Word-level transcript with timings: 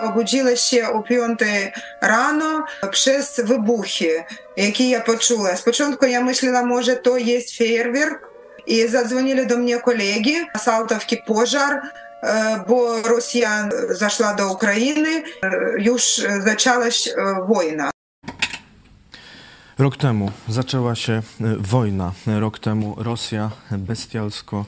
Obudziła 0.00 0.56
się 0.56 0.88
o 0.88 1.02
5 1.02 1.40
rano 2.02 2.64
przez 2.90 3.40
wybuchy, 3.44 4.24
jakie 4.56 4.90
ja 4.90 5.00
poczuła. 5.00 5.56
Z 5.56 5.62
początku 5.62 6.06
ja 6.06 6.24
myślała, 6.24 6.66
może 6.66 6.96
to 6.96 7.16
jest 7.16 7.58
fajerwerk, 7.58 8.30
i 8.66 8.88
zadzwonili 8.88 9.46
do 9.46 9.56
mnie 9.56 9.80
kolegi 9.80 10.34
z 10.58 10.68
pożar, 11.26 11.80
bo 12.68 13.02
Rosja 13.02 13.68
zaszła 13.90 14.34
do 14.34 14.52
Ukrainy, 14.52 15.22
już 15.78 16.22
zaczęła 16.44 16.90
się 16.90 17.10
wojna. 17.48 17.90
Rok 19.78 19.96
temu 19.96 20.32
zaczęła 20.48 20.94
się 20.94 21.22
wojna. 21.58 22.12
Rok 22.26 22.58
temu 22.58 22.96
Rosja 22.98 23.50
bestialsko, 23.70 24.64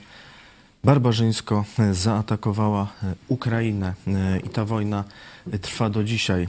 barbarzyńsko 0.85 1.65
zaatakowała 1.93 2.93
Ukrainę 3.29 3.95
i 4.45 4.49
ta 4.49 4.65
wojna 4.65 5.05
trwa 5.61 5.91
do 5.91 6.05
dzisiaj. 6.05 6.49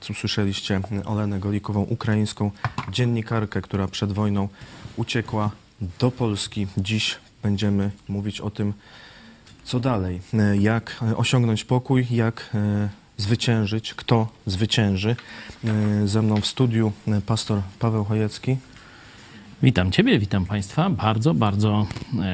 Tu 0.00 0.14
słyszeliście 0.14 0.80
Olenę 1.04 1.40
Golikową, 1.40 1.80
ukraińską 1.80 2.50
dziennikarkę, 2.90 3.62
która 3.62 3.88
przed 3.88 4.12
wojną 4.12 4.48
uciekła 4.96 5.50
do 5.98 6.10
Polski. 6.10 6.66
Dziś 6.76 7.18
będziemy 7.42 7.90
mówić 8.08 8.40
o 8.40 8.50
tym, 8.50 8.72
co 9.64 9.80
dalej, 9.80 10.20
jak 10.58 11.04
osiągnąć 11.16 11.64
pokój, 11.64 12.06
jak 12.10 12.50
zwyciężyć, 13.16 13.94
kto 13.94 14.28
zwycięży. 14.46 15.16
Ze 16.04 16.22
mną 16.22 16.40
w 16.40 16.46
studiu 16.46 16.92
pastor 17.26 17.62
Paweł 17.78 18.04
Chojecki. 18.04 18.56
Witam 19.62 19.92
Ciebie, 19.92 20.18
witam 20.18 20.46
Państwa 20.46 20.90
bardzo, 20.90 21.34
bardzo 21.34 21.86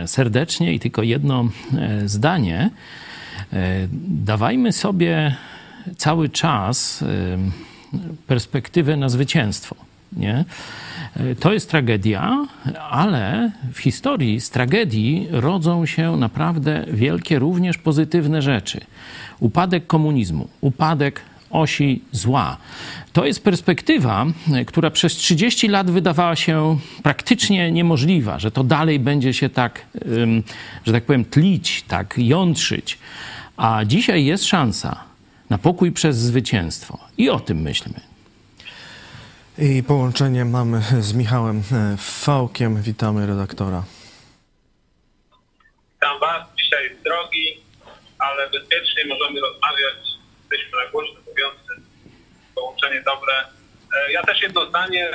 serdecznie 0.07 0.73
i 0.73 0.81
tylko 0.81 1.03
jedno 1.03 1.49
zdanie. 2.05 2.71
Dawajmy 4.09 4.73
sobie 4.73 5.35
cały 5.97 6.29
czas 6.29 7.05
perspektywę 8.27 8.97
na 8.97 9.09
zwycięstwo. 9.09 9.77
Nie? 10.13 10.45
To 11.41 11.53
jest 11.53 11.71
tragedia, 11.71 12.47
ale 12.91 13.51
w 13.73 13.79
historii 13.79 14.41
z 14.41 14.51
tragedii 14.51 15.29
rodzą 15.31 15.87
się 15.87 16.17
naprawdę 16.17 16.85
wielkie, 16.93 17.39
również 17.39 17.79
pozytywne 17.79 18.43
rzeczy. 18.43 18.81
Upadek 19.41 19.87
komunizmu, 19.87 20.49
upadek 20.61 21.21
osi 21.51 22.03
zła. 22.13 22.57
To 23.13 23.27
jest 23.27 23.45
perspektywa, 23.45 24.27
która 24.67 24.91
przez 24.91 25.17
30 25.17 25.69
lat 25.69 25.91
wydawała 25.91 26.37
się 26.37 26.79
praktycznie 27.03 27.73
niemożliwa, 27.73 28.39
że 28.39 28.51
to 28.51 28.65
dalej 28.65 28.99
będzie 28.99 29.35
się 29.35 29.49
tak, 29.49 29.87
że 30.87 30.93
tak 30.93 31.05
powiem, 31.05 31.25
tlić, 31.25 31.85
tak 31.89 32.15
jątrzyć. 32.19 32.99
A 33.57 33.85
dzisiaj 33.85 34.25
jest 34.25 34.45
szansa 34.45 35.05
na 35.51 35.59
pokój 35.59 35.93
przez 35.93 36.17
zwycięstwo. 36.17 36.99
I 37.19 37.31
o 37.31 37.41
tym 37.41 37.61
myślmy. 37.61 38.01
I 39.59 39.83
połączenie 39.83 40.45
mamy 40.45 40.83
z 41.01 41.13
Michałem 41.13 41.63
Fałkiem. 41.99 42.83
Witamy 42.83 43.27
redaktora. 43.27 43.85
Witam 45.93 46.21
Was. 46.21 46.49
Dzisiaj 46.59 46.97
drogi, 47.05 47.61
ale 48.19 48.51
bezpiecznie 48.51 49.05
możemy 49.09 49.41
rozmawiać. 49.41 50.16
Jesteśmy 50.51 50.79
na 50.85 50.91
głośno 50.91 51.21
mówiący. 51.27 51.73
Połączenie 52.55 53.03
dobre. 53.03 53.45
Ja 54.11 54.23
też 54.23 54.43
jedno 54.43 54.67
zdanie. 54.67 55.11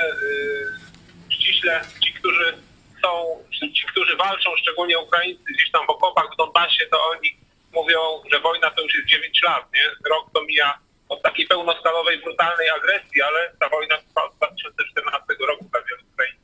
Ściśle 1.30 1.80
ci, 2.04 2.12
którzy 2.12 2.54
są, 3.02 3.38
ci, 3.74 3.86
którzy 3.86 4.16
walczą, 4.16 4.50
szczególnie 4.56 4.98
Ukraińcy 4.98 5.44
gdzieś 5.54 5.70
tam 5.70 5.86
w 5.86 5.90
okopach 5.90 6.26
w 6.34 6.36
Donbasie, 6.36 6.86
to 6.90 6.98
oni 7.08 7.36
mówią, 7.72 7.98
że 8.32 8.40
wojna 8.40 8.70
to 8.70 8.82
już 8.82 8.94
jest 8.94 9.08
9 9.08 9.42
lat, 9.42 9.72
nie? 9.74 10.10
Rok 10.10 10.30
to 10.34 10.42
mija 10.42 10.78
od 11.08 11.22
takiej 11.22 11.46
pełnoskalowej, 11.46 12.22
brutalnej 12.22 12.70
agresji, 12.70 13.22
ale 13.22 13.52
ta 13.60 13.68
wojna 13.68 13.98
trwa 13.98 14.24
od 14.24 14.36
2014 14.36 15.26
roku 15.48 15.64
dla 15.70 15.80
wielu 15.82 16.02
Ukraińców. 16.12 16.42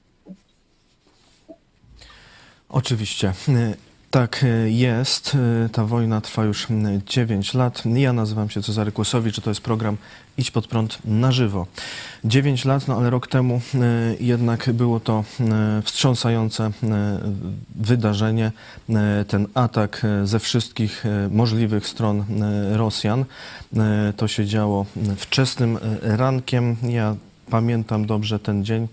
Oczywiście. 2.68 3.32
Tak 4.10 4.44
jest. 4.66 5.36
Ta 5.72 5.84
wojna 5.84 6.20
trwa 6.20 6.44
już 6.44 6.66
9 7.06 7.54
lat. 7.54 7.82
Ja 7.94 8.12
nazywam 8.12 8.50
się 8.50 8.62
Cezary 8.62 8.92
Kłosowicz, 8.92 9.40
to 9.40 9.50
jest 9.50 9.60
program 9.60 9.96
Idź 10.38 10.50
pod 10.50 10.66
prąd 10.66 10.98
na 11.04 11.32
żywo. 11.32 11.66
9 12.24 12.64
lat, 12.64 12.88
no 12.88 12.96
ale 12.96 13.10
rok 13.10 13.26
temu 13.26 13.60
jednak 14.20 14.72
było 14.72 15.00
to 15.00 15.24
wstrząsające 15.82 16.70
wydarzenie, 17.76 18.52
ten 19.28 19.46
atak 19.54 20.06
ze 20.24 20.38
wszystkich 20.38 21.04
możliwych 21.30 21.86
stron 21.86 22.24
Rosjan. 22.72 23.24
To 24.16 24.28
się 24.28 24.46
działo 24.46 24.86
wczesnym 25.16 25.78
rankiem. 26.02 26.76
Ja 26.82 27.16
pamiętam 27.50 28.06
dobrze 28.06 28.38
ten 28.38 28.64
dzień, 28.64 28.88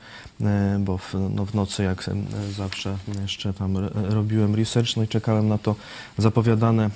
bo 0.79 0.97
w, 0.97 1.13
no 1.29 1.45
w 1.45 1.53
nocy 1.53 1.83
jak 1.83 2.09
zawsze 2.55 2.97
jeszcze 3.21 3.53
tam 3.53 3.77
robiłem 3.93 4.55
research, 4.55 4.97
no 4.97 5.03
i 5.03 5.07
czekałem 5.07 5.47
na 5.47 5.57
to 5.57 5.75
zapowiadane 6.17 6.89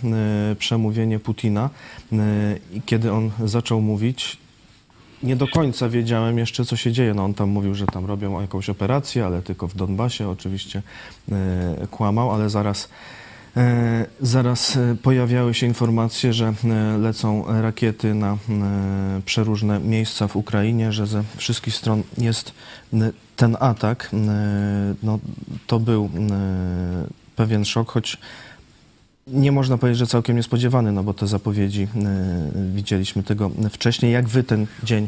przemówienie 0.60 1.20
Putina 1.20 1.70
i 2.74 2.82
kiedy 2.86 3.12
on 3.12 3.32
zaczął 3.46 3.82
mówić, 3.82 4.38
nie 5.24 5.36
do 5.36 5.48
końca 5.48 5.90
wiedziałem 5.90 6.38
jeszcze, 6.38 6.66
co 6.66 6.76
się 6.76 6.92
dzieje. 6.92 7.14
No 7.14 7.26
on 7.26 7.34
tam 7.34 7.50
mówił, 7.50 7.76
że 7.76 7.86
tam 7.86 8.06
robią 8.06 8.42
jakąś 8.42 8.70
operację, 8.70 9.26
ale 9.26 9.42
tylko 9.42 9.68
w 9.68 9.76
Donbasie 9.76 10.30
oczywiście 10.30 10.82
kłamał, 11.92 12.32
ale 12.32 12.50
zaraz 12.50 12.90
Zaraz 14.22 14.78
pojawiały 15.04 15.54
się 15.54 15.68
informacje, 15.68 16.34
że 16.34 16.54
lecą 17.00 17.46
rakiety 17.62 18.14
na 18.14 18.38
przeróżne 19.26 19.80
miejsca 19.80 20.28
w 20.28 20.36
Ukrainie, 20.36 20.92
że 20.92 21.08
ze 21.08 21.24
wszystkich 21.38 21.76
stron 21.76 22.04
jest 22.18 22.54
ten 23.40 23.58
atak. 23.60 24.10
No, 25.04 25.20
to 25.68 25.80
był 25.80 26.10
pewien 27.36 27.66
szok, 27.66 27.92
choć 27.92 28.18
nie 29.28 29.52
można 29.52 29.78
powiedzieć, 29.78 30.00
że 30.00 30.08
całkiem 30.08 30.36
niespodziewany, 30.36 30.92
no 30.92 31.04
bo 31.04 31.14
te 31.14 31.28
zapowiedzi 31.28 31.88
widzieliśmy 32.54 33.24
tego 33.24 33.52
wcześniej. 33.72 34.12
Jak 34.12 34.28
wy 34.28 34.44
ten 34.44 34.68
dzień 34.84 35.08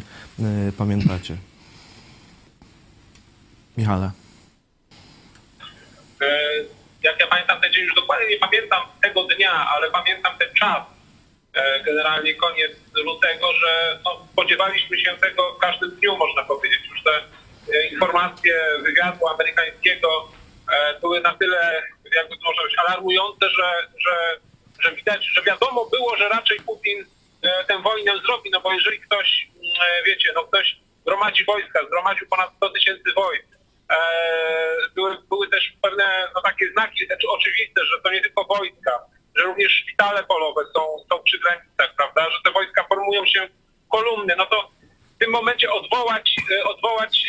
pamiętacie? 0.77 1.37
Michale 3.77 4.11
jak 7.03 7.19
ja 7.19 7.27
pamiętam 7.27 7.61
ten 7.61 7.73
dzień, 7.73 7.83
już 7.83 7.95
dokładnie 7.95 8.27
nie 8.27 8.37
pamiętam 8.37 8.81
tego 9.01 9.23
dnia, 9.23 9.51
ale 9.51 9.91
pamiętam 9.91 10.37
ten 10.39 10.53
czas, 10.53 10.83
generalnie 11.85 12.35
koniec 12.35 12.71
lutego, 13.05 13.53
że 13.53 13.99
no, 14.05 14.27
spodziewaliśmy 14.31 14.99
się 14.99 15.11
tego 15.21 15.53
w 15.55 15.57
każdym 15.57 15.91
dniu, 15.95 16.17
można 16.17 16.43
powiedzieć. 16.43 16.79
Już 16.89 17.03
te 17.03 17.11
informacje 17.91 18.61
wywiadu 18.83 19.27
amerykańskiego 19.27 20.31
były 21.01 21.21
na 21.21 21.33
tyle, 21.33 21.83
jakby 22.15 22.37
to 22.37 22.43
można 22.43 22.63
być, 22.63 22.77
alarmujące, 22.77 23.49
że, 23.49 23.87
że, 24.07 24.37
że 24.79 24.95
widać, 24.95 25.25
że 25.33 25.41
wiadomo 25.43 25.85
było, 25.85 26.17
że 26.17 26.29
raczej 26.29 26.59
Putin 26.59 27.05
tę 27.67 27.81
wojnę 27.81 28.11
zrobi, 28.25 28.49
no 28.51 28.61
bo 28.61 28.73
jeżeli 28.73 28.99
ktoś, 28.99 29.47
wiecie, 30.05 30.31
no 30.35 30.43
ktoś 30.43 30.77
gromadzi 31.05 31.45
wojska, 31.45 31.85
zgromadził 31.85 32.27
ponad 32.27 32.49
100 32.55 32.69
tysięcy 32.69 33.13
wojsk, 33.15 33.47
były, 34.95 35.17
były 35.29 35.47
też 35.47 35.73
pewne 35.81 36.27
no, 36.35 36.41
takie 36.41 36.71
znaki 36.71 37.07
oczywiste, 37.29 37.85
że 37.85 38.01
to 38.03 38.11
nie 38.11 38.21
tylko 38.21 38.43
wojska, 38.43 38.91
że 39.35 39.43
również 39.43 39.71
szpitale 39.71 40.23
polowe 40.23 40.61
są, 40.75 41.05
są 41.09 41.23
przy 41.23 41.39
granicach, 41.39 41.95
prawda, 41.97 42.29
że 42.31 42.37
te 42.43 42.51
wojska 42.51 42.83
formują 42.83 43.25
się 43.25 43.49
kolumny, 43.91 44.35
no 44.37 44.45
to 44.45 44.69
tym 45.21 45.31
momencie 45.31 45.71
odwołać, 45.71 46.35
odwołać 46.63 47.23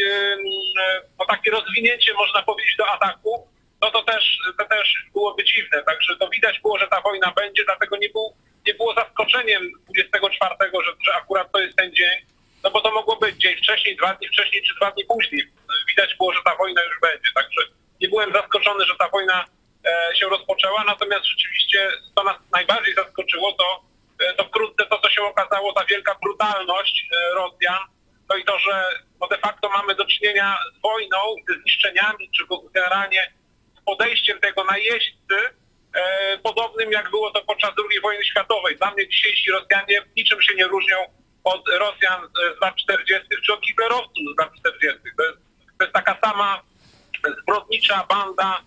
no, 1.18 1.26
takie 1.26 1.50
rozwinięcie, 1.50 2.14
można 2.14 2.42
powiedzieć, 2.42 2.76
do 2.78 2.88
ataku, 2.88 3.48
no 3.80 3.90
to 3.90 4.02
też, 4.02 4.38
to 4.58 4.64
też 4.64 4.94
byłoby 5.12 5.44
dziwne. 5.44 5.82
Także 5.82 6.16
to 6.16 6.28
widać 6.28 6.60
było, 6.60 6.78
że 6.78 6.88
ta 6.88 7.00
wojna 7.00 7.32
będzie, 7.36 7.64
dlatego 7.64 7.96
nie, 7.96 8.08
był, 8.08 8.36
nie 8.66 8.74
było 8.74 8.94
zaskoczeniem 8.94 9.62
24, 9.84 10.54
że, 10.84 10.92
że 11.06 11.14
akurat 11.14 11.52
to 11.52 11.60
jest 11.60 11.76
ten 11.76 11.94
dzień, 11.94 12.18
no 12.62 12.70
bo 12.70 12.80
to 12.80 12.90
mogło 12.92 13.16
być 13.16 13.36
dzień 13.36 13.56
wcześniej, 13.56 13.96
dwa 13.96 14.14
dni 14.14 14.28
wcześniej 14.28 14.62
czy 14.62 14.74
dwa 14.74 14.90
dni 14.90 15.04
później. 15.04 15.42
Widać 15.88 16.14
było, 16.18 16.32
że 16.32 16.40
ta 16.44 16.56
wojna 16.56 16.82
już 16.82 17.00
będzie, 17.00 17.30
także 17.34 17.60
nie 18.00 18.08
byłem 18.08 18.32
zaskoczony, 18.32 18.84
że 18.84 18.94
ta 18.98 19.08
wojna 19.08 19.44
e, 19.86 20.16
się 20.16 20.28
rozpoczęła, 20.28 20.84
natomiast 20.84 21.24
rzeczywiście 21.26 21.88
to 22.14 22.24
nas 22.24 22.36
najbardziej 22.52 22.94
zaskoczyło, 22.94 23.52
to, 23.52 23.64
e, 23.64 23.91
to 24.36 24.44
wkrótce 24.44 24.86
to, 24.86 24.98
co 24.98 25.10
się 25.10 25.22
okazało, 25.22 25.72
ta 25.72 25.84
wielka 25.84 26.16
brutalność 26.22 27.08
e, 27.12 27.34
Rosjan, 27.34 27.78
no 28.28 28.36
i 28.36 28.44
to, 28.44 28.58
że 28.58 28.84
no 29.20 29.26
de 29.26 29.38
facto 29.38 29.68
mamy 29.68 29.94
do 29.94 30.04
czynienia 30.04 30.58
z 30.78 30.80
wojną 30.82 31.18
ze 31.48 31.54
zniszczeniami, 31.54 32.30
czy 32.30 32.44
generalnie 32.74 33.32
z 33.80 33.84
podejściem 33.84 34.40
tego 34.40 34.64
najeźdźcy, 34.64 35.36
e, 35.94 36.38
podobnym 36.38 36.92
jak 36.92 37.10
było 37.10 37.30
to 37.30 37.42
podczas 37.44 37.70
II 37.90 38.00
wojny 38.00 38.24
światowej. 38.24 38.76
Dla 38.76 38.90
mnie 38.90 39.08
dzisiejsi 39.08 39.50
Rosjanie 39.50 40.02
niczym 40.16 40.42
się 40.42 40.54
nie 40.54 40.64
różnią 40.64 40.96
od 41.44 41.68
Rosjan 41.68 42.28
z 42.58 42.60
lat 42.60 42.76
40. 42.76 43.28
czy 43.46 43.52
od 43.52 43.66
hitlerowców 43.66 44.34
z 44.34 44.38
lat 44.38 44.50
40. 44.58 45.00
To 45.16 45.24
jest, 45.24 45.38
to 45.78 45.84
jest 45.84 45.94
taka 45.94 46.18
sama 46.24 46.62
zbrodnicza 47.42 48.06
banda, 48.08 48.60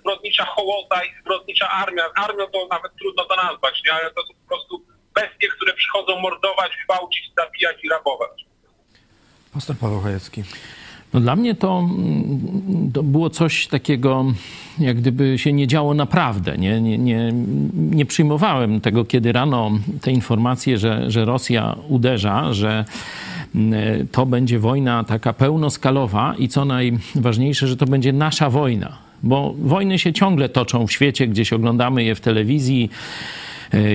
zbrodnicza 0.00 0.44
hołota 0.44 1.04
i 1.04 1.08
zbrodnicza 1.20 1.70
armia. 1.70 2.02
Armią 2.16 2.46
to 2.46 2.66
nawet 2.70 2.92
trudno 2.96 3.24
to 3.24 3.36
nazwać, 3.36 3.82
nie? 3.86 3.92
ale 3.92 4.10
to 4.10 4.22
są 4.22 4.34
po 4.34 4.48
prostu 4.48 4.84
bestie, 5.14 5.48
które 5.56 5.74
przychodzą 5.74 6.20
mordować, 6.20 6.72
gwałcić, 6.84 7.32
zabijać 7.36 7.84
i 7.84 7.88
rabować. 7.88 8.44
Pastor 9.54 9.76
Paweł 9.76 10.00
Chojecki. 10.00 10.44
No 11.14 11.20
dla 11.20 11.36
mnie 11.36 11.54
to, 11.54 11.78
mm, 11.78 12.90
to 12.94 13.02
było 13.02 13.30
coś 13.30 13.66
takiego, 13.66 14.24
jak 14.78 14.96
gdyby 14.96 15.38
się 15.38 15.52
nie 15.52 15.66
działo 15.66 15.94
naprawdę. 15.94 16.56
Nie, 16.58 16.80
nie, 16.80 16.98
nie, 16.98 17.32
nie 17.74 18.06
przyjmowałem 18.06 18.80
tego, 18.80 19.04
kiedy 19.04 19.32
rano 19.32 19.70
te 20.02 20.10
informacje, 20.10 20.78
że, 20.78 21.10
że 21.10 21.24
Rosja 21.24 21.76
uderza, 21.88 22.52
że 22.52 22.84
mm, 23.54 24.08
to 24.08 24.26
będzie 24.26 24.58
wojna 24.58 25.04
taka 25.04 25.32
pełnoskalowa 25.32 26.34
i 26.38 26.48
co 26.48 26.64
najważniejsze, 26.64 27.66
że 27.66 27.76
to 27.76 27.86
będzie 27.86 28.12
nasza 28.12 28.50
wojna. 28.50 29.03
Bo 29.24 29.54
wojny 29.58 29.98
się 29.98 30.12
ciągle 30.12 30.48
toczą 30.48 30.86
w 30.86 30.92
świecie, 30.92 31.26
gdzieś 31.26 31.52
oglądamy 31.52 32.04
je 32.04 32.14
w 32.14 32.20
telewizji 32.20 32.90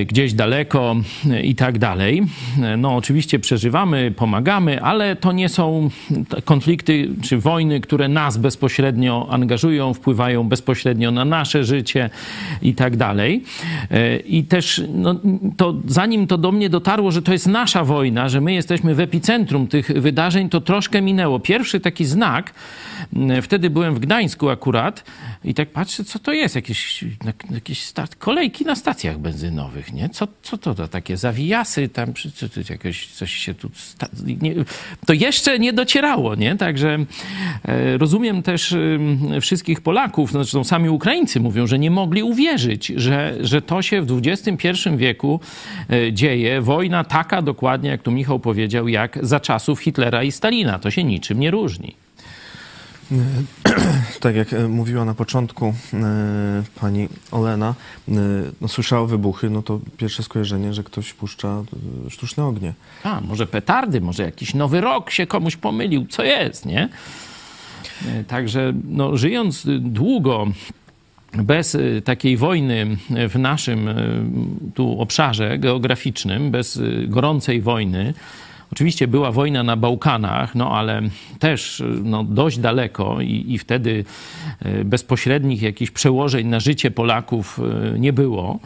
gdzieś 0.06 0.34
daleko 0.34 0.96
e, 1.30 1.42
i 1.42 1.54
tak 1.54 1.78
dalej. 1.78 2.22
E, 2.62 2.76
no, 2.76 2.96
oczywiście 2.96 3.38
przeżywamy, 3.38 4.12
pomagamy, 4.16 4.82
ale 4.82 5.16
to 5.16 5.32
nie 5.32 5.48
są 5.48 5.90
konflikty 6.44 7.08
czy 7.22 7.38
wojny, 7.38 7.80
które 7.80 8.08
nas 8.08 8.36
bezpośrednio 8.36 9.26
angażują, 9.30 9.94
wpływają 9.94 10.48
bezpośrednio 10.48 11.10
na 11.10 11.24
nasze 11.24 11.64
życie 11.64 12.10
i 12.62 12.74
tak 12.74 12.96
dalej. 12.96 13.44
I 14.26 14.44
też 14.44 14.82
no, 14.94 15.14
to 15.56 15.74
zanim 15.86 16.26
to 16.26 16.38
do 16.38 16.52
mnie 16.52 16.70
dotarło, 16.70 17.10
że 17.10 17.22
to 17.22 17.32
jest 17.32 17.46
nasza 17.46 17.84
wojna, 17.84 18.28
że 18.28 18.40
my 18.40 18.52
jesteśmy 18.52 18.94
w 18.94 19.00
epicentrum 19.00 19.66
tych 19.66 19.86
wydarzeń, 19.86 20.48
to 20.48 20.60
troszkę 20.60 21.02
minęło. 21.02 21.40
Pierwszy 21.40 21.80
taki 21.80 22.04
znak, 22.04 22.54
wtedy 23.42 23.70
byłem 23.70 23.94
w 23.94 23.98
Gdańsku 23.98 24.48
akurat 24.48 25.04
i 25.44 25.54
tak 25.54 25.68
patrzę, 25.68 26.04
co 26.04 26.18
to 26.18 26.32
jest, 26.32 26.54
jakieś, 26.54 27.04
jakieś 27.50 27.92
kolejki 28.18 28.64
na 28.64 28.76
stacjach 28.76 29.18
benzynowych 29.18 29.69
nie? 29.92 30.08
Co, 30.08 30.28
co 30.42 30.58
to, 30.58 30.74
to 30.74 30.88
takie 30.88 31.16
zawijasy 31.16 31.88
tam, 31.88 32.14
czy, 32.14 32.32
czy, 32.32 32.48
czy 32.48 32.64
jakoś 32.70 33.06
coś 33.06 33.34
się 33.34 33.54
tu... 33.54 33.70
Nie, 34.42 34.54
to 35.06 35.12
jeszcze 35.12 35.58
nie 35.58 35.72
docierało, 35.72 36.34
nie? 36.34 36.56
Także 36.56 36.98
e, 37.64 37.98
rozumiem 37.98 38.42
też 38.42 38.76
wszystkich 39.40 39.80
Polaków, 39.80 40.32
no, 40.32 40.44
zresztą 40.44 40.64
sami 40.64 40.88
Ukraińcy 40.88 41.40
mówią, 41.40 41.66
że 41.66 41.78
nie 41.78 41.90
mogli 41.90 42.22
uwierzyć, 42.22 42.92
że, 42.96 43.36
że 43.40 43.62
to 43.62 43.82
się 43.82 44.02
w 44.02 44.20
XXI 44.24 44.68
wieku 44.96 45.40
e, 45.90 46.12
dzieje. 46.12 46.60
Wojna 46.60 47.04
taka 47.04 47.42
dokładnie, 47.42 47.90
jak 47.90 48.02
tu 48.02 48.10
Michał 48.10 48.40
powiedział, 48.40 48.88
jak 48.88 49.18
za 49.22 49.40
czasów 49.40 49.80
Hitlera 49.80 50.22
i 50.22 50.32
Stalina. 50.32 50.78
To 50.78 50.90
się 50.90 51.04
niczym 51.04 51.40
nie 51.40 51.50
różni. 51.50 51.94
Tak 54.20 54.36
jak 54.36 54.52
e, 54.52 54.68
mówiła 54.68 55.04
na 55.04 55.14
początku 55.14 55.74
e, 55.94 56.62
pani 56.80 57.08
Olena, 57.30 57.74
e, 58.08 58.12
no, 58.60 58.68
słyszała 58.68 59.06
wybuchy, 59.06 59.50
no 59.50 59.62
to 59.62 59.80
pierwsze 59.96 60.22
skojarzenie, 60.22 60.74
że 60.74 60.84
ktoś 60.84 61.12
puszcza 61.12 61.62
sztuczne 62.08 62.44
ognie. 62.44 62.74
A, 63.04 63.20
może 63.20 63.46
petardy, 63.46 64.00
może 64.00 64.22
jakiś 64.22 64.54
nowy 64.54 64.80
rok 64.80 65.10
się 65.10 65.26
komuś 65.26 65.56
pomylił, 65.56 66.06
co 66.06 66.22
jest, 66.22 66.66
nie? 66.66 66.88
Także 68.28 68.72
no, 68.84 69.16
żyjąc 69.16 69.66
długo 69.80 70.46
bez 71.32 71.76
takiej 72.04 72.36
wojny 72.36 72.96
w 73.28 73.38
naszym 73.38 73.88
tu 74.74 75.00
obszarze 75.00 75.58
geograficznym, 75.58 76.50
bez 76.50 76.80
gorącej 77.08 77.60
wojny, 77.60 78.14
Oczywiście 78.72 79.08
była 79.08 79.32
wojna 79.32 79.62
na 79.62 79.76
Bałkanach, 79.76 80.54
no 80.54 80.76
ale 80.76 81.02
też 81.38 81.82
no, 82.04 82.24
dość 82.24 82.58
daleko 82.58 83.20
i, 83.20 83.44
i 83.48 83.58
wtedy 83.58 84.04
e, 84.60 84.84
bezpośrednich 84.84 85.62
jakichś 85.62 85.90
przełożeń 85.90 86.46
na 86.46 86.60
życie 86.60 86.90
Polaków 86.90 87.60
e, 87.94 87.98
nie 87.98 88.12
było. 88.12 88.58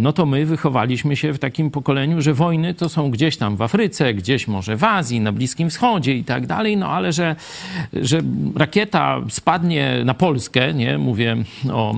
No 0.00 0.12
to 0.12 0.26
my 0.26 0.46
wychowaliśmy 0.46 1.16
się 1.16 1.32
w 1.32 1.38
takim 1.38 1.70
pokoleniu, 1.70 2.22
że 2.22 2.34
wojny 2.34 2.74
to 2.74 2.88
są 2.88 3.10
gdzieś 3.10 3.36
tam 3.36 3.56
w 3.56 3.62
Afryce, 3.62 4.14
gdzieś 4.14 4.48
może 4.48 4.76
w 4.76 4.84
Azji, 4.84 5.20
na 5.20 5.32
Bliskim 5.32 5.70
Wschodzie 5.70 6.14
i 6.14 6.24
tak 6.24 6.46
dalej, 6.46 6.76
no 6.76 6.88
ale 6.88 7.12
że, 7.12 7.36
że 7.92 8.20
rakieta 8.56 9.20
spadnie 9.28 10.02
na 10.04 10.14
Polskę, 10.14 10.74
nie, 10.74 10.98
mówię 10.98 11.36
o 11.72 11.94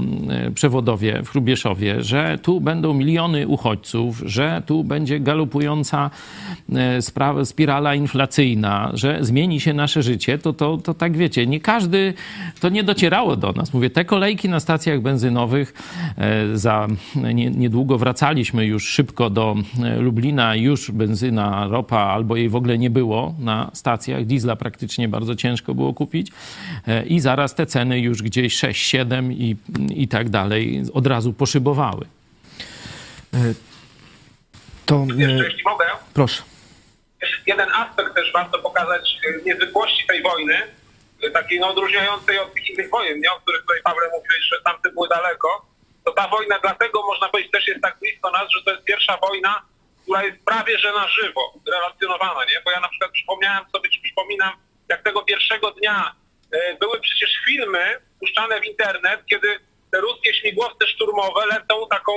przewodowie 0.54 1.22
w 1.22 1.28
Hrubieszowie, 1.28 2.02
że 2.02 2.38
tu 2.42 2.60
będą 2.60 2.94
miliony 2.94 3.48
uchodźców, 3.48 4.22
że 4.26 4.62
tu 4.66 4.84
będzie 4.84 5.20
galopująca 5.20 6.10
sprawa, 7.14 7.44
spirala 7.44 7.94
inflacyjna, 7.94 8.90
że 8.94 9.18
zmieni 9.20 9.60
się 9.60 9.72
nasze 9.72 10.02
życie, 10.02 10.38
to, 10.38 10.52
to, 10.52 10.76
to 10.76 10.94
tak 10.94 11.16
wiecie, 11.16 11.46
nie 11.46 11.60
każdy, 11.60 12.14
to 12.60 12.68
nie 12.68 12.84
docierało 12.84 13.36
do 13.36 13.52
nas. 13.52 13.74
Mówię, 13.74 13.90
te 13.90 14.04
kolejki 14.04 14.48
na 14.48 14.60
stacjach 14.60 15.00
benzynowych 15.00 15.74
e, 16.18 16.56
za 16.56 16.88
nie, 17.34 17.50
niedługo 17.50 17.98
wracaliśmy 17.98 18.66
już 18.66 18.88
szybko 18.88 19.30
do 19.30 19.56
e, 19.84 19.98
Lublina, 19.98 20.56
już 20.56 20.90
benzyna, 20.90 21.66
ropa 21.70 21.98
albo 21.98 22.36
jej 22.36 22.48
w 22.48 22.56
ogóle 22.56 22.78
nie 22.78 22.90
było 22.90 23.34
na 23.38 23.70
stacjach, 23.72 24.24
diesla 24.24 24.56
praktycznie 24.56 25.08
bardzo 25.08 25.34
ciężko 25.34 25.74
było 25.74 25.94
kupić 25.94 26.32
e, 26.86 27.06
i 27.06 27.20
zaraz 27.20 27.54
te 27.54 27.66
ceny 27.66 28.00
już 28.00 28.22
gdzieś 28.22 28.56
6, 28.56 28.86
7 28.86 29.32
i, 29.32 29.56
i 29.94 30.08
tak 30.08 30.28
dalej 30.28 30.82
od 30.94 31.06
razu 31.06 31.32
poszybowały. 31.32 32.06
To, 34.86 35.06
Jeszcze, 35.16 35.64
mogę? 35.64 35.84
Proszę 36.14 36.53
jeden 37.46 37.72
aspekt 37.72 38.14
też 38.14 38.32
warto 38.32 38.58
pokazać 38.58 39.18
e, 39.28 39.42
niezwykłości 39.42 40.06
tej 40.06 40.22
wojny, 40.22 40.62
e, 41.22 41.30
takiej 41.30 41.60
no, 41.60 41.68
odróżniającej 41.68 42.38
od 42.38 42.50
innych 42.68 42.90
wojen, 42.90 43.20
nie? 43.20 43.32
o 43.32 43.40
których 43.40 43.60
tutaj 43.60 43.82
Paweł 43.84 44.10
mówiłeś, 44.12 44.48
że 44.52 44.62
tamte 44.64 44.90
były 44.90 45.08
daleko, 45.08 45.66
to 46.04 46.12
ta 46.12 46.28
wojna 46.28 46.58
dlatego 46.58 47.02
można 47.06 47.28
powiedzieć 47.28 47.52
też 47.52 47.68
jest 47.68 47.82
tak 47.82 47.98
blisko 47.98 48.30
nas, 48.30 48.50
że 48.56 48.64
to 48.64 48.70
jest 48.70 48.84
pierwsza 48.84 49.16
wojna, 49.16 49.62
która 50.02 50.24
jest 50.24 50.44
prawie 50.44 50.78
że 50.78 50.92
na 50.92 51.08
żywo 51.08 51.54
relacjonowana, 51.72 52.44
nie? 52.44 52.60
Bo 52.64 52.70
ja 52.70 52.80
na 52.80 52.88
przykład 52.88 53.10
przypomniałem 53.10 53.64
sobie, 53.72 53.90
czy 53.90 54.00
przypominam, 54.02 54.52
jak 54.88 55.02
tego 55.02 55.22
pierwszego 55.22 55.70
dnia 55.70 56.14
e, 56.52 56.74
były 56.74 57.00
przecież 57.00 57.30
filmy 57.46 58.00
puszczane 58.20 58.60
w 58.60 58.64
internet, 58.64 59.20
kiedy 59.30 59.58
te 59.92 60.00
ruskie 60.00 60.34
śmigłowce 60.34 60.86
szturmowe 60.86 61.46
lecą 61.46 61.88
taką, 61.90 62.12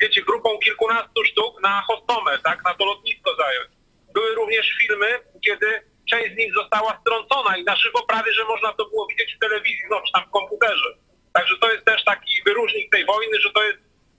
wiecie, 0.00 0.22
grupą 0.22 0.58
kilkunastu 0.58 1.24
sztuk 1.24 1.62
na 1.62 1.82
Hostomel, 1.82 2.40
tak, 2.42 2.64
na 2.64 2.74
to 2.74 2.84
lotnisko 2.84 3.36
zająć. 3.36 3.75
Były 4.16 4.34
również 4.34 4.66
filmy, 4.80 5.06
kiedy 5.44 5.66
część 6.10 6.34
z 6.34 6.36
nich 6.36 6.54
została 6.54 7.00
strącona 7.00 7.56
i 7.56 7.64
na 7.64 7.76
żywo 7.76 8.06
prawie, 8.06 8.32
że 8.32 8.44
można 8.44 8.72
to 8.72 8.84
było 8.84 9.06
widzieć 9.06 9.34
w 9.34 9.38
telewizji, 9.38 9.84
no 9.90 10.00
czy 10.06 10.12
tam 10.12 10.24
w 10.28 10.30
komputerze. 10.30 10.90
Także 11.32 11.54
to 11.60 11.72
jest 11.72 11.84
też 11.84 12.04
taki 12.04 12.42
wyróżnik 12.46 12.92
tej 12.92 13.04
wojny, 13.04 13.40
że 13.40 13.52
to 13.52 13.62
jest 13.64 13.78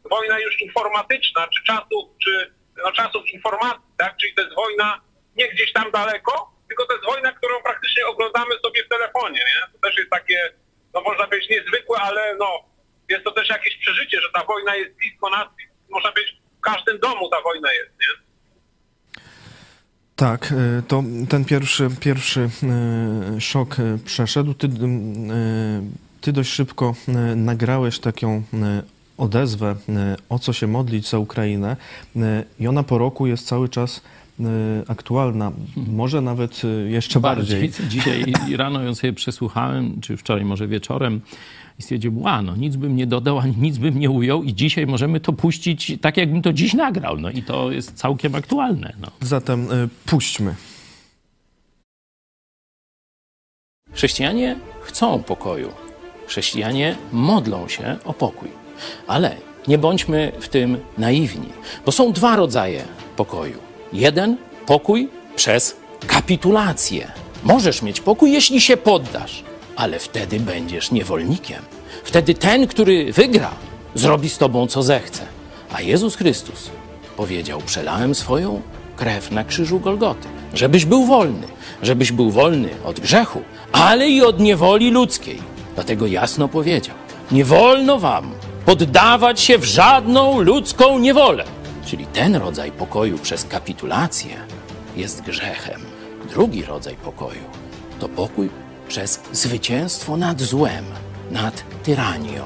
wojna 0.10 0.40
już 0.40 0.62
informatyczna, 0.62 1.48
czy 1.48 1.64
czasów, 1.64 2.04
czy 2.24 2.54
no, 2.84 2.92
czasów 2.92 3.30
informacji, 3.34 3.92
tak? 3.98 4.18
Czyli 4.22 4.34
to 4.34 4.42
jest 4.42 4.56
wojna 4.56 5.02
nie 5.36 5.48
gdzieś 5.50 5.74
tam 5.74 5.92
daleko, 5.92 6.52
tylko 6.68 6.86
to 6.86 6.94
jest 6.94 7.06
wojna, 7.06 7.32
którą 7.32 7.62
praktycznie 7.64 8.06
oglądamy 8.06 8.56
sobie 8.66 8.84
w 8.84 8.90
telefonie, 8.90 9.40
nie? 9.40 9.74
To 9.74 9.88
też 9.88 9.98
jest 9.98 10.10
takie, 10.10 10.54
no 10.94 11.02
można 11.02 11.28
powiedzieć 11.28 11.50
niezwykłe, 11.50 11.98
ale 12.02 12.36
no 12.36 12.48
jest 13.10 13.24
to 13.24 13.32
też 13.32 13.50
jakieś 13.50 13.78
przeżycie, 13.78 14.22
że 14.22 14.30
ta 14.34 14.44
wojna 14.44 14.76
jest 14.76 14.96
blisko 14.96 15.30
nas, 15.30 15.48
można 15.90 16.12
powiedzieć 16.12 16.36
w 16.58 16.62
każdym 16.62 17.00
domu 17.00 17.30
ta 17.30 17.42
wojna 17.42 17.74
jest, 17.74 17.92
nie? 17.92 18.27
Tak, 20.18 20.54
e, 20.78 20.82
to 20.82 21.04
ten 21.30 21.46
pierwszy, 21.46 21.90
pierwszy 22.00 22.50
e, 22.64 23.42
szok 23.42 23.80
e, 23.80 23.98
przeszedł. 24.06 24.54
Ty, 24.54 24.70
ty 26.22 26.34
dość 26.34 26.50
szybko 26.52 26.96
nagrałeś 27.36 28.00
taką 28.00 28.44
odezwę, 29.18 29.76
o 30.30 30.40
co 30.40 30.54
się 30.54 30.68
modlić 30.68 31.10
za 31.10 31.20
Ukrainę 31.20 31.76
i 32.60 32.68
ona 32.68 32.84
po 32.84 32.98
roku 32.98 33.28
jest 33.28 33.48
cały 33.48 33.70
czas 33.70 34.02
aktualna, 34.88 35.52
może 35.76 36.22
nawet 36.22 36.62
jeszcze 36.88 37.20
bardziej. 37.20 37.62
bardziej. 37.62 37.90
Dzisiaj 37.90 38.34
rano 38.58 38.84
ją 38.84 38.96
sobie 38.96 39.14
przesłuchałem, 39.14 40.02
czy 40.02 40.18
wczoraj 40.18 40.46
może 40.46 40.68
wieczorem 40.68 41.22
i 41.80 41.82
stwierdził, 41.82 42.22
a 42.26 42.42
no 42.42 42.56
nic 42.56 42.76
bym 42.76 42.96
nie 42.96 43.08
dodał, 43.08 43.40
ani 43.40 43.56
nic 43.58 43.78
bym 43.78 44.00
nie 44.00 44.10
ujął 44.10 44.44
i 44.44 44.54
dzisiaj 44.54 44.88
możemy 44.88 45.20
to 45.20 45.34
puścić 45.34 45.94
tak, 46.02 46.18
jakbym 46.18 46.42
to 46.42 46.54
dziś 46.54 46.74
nagrał. 46.74 47.18
No 47.18 47.30
i 47.30 47.44
to 47.44 47.72
jest 47.72 47.94
całkiem 47.94 48.36
aktualne. 48.36 48.94
No. 49.02 49.08
Zatem 49.22 49.72
y, 49.72 49.90
puśćmy. 50.06 50.56
Chrześcijanie 53.92 54.56
chcą 54.82 55.24
pokoju. 55.24 55.70
Chrześcijanie 56.28 56.96
modlą 57.12 57.68
się 57.68 57.98
o 58.06 58.14
pokój. 58.14 58.50
Ale 59.08 59.36
nie 59.68 59.78
bądźmy 59.78 60.32
w 60.40 60.50
tym 60.50 60.78
naiwni, 60.98 61.50
bo 61.86 61.92
są 61.92 62.12
dwa 62.12 62.36
rodzaje 62.36 62.84
pokoju. 63.16 63.58
Jeden 63.94 64.38
pokój 64.66 65.10
przez 65.36 65.78
kapitulację. 66.08 67.12
Możesz 67.44 67.82
mieć 67.82 68.02
pokój, 68.02 68.32
jeśli 68.32 68.62
się 68.62 68.78
poddasz 68.78 69.44
ale 69.78 70.00
wtedy 70.00 70.40
będziesz 70.40 70.92
niewolnikiem. 70.92 71.64
Wtedy 72.04 72.34
ten, 72.34 72.68
który 72.68 73.14
wygra, 73.14 73.52
zrobi 73.96 74.30
z 74.30 74.38
tobą 74.38 74.68
co 74.68 74.84
zechce. 74.84 75.26
A 75.74 75.82
Jezus 75.82 76.16
Chrystus 76.16 76.70
powiedział: 77.18 77.62
Przelałem 77.66 78.16
swoją 78.16 78.62
krew 78.96 79.32
na 79.32 79.44
krzyżu 79.44 79.80
Golgoty, 79.80 80.28
żebyś 80.54 80.86
był 80.86 81.06
wolny, 81.06 81.48
żebyś 81.82 82.12
był 82.12 82.32
wolny 82.32 82.70
od 82.86 83.00
grzechu, 83.00 83.42
ale 83.72 84.10
i 84.10 84.22
od 84.22 84.40
niewoli 84.40 84.92
ludzkiej. 84.92 85.40
Dlatego 85.76 86.08
jasno 86.08 86.48
powiedział: 86.48 86.96
Nie 87.32 87.46
wolno 87.46 88.00
wam 88.00 88.32
poddawać 88.66 89.40
się 89.40 89.58
w 89.58 89.64
żadną 89.64 90.42
ludzką 90.42 91.00
niewolę, 91.00 91.44
Czyli 91.86 92.06
ten 92.06 92.36
rodzaj 92.36 92.72
pokoju 92.72 93.18
przez 93.18 93.46
kapitulację 93.46 94.36
jest 94.96 95.22
grzechem. 95.22 95.82
Drugi 96.30 96.64
rodzaj 96.64 96.96
pokoju 96.96 97.44
to 98.00 98.10
pokój 98.10 98.50
przez 98.88 99.20
zwycięstwo 99.32 100.18
nad 100.18 100.42
złem, 100.42 100.86
nad 101.32 101.64
tyranią. 101.84 102.46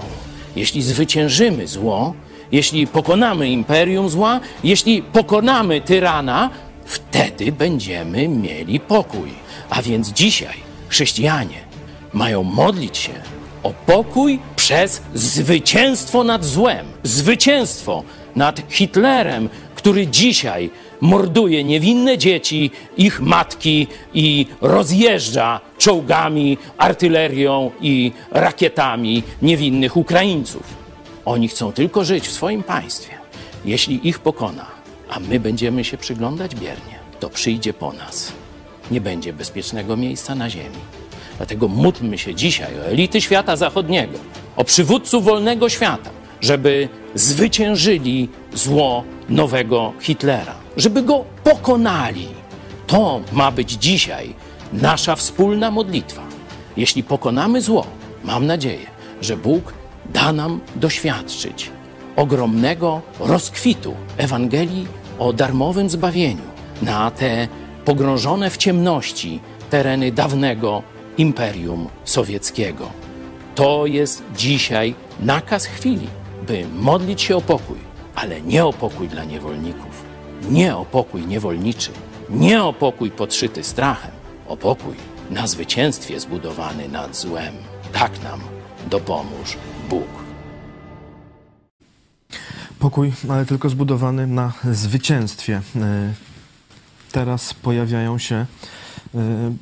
Jeśli 0.56 0.82
zwyciężymy 0.82 1.68
zło, 1.68 2.14
jeśli 2.52 2.88
pokonamy 2.88 3.50
imperium 3.50 4.10
zła, 4.10 4.40
jeśli 4.64 5.02
pokonamy 5.02 5.82
tyrana, 5.82 6.50
wtedy 6.86 7.52
będziemy 7.52 8.28
mieli 8.28 8.80
pokój. 8.80 9.30
A 9.70 9.82
więc 9.82 10.10
dzisiaj 10.10 10.56
chrześcijanie 10.88 11.58
mają 12.14 12.44
modlić 12.44 12.98
się 12.98 13.14
o 13.64 13.74
pokój 13.74 14.40
przez 14.56 15.02
zwycięstwo 15.14 16.24
nad 16.24 16.46
złem, 16.46 16.86
zwycięstwo 17.04 18.04
nad 18.36 18.62
Hitlerem, 18.70 19.50
który 19.76 20.08
dzisiaj 20.08 20.70
morduje 21.01 21.63
niewinne 21.63 22.17
dzieci, 22.17 22.72
ich 22.98 23.22
matki 23.22 23.88
i 24.13 24.46
rozjeżdża 24.62 25.60
czołgami, 25.77 26.58
artylerią 26.77 27.72
i 27.81 28.12
rakietami 28.31 29.24
niewinnych 29.41 29.98
Ukraińców. 29.98 30.63
Oni 31.25 31.48
chcą 31.48 31.72
tylko 31.72 32.05
żyć 32.05 32.27
w 32.27 32.31
swoim 32.31 32.63
państwie. 32.63 33.13
Jeśli 33.65 34.08
ich 34.08 34.20
pokona, 34.20 34.65
a 35.10 35.20
my 35.20 35.39
będziemy 35.39 35.84
się 35.84 35.98
przyglądać 35.98 36.55
biernie, 36.55 37.00
to 37.20 37.29
przyjdzie 37.29 37.74
po 37.74 37.93
nas. 37.93 38.34
Nie 38.91 39.01
będzie 39.01 39.34
bezpiecznego 39.34 39.98
miejsca 39.98 40.36
na 40.36 40.50
ziemi. 40.50 40.77
Dlatego 41.38 41.67
módlmy 41.67 42.17
się 42.17 42.36
dzisiaj 42.36 42.79
o 42.79 42.86
elity 42.86 43.22
świata 43.22 43.55
zachodniego, 43.55 44.17
o 44.55 44.63
przywódców 44.63 45.24
wolnego 45.24 45.70
świata, 45.70 46.10
żeby 46.41 46.89
zwyciężyli 47.15 48.29
zło 48.53 49.03
nowego 49.29 49.93
Hitlera, 50.00 50.61
żeby 50.78 51.01
go 51.01 51.25
pokonali. 51.44 52.28
To 52.88 53.22
ma 53.32 53.51
być 53.51 53.72
dzisiaj 53.72 54.34
nasza 54.74 55.16
wspólna 55.16 55.72
modlitwa. 55.72 56.22
Jeśli 56.78 57.04
pokonamy 57.04 57.62
zło, 57.62 57.86
mam 58.24 58.46
nadzieję, 58.46 58.88
że 59.22 59.38
Bóg 59.38 59.74
da 60.13 60.34
nam 60.34 60.60
doświadczyć 60.75 61.72
ogromnego 62.16 63.01
rozkwitu 63.20 63.96
Ewangelii 64.18 64.88
o 65.20 65.34
darmowym 65.34 65.90
zbawieniu 65.90 66.51
na 66.82 67.12
te 67.12 67.48
pogrążone 67.86 68.50
w 68.50 68.58
ciemności 68.58 69.40
tereny 69.70 70.12
dawnego 70.12 70.84
Imperium 71.18 71.88
Sowieckiego. 72.04 72.90
To 73.56 73.86
jest 73.86 74.24
dzisiaj 74.36 74.96
nakaz 75.20 75.66
chwili, 75.66 76.08
by 76.48 76.66
modlić 76.75 77.22
się 77.22 77.36
o 77.36 77.42
pokój, 77.42 77.78
ale 78.16 78.42
nie 78.42 78.66
o 78.66 78.74
pokój 78.74 79.08
dla 79.08 79.24
niewolników, 79.24 79.91
nie 80.50 80.76
o 80.76 80.86
pokój 80.86 81.26
niewolniczy, 81.26 81.92
nie 82.30 82.64
o 82.64 82.74
pokój 82.74 83.12
podszyty 83.12 83.64
strachem, 83.64 84.12
o 84.48 84.58
pokój 84.58 84.96
na 85.32 85.48
zwycięstwie 85.48 86.20
zbudowany 86.20 86.90
nad 86.90 87.16
złem. 87.16 87.54
Tak 87.94 88.24
nam 88.24 88.40
dopomóż 88.90 89.58
Bóg. 89.90 90.08
Pokój, 92.80 93.14
ale 93.30 93.46
tylko 93.46 93.70
zbudowany 93.70 94.28
na 94.28 94.54
zwycięstwie. 94.72 95.62
E, 95.76 96.14
Teraz 97.12 97.54
pojawiają 97.54 98.18
się 98.18 98.36
e, 98.36 98.46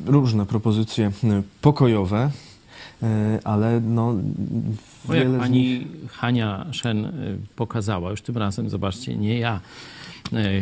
różne 0.06 0.46
propozycje 0.46 1.12
e, 1.24 1.44
pokojowe, 1.62 2.32
ale 3.44 3.82
no, 3.82 4.16
jak 5.10 5.18
wiele 5.18 5.38
z 5.38 5.42
pani 5.42 5.62
nich... 5.62 5.88
Hania 6.12 6.66
Szen 6.72 7.12
pokazała, 7.56 8.12
już 8.12 8.22
tym 8.22 8.38
razem, 8.38 8.70
zobaczcie, 8.70 9.16
nie 9.16 9.40
ja, 9.40 9.60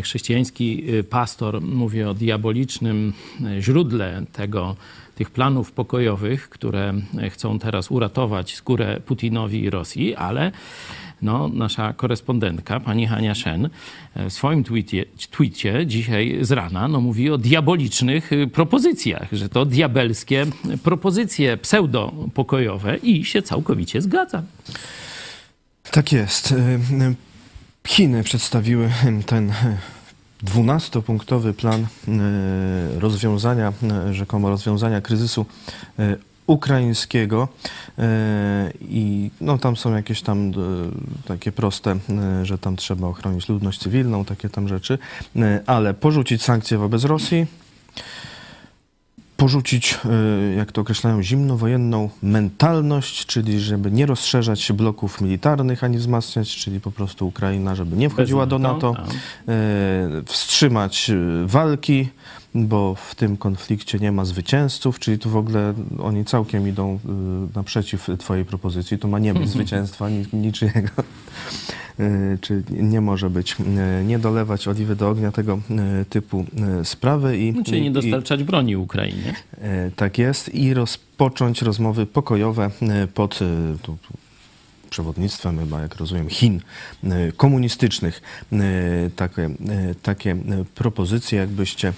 chrześcijański 0.01 0.93
y, 0.93 1.03
pastor 1.03 1.61
mówi 1.61 2.03
o 2.03 2.13
diabolicznym 2.13 3.13
y, 3.57 3.61
źródle 3.61 4.23
tego, 4.33 4.75
tych 5.15 5.29
planów 5.29 5.71
pokojowych, 5.71 6.49
które 6.49 6.93
chcą 7.29 7.59
teraz 7.59 7.91
uratować 7.91 8.55
skórę 8.55 8.99
Putinowi 9.05 9.63
i 9.63 9.69
Rosji, 9.69 10.15
ale 10.15 10.51
no, 11.21 11.47
nasza 11.47 11.93
korespondentka, 11.93 12.79
pani 12.79 13.07
Hania 13.07 13.35
Szen, 13.35 13.65
y, 13.65 13.69
w 14.29 14.33
swoim 14.33 14.63
tweetie, 14.63 15.05
tweetie 15.31 15.85
dzisiaj 15.85 16.37
z 16.41 16.51
rana 16.51 16.87
no, 16.87 17.01
mówi 17.01 17.29
o 17.29 17.37
diabolicznych 17.37 18.31
propozycjach, 18.53 19.27
że 19.31 19.49
to 19.49 19.65
diabelskie 19.65 20.45
propozycje 20.83 21.57
pseudopokojowe 21.57 22.97
i 22.97 23.25
się 23.25 23.41
całkowicie 23.41 24.01
zgadzam. 24.01 24.43
Tak 25.91 26.11
jest. 26.11 26.53
Chiny 27.87 28.23
przedstawiły 28.23 28.89
ten 29.25 29.53
dwunastopunktowy 30.43 31.53
plan 31.53 31.81
e, 31.81 31.87
rozwiązania, 32.99 33.73
e, 34.09 34.13
rzekomo 34.13 34.49
rozwiązania 34.49 35.01
kryzysu 35.01 35.45
e, 35.99 36.15
ukraińskiego. 36.47 37.47
I 38.81 39.31
no, 39.41 39.57
tam 39.57 39.75
są 39.77 39.95
jakieś 39.95 40.21
tam 40.21 40.51
takie 41.25 41.51
proste, 41.51 41.97
że 42.43 42.57
tam 42.57 42.75
trzeba 42.75 43.07
ochronić 43.07 43.49
ludność 43.49 43.79
cywilną, 43.79 44.25
takie 44.25 44.49
tam 44.49 44.67
rzeczy, 44.67 44.97
ale 45.65 45.93
porzucić 45.93 46.43
sankcje 46.43 46.77
wobec 46.77 47.03
Rosji, 47.03 47.45
porzucić, 49.37 49.97
e, 50.51 50.55
jak 50.55 50.71
to 50.71 50.81
określają, 50.81 51.23
zimnowojenną 51.23 52.09
mentalność, 52.23 53.25
czyli 53.25 53.59
żeby 53.59 53.91
nie 53.91 54.05
rozszerzać 54.05 54.71
bloków 54.71 55.21
militarnych 55.21 55.83
ani 55.83 55.97
wzmacniać, 55.97 56.55
czyli 56.55 56.79
po 56.79 56.91
prostu 56.91 57.27
Ukraina, 57.27 57.75
żeby 57.75 57.97
nie 57.97 58.09
wchodziła 58.09 58.45
do 58.45 58.59
NATO, 58.59 58.95
e, 59.47 59.53
wstrzymać 60.25 61.09
e, 61.09 61.15
walki, 61.47 62.09
bo 62.65 62.95
w 62.95 63.15
tym 63.15 63.37
konflikcie 63.37 63.99
nie 63.99 64.11
ma 64.11 64.25
zwycięzców, 64.25 64.99
czyli 64.99 65.19
tu 65.19 65.29
w 65.29 65.35
ogóle 65.37 65.73
oni 65.99 66.25
całkiem 66.25 66.67
idą 66.67 66.93
e, 66.93 66.97
naprzeciw 67.55 68.07
twojej 68.17 68.45
propozycji, 68.45 68.97
tu 68.97 69.07
ma 69.07 69.19
nie 69.19 69.33
być 69.33 69.49
zwycięstwa 69.57 70.09
ni, 70.09 70.25
niczyjego. 70.33 70.89
E, 71.99 72.37
Czy 72.41 72.63
nie 72.69 73.01
może 73.01 73.29
być, 73.29 73.55
e, 73.99 74.03
nie 74.03 74.19
dolewać 74.19 74.67
oliwy 74.67 74.95
do 74.95 75.09
ognia 75.09 75.31
tego 75.31 75.59
typu 76.09 76.45
sprawy 76.83 77.37
i, 77.37 77.63
Czyli 77.63 77.81
nie 77.81 77.87
i, 77.87 77.89
i 77.89 77.93
dostarczać 77.93 78.43
broni 78.43 78.75
Ukrainie. 78.75 79.33
E, 79.61 79.91
Tak 79.91 80.17
jest 80.17 80.55
i 80.55 80.73
rozpocząć 80.73 81.61
rozmowy 81.61 82.05
pokojowe 82.05 82.71
pod 83.13 83.39
tu, 83.81 83.97
tu, 84.07 84.13
przewodnictwem 84.89 85.59
chyba, 85.59 85.81
jak 85.81 85.95
rozumiem, 85.95 86.29
Chin 86.29 86.61
e, 87.03 87.31
komunistycznych. 87.31 88.21
E, 88.53 88.57
Takie, 89.15 89.43
e, 89.43 89.95
takie 90.01 90.35
propozycje, 90.75 91.39
jakbyście 91.39 91.93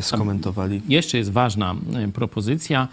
skomentowali. 0.00 0.82
Jeszcze 0.88 1.18
jest 1.18 1.32
ważna 1.32 1.74
propozycja, 2.14 2.88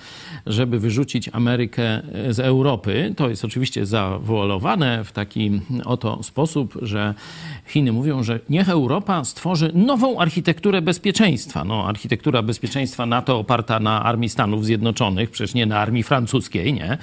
żeby 0.46 0.80
wyrzucić 0.80 1.30
Amerykę 1.34 2.02
z 2.30 2.40
Europy. 2.40 3.14
To 3.18 3.30
jest 3.30 3.46
oczywiście 3.46 3.86
zawoalowane 3.86 5.04
w 5.04 5.12
taki 5.12 5.62
oto 5.86 6.24
sposób, 6.24 6.78
że 6.82 7.14
Chiny 7.68 7.92
mówią, 7.92 8.24
że 8.24 8.40
niech 8.50 8.70
Europa 8.70 9.24
stworzy 9.24 9.72
nową 9.74 10.20
architekturę 10.20 10.82
bezpieczeństwa. 10.82 11.64
No, 11.64 11.88
architektura 11.88 12.42
bezpieczeństwa 12.42 13.06
NATO 13.06 13.40
oparta 13.40 13.80
na 13.80 14.04
armii 14.04 14.30
Stanów 14.30 14.66
Zjednoczonych, 14.66 15.30
przecież 15.30 15.54
nie 15.54 15.66
na 15.66 15.80
armii 15.80 16.04
francuskiej, 16.04 16.74
nie? 16.74 16.98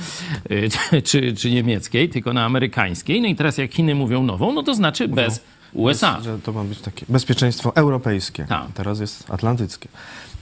Czy, 1.04 1.34
czy 1.34 1.50
niemieckiej, 1.50 2.08
tylko 2.16 2.32
na 2.32 2.44
amerykańskiej. 2.44 3.20
No 3.20 3.28
i 3.28 3.36
teraz 3.36 3.58
jak 3.58 3.72
Chiny 3.72 3.94
mówią 3.94 4.22
nową, 4.22 4.52
no 4.52 4.62
to 4.62 4.74
znaczy 4.74 5.08
bez 5.08 5.40
USA. 5.72 6.20
Że 6.20 6.38
to 6.38 6.52
ma 6.52 6.64
być 6.64 6.80
takie 6.80 7.06
bezpieczeństwo 7.08 7.76
europejskie. 7.76 8.44
Tak. 8.48 8.66
Teraz 8.74 9.00
jest 9.00 9.30
atlantyckie, 9.30 9.88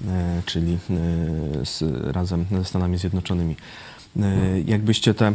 e, 0.08 0.42
czyli 0.46 0.72
e, 0.72 1.66
z, 1.66 1.82
razem 2.14 2.44
ze 2.52 2.64
Stanami 2.64 2.98
Zjednoczonymi. 2.98 3.56
E, 4.16 4.22
Jakbyście 4.66 5.14
te, 5.14 5.32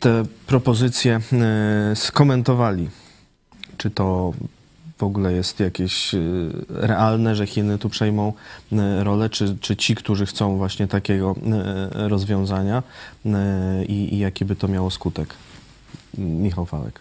te 0.00 0.24
propozycje 0.46 1.20
skomentowali, 1.94 2.88
czy 3.78 3.90
to 3.90 4.32
w 4.98 5.02
ogóle 5.02 5.32
jest 5.32 5.60
jakieś 5.60 6.14
e, 6.14 6.18
realne, 6.70 7.34
że 7.34 7.46
Chiny 7.46 7.78
tu 7.78 7.88
przejmą 7.88 8.32
e, 8.72 9.04
rolę, 9.04 9.30
czy, 9.30 9.44
czy 9.62 9.76
ci, 9.76 9.94
którzy 9.94 10.26
chcą 10.26 10.56
właśnie 10.56 10.88
takiego 10.88 11.34
e, 11.34 12.08
rozwiązania 12.08 12.82
i, 13.88 14.14
i 14.14 14.18
jaki 14.18 14.44
by 14.44 14.56
to 14.56 14.68
miało 14.68 14.90
skutek? 14.90 15.28
Michał 16.18 16.66
Fałek. 16.66 17.00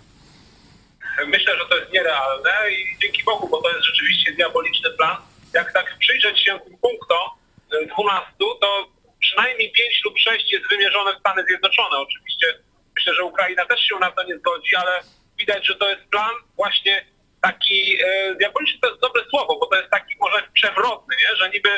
Myślę, 1.28 1.58
że 1.58 1.66
to 1.70 1.78
jest 1.78 1.94
nierealne 1.94 2.52
i 2.72 3.00
dzięki 3.02 3.24
Bogu, 3.24 3.50
bo 3.50 3.62
to 3.62 3.70
jest 3.70 3.86
rzeczywiście 3.86 4.32
diaboliczny 4.32 4.90
plan. 4.90 5.18
Jak 5.54 5.74
tak 5.74 5.98
przyjrzeć 6.00 6.44
się 6.44 6.60
tym 6.60 6.78
punktom 6.78 7.25
y, 7.74 7.88
12, 7.88 8.32
to 8.62 8.88
przynajmniej 9.20 9.72
5 9.72 10.02
lub 10.06 10.20
6 10.20 10.52
jest 10.54 10.70
wymierzone 10.70 11.16
w 11.16 11.20
Stany 11.20 11.44
Zjednoczone. 11.44 11.98
Oczywiście 11.98 12.48
myślę, 12.96 13.14
że 13.16 13.24
Ukraina 13.24 13.66
też 13.66 13.80
się 13.80 13.96
na 14.00 14.12
to 14.12 14.24
nie 14.24 14.38
zgodzi, 14.38 14.75
ale 14.75 14.92
widać, 15.40 15.68
że 15.68 15.75
to 15.75 15.90
jest 15.90 16.04
plan 16.04 16.36
właśnie 16.56 17.06
taki, 17.48 17.98
e, 18.06 18.36
diaboliczny 18.36 18.80
to 18.82 18.90
jest 18.90 19.02
dobre 19.02 19.22
słowo, 19.30 19.58
bo 19.60 19.66
to 19.66 19.75
jest 19.75 19.90
taki 19.90 20.14
może 20.20 20.48
przewrotny, 20.54 21.16
nie? 21.22 21.36
że 21.36 21.50
niby, 21.50 21.70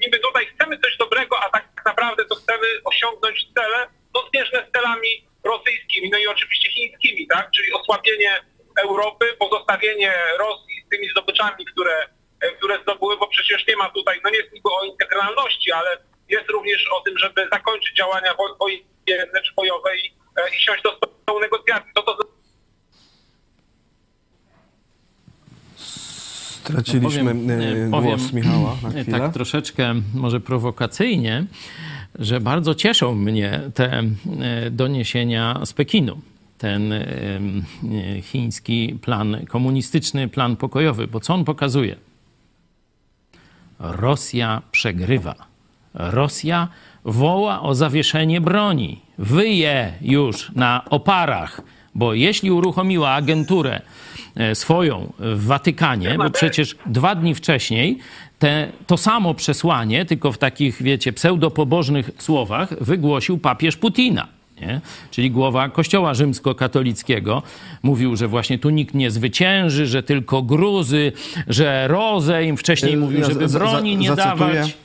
niby 0.00 0.18
tutaj 0.18 0.46
chcemy 0.46 0.78
coś 0.78 0.96
dobrego, 0.96 1.40
a 1.40 1.50
tak 1.50 1.64
naprawdę 1.86 2.24
to 2.24 2.34
chcemy 2.34 2.66
osiągnąć 2.84 3.38
cele 3.54 3.86
no, 4.14 4.24
zbieżne 4.28 4.66
z 4.68 4.72
celami 4.72 5.26
rosyjskimi, 5.44 6.10
no 6.10 6.18
i 6.18 6.26
oczywiście 6.26 6.70
chińskimi, 6.70 7.26
tak? 7.26 7.50
czyli 7.56 7.72
osłabienie 7.72 8.32
Europy, 8.78 9.26
pozostawienie 9.38 10.14
Rosji 10.38 10.76
z 10.86 10.88
tymi 10.90 11.08
zdobyczami, 11.10 11.64
które, 11.64 11.96
które 12.56 12.78
zdobyły, 12.82 13.16
bo 13.16 13.26
przecież 13.26 13.66
nie 13.66 13.76
ma 13.76 13.90
tutaj, 13.90 14.20
no 14.24 14.30
nie 14.30 14.36
jest 14.36 14.52
niby 14.52 14.68
o 14.68 14.84
integralności, 14.84 15.72
ale 15.72 15.98
jest 16.28 16.50
również 16.50 16.88
o 16.92 17.00
tym, 17.00 17.18
żeby 17.18 17.48
zakończyć 17.52 17.96
działania 17.96 18.34
wojenne 18.60 19.42
czy 19.44 19.54
bojowe 19.56 19.96
i, 19.96 20.06
i 20.56 20.60
siąść 20.60 20.82
do 20.82 20.98
stołu 21.22 21.40
negocjacji. 21.40 21.92
To 21.94 22.02
Straciliśmy 26.62 27.34
No, 27.34 27.40
powiem, 27.90 27.90
głos 27.90 28.22
powiem, 28.22 28.44
Michała 28.44 28.76
na 28.82 28.90
chwilę. 28.90 29.18
Tak 29.18 29.32
troszeczkę 29.32 29.94
może 30.14 30.40
prowokacyjnie, 30.40 31.44
że 32.18 32.40
bardzo 32.40 32.74
cieszą 32.74 33.14
mnie 33.14 33.60
te 33.74 34.02
e, 34.02 34.70
doniesienia 34.70 35.60
z 35.64 35.72
Pekinu. 35.72 36.20
Ten 36.58 36.92
e, 36.92 37.02
chiński 38.22 38.98
plan, 39.02 39.36
komunistyczny 39.48 40.28
plan 40.28 40.56
pokojowy, 40.56 41.06
bo 41.06 41.20
co 41.20 41.34
on 41.34 41.44
pokazuje? 41.44 41.96
Rosja 43.78 44.62
przegrywa. 44.72 45.34
Rosja 45.94 46.68
woła 47.04 47.62
o 47.62 47.74
zawieszenie 47.74 48.40
broni. 48.40 49.00
Wyje 49.18 49.92
już 50.00 50.52
na 50.54 50.84
oparach, 50.90 51.60
bo 51.94 52.14
jeśli 52.14 52.50
uruchomiła 52.50 53.10
agenturę 53.10 53.76
e, 53.76 53.82
swoją 54.54 55.12
w 55.18 55.46
Watykanie, 55.46 56.14
bo 56.18 56.30
przecież 56.30 56.76
dwa 56.86 57.14
dni 57.14 57.34
wcześniej 57.34 57.98
te, 58.38 58.68
to 58.86 58.96
samo 58.96 59.34
przesłanie, 59.34 60.04
tylko 60.04 60.32
w 60.32 60.38
takich, 60.38 60.82
wiecie, 60.82 61.12
pseudopobożnych 61.12 62.10
słowach, 62.18 62.68
wygłosił 62.84 63.38
papież 63.38 63.76
Putina. 63.76 64.28
Nie? 64.60 64.80
Czyli 65.10 65.30
głowa 65.30 65.68
Kościoła 65.68 66.14
Rzymskokatolickiego 66.14 67.42
mówił, 67.82 68.16
że 68.16 68.28
właśnie 68.28 68.58
tu 68.58 68.70
nikt 68.70 68.94
nie 68.94 69.10
zwycięży, 69.10 69.86
że 69.86 70.02
tylko 70.02 70.42
gruzy, 70.42 71.12
że 71.48 71.88
rozejm. 71.88 72.56
Wcześniej 72.56 72.96
mówił, 72.96 73.20
Ja 73.20 73.26
żeby 73.26 73.48
broni 73.48 73.96
nie 73.96 74.08
zacytuję. 74.08 74.54
dawać. 74.54 74.76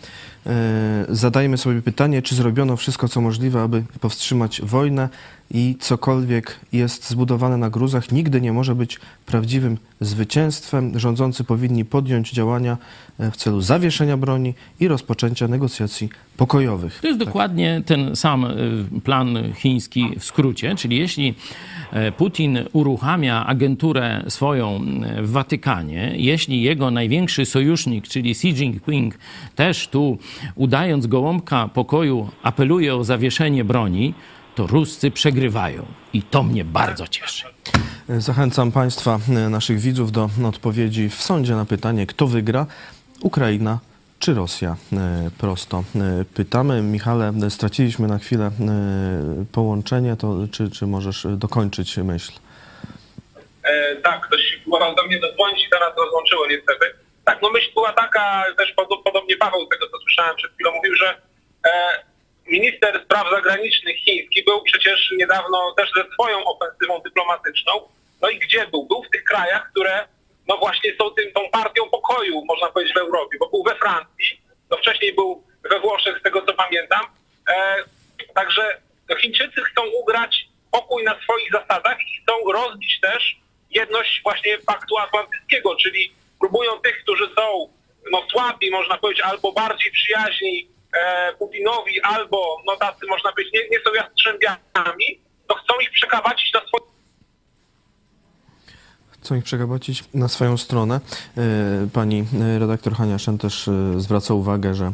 E, 0.46 1.06
Zadajmy 1.10 1.58
sobie 1.58 1.82
pytanie, 1.82 2.22
czy 2.22 2.36
zrobiono 2.36 2.78
wszystko, 2.78 3.08
co 3.08 3.22
możliwe, 3.22 3.62
aby 3.62 3.84
powstrzymać 4.02 4.62
wojnę 4.62 5.10
i 5.52 5.76
cokolwiek 5.80 6.60
jest 6.74 7.10
zbudowane 7.10 7.58
na 7.58 7.70
gruzach, 7.70 8.12
nigdy 8.12 8.42
nie 8.42 8.54
może 8.54 8.76
być 8.76 9.00
prawdziwym 9.26 9.78
zwycięstwem. 10.02 11.00
Rządzący 11.00 11.44
powinni 11.44 11.86
podjąć 11.86 12.32
działania 12.32 12.78
e, 13.20 13.32
w 13.32 13.38
celu 13.38 13.62
zawieszenia 13.62 14.18
broni 14.18 14.54
i 14.80 14.88
rozpoczęcia 14.88 15.48
negocjacji 15.48 16.10
pokojowych. 16.38 17.00
To 17.02 17.08
jest 17.08 17.20
dokładnie 17.20 17.82
ten 17.86 18.16
sam 18.16 18.46
y, 18.46 19.02
plan 19.04 19.54
chiński 19.56 20.14
w 20.20 20.24
skrócie, 20.24 20.76
czyli 20.76 20.98
jeśli 20.98 21.36
e, 21.92 22.12
Putin 22.12 22.60
uruchamia 22.74 23.46
agenturę 23.46 24.24
swoją 24.28 24.82
w 25.22 25.32
Watykanie, 25.32 26.14
jeśli 26.16 26.62
jego 26.62 26.92
największy 26.92 27.46
sojusznik, 27.46 28.08
czyli 28.08 28.32
Xi 28.32 28.48
Jinping, 28.48 29.18
też 29.56 29.88
tu 29.88 30.18
udając 30.56 31.08
gołąbka 31.08 31.68
pokoju 31.68 32.30
apeluje 32.44 32.96
o 32.96 33.04
zawieszenie 33.04 33.64
broni, 33.64 34.14
to 34.58 34.68
Ruscy 34.68 35.12
przegrywają. 35.12 35.86
I 36.14 36.22
to 36.24 36.44
mnie 36.44 36.66
bardzo 36.66 37.08
cieszy. 37.08 37.44
Zachęcam 38.10 38.72
Państwa, 38.72 39.20
e, 39.30 39.50
naszych 39.50 39.80
widzów, 39.80 40.12
do 40.12 40.30
odpowiedzi 40.50 41.10
w 41.10 41.16
sądzie 41.24 41.56
na 41.56 41.66
pytanie, 41.66 42.06
kto 42.08 42.28
wygra, 42.28 42.66
Ukraina 43.22 43.80
czy 44.20 44.34
Rosja. 44.34 44.76
E, 44.94 45.30
Prosto 45.38 45.84
e, 45.96 46.26
pytamy. 46.34 46.82
Michale, 46.82 47.34
straciliśmy 47.50 48.08
na 48.08 48.18
chwilę 48.18 48.52
połączenie, 49.52 50.16
to 50.16 50.36
czy, 50.52 50.72
czy 50.72 50.88
możesz 50.88 51.28
dokończyć 51.30 51.98
myśl? 51.98 52.32
E, 53.64 53.96
tak, 53.96 54.28
ktoś 54.28 54.60
próbował 54.64 54.96
do 54.96 55.04
mnie 55.06 55.20
dodzwonić 55.20 55.68
i 55.68 55.70
teraz 55.70 55.90
rozłączyło 55.98 56.48
niestety. 56.48 56.86
Tak, 57.26 57.40
no 57.42 57.50
myśl 57.50 57.74
była 57.74 57.94
taka, 57.94 58.44
też 58.58 58.72
pod- 58.72 59.04
podobnie 59.04 59.38
Paweł 59.38 59.66
z 59.66 59.70
tego 59.70 59.86
co 59.92 59.98
słyszałem 59.98 60.36
przed 60.36 60.52
chwilą 60.54 60.72
mówił, 60.76 60.96
że 60.96 61.10
e, 61.66 61.70
minister 62.48 63.02
spraw 63.06 63.30
zagranicznych 63.32 63.98
chiński 63.98 64.44
był 64.44 64.62
przecież 64.62 65.14
niedawno 65.18 65.74
też 65.78 65.90
ze 65.96 66.04
swoją 66.14 66.46
ofensywą 66.46 67.02
dyplomatyczną. 67.02 67.72
No 68.22 68.30
i 68.30 68.40
gdzie 68.40 68.68
był? 68.68 68.84
Był 68.84 69.04
w 69.04 69.10
tych 69.10 69.24
krajach, 69.24 69.70
które 69.72 70.08
no 70.48 70.58
właśnie 70.58 70.92
są 70.98 71.10
tym, 71.10 71.34
tą 71.34 71.50
partią 71.50 71.90
pokoju, 71.90 72.46
można 72.46 72.68
powiedzieć, 72.68 72.94
w 72.94 72.98
Europie, 72.98 73.38
bo 73.40 73.50
był 73.50 73.64
we 73.64 73.76
Francji, 73.76 74.42
no 74.70 74.78
wcześniej 74.78 75.14
był 75.14 75.44
we 75.70 75.80
Włoszech, 75.80 76.20
z 76.20 76.24
tego 76.24 76.42
co 76.42 76.54
pamiętam. 76.54 77.02
E, 77.50 77.76
także 78.36 78.82
no 79.10 79.16
Chińczycy 79.16 79.62
chcą 79.72 79.82
ugrać 80.02 80.48
pokój 80.72 81.04
na 81.04 81.22
swoich 81.22 81.52
zasadach 81.52 81.98
i 82.00 82.22
chcą 82.22 82.52
rozbić 82.52 83.00
też 83.02 83.38
jedność 83.72 84.22
właśnie 84.24 84.58
paktu 84.58 84.98
atlantyckiego, 84.98 85.76
czyli 85.76 86.14
próbują 86.40 86.80
tych, 86.80 87.04
którzy 87.04 87.30
są 87.36 87.74
no, 88.12 88.28
słabi, 88.32 88.72
można 88.72 88.98
powiedzieć, 88.98 89.24
albo 89.24 89.52
bardziej 89.52 89.92
przyjaźni 89.92 90.68
Putinowi, 91.40 92.02
albo 92.02 92.58
no 92.68 92.76
tacy, 92.78 93.06
można 93.10 93.32
powiedzieć, 93.32 93.54
nie, 93.54 93.70
nie 93.70 93.84
są 93.84 93.94
jastrzębiami, 93.94 95.22
to 95.48 95.56
chcą 95.56 95.80
ich 95.80 95.92
przekabacić 95.92 96.54
na 96.54 96.60
swoje 96.60 96.88
Chcą 99.10 99.36
ich 99.36 99.44
przegabacić 99.44 100.04
na 100.14 100.28
swoją 100.28 100.58
stronę. 100.58 101.00
E, 101.38 101.42
Pani 101.94 102.26
e, 102.56 102.60
redaktor 102.60 102.94
Hania 102.94 103.20
Szen 103.20 103.38
też 103.38 103.68
e, 103.68 103.94
zwraca 103.98 104.34
uwagę, 104.34 104.76
że 104.76 104.86
e, 104.86 104.92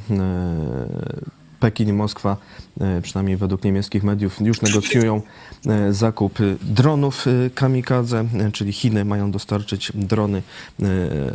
Pekin 1.59 1.89
i 1.89 1.93
Moskwa, 1.93 2.37
e, 2.81 3.01
przynajmniej 3.01 3.37
według 3.37 3.63
niemieckich 3.63 4.03
mediów, 4.03 4.41
już 4.41 4.61
negocjują 4.61 5.21
e, 5.67 5.93
zakup 5.93 6.39
e, 6.39 6.43
dronów 6.61 7.25
e, 7.27 7.49
kamikadze, 7.49 8.25
e, 8.39 8.51
czyli 8.51 8.71
Chiny 8.73 9.05
mają 9.05 9.31
dostarczyć 9.31 9.91
drony 9.95 10.37
e, 10.81 10.83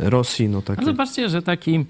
Rosji. 0.09 0.49
No 0.49 0.61
takie 0.61 0.85
zobaczcie, 0.85 1.29
że 1.29 1.41
taki, 1.41 1.75
e, 1.75 1.85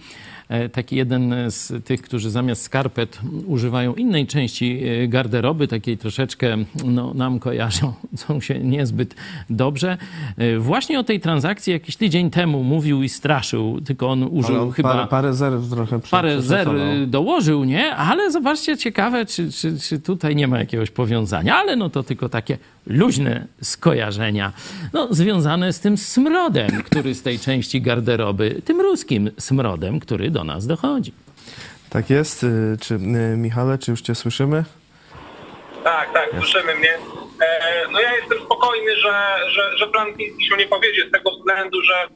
taki 0.73 0.95
jeden 0.95 1.33
z 1.47 1.85
tych, 1.85 2.01
którzy 2.01 2.29
zamiast 2.29 2.61
skarpet 2.61 3.19
używają 3.45 3.95
innej 3.95 4.27
części 4.27 4.81
e, 5.03 5.07
garderoby, 5.07 5.67
takiej 5.67 5.97
troszeczkę 5.97 6.57
no, 6.85 7.13
nam 7.13 7.39
kojarzą, 7.39 7.93
są 8.15 8.41
się 8.41 8.59
niezbyt 8.59 9.15
dobrze. 9.49 9.97
E, 10.37 10.59
Właśnie 10.59 10.99
o 10.99 11.03
tej 11.03 11.19
transakcji 11.19 11.73
jakiś 11.73 11.95
tydzień 11.95 12.29
temu 12.29 12.63
mówił 12.63 13.03
i 13.03 13.09
straszył, 13.09 13.81
tylko 13.81 14.09
on 14.09 14.23
użył 14.23 14.61
on 14.61 14.71
chyba... 14.71 14.93
parę, 14.93 15.07
parę 15.07 15.33
zer 15.33 15.53
trochę 15.71 15.99
prze- 15.99 16.11
parę 16.11 16.41
zer 16.41 16.67
dołożył, 17.07 17.63
nie? 17.63 17.95
Ale 17.95 18.31
zobaczcie, 18.31 18.77
ciekawe, 18.77 19.25
czy, 19.25 19.51
czy, 19.51 19.79
czy 19.79 19.99
tutaj 19.99 20.35
nie 20.35 20.47
ma 20.47 20.59
jakiegoś 20.59 20.91
powiązania. 20.91 21.55
Ale 21.55 21.75
no 21.75 21.89
to 21.89 22.03
tylko 22.03 22.29
takie 22.29 22.57
luźne 22.87 23.47
skojarzenia, 23.61 24.53
no, 24.93 25.07
związane 25.11 25.73
z 25.73 25.79
tym 25.79 25.97
smrodem, 25.97 26.69
który 26.83 27.15
z 27.15 27.21
tej 27.21 27.39
części 27.39 27.81
garderoby, 27.81 28.61
tym 28.65 28.81
ruskim 28.81 29.31
smrodem, 29.37 29.99
który 29.99 30.31
do 30.31 30.38
nas 30.43 30.67
dochodzi. 30.67 31.13
Tak 31.89 32.09
jest. 32.09 32.43
E, 32.43 32.47
Czy, 32.81 32.95
e, 32.95 32.97
Michale, 33.37 33.77
czy 33.77 33.91
już 33.91 34.01
Cię 34.01 34.15
słyszymy? 34.15 34.63
Tak, 35.83 36.13
tak, 36.13 36.29
słyszymy 36.31 36.75
mnie. 36.75 36.93
E, 37.41 37.85
no 37.91 37.99
ja 38.01 38.15
jestem 38.15 38.39
spokojny, 38.45 38.95
że, 38.95 39.37
że, 39.49 39.77
że 39.77 39.87
plan 39.87 40.17
chiński 40.17 40.45
się 40.45 40.57
nie 40.57 40.67
powiedzie 40.67 41.07
z 41.07 41.11
tego 41.11 41.31
względu, 41.31 41.81
że 41.81 42.07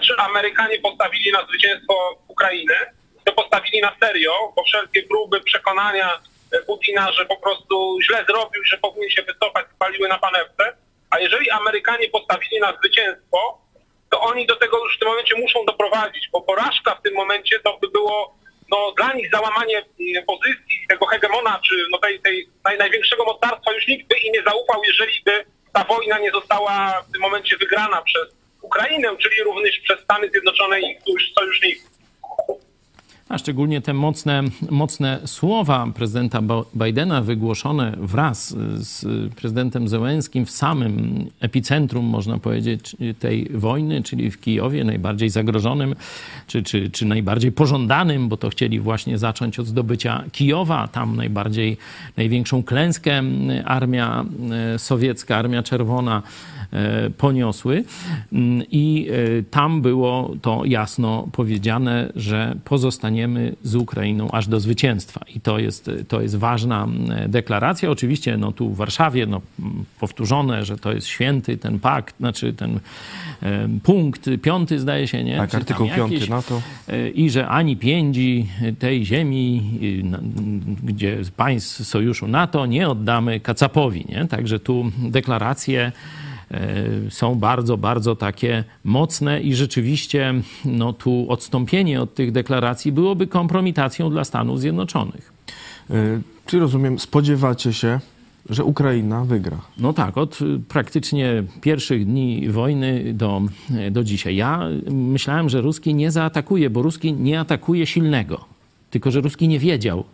czy 0.00 0.16
Amerykanie 0.16 0.78
postawili 0.78 1.32
na 1.32 1.46
zwycięstwo 1.46 1.94
Ukrainy, 2.28 2.74
to 3.24 3.32
postawili 3.32 3.80
na 3.80 3.96
serio, 4.02 4.32
bo 4.56 4.64
wszelkie 4.64 5.02
próby 5.02 5.40
przekonania 5.40 6.20
e, 6.52 6.58
Putina, 6.58 7.12
że 7.12 7.26
po 7.26 7.36
prostu 7.36 7.98
źle 8.02 8.24
zrobił, 8.28 8.64
że 8.64 8.78
powinien 8.78 9.10
się 9.10 9.22
wycofać, 9.22 9.66
spaliły 9.74 10.08
na 10.08 10.18
panewce. 10.18 10.76
A 11.10 11.18
jeżeli 11.18 11.50
Amerykanie 11.50 12.08
postawili 12.08 12.60
na 12.60 12.72
zwycięstwo, 12.76 13.58
to 14.14 14.20
oni 14.20 14.46
do 14.46 14.56
tego 14.56 14.84
już 14.84 14.96
w 14.96 14.98
tym 14.98 15.08
momencie 15.08 15.34
muszą 15.38 15.64
doprowadzić, 15.64 16.28
bo 16.32 16.40
porażka 16.40 16.94
w 16.94 17.02
tym 17.02 17.14
momencie 17.14 17.60
to 17.60 17.78
by 17.78 17.88
było 17.88 18.34
no, 18.70 18.92
dla 18.96 19.12
nich 19.12 19.30
załamanie 19.32 19.78
mm, 19.78 20.24
pozycji 20.24 20.86
tego 20.88 21.06
hegemona, 21.06 21.60
czy 21.68 21.74
no, 21.90 21.98
tej, 21.98 22.20
tej 22.20 22.48
naj, 22.64 22.78
największego 22.78 23.24
mocarstwa 23.24 23.72
już 23.72 23.88
nikt 23.88 24.08
by 24.08 24.14
im 24.18 24.32
nie 24.32 24.42
zaufał, 24.42 24.82
jeżeli 24.84 25.12
by 25.24 25.44
ta 25.72 25.84
wojna 25.84 26.18
nie 26.18 26.30
została 26.30 27.02
w 27.08 27.12
tym 27.12 27.20
momencie 27.20 27.56
wygrana 27.56 28.02
przez 28.02 28.26
Ukrainę, 28.62 29.16
czyli 29.16 29.42
również 29.42 29.78
przez 29.78 30.00
Stany 30.00 30.30
Zjednoczone 30.30 30.80
i 30.80 30.96
sojuszników. 31.38 31.93
A 33.34 33.38
szczególnie 33.38 33.80
te 33.80 33.94
mocne, 33.94 34.42
mocne 34.70 35.20
słowa 35.24 35.86
prezydenta 35.94 36.40
Bidena 36.76 37.22
wygłoszone 37.22 37.96
wraz 38.00 38.56
z 38.74 39.04
prezydentem 39.34 39.88
Zełenskim 39.88 40.46
w 40.46 40.50
samym 40.50 41.26
epicentrum, 41.40 42.04
można 42.04 42.38
powiedzieć, 42.38 42.96
tej 43.18 43.50
wojny, 43.54 44.02
czyli 44.02 44.30
w 44.30 44.40
Kijowie, 44.40 44.84
najbardziej 44.84 45.30
zagrożonym, 45.30 45.94
czy, 46.46 46.62
czy, 46.62 46.90
czy 46.90 47.06
najbardziej 47.06 47.52
pożądanym, 47.52 48.28
bo 48.28 48.36
to 48.36 48.50
chcieli 48.50 48.80
właśnie 48.80 49.18
zacząć 49.18 49.58
od 49.58 49.66
zdobycia 49.66 50.24
Kijowa. 50.32 50.88
Tam 50.88 51.16
najbardziej, 51.16 51.76
największą 52.16 52.62
klęskę 52.62 53.22
armia 53.64 54.24
e, 54.74 54.78
sowiecka, 54.78 55.36
armia 55.36 55.62
czerwona 55.62 56.22
poniosły. 57.18 57.84
Mm, 58.32 58.62
I 58.70 59.08
tam 59.50 59.82
było 59.82 60.34
to 60.42 60.62
jasno 60.64 61.28
powiedziane, 61.32 62.12
że 62.16 62.56
pozostaniemy 62.64 63.54
z 63.62 63.74
Ukrainą 63.74 64.30
aż 64.30 64.48
do 64.48 64.60
zwycięstwa. 64.60 65.20
I 65.34 65.40
to 65.40 65.58
jest, 65.58 65.90
to 66.08 66.20
jest 66.20 66.36
ważna 66.36 66.88
deklaracja. 67.28 67.90
Oczywiście 67.90 68.36
no, 68.36 68.52
tu 68.52 68.70
w 68.70 68.76
Warszawie 68.76 69.26
no, 69.26 69.40
powtórzone, 70.00 70.64
że 70.64 70.78
to 70.78 70.92
jest 70.92 71.06
święty 71.06 71.56
ten 71.56 71.78
pakt, 71.78 72.16
znaczy 72.16 72.52
ten 72.52 72.80
punkt 73.82 74.30
piąty 74.42 74.78
zdaje 74.78 75.08
się, 75.08 75.24
nie? 75.24 75.36
Tak, 75.36 75.54
artykuł 75.54 75.88
piąty 75.96 76.30
NATO. 76.30 76.62
I 77.14 77.30
że 77.30 77.48
ani 77.48 77.76
piędzi 77.76 78.46
tej 78.78 79.06
ziemi, 79.06 79.62
gdzie 80.82 81.18
państw 81.36 81.86
sojuszu 81.86 82.28
NATO 82.28 82.66
nie 82.66 82.88
oddamy 82.88 83.40
Kacapowi, 83.40 84.04
nie? 84.08 84.26
Także 84.26 84.58
tu 84.58 84.90
deklaracje 84.98 85.80
e, 85.80 85.92
są 87.10 87.34
bardzo, 87.34 87.76
bardzo 87.76 88.16
takie 88.16 88.64
mocne 88.84 89.40
i 89.40 89.54
rzeczywiście 89.54 90.34
no, 90.64 90.92
tu 90.92 91.26
odstąpienie 91.28 92.02
od 92.02 92.14
tych 92.14 92.32
deklaracji 92.32 92.92
byłoby 92.92 93.26
kompromitacją 93.26 94.10
dla 94.10 94.24
Stanów 94.24 94.60
Zjednoczonych. 94.60 95.32
E, 95.90 95.94
czy 96.46 96.58
rozumiem, 96.58 96.98
spodziewacie 96.98 97.72
się, 97.72 98.00
że 98.50 98.64
Ukraina 98.64 99.24
wygra. 99.24 99.60
No 99.78 99.92
tak, 99.92 100.18
od 100.18 100.40
y, 100.40 100.60
praktycznie 100.68 101.42
pierwszych 101.60 102.06
dni 102.06 102.48
wojny 102.48 103.12
do, 103.14 103.42
do 103.90 104.04
dzisiaj. 104.04 104.36
Ja 104.36 104.68
myślałem, 104.90 105.48
że 105.48 105.60
Ruski 105.60 105.94
nie 105.94 106.10
zaatakuje, 106.10 106.70
bo 106.70 106.82
Ruski 106.82 107.12
nie 107.12 107.40
atakuje 107.40 107.86
silnego. 107.86 108.44
Tylko, 108.90 109.10
że 109.10 109.20
Ruski 109.20 109.48
nie 109.48 109.58
wiedział, 109.58 110.04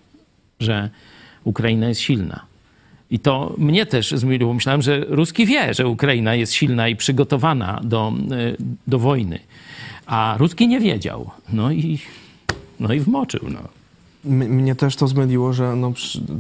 że 0.61 0.91
Ukraina 1.45 1.89
jest 1.89 2.01
silna. 2.01 2.50
I 3.11 3.19
to 3.19 3.55
mnie 3.59 3.87
też 3.87 4.11
zmyliło. 4.11 4.55
Myślałem, 4.55 4.83
że 4.83 5.05
Ruski 5.09 5.47
wie, 5.47 5.75
że 5.75 5.89
Ukraina 5.89 6.35
jest 6.35 6.53
silna 6.53 6.89
i 6.89 6.97
przygotowana 6.97 7.81
do, 7.85 8.13
y, 8.33 8.57
do 8.87 8.99
wojny. 8.99 9.39
A 10.07 10.35
Ruski 10.39 10.69
nie 10.69 10.81
wiedział. 10.81 11.31
No 11.53 11.73
i, 11.73 11.99
no 12.81 12.93
i 12.93 13.01
wmoczył. 13.01 13.41
No. 13.49 13.61
Mnie 14.25 14.75
też 14.75 14.97
to 14.97 15.09
zmyliło, 15.09 15.53
że 15.53 15.77
no, 15.77 15.93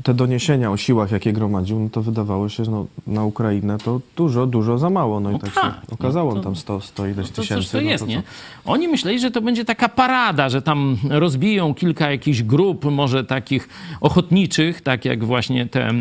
te 0.02 0.14
doniesienia 0.14 0.70
o 0.70 0.76
siłach, 0.76 1.10
jakie 1.10 1.32
gromadził, 1.32 1.80
no 1.80 1.88
to 1.90 2.02
wydawało 2.02 2.48
się, 2.48 2.64
że 2.64 2.70
no, 2.70 2.86
na 3.06 3.24
Ukrainę 3.24 3.78
to 3.78 4.00
dużo, 4.16 4.46
dużo 4.46 4.78
za 4.78 4.90
mało. 4.90 5.20
No 5.20 5.30
i 5.30 5.32
no 5.32 5.38
tak, 5.38 5.54
tak 5.54 5.64
się 5.64 5.70
no 5.88 5.94
okazało, 5.94 6.34
no 6.34 6.40
to, 6.40 6.44
tam 6.44 6.56
100, 6.56 6.80
100 6.80 7.06
ileś 7.06 7.26
no 7.26 7.32
to, 7.34 7.42
tysięcy. 7.42 7.72
To, 7.72 7.78
to 7.78 7.84
jest, 7.84 8.06
nie? 8.06 8.22
Oni 8.64 8.88
myśleli, 8.88 9.18
że 9.20 9.30
to 9.30 9.40
będzie 9.40 9.64
taka 9.64 9.88
parada, 9.88 10.48
że 10.48 10.62
tam 10.62 10.96
rozbiją 11.08 11.74
kilka 11.74 12.10
jakichś 12.10 12.42
grup, 12.42 12.84
może 12.84 13.24
takich 13.24 13.68
ochotniczych, 14.00 14.80
tak 14.80 15.04
jak 15.04 15.24
właśnie 15.24 15.66
te 15.66 15.92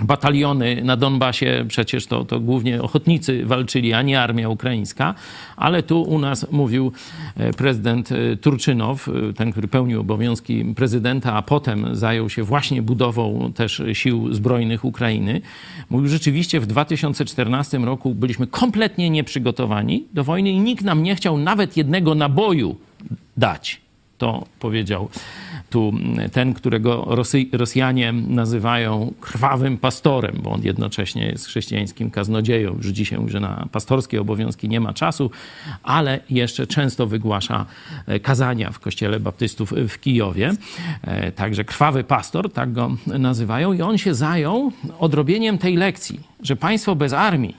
bataliony 0.00 0.82
na 0.84 0.96
Donbasie, 0.96 1.64
przecież 1.68 2.06
to, 2.06 2.24
to 2.24 2.40
głównie 2.40 2.82
ochotnicy 2.82 3.46
walczyli, 3.46 3.92
a 3.92 4.02
nie 4.02 4.20
armia 4.20 4.48
ukraińska, 4.48 5.14
ale 5.56 5.82
tu 5.82 6.02
u 6.02 6.18
nas 6.18 6.52
mówił 6.52 6.92
e, 7.36 7.52
prezydent 7.52 8.12
e, 8.12 8.36
Turczynow, 8.36 9.08
e, 9.08 9.32
ten, 9.32 9.52
który 9.52 9.68
pełnił 9.68 10.00
obowiązki 10.00 10.64
prezydenta, 10.64 11.34
a 11.34 11.42
potem 11.42 11.96
zajął 11.96 12.30
się 12.30 12.42
właśnie 12.42 12.82
budową 12.82 13.52
też 13.52 13.82
sił 13.92 14.34
zbrojnych 14.34 14.84
Ukrainy. 14.84 15.40
Mówił, 15.90 16.08
rzeczywiście 16.08 16.60
w 16.60 16.66
2014 16.66 17.78
roku 17.78 18.14
byliśmy 18.14 18.46
kompletnie 18.46 19.10
nieprzygotowani 19.10 20.04
do 20.14 20.24
wojny 20.24 20.50
i 20.50 20.58
nikt 20.58 20.84
nam 20.84 21.02
nie 21.02 21.16
chciał 21.16 21.38
nawet 21.38 21.76
jednego 21.76 22.14
naboju 22.14 22.76
dać. 23.36 23.80
To 24.18 24.46
powiedział 24.58 25.08
tu 25.70 25.92
ten, 26.32 26.54
którego 26.54 27.04
Rosy, 27.08 27.46
Rosjanie 27.52 28.12
nazywają 28.12 29.14
krwawym 29.20 29.78
pastorem, 29.78 30.36
bo 30.42 30.50
on 30.50 30.62
jednocześnie 30.62 31.26
jest 31.26 31.46
chrześcijańskim 31.46 32.10
kaznodzieją. 32.10 32.74
Już 32.76 32.86
dzisiaj 32.86 33.18
że 33.26 33.40
na 33.40 33.68
pastorskie 33.72 34.20
obowiązki 34.20 34.68
nie 34.68 34.80
ma 34.80 34.94
czasu, 34.94 35.30
ale 35.82 36.20
jeszcze 36.30 36.66
często 36.66 37.06
wygłasza 37.06 37.66
e, 38.06 38.20
kazania 38.20 38.70
w 38.70 38.78
kościele 38.78 39.20
baptystów 39.20 39.72
w 39.88 40.00
Kijowie. 40.00 40.52
E, 41.02 41.32
także 41.32 41.64
krwawy 41.64 42.04
pastor, 42.04 42.52
tak 42.52 42.72
go 42.72 42.96
nazywają. 43.06 43.72
I 43.72 43.82
on 43.82 43.98
się 43.98 44.14
zajął 44.14 44.72
odrobieniem 44.98 45.58
tej 45.58 45.76
lekcji, 45.76 46.20
że 46.42 46.56
państwo 46.56 46.94
bez 46.94 47.12
armii 47.12 47.56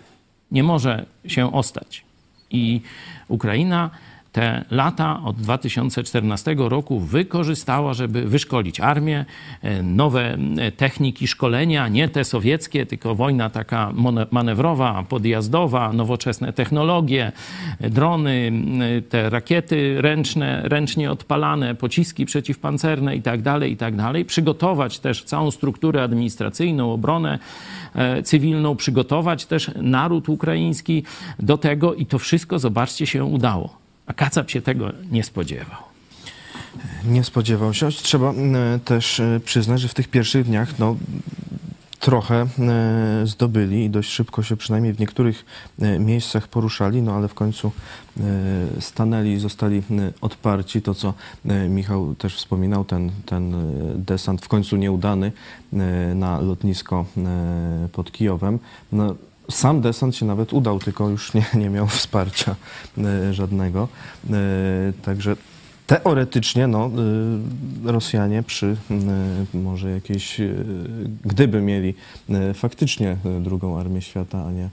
nie 0.52 0.64
może 0.64 1.06
się 1.28 1.54
ostać. 1.54 2.04
I 2.52 2.82
Ukraina 3.28 3.90
te 4.32 4.66
lata 4.72 5.22
od 5.24 5.36
2014 5.36 6.56
roku 6.58 7.00
wykorzystała, 7.00 7.94
żeby 7.94 8.26
wyszkolić 8.26 8.80
armię, 8.80 9.26
e, 9.62 9.84
nowe 9.84 10.38
e, 10.58 10.72
techniki 10.72 11.28
szkolenia, 11.28 11.88
nie 11.88 12.10
te 12.10 12.24
sowieckie, 12.24 12.86
tylko 12.86 13.16
wojna 13.16 13.50
taka 13.50 13.94
manewrowa, 14.32 15.04
podjazdowa, 15.10 15.94
nowoczesne 15.94 16.54
technologie, 16.54 17.32
e, 17.80 17.90
drony, 17.90 18.52
te 19.10 19.30
rakiety 19.30 20.02
ręczne, 20.02 20.62
ręcznie 20.66 21.12
odpalane, 21.12 21.76
pociski 21.76 22.26
przeciwpancerne 22.26 23.16
itd., 23.16 23.44
tak 23.44 23.70
itd. 23.70 24.12
Tak 24.14 24.26
przygotować 24.28 25.00
też 25.00 25.24
całą 25.24 25.52
strukturę 25.52 26.04
administracyjną, 26.04 26.94
obronę 26.94 27.40
cywilną, 28.24 28.76
przygotować 28.76 29.46
też 29.46 29.72
naród 29.76 30.30
ukraiński 30.30 31.04
do 31.40 31.58
tego 31.58 31.94
i 31.94 32.06
to 32.06 32.20
wszystko, 32.20 32.60
zobaczcie, 32.60 33.08
się 33.08 33.26
udało. 33.26 33.79
A 34.10 34.14
Kacap 34.14 34.50
się 34.50 34.62
tego 34.62 34.92
nie 35.12 35.24
spodziewał. 35.24 35.78
Nie 37.06 37.24
spodziewał 37.24 37.74
się. 37.74 37.90
Trzeba 37.90 38.34
e, 38.34 38.80
też 38.86 39.20
e, 39.20 39.40
przyznać, 39.46 39.82
że 39.82 39.88
w 39.88 39.94
tych 39.94 40.08
pierwszych 40.08 40.46
dniach 40.46 40.80
no, 40.80 40.96
trochę 42.00 42.36
e, 42.36 42.48
zdobyli 43.28 43.86
i 43.86 43.90
dość 43.90 44.10
szybko 44.10 44.44
się 44.44 44.58
przynajmniej 44.58 44.94
w 44.94 45.00
niektórych 45.00 45.46
miejscach 46.00 46.48
poruszali, 46.48 47.02
no 47.02 47.16
ale 47.16 47.28
w 47.28 47.34
końcu 47.34 47.72
stanęli 48.80 49.32
i 49.32 49.40
zostali 49.40 49.82
odparci. 50.22 50.82
To, 50.82 50.94
co 50.94 51.14
Michał 51.70 52.16
też 52.16 52.36
wspominał, 52.36 52.86
ten, 52.86 53.12
ten 53.26 53.56
desant 53.96 54.46
w 54.46 54.48
końcu 54.48 54.76
nieudany 54.76 55.32
na 56.16 56.40
lotnisko 56.40 57.06
pod 57.92 58.12
Kijowem. 58.12 58.60
No, 58.92 59.16
sam 59.50 59.82
desant 59.82 60.16
się 60.16 60.26
nawet 60.26 60.54
udał, 60.54 60.80
tylko 60.80 61.10
już 61.10 61.34
nie, 61.34 61.46
nie 61.54 61.70
miał 61.70 61.88
wsparcia 61.88 62.56
e, 62.98 63.34
żadnego. 63.34 63.88
E, 64.30 64.36
także 65.02 65.36
teoretycznie 65.88 66.68
no, 66.68 66.92
e, 67.86 67.92
Rosjanie 67.92 68.44
przy 68.44 68.76
może 69.54 69.90
jakiejś, 69.90 70.42
gdyby 71.26 71.62
mieli 71.62 71.94
faktycznie 72.54 73.18
drugą 73.42 73.80
armię 73.80 74.02
świata, 74.02 74.46
a 74.46 74.52
nie 74.52 74.70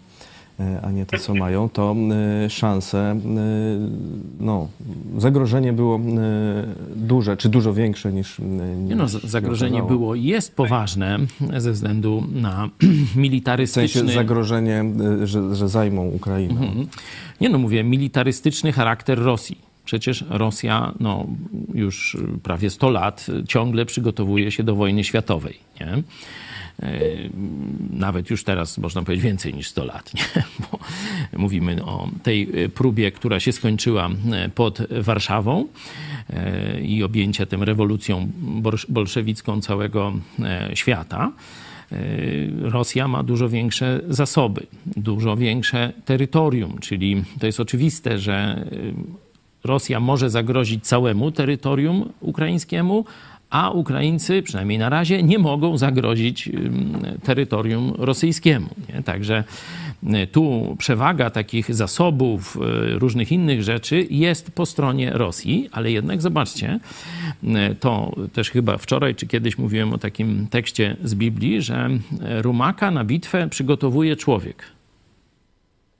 a 0.82 0.90
nie 0.90 1.06
to, 1.06 1.18
co 1.18 1.34
mają, 1.34 1.68
to 1.68 1.96
e, 2.44 2.50
szanse, 2.50 2.98
e, 2.98 3.16
no, 4.40 4.68
zagrożenie 5.18 5.72
było 5.72 6.00
duże, 6.96 7.36
czy 7.36 7.48
dużo 7.48 7.74
większe 7.74 8.12
niż. 8.12 8.38
niż 8.38 8.48
nie 8.78 8.96
no, 8.96 9.08
zagrożenie 9.08 9.82
było 9.82 10.14
i 10.14 10.24
jest 10.24 10.56
poważne 10.56 11.18
ze 11.56 11.72
względu 11.72 12.24
na 12.32 12.70
militarystyczny. 13.16 14.02
W 14.02 14.06
sensie 14.06 14.14
zagrożenie, 14.14 14.84
że, 15.24 15.56
że 15.56 15.68
zajmą 15.68 16.06
Ukrainę. 16.06 16.60
Mhm. 16.60 16.86
Nie 17.40 17.48
no, 17.48 17.58
mówię, 17.58 17.84
militarystyczny 17.84 18.72
charakter 18.72 19.18
Rosji. 19.18 19.58
Przecież 19.84 20.24
Rosja 20.30 20.94
no, 21.00 21.26
już 21.74 22.16
prawie 22.42 22.70
100 22.70 22.90
lat 22.90 23.26
ciągle 23.48 23.86
przygotowuje 23.86 24.50
się 24.50 24.62
do 24.62 24.74
wojny 24.74 25.04
światowej. 25.04 25.58
Nie? 25.80 26.02
E, 26.82 27.00
nawet 27.90 28.30
już 28.30 28.44
teraz 28.44 28.78
można 28.78 29.02
powiedzieć 29.02 29.24
więcej 29.24 29.54
niż 29.54 29.68
100 29.68 29.84
lat, 29.84 30.14
nie? 30.14 30.22
bo 30.70 30.78
mówimy 31.38 31.84
o 31.84 32.08
tej 32.22 32.64
e, 32.64 32.68
próbie, 32.68 33.10
która 33.12 33.40
się 33.40 33.52
skończyła 33.52 34.08
e, 34.32 34.48
pod 34.48 34.78
Warszawą 34.90 35.66
i 36.82 37.02
objęcia 37.02 37.46
tym 37.46 37.62
rewolucją 37.62 38.28
bolszewicką 38.88 39.60
całego 39.60 40.12
świata. 40.74 41.32
Rosja 42.60 43.08
ma 43.08 43.22
dużo 43.22 43.48
większe 43.48 44.00
zasoby, 44.08 44.66
dużo 44.96 45.36
większe 45.36 45.92
terytorium, 46.04 46.78
czyli 46.78 47.24
to 47.40 47.46
jest 47.46 47.60
oczywiste, 47.60 48.18
że 48.18 48.66
Rosja 49.64 50.00
może 50.00 50.30
zagrozić 50.30 50.86
całemu 50.86 51.30
terytorium 51.30 52.12
ukraińskiemu, 52.20 53.04
a 53.56 53.70
Ukraińcy, 53.70 54.42
przynajmniej 54.42 54.78
na 54.78 54.88
razie, 54.88 55.22
nie 55.22 55.38
mogą 55.38 55.78
zagrozić 55.78 56.50
terytorium 57.22 57.94
rosyjskiemu. 57.98 58.68
Nie? 58.88 59.02
Także 59.02 59.44
y, 60.02 60.26
tu 60.26 60.76
przewaga 60.78 61.30
takich 61.30 61.74
zasobów, 61.74 62.58
y, 62.92 62.98
różnych 62.98 63.32
innych 63.32 63.62
rzeczy 63.62 64.06
jest 64.10 64.50
po 64.50 64.66
stronie 64.66 65.10
Rosji, 65.10 65.68
ale 65.72 65.90
jednak 65.90 66.22
zobaczcie, 66.22 66.80
y, 67.44 67.74
to 67.80 68.16
też 68.32 68.50
chyba 68.50 68.78
wczoraj 68.78 69.14
czy 69.14 69.26
kiedyś 69.26 69.58
mówiłem 69.58 69.92
o 69.92 69.98
takim 69.98 70.46
tekście 70.46 70.96
z 71.04 71.14
Biblii, 71.14 71.62
że 71.62 71.90
rumaka 72.20 72.90
na 72.90 73.04
bitwę 73.04 73.48
przygotowuje 73.48 74.16
człowiek. 74.16 74.62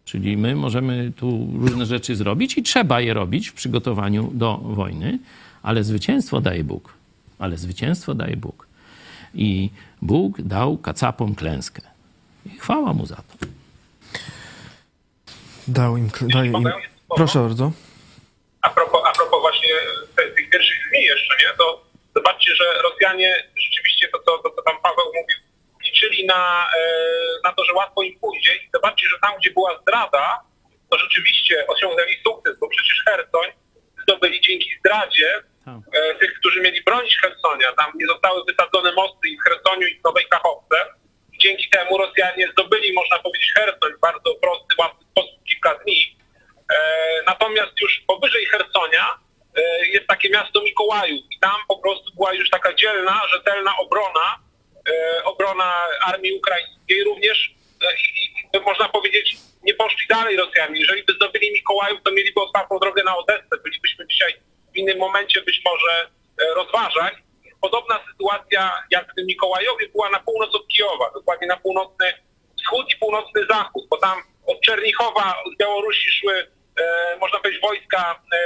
Czyli 0.05 0.37
my 0.37 0.57
możemy 0.57 1.13
tu 1.17 1.49
różne 1.55 1.87
rzeczy 1.87 2.17
zrobić 2.17 2.59
i 2.59 2.63
trzeba 2.63 3.01
je 3.01 3.15
robić 3.15 3.49
w 3.49 3.55
przygotowaniu 3.55 4.31
do 4.35 4.57
wojny, 4.57 5.19
ale 5.63 5.85
zwycięstwo 5.85 6.41
daje 6.41 6.65
Bóg 6.65 6.97
ale 7.39 7.57
zwycięstwo 7.57 8.15
daje 8.15 8.37
Bóg. 8.37 8.67
I 9.35 9.71
Bóg 10.03 10.43
dał 10.43 10.79
kacapom 10.79 11.35
klęskę. 11.35 11.83
I 12.47 12.59
chwała 12.59 12.93
mu 12.93 13.07
za 13.07 13.17
to. 13.17 13.47
Dał 15.69 15.97
im... 15.97 16.11
Daj 16.21 16.49
im... 16.49 16.69
Proszę 17.17 17.39
bardzo. 17.39 17.73
A 18.63 18.71
propos, 18.71 19.01
a 19.07 19.13
propos 19.13 19.41
właśnie 19.41 19.69
tych 20.15 20.51
pierwszych 20.51 20.79
dni 20.91 21.03
jeszcze, 21.03 21.35
nie? 21.43 21.57
To 21.59 21.85
zobaczcie, 22.17 22.55
że 22.55 22.65
Rosjanie 22.83 23.37
rzeczywiście 23.57 24.09
to, 24.09 24.19
to, 24.19 24.39
to, 24.39 24.51
to 24.51 24.63
tam 24.63 24.77
Paweł 24.83 25.07
mówił, 25.07 25.39
liczyli 25.85 26.27
na, 26.27 26.67
e, 26.77 26.83
na 27.45 27.53
to, 27.53 27.65
że 27.65 27.73
łatwo 27.73 28.03
im 28.03 28.19
pójdzie 28.19 28.57
i 28.57 28.71
zobaczcie, 28.75 29.09
że 29.09 29.17
tam, 29.23 29.33
gdzie 29.39 29.51
była 29.51 29.79
zdrada, 29.83 30.41
to 30.91 30.99
rzeczywiście 30.99 31.67
osiągnęli 31.67 32.17
sukces, 32.25 32.59
bo 32.61 32.69
przecież 32.69 33.03
Hersoń 33.05 33.49
zdobyli 34.03 34.41
dzięki 34.41 34.71
zdradzie 34.81 35.43
Tak. 35.67 35.83
e, 35.93 36.15
tych, 36.15 36.35
którzy 36.35 36.61
mieli 36.61 36.83
bronić 36.83 37.19
Hersonia. 37.23 37.73
Tam 37.73 37.93
nie 37.95 38.07
zostały 38.07 38.45
wysadzone 38.45 38.93
mosty 38.93 39.29
i 39.29 39.37
w 39.37 39.43
Hersoniu 39.43 39.87
i 39.87 40.01
w 40.01 40.05
Nowej 40.05 40.27
Kachowce. 40.29 40.77
Dzięki 41.39 41.71
temu 41.71 41.99
Rosjanie 41.99 42.49
zdobyli, 42.53 42.93
można 42.93 43.19
powiedzieć, 43.19 43.53
Hersoń 43.57 43.93
w 43.97 44.01
bardzo 44.01 44.35
prosty, 44.35 44.75
łatwy 44.79 45.05
sposób 45.11 45.45
kilka 45.49 45.75
dni. 45.75 46.17
E, 46.75 46.77
natomiast 47.27 47.73
już 47.81 48.03
powyżej 48.07 48.47
Hersonia 48.47 49.19
e, 49.57 49.89
jest 49.89 50.07
takie 50.07 50.31
miasto 50.31 50.63
Mikołajów 50.63 51.25
i 51.31 51.39
tam 51.41 51.57
po 51.69 51.79
prostu 51.79 52.15
była 52.15 52.33
już 52.33 52.51
taka 52.51 52.75
dzielna, 52.75 53.21
rzetelna 53.35 53.77
obrona, 53.79 54.39
obrona 55.25 55.83
armii 56.05 56.33
ukraińskiej. 56.33 57.05
Również 57.05 57.55
i, 58.55 58.61
można 58.67 58.89
powiedzieć, 58.89 59.37
nie 59.63 59.75
poszli 59.75 60.07
dalej 60.09 60.37
Rosjanie. 60.37 60.81
Jeżeli 60.81 61.03
by 61.03 61.13
zdobyli 61.13 61.53
Mikołajów, 61.53 62.01
to 62.05 62.13
mieliby 62.13 62.41
otwartą 62.41 62.79
drogę 62.79 63.03
na 63.05 63.17
Odessę. 63.17 63.57
Bylibyśmy 63.65 64.07
dzisiaj 64.07 64.35
w 64.77 64.79
innym 64.79 64.99
momencie 64.99 65.43
być 65.43 65.63
może 65.65 65.93
e, 66.03 66.55
rozważać. 66.55 67.15
Podobna 67.61 68.01
sytuacja 68.11 68.83
jak 68.91 69.13
w 69.13 69.15
tym 69.15 69.27
Mikołajowie 69.27 69.89
była 69.89 70.11
na 70.11 70.21
północ 70.21 70.55
od 70.55 70.69
Kijowa, 70.69 71.11
dokładnie 71.15 71.47
na 71.47 71.57
północny 71.57 72.07
wschód 72.59 72.87
i 72.95 72.97
północny 72.97 73.47
zachód, 73.51 73.87
bo 73.91 73.97
tam 73.97 74.23
od 74.47 74.61
Czernichowa, 74.61 75.43
od 75.47 75.57
Białorusi 75.57 76.11
szły, 76.11 76.47
e, 76.81 77.17
można 77.21 77.39
powiedzieć, 77.39 77.63
wojska 77.63 78.21
e, 78.35 78.39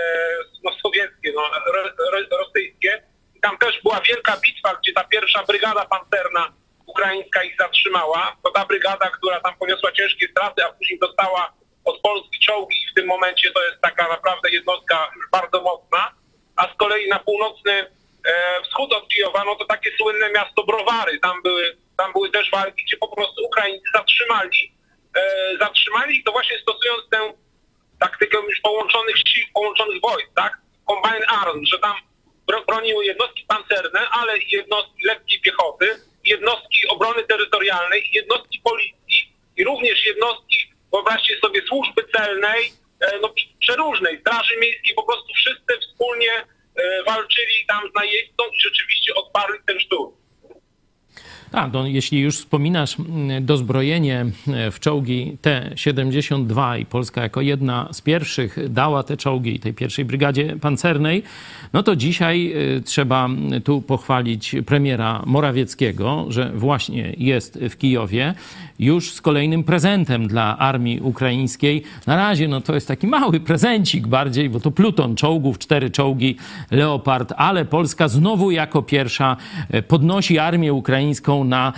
no, 0.65 0.71
sowieckie, 0.83 1.33
no, 1.35 1.43
ro, 1.73 1.83
ro, 2.13 2.39
rosyjskie. 2.39 3.03
I 3.37 3.41
tam 3.41 3.59
też 3.59 3.83
była 3.83 4.01
wielka 4.01 4.37
bitwa, 4.37 4.75
gdzie 4.75 4.93
ta 4.93 5.05
pierwsza 5.05 5.43
brygada 5.43 5.85
pancerna 5.85 6.53
ukraińska 6.87 7.43
ich 7.43 7.57
zatrzymała. 7.59 8.37
To 8.45 8.51
ta 8.51 8.65
brygada, 8.65 9.11
która 9.11 9.41
tam 9.41 9.55
poniosła 9.59 9.93
ciężkie 9.93 10.29
straty, 10.29 10.65
a 10.65 10.73
później 10.73 10.99
dostała 10.99 11.53
od 11.85 12.01
Polski 12.01 12.39
czołgi 12.39 12.77
i 12.83 12.91
w 12.93 12.95
tym 12.95 13.07
momencie 13.07 13.51
to 13.53 13.65
jest 13.65 13.81
taka 13.81 14.09
naprawdę 14.09 14.51
jednostka 14.51 15.11
już 15.17 15.31
bardzo 15.31 15.63
mocna. 15.63 16.20
A 16.61 16.75
z 16.75 16.77
kolei 16.77 17.09
na 17.09 17.19
północny 17.19 17.73
e, 17.73 18.63
wschód 18.63 18.93
od 18.93 19.09
Kijowa, 19.09 19.45
no 19.45 19.55
to 19.55 19.65
takie 19.65 19.91
słynne 19.97 20.31
miasto 20.31 20.65
Browary. 20.65 21.19
Tam 21.19 21.43
były, 21.43 21.77
tam 21.97 22.13
były 22.13 22.31
też 22.31 22.51
walki, 22.51 22.85
gdzie 22.85 22.97
po 22.97 23.09
prostu 23.09 23.45
Ukraińcy 23.45 23.85
zatrzymali, 23.95 24.73
e, 25.17 25.23
zatrzymali 25.61 26.25
to 26.25 26.33
właśnie 26.33 26.59
stosując 26.59 27.03
tę 27.11 27.33
taktykę 28.01 28.37
już 28.37 28.61
połączonych 28.61 29.17
sił, 29.17 29.47
połączonych 29.55 30.01
wojsk, 30.01 30.29
tak? 30.37 30.53
Combined 30.89 31.29
Arms, 31.29 31.69
że 31.69 31.79
tam 31.79 31.95
bro, 32.47 32.65
broniły 32.65 33.05
jednostki 33.05 33.45
pancerne, 33.49 34.01
ale 34.11 34.39
i 34.39 34.51
jednostki 34.51 35.07
lekkiej 35.07 35.41
piechoty, 35.41 35.87
jednostki 36.25 36.89
obrony 36.89 37.23
terytorialnej, 37.23 38.11
jednostki 38.13 38.61
policji 38.65 39.37
i 39.57 39.65
również 39.65 40.07
jednostki, 40.07 40.73
wyobraźcie 40.93 41.35
sobie, 41.41 41.63
służby 41.69 42.05
celnej, 42.17 42.73
no 43.23 43.35
przeróżnej, 43.61 44.21
straży 44.21 44.57
miejskiej, 44.61 44.95
po 44.95 45.03
prostu 45.03 45.35
wszyscy 45.35 45.73
wspólnie 45.81 46.33
e, 46.33 47.03
walczyli 47.07 47.67
tam 47.69 47.83
z 47.91 47.95
najeźdźcą 47.95 48.45
i 48.55 48.61
rzeczywiście 48.61 49.15
odparli 49.15 49.59
ten 49.67 49.81
szturm. 49.81 50.21
Tak, 51.51 51.73
no, 51.73 51.87
jeśli 51.87 52.21
już 52.21 52.37
wspominasz 52.37 52.97
mm, 52.99 53.47
dozbrojenie 53.47 54.27
e, 54.49 54.71
w 54.71 54.81
czołgi 54.81 55.37
T-72 55.43 56.81
i 56.81 56.87
Polska 56.87 57.23
jako 57.23 57.41
jedna 57.41 57.89
z 57.93 58.01
pierwszych 58.01 58.73
dała 58.73 59.03
te 59.03 59.17
czołgi 59.17 59.61
tej 59.61 59.75
pierwszej 59.75 60.05
brygadzie 60.05 60.57
pancernej, 60.61 61.23
no 61.73 61.83
to 61.83 61.97
dzisiaj 61.97 62.53
e, 62.77 62.81
trzeba 62.81 63.29
tu 63.65 63.83
pochwalić 63.83 64.57
premiera 64.67 65.23
Morawieckiego, 65.27 66.27
że 66.29 66.53
właśnie 66.55 67.15
jest 67.19 67.59
w 67.71 67.79
Kijowie 67.79 68.35
już 68.79 69.13
z 69.13 69.21
kolejnym 69.21 69.65
prezentem 69.65 70.29
dla 70.29 70.59
armii 70.59 71.01
ukraińskiej. 71.01 71.83
Na 72.07 72.17
razie 72.17 72.49
no 72.49 72.61
to 72.61 72.75
jest 72.75 72.89
taki 72.89 73.07
mały 73.07 73.41
prezencik 73.41 74.07
bardziej, 74.07 74.51
bo 74.51 74.61
to 74.61 74.71
pluton 74.71 75.17
czołgów, 75.17 75.59
cztery 75.59 75.91
czołgi 75.91 76.37
Leopard, 76.71 77.33
ale 77.37 77.65
Polska 77.65 78.09
znowu 78.09 78.51
jako 78.51 78.83
pierwsza 78.83 79.37
e, 79.71 79.83
podnosi 79.83 80.39
armię 80.39 80.73
ukraińską 80.73 81.45
na 81.45 81.73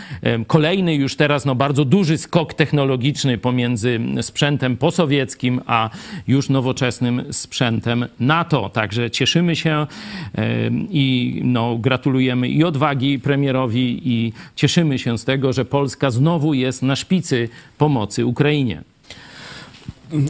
kolejny 0.47 0.95
już 0.95 1.17
teraz 1.17 1.45
no, 1.45 1.55
bardzo 1.55 1.85
duży 1.85 2.19
skok 2.19 2.55
technologiczny 2.55 3.39
pomiędzy 3.39 4.01
sprzętem 4.23 4.77
posowieckim, 4.77 5.61
a 5.67 5.91
już 6.27 6.49
nowoczesnym 6.49 7.25
sprzętem 7.31 8.07
NATO. 8.21 8.69
Także 8.69 9.11
cieszymy 9.11 9.57
się 9.57 9.82
i 10.91 11.41
no, 11.45 11.79
gratulujemy 11.79 12.49
i 12.49 12.65
odwagi 12.65 13.19
premierowi 13.19 14.01
i 14.05 14.33
cieszymy 14.57 14.99
się 14.99 15.19
z 15.19 15.25
tego, 15.25 15.53
że 15.53 15.65
Polska 15.65 16.11
znowu 16.11 16.55
jest 16.55 16.83
na 16.83 16.97
szpicy 16.97 17.49
pomocy 17.79 18.27
Ukrainie. 18.27 18.83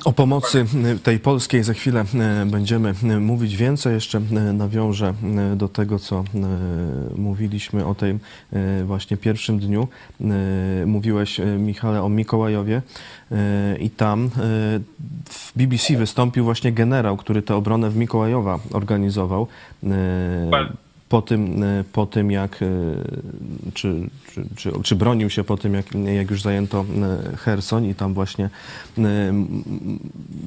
O 0.04 0.12
pomocy 0.12 0.64
tej 1.02 1.18
polskiej 1.18 1.62
za 1.62 1.74
chwilę 1.74 2.04
e, 2.14 2.46
będziemy 2.46 2.94
e, 3.04 3.20
mówić 3.20 3.56
więcej. 3.56 3.94
Jeszcze 3.94 4.18
e, 4.18 4.52
nawiążę 4.52 5.14
do 5.56 5.68
tego, 5.68 5.98
co 5.98 6.24
mówiliśmy 7.16 7.86
o 7.86 7.94
tym 7.94 8.20
właśnie 8.84 9.16
pierwszym 9.16 9.58
dniu. 9.58 9.88
Mówiłeś, 10.86 11.40
Michale, 11.58 12.02
o 12.02 12.08
Mikołajowie 12.08 12.82
i 13.80 13.90
tam 13.90 14.30
w 15.30 15.52
BBC 15.56 15.96
wystąpił 15.96 16.44
właśnie 16.44 16.72
generał, 16.72 17.16
który 17.16 17.42
tę 17.42 17.54
obronę 17.54 17.90
w 17.90 17.96
Mikołajowa 17.96 18.58
organizował 18.72 19.46
po 21.12 21.22
tym, 21.22 21.62
e, 21.62 21.84
po 21.92 22.06
tym 22.06 22.30
jak, 22.30 22.62
e, 22.62 22.66
czy, 23.74 24.10
czy, 24.32 24.44
czy, 24.56 24.72
czy, 24.82 24.96
bronił 24.96 25.30
się 25.30 25.44
po 25.44 25.56
tym, 25.56 25.74
jak, 25.74 25.86
jak 25.94 26.30
już 26.30 26.42
zajęto 26.42 26.84
e, 27.32 27.36
Hersoń 27.36 27.84
i 27.84 27.94
tam 27.94 28.14
właśnie 28.14 28.50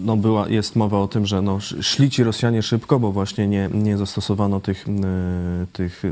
no 0.03 0.17
była, 0.17 0.49
jest 0.49 0.75
mowa 0.75 0.99
o 0.99 1.07
tym, 1.07 1.25
że 1.25 1.41
no, 1.41 1.59
szli 1.81 2.09
ci 2.09 2.23
Rosjanie 2.23 2.61
szybko, 2.61 2.99
bo 2.99 3.11
właśnie 3.11 3.47
nie, 3.47 3.69
nie 3.73 3.97
zastosowano 3.97 4.59
tych, 4.59 4.85
tych 5.73 6.03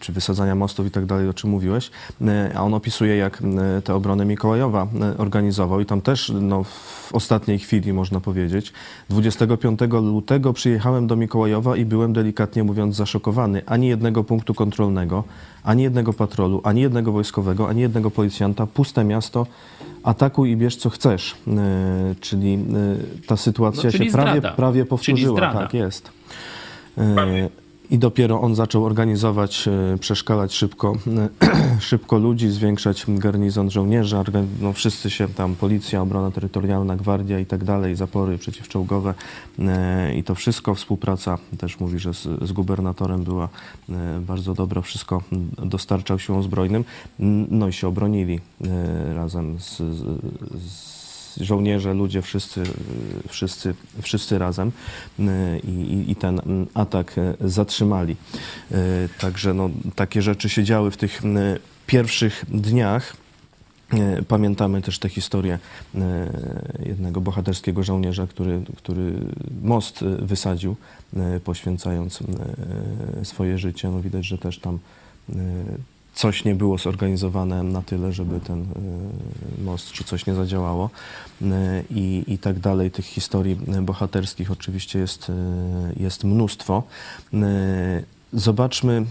czy 0.00 0.12
wysadzania 0.12 0.54
mostów 0.54 0.86
i 0.86 0.90
tak 0.90 1.06
dalej, 1.06 1.28
o 1.28 1.34
czym 1.34 1.50
mówiłeś. 1.50 1.90
E, 2.26 2.52
a 2.54 2.60
on 2.62 2.74
opisuje, 2.74 3.16
jak 3.16 3.42
e, 3.42 3.82
tę 3.82 3.94
obronę 3.94 4.24
Mikołajowa 4.24 4.86
organizował 5.18 5.80
i 5.80 5.86
tam 5.86 6.00
też 6.00 6.32
no, 6.40 6.64
w 6.64 7.14
ostatniej 7.14 7.58
chwili, 7.58 7.92
można 7.92 8.20
powiedzieć, 8.20 8.72
25 9.08 9.80
lutego 9.90 10.52
przyjechałem 10.52 11.06
do 11.06 11.16
Mikołajowa 11.16 11.76
i 11.76 11.84
byłem 11.84 12.12
delikatnie 12.12 12.64
mówiąc 12.64 12.96
zaszokowany. 12.96 13.62
Ani 13.66 13.88
jednego 13.88 14.24
punktu 14.24 14.54
kontrolnego, 14.54 15.24
ani 15.64 15.82
jednego 15.82 16.12
patrolu, 16.12 16.60
ani 16.64 16.80
jednego 16.80 17.12
wojskowego, 17.12 17.68
ani 17.68 17.80
jednego 17.80 18.10
policjanta, 18.10 18.66
puste 18.66 19.04
miasto, 19.04 19.46
atakuj 20.02 20.50
i 20.50 20.56
bierz 20.56 20.76
co 20.76 20.90
chcesz. 20.90 21.36
Czyli 22.20 22.64
ta 23.26 23.36
sytuacja 23.36 23.90
no, 23.92 24.04
się 24.04 24.04
prawie, 24.12 24.42
prawie 24.42 24.84
powtórzyła. 24.84 25.52
Tak 25.52 25.74
jest. 25.74 26.10
I 27.90 27.98
dopiero 27.98 28.40
on 28.40 28.54
zaczął 28.54 28.84
organizować, 28.84 29.68
e, 29.68 29.98
przeszkalać 29.98 30.54
szybko, 30.54 30.96
szybko 31.80 32.18
ludzi, 32.18 32.48
zwiększać 32.48 33.04
garnizon 33.08 33.70
żołnierzy. 33.70 34.16
No, 34.60 34.72
wszyscy 34.72 35.10
się 35.10 35.28
tam, 35.28 35.54
policja, 35.54 36.02
obrona 36.02 36.30
terytorialna, 36.30 36.96
gwardia 36.96 37.38
i 37.38 37.46
tak 37.46 37.64
dalej, 37.64 37.96
zapory 37.96 38.38
przeciwczołgowe 38.38 39.14
e, 39.58 40.14
i 40.14 40.24
to 40.24 40.34
wszystko. 40.34 40.74
Współpraca 40.74 41.38
też 41.58 41.80
mówi, 41.80 41.98
że 41.98 42.14
z, 42.14 42.28
z 42.42 42.52
gubernatorem 42.52 43.24
była 43.24 43.48
e, 43.88 44.20
bardzo 44.20 44.54
dobra. 44.54 44.82
Wszystko 44.82 45.22
dostarczał 45.58 46.18
siłom 46.18 46.42
zbrojnym. 46.42 46.84
No 47.50 47.68
i 47.68 47.72
się 47.72 47.88
obronili 47.88 48.40
razem 49.14 49.60
z, 49.60 49.76
z 50.62 50.99
żołnierze, 51.36 51.94
ludzie, 51.94 52.22
wszyscy, 52.22 52.62
wszyscy, 53.28 53.74
wszyscy 54.02 54.38
razem 54.38 54.72
y, 55.18 55.22
i, 55.58 56.10
i 56.10 56.16
ten 56.16 56.40
atak 56.74 57.18
y, 57.18 57.48
zatrzymali. 57.50 58.16
Y, 58.72 58.76
także 59.20 59.54
no, 59.54 59.70
takie 59.94 60.22
rzeczy 60.22 60.48
się 60.48 60.64
działy 60.64 60.90
w 60.90 60.96
tych 60.96 61.22
pierwszych 61.86 62.44
dniach. 62.48 63.16
Pamiętamy 64.28 64.82
też 64.82 64.98
tę 64.98 65.08
historię 65.08 65.58
jednego 66.86 67.20
bohaterskiego 67.20 67.82
żołnierza, 67.82 68.26
który, 68.26 68.62
który 68.76 69.12
most 69.62 70.04
wysadził, 70.04 70.76
poświęcając 71.44 72.18
swoje 73.22 73.58
życie. 73.58 73.88
No 73.88 74.00
widać, 74.00 74.26
że 74.26 74.38
też 74.38 74.58
tam 74.58 74.78
coś 76.20 76.44
nie 76.44 76.54
było 76.54 76.78
zorganizowane 76.78 77.62
na 77.62 77.82
tyle, 77.82 78.12
żeby 78.12 78.40
ten 78.40 78.60
e, 78.60 79.62
most 79.62 79.92
czy 79.92 80.04
coś 80.04 80.26
nie 80.26 80.34
zadziałało 80.34 80.90
e, 81.42 81.46
i, 81.90 82.24
i 82.26 82.38
tak 82.38 82.58
dalej. 82.58 82.90
Tych 82.90 83.04
historii 83.04 83.56
bohaterskich 83.82 84.50
oczywiście 84.50 84.98
jest, 84.98 85.30
e, 85.30 85.32
jest 85.96 86.24
mnóstwo. 86.24 86.82
Zobaczmy 88.32 89.04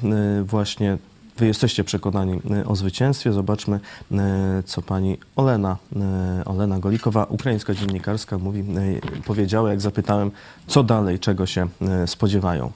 właśnie 0.44 0.98
Wy 1.38 1.48
jesteście 1.48 1.84
przekonani 1.84 2.42
o 2.66 2.76
zwycięstwie. 2.76 3.34
Zobaczmy, 3.34 3.80
co 4.66 4.82
pani 4.82 5.18
Olena, 5.36 5.78
Olena 6.46 6.80
Golikowa, 6.80 7.24
ukraińska 7.24 7.74
dziennikarska, 7.74 8.38
mówi, 8.38 8.64
powiedziała, 9.26 9.70
jak 9.70 9.82
zapytałem, 9.82 10.32
co 10.68 10.84
dalej, 10.84 11.20
czego 11.20 11.46
się 11.46 11.68
spodziewają. 12.06 12.72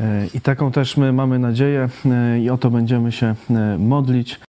E, 0.00 0.26
I 0.34 0.40
taką 0.40 0.72
też 0.72 0.96
my 0.96 1.12
mamy 1.12 1.38
nadzieję 1.38 1.88
e, 2.06 2.40
i 2.40 2.50
o 2.50 2.58
to 2.58 2.70
będziemy 2.70 3.12
się 3.12 3.34
modlić. 3.78 4.40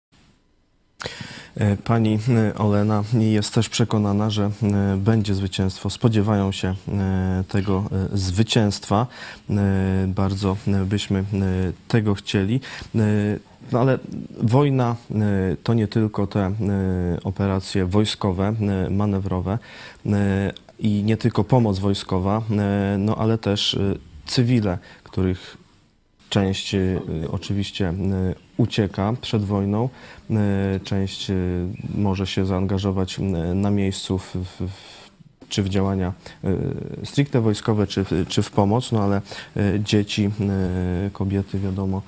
Pani 1.84 2.20
Olena 2.58 3.04
jest 3.14 3.54
też 3.54 3.70
przekonana, 3.70 4.30
że 4.30 4.52
będzie 4.98 5.36
zwycięstwo. 5.36 5.90
Spodziewają 5.90 6.52
się 6.52 6.76
tego 7.48 7.84
zwycięstwa. 8.14 9.08
Bardzo 10.08 10.58
byśmy 10.86 11.24
tego 11.88 12.14
chcieli. 12.14 12.60
No 13.72 13.80
ale 13.80 14.00
wojna 14.38 14.96
to 15.64 15.74
nie 15.74 15.88
tylko 15.88 16.28
te 16.28 16.52
operacje 17.24 17.86
wojskowe, 17.86 18.54
manewrowe 18.90 19.58
i 20.80 21.04
nie 21.04 21.18
tylko 21.18 21.44
pomoc 21.44 21.80
wojskowa, 21.80 22.42
e, 22.52 22.98
no 23.00 23.16
ale 23.16 23.38
też 23.38 23.74
e, 23.74 23.96
cywile, 24.26 24.78
których 25.04 25.58
część 26.30 26.76
e, 26.76 27.02
oczywiście 27.32 27.94
ucieka 28.58 29.14
przed 29.22 29.44
wojną, 29.44 29.90
część 30.84 31.32
może 31.96 32.28
się 32.28 32.46
zaangażować 32.46 33.20
na 33.56 33.72
miejscu 33.72 34.18
w, 34.18 34.36
w, 34.36 34.70
czy 35.50 35.64
w 35.64 35.70
działania 35.70 36.14
stricte 37.04 37.42
wojskowe, 37.42 37.88
czy, 37.88 38.06
czy 38.28 38.44
w 38.44 38.52
pomoc, 38.52 38.92
no 38.92 39.04
ale 39.04 39.22
dzieci, 39.80 40.30
kobiety, 41.14 41.60
wiadomo, 41.60 42.02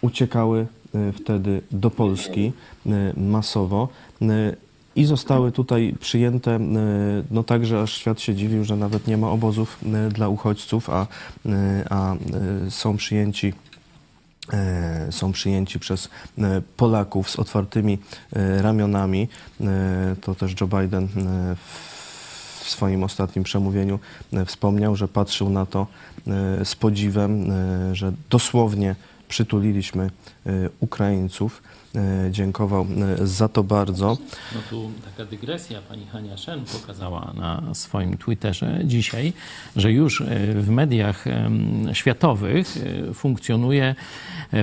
uciekały 0.00 0.66
wtedy 1.14 1.62
do 1.70 1.90
Polski 1.90 2.52
masowo 3.16 3.88
i 4.96 5.04
zostały 5.04 5.52
tutaj 5.52 5.94
przyjęte, 6.00 6.54
e, 6.54 6.60
no 7.30 7.42
tak, 7.42 7.66
że 7.66 7.80
aż 7.80 7.92
świat 7.92 8.20
się 8.20 8.34
dziwił, 8.34 8.64
że 8.64 8.76
nawet 8.76 9.06
nie 9.06 9.16
ma 9.16 9.30
obozów 9.30 9.78
e, 9.84 10.08
dla 10.08 10.28
uchodźców, 10.28 10.90
a, 10.90 11.06
e, 11.46 11.84
a 11.90 12.16
są 12.70 12.96
przyjęci 12.96 13.52
są 15.10 15.32
przyjęci 15.32 15.78
przez 15.78 16.08
Polaków 16.76 17.30
z 17.30 17.38
otwartymi 17.38 17.98
ramionami. 18.60 19.28
To 20.20 20.34
też 20.34 20.54
Joe 20.60 20.66
Biden 20.66 21.08
w 22.60 22.68
swoim 22.70 23.04
ostatnim 23.04 23.44
przemówieniu 23.44 23.98
wspomniał, 24.46 24.96
że 24.96 25.08
patrzył 25.08 25.50
na 25.50 25.66
to 25.66 25.86
z 26.64 26.74
podziwem, 26.74 27.52
że 27.92 28.12
dosłownie 28.30 28.96
przytuliliśmy 29.28 30.10
Ukraińców. 30.80 31.62
E, 31.96 32.30
Dziękował 32.30 32.86
e, 33.20 33.26
za 33.26 33.48
to 33.48 33.62
bardzo. 33.62 34.18
No 34.54 34.60
tu 34.70 34.90
taka 35.04 35.30
dygresja. 35.30 35.82
Pani 35.88 36.06
Hania 36.06 36.36
Szen 36.36 36.64
pokazała 36.80 37.32
na 37.36 37.74
swoim 37.74 38.16
Twitterze 38.16 38.80
dzisiaj, 38.84 39.32
że 39.76 39.92
już 39.92 40.20
e, 40.20 40.24
w 40.54 40.68
mediach 40.68 41.24
światowych 41.92 42.78
funkcjonuje 43.14 43.94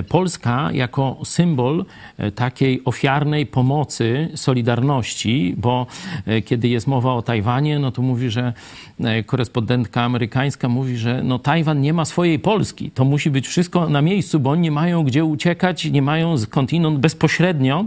Polska 0.08 0.70
jako 0.72 1.16
symbol 1.24 1.84
e, 2.18 2.30
takiej 2.30 2.84
ofiarnej 2.84 3.46
pomocy, 3.46 4.28
solidarności, 4.34 5.54
bo 5.56 5.86
e, 6.26 6.42
kiedy 6.42 6.68
jest 6.68 6.86
mowa 6.86 7.14
o 7.14 7.22
Tajwanie, 7.22 7.78
no 7.78 7.92
to 7.92 8.02
mówi, 8.02 8.30
że 8.30 8.52
e, 9.00 9.22
korespondentka 9.22 10.02
amerykańska 10.02 10.68
mówi, 10.68 10.96
że 10.96 11.22
no 11.22 11.38
Tajwan 11.38 11.80
nie 11.80 11.92
ma 11.92 12.04
swojej 12.04 12.38
Polski. 12.38 12.90
To 12.90 13.04
musi 13.04 13.30
być 13.30 13.48
wszystko 13.48 13.88
na 13.88 14.02
miejscu, 14.02 14.40
bo 14.40 14.50
oni 14.50 14.62
nie 14.62 14.70
mają 14.70 15.04
gdzie 15.04 15.24
uciekać, 15.24 15.84
nie 15.84 16.02
mają 16.02 16.38
skądinąd 16.38 16.98
bezpośrednio 16.98 17.84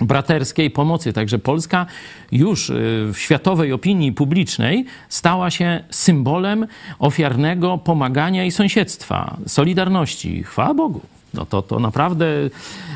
braterskiej 0.00 0.70
pomocy. 0.70 1.12
Także 1.12 1.38
Polska 1.38 1.86
już 2.32 2.72
w 3.12 3.14
światowej 3.16 3.72
opinii 3.72 4.12
publicznej 4.12 4.84
stała 5.08 5.50
się 5.50 5.84
symbolem 5.90 6.66
ofiarnego 6.98 7.78
pomagania 7.78 8.44
i 8.44 8.50
sąsiedztwa, 8.50 9.36
solidarności. 9.46 10.42
Chwała 10.42 10.74
Bogu. 10.74 11.00
No 11.34 11.46
to, 11.46 11.62
to 11.62 11.80
naprawdę, 11.80 12.26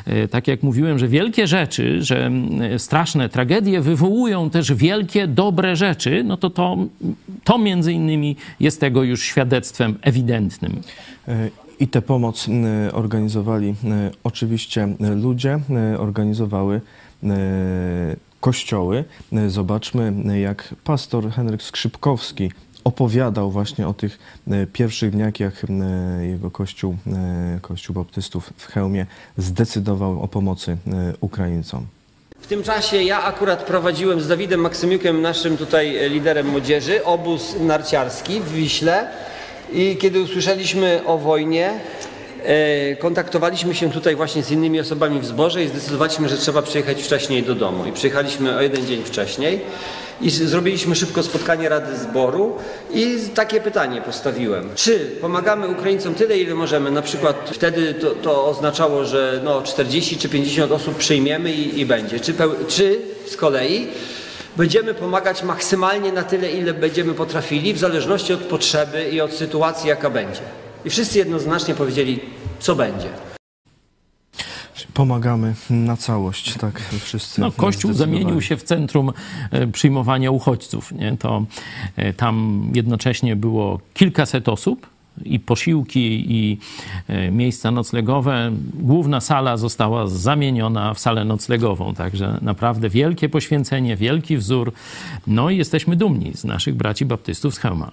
y, 0.09 0.29
tak 0.29 0.49
jak 0.49 0.63
mówiłem, 0.63 0.99
że 0.99 1.09
wielkie 1.09 1.47
rzeczy, 1.47 2.03
że 2.03 2.31
y, 2.75 2.79
straszne 2.79 3.29
tragedie 3.29 3.81
wywołują 3.81 4.51
też 4.51 4.75
wielkie, 4.75 5.27
dobre 5.27 5.77
rzeczy, 5.77 6.25
no 6.25 6.37
to 6.37 6.51
to, 6.51 6.77
to 7.45 7.59
między 7.59 7.93
innymi 7.93 8.37
jest 8.61 8.81
tego 8.81 9.03
już 9.03 9.23
świadectwem 9.23 9.99
ewidentnym. 10.03 10.81
E, 11.29 11.51
I 11.81 11.89
tę 11.89 12.03
pomoc 12.03 12.49
organizowali 12.93 13.69
e, 13.85 14.11
oczywiście 14.25 14.89
e, 15.01 15.15
ludzie, 15.15 15.61
e, 15.71 15.99
organizowały 15.99 16.81
e, 17.25 18.17
kościoły. 18.43 19.05
E, 19.33 19.51
Zobaczmy, 19.51 20.13
e, 20.29 20.41
jak 20.41 20.75
pastor 20.85 21.31
Henryk 21.31 21.63
Skrzypkowski 21.63 22.51
opowiadał 22.85 23.51
właśnie 23.51 23.89
o 23.89 23.95
tych 23.95 24.19
e, 24.51 24.67
pierwszych 24.67 25.11
dniach, 25.11 25.41
jak 25.41 25.55
e, 25.65 26.27
jego 26.27 26.51
kościół, 26.51 26.97
e, 27.07 27.59
kościół 27.63 27.95
baptystów 27.95 28.53
w 28.57 28.67
Chełmie 28.67 29.07
zdecydował 29.37 30.23
o 30.23 30.29
pomocy 30.29 30.77
Ukraińcom. 31.21 31.87
W 32.41 32.47
tym 32.47 32.63
czasie 32.63 33.03
ja 33.03 33.23
akurat 33.23 33.65
prowadziłem 33.65 34.21
z 34.21 34.29
Dawidem 34.29 34.61
Maksymiukiem, 34.61 35.23
naszym 35.23 35.57
tutaj 35.57 36.11
liderem 36.11 36.47
młodzieży, 36.47 37.05
obóz 37.05 37.57
narciarski 37.61 38.41
w 38.41 38.53
Wiśle 38.53 39.09
i 39.73 39.97
kiedy 39.97 40.21
usłyszeliśmy 40.21 41.01
o 41.07 41.19
wojnie, 41.19 41.81
kontaktowaliśmy 42.99 43.75
się 43.75 43.91
tutaj 43.91 44.17
właśnie 44.17 44.43
z 44.43 44.51
innymi 44.51 44.81
osobami 44.81 45.21
w 45.21 45.27
zborze 45.27 45.65
i 45.65 45.69
zdecydowaliśmy, 45.69 46.29
że 46.29 46.37
trzeba 46.37 46.63
przyjechać 46.63 47.03
wcześniej 47.03 47.43
do 47.43 47.55
domu. 47.55 47.87
I 47.87 47.93
przyjechaliśmy 47.93 48.57
o 48.57 48.63
jeden 48.63 48.87
dzień 48.87 49.05
wcześniej 49.05 49.61
i 50.21 50.31
zrobiliśmy 50.31 50.95
szybko 50.95 51.23
spotkanie 51.23 51.69
Rady 51.69 51.97
Zboru 51.97 52.57
i 52.95 53.19
takie 53.35 53.61
pytanie 53.61 54.03
postawiłem. 54.03 54.71
Czy 54.75 54.99
pomagamy 55.21 55.69
Ukraińcom 55.69 56.15
tyle, 56.15 56.39
ile 56.39 56.55
możemy? 56.55 56.91
Na 56.91 57.03
przykład 57.03 57.51
wtedy 57.53 57.95
to, 57.95 58.11
to 58.11 58.47
oznaczało, 58.47 59.05
że 59.05 59.41
no 59.45 59.63
40 59.63 60.17
czy 60.17 60.29
50 60.29 60.73
osób 60.73 60.97
przyjmiemy 60.97 61.53
i, 61.53 61.81
i 61.81 61.87
będzie. 61.87 62.21
Czy, 62.21 62.35
czy 62.69 63.01
z 63.27 63.37
kolei 63.37 63.89
będziemy 64.57 64.95
pomagać 64.95 65.43
maksymalnie 65.43 66.13
na 66.13 66.23
tyle, 66.23 66.51
ile 66.51 66.75
będziemy 66.75 67.15
potrafili, 67.15 67.75
w 67.75 67.79
zależności 67.79 68.33
od 68.33 68.41
potrzeby 68.41 69.09
i 69.11 69.21
od 69.21 69.33
sytuacji, 69.33 69.89
jaka 69.89 70.11
będzie. 70.11 70.62
I 70.85 70.91
wszyscy 70.91 71.19
jednoznacznie 71.19 71.75
powiedzieli, 71.75 72.21
co 72.59 72.77
będzie. 72.77 73.09
pomagamy 74.95 75.55
na 75.71 75.97
całość, 75.97 76.55
tak 76.59 76.81
wszyscy. 77.01 77.41
No, 77.41 77.53
Kościół 77.53 77.93
zamienił 77.93 78.43
się 78.43 78.57
w 78.57 78.63
centrum 78.63 79.13
e, 79.51 79.67
przyjmowania 79.67 80.31
uchodźców. 80.31 80.93
Nie? 80.93 81.17
To 81.17 81.45
e, 81.97 82.13
tam 82.13 82.67
jednocześnie 82.75 83.37
było 83.37 83.81
kilkaset 83.95 84.49
osób, 84.49 84.87
i 85.25 85.41
posiłki, 85.41 86.25
i 86.33 86.59
e, 87.09 87.31
miejsca 87.31 87.71
noclegowe. 87.71 88.53
Główna 88.75 89.21
sala 89.21 89.57
została 89.57 90.07
zamieniona 90.07 90.95
w 90.95 90.99
salę 90.99 91.25
noclegową, 91.25 91.95
także 91.95 92.39
naprawdę 92.43 92.89
wielkie 92.89 93.29
poświęcenie, 93.29 93.97
wielki 93.97 94.37
wzór. 94.37 94.73
No 95.27 95.51
i 95.51 95.57
jesteśmy 95.57 95.97
dumni 95.97 96.33
z 96.35 96.45
naszych 96.45 96.75
braci 96.75 97.05
baptystów 97.05 97.55
z 97.55 97.59
Chełma. 97.59 97.91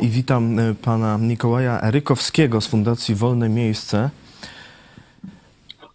I 0.00 0.08
witam 0.08 0.56
pana 0.82 1.18
Mikołaja 1.18 1.82
Erykowskiego 1.82 2.60
z 2.60 2.66
Fundacji 2.66 3.14
Wolne 3.14 3.48
Miejsce. 3.48 4.10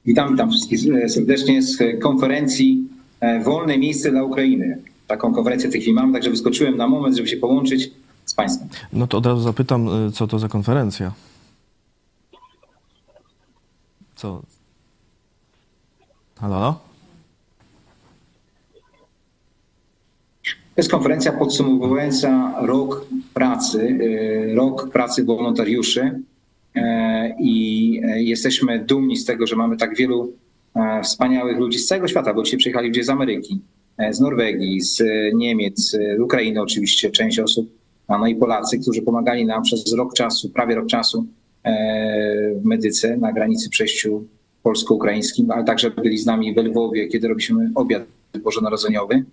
Witam, 0.05 0.32
witam 0.32 0.51
wszystkich 0.51 0.80
serdecznie 1.07 1.62
z 1.62 1.78
konferencji 2.01 2.88
e, 3.20 3.43
Wolne 3.43 3.78
Miejsce 3.78 4.12
dla 4.12 4.24
Ukrainy. 4.24 4.78
Taką 5.07 5.34
konferencję 5.34 5.70
w 5.70 5.72
tej 5.72 5.82
chwili 5.82 5.95
mam, 5.95 6.14
także 6.14 6.30
wyskoczyłem 6.30 6.78
na 6.78 6.88
moment, 6.88 7.16
żeby 7.16 7.28
się 7.28 7.38
połączyć 7.38 7.91
z 8.30 8.34
Państwem. 8.34 8.69
No 8.93 9.07
to 9.07 9.17
od 9.17 9.25
razu 9.25 9.41
zapytam, 9.41 10.07
e, 10.07 10.11
co 10.11 10.27
to 10.27 10.39
za 10.39 10.47
konferencja? 10.47 11.11
Co? 14.15 14.41
Halo? 16.39 16.80
To 20.43 20.82
jest 20.82 20.91
konferencja 20.91 21.32
podsumowująca 21.32 22.53
rok 22.61 23.05
pracy, 23.34 23.99
e, 24.51 24.55
rok 24.55 24.89
pracy 24.91 25.25
wolontariuszy 25.25 26.21
E, 26.75 27.36
i 27.39 28.01
e, 28.03 28.23
jesteśmy 28.23 28.80
dumni 28.80 29.17
z 29.17 29.25
tego, 29.25 29.47
że 29.47 29.55
mamy 29.55 29.77
tak 29.77 29.95
wielu 29.95 30.34
e, 30.75 31.01
wspaniałych 31.03 31.57
ludzi 31.57 31.80
z 31.80 31.86
całego 31.86 32.07
świata, 32.07 32.34
bo 32.34 32.43
dzisiaj 32.43 32.59
przyjechali 32.59 32.88
ludzie 32.88 33.03
z 33.03 33.09
Ameryki, 33.09 33.59
z 34.11 34.19
Norwegii, 34.19 34.82
z 34.82 35.03
Niemiec, 35.34 35.91
z 35.91 36.19
Ukrainy 36.19 36.61
oczywiście, 36.61 37.11
część 37.11 37.39
osób, 37.39 37.69
no 38.18 38.28
i 38.28 38.36
Polacy, 38.36 38.80
którzy 38.80 39.01
pomagali 39.01 39.45
nam 39.45 39.64
przez 39.64 39.93
rok 39.93 40.14
czasu, 40.14 40.49
prawie 40.49 40.76
rok 40.76 40.88
czasu 40.88 41.26
w 42.55 42.66
Medyce 42.66 43.18
na 43.18 43.34
granicy 43.34 43.70
przejściu 43.70 44.28
polsko-ukraińskim, 44.64 45.51
ale 45.51 45.64
także 45.64 45.89
byli 45.89 46.18
z 46.18 46.26
nami 46.26 46.53
w 46.53 46.57
Lwowie, 46.57 47.07
kiedy 47.07 47.28
robiliśmy 47.28 47.72
obiad 47.76 48.03
bożonarodzeniowy 48.43 49.26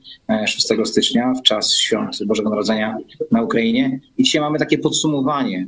6 0.46 0.68
stycznia 0.84 1.32
w 1.34 1.42
czas 1.42 1.74
świąt 1.74 2.18
Bożego 2.26 2.50
Narodzenia 2.50 2.96
na 3.30 3.42
Ukrainie. 3.42 4.00
I 4.18 4.24
dzisiaj 4.24 4.40
mamy 4.40 4.58
takie 4.58 4.78
podsumowanie 4.78 5.66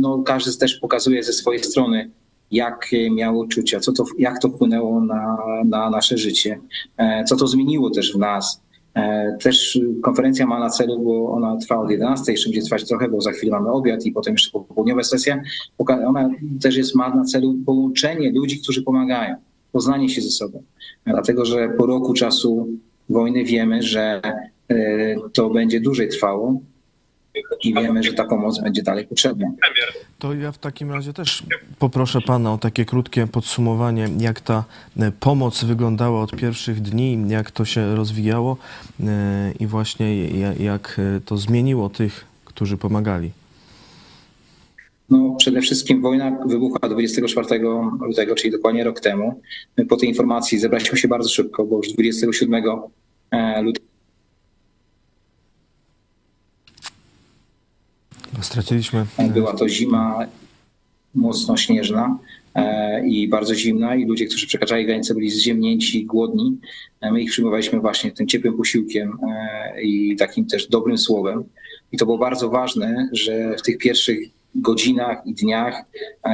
no, 0.00 0.22
każdy 0.26 0.58
też 0.58 0.74
pokazuje 0.74 1.22
ze 1.22 1.32
swojej 1.32 1.62
strony, 1.62 2.10
jak 2.50 2.90
miał 3.10 3.38
uczucia, 3.38 3.80
co 3.80 3.92
to, 3.92 4.04
jak 4.18 4.38
to 4.38 4.48
wpłynęło 4.48 5.00
na, 5.00 5.36
na 5.64 5.90
nasze 5.90 6.18
życie, 6.18 6.60
e, 6.96 7.24
co 7.24 7.36
to 7.36 7.46
zmieniło 7.46 7.90
też 7.90 8.12
w 8.12 8.18
nas. 8.18 8.62
E, 8.94 9.36
też 9.42 9.80
konferencja 10.02 10.46
ma 10.46 10.60
na 10.60 10.70
celu, 10.70 10.98
bo 10.98 11.32
ona 11.32 11.56
trwa 11.56 11.78
od 11.78 11.90
11, 11.90 12.32
jeszcze 12.32 12.50
będzie 12.50 12.62
trwać 12.62 12.88
trochę, 12.88 13.08
bo 13.08 13.20
za 13.20 13.32
chwilę 13.32 13.52
mamy 13.52 13.70
obiad 13.70 14.06
i 14.06 14.12
potem 14.12 14.34
jeszcze 14.34 14.50
popołudniowa 14.50 15.02
sesja. 15.02 15.42
Ona 15.78 16.30
też 16.62 16.76
jest, 16.76 16.94
ma 16.94 17.14
na 17.14 17.24
celu 17.24 17.54
połączenie 17.66 18.32
ludzi, 18.32 18.60
którzy 18.60 18.82
pomagają, 18.82 19.36
poznanie 19.72 20.08
się 20.08 20.20
ze 20.20 20.30
sobą. 20.30 20.62
Dlatego, 21.06 21.44
że 21.44 21.68
po 21.68 21.86
roku 21.86 22.14
czasu 22.14 22.68
wojny 23.08 23.44
wiemy, 23.44 23.82
że 23.82 24.20
e, 24.68 25.16
to 25.32 25.50
będzie 25.50 25.80
dłużej 25.80 26.08
trwało, 26.08 26.60
i 27.64 27.74
wiemy, 27.74 28.02
że 28.02 28.12
ta 28.12 28.24
pomoc 28.24 28.60
będzie 28.62 28.82
dalej 28.82 29.06
potrzebna. 29.06 29.46
To 30.18 30.34
ja 30.34 30.52
w 30.52 30.58
takim 30.58 30.90
razie 30.90 31.12
też 31.12 31.42
poproszę 31.78 32.20
Pana 32.20 32.52
o 32.52 32.58
takie 32.58 32.84
krótkie 32.84 33.26
podsumowanie, 33.26 34.08
jak 34.18 34.40
ta 34.40 34.64
e, 34.98 35.12
pomoc 35.20 35.64
wyglądała 35.64 36.22
od 36.22 36.36
pierwszych 36.36 36.80
dni, 36.80 37.18
jak 37.28 37.50
to 37.50 37.64
się 37.64 37.94
rozwijało 37.94 38.56
e, 39.00 39.52
i 39.60 39.66
właśnie 39.66 40.28
jak 40.54 41.00
e, 41.16 41.20
to 41.20 41.36
zmieniło 41.36 41.88
tych, 41.88 42.24
którzy 42.44 42.76
pomagali. 42.76 43.30
No, 45.10 45.36
przede 45.38 45.60
wszystkim 45.60 46.02
wojna 46.02 46.38
wybuchła 46.46 46.88
24 46.88 47.60
lutego, 48.00 48.34
czyli 48.34 48.50
dokładnie 48.50 48.84
rok 48.84 49.00
temu. 49.00 49.40
My 49.76 49.86
po 49.86 49.96
tej 49.96 50.08
informacji 50.08 50.58
zebraliśmy 50.58 50.98
się 50.98 51.08
bardzo 51.08 51.28
szybko, 51.28 51.64
bo 51.64 51.76
już 51.76 51.92
27 51.92 52.64
lutego 53.62 53.89
Straciliśmy. 58.42 59.06
Była 59.34 59.54
to 59.54 59.68
zima 59.68 60.26
mocno 61.14 61.56
śnieżna 61.56 62.18
e, 62.54 63.06
i 63.06 63.28
bardzo 63.28 63.54
zimna 63.54 63.94
i 63.94 64.04
ludzie, 64.04 64.26
którzy 64.26 64.46
przekraczali 64.46 64.86
granicę 64.86 65.14
byli 65.14 65.30
zziemnięci, 65.30 66.06
głodni. 66.06 66.58
E, 67.00 67.12
my 67.12 67.22
ich 67.22 67.30
przyjmowaliśmy 67.30 67.80
właśnie 67.80 68.12
tym 68.12 68.26
ciepłym 68.26 68.56
posiłkiem 68.56 69.18
e, 69.28 69.82
i 69.82 70.16
takim 70.16 70.46
też 70.46 70.68
dobrym 70.68 70.98
słowem. 70.98 71.44
I 71.92 71.98
to 71.98 72.04
było 72.04 72.18
bardzo 72.18 72.50
ważne, 72.50 73.08
że 73.12 73.56
w 73.58 73.62
tych 73.62 73.78
pierwszych 73.78 74.18
godzinach 74.54 75.26
i 75.26 75.34
dniach 75.34 75.74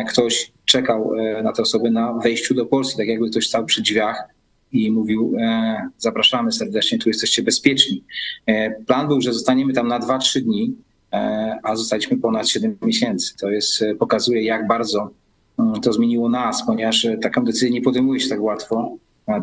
ktoś 0.08 0.52
czekał 0.64 1.10
na 1.42 1.52
te 1.52 1.62
osoby 1.62 1.90
na 1.90 2.12
wejściu 2.12 2.54
do 2.54 2.66
Polski, 2.66 2.96
tak 2.96 3.08
jakby 3.08 3.30
ktoś 3.30 3.48
stał 3.48 3.64
przy 3.64 3.82
drzwiach 3.82 4.24
i 4.72 4.90
mówił: 4.90 5.36
Zapraszamy 5.98 6.52
serdecznie, 6.52 6.98
tu 6.98 7.08
jesteście 7.08 7.42
bezpieczni. 7.42 8.02
Plan 8.86 9.08
był, 9.08 9.20
że 9.20 9.32
zostaniemy 9.32 9.72
tam 9.72 9.88
na 9.88 10.00
2-3 10.00 10.40
dni, 10.40 10.76
a 11.62 11.76
zostaliśmy 11.76 12.16
ponad 12.18 12.48
7 12.48 12.76
miesięcy. 12.82 13.36
To 13.36 13.50
jest, 13.50 13.82
e, 13.82 13.94
pokazuje, 13.94 14.42
jak 14.42 14.66
bardzo 14.66 15.10
mm, 15.58 15.80
to 15.80 15.92
zmieniło 15.92 16.28
nas, 16.28 16.66
ponieważ 16.66 17.04
e, 17.04 17.18
taką 17.18 17.44
decyzję 17.44 17.70
nie 17.70 17.82
podejmuje 17.82 18.20
się 18.20 18.28
tak 18.28 18.42
łatwo. 18.42 18.96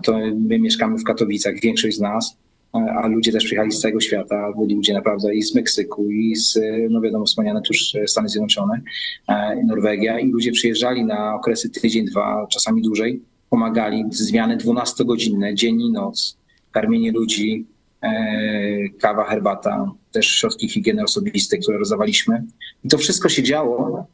To 0.04 0.18
my 0.36 0.60
mieszkamy 0.60 0.98
w 0.98 1.04
Katowicach, 1.04 1.60
większość 1.60 1.98
z 1.98 2.00
nas, 2.00 2.38
a 2.74 3.08
ludzie 3.08 3.32
też 3.32 3.46
przyjechali 3.46 3.72
z 3.72 3.80
całego 3.80 4.02
świata. 4.02 4.52
Byli 4.60 4.76
ludzie 4.76 4.94
naprawdę 4.94 5.36
i 5.36 5.42
z 5.42 5.56
Meksyku, 5.56 6.12
i 6.12 6.36
z, 6.36 6.60
no 6.90 7.02
wiadomo, 7.02 7.26
wspomniane 7.26 7.62
tuż 7.62 7.94
Stany 8.06 8.30
Zjednoczone, 8.30 8.82
Norwegia. 9.66 10.20
I 10.20 10.30
ludzie 10.30 10.52
przyjeżdżali 10.52 11.06
na 11.06 11.36
okresy 11.36 11.70
tydzień, 11.70 12.06
dwa, 12.06 12.48
czasami 12.52 12.82
dłużej, 12.82 13.22
pomagali. 13.50 14.04
Zmiany 14.10 14.58
12-godzinne, 14.58 15.54
dzień 15.54 15.82
i 15.82 15.92
noc, 15.92 16.38
karmienie 16.72 17.12
ludzi, 17.12 17.66
kawa, 19.00 19.24
herbata, 19.24 19.92
też 20.14 20.28
środki 20.28 20.70
higieny 20.70 21.04
osobistej, 21.04 21.60
które 21.60 21.78
rozdawaliśmy. 21.78 22.44
I 22.86 22.88
to 22.88 22.98
wszystko 22.98 23.30
się 23.30 23.44
działo 23.44 24.08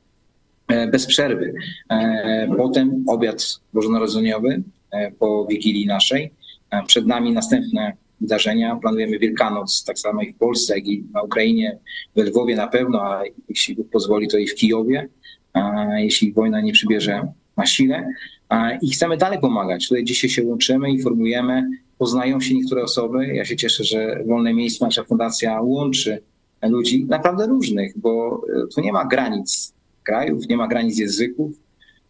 e, 0.68 0.88
bez 0.88 1.06
przerwy. 1.06 1.54
E, 1.90 2.50
potem 2.58 3.04
obiad 3.08 3.60
bożonarodzeniowy 3.74 4.64
e, 4.92 5.12
po 5.12 5.46
Wigilii 5.46 5.86
naszej. 5.86 6.32
Przed 6.88 7.08
nami 7.08 7.32
następne 7.32 7.94
wydarzenia. 8.22 8.76
Planujemy 8.76 9.20
Wielkanoc, 9.20 9.84
tak 9.84 10.00
samo 10.00 10.22
i 10.22 10.34
w 10.34 10.38
Polsce, 10.38 10.76
jak 10.76 10.88
i 10.88 11.04
na 11.14 11.22
Ukrainie, 11.22 11.78
w 12.16 12.20
Lwowie 12.20 12.56
na 12.56 12.68
pewno, 12.68 13.02
a 13.02 13.24
jeśli 13.50 13.76
Bóg 13.76 13.90
pozwoli, 13.90 14.28
to 14.28 14.38
i 14.38 14.48
w 14.48 14.56
Kijowie, 14.56 15.10
jeśli 15.98 16.34
wojna 16.34 16.62
nie 16.62 16.74
przybierze 16.74 17.28
na 17.58 17.66
sile. 17.66 18.08
I 18.82 18.90
chcemy 18.90 19.18
dalej 19.18 19.40
pomagać. 19.40 19.88
Tutaj 19.88 20.04
dzisiaj 20.04 20.30
się 20.30 20.44
łączymy, 20.44 20.90
informujemy, 20.90 21.70
poznają 22.00 22.40
się 22.40 22.56
niektóre 22.56 22.84
osoby. 22.84 23.28
Ja 23.28 23.46
się 23.46 23.56
cieszę, 23.56 23.84
że 23.84 24.24
Wolne 24.28 24.54
Miejsce, 24.54 24.86
nasza 24.86 25.04
fundacja 25.04 25.62
łączy 25.62 26.22
ludzi 26.62 27.06
naprawdę 27.06 27.48
różnych, 27.48 27.98
bo 27.98 28.42
e, 28.64 28.68
tu 28.76 28.82
nie 28.82 28.92
ma 28.92 29.06
granic 29.06 29.74
krajów, 30.04 30.50
nie 30.50 30.58
ma 30.58 30.68
granic 30.68 30.98
języków, 30.98 31.52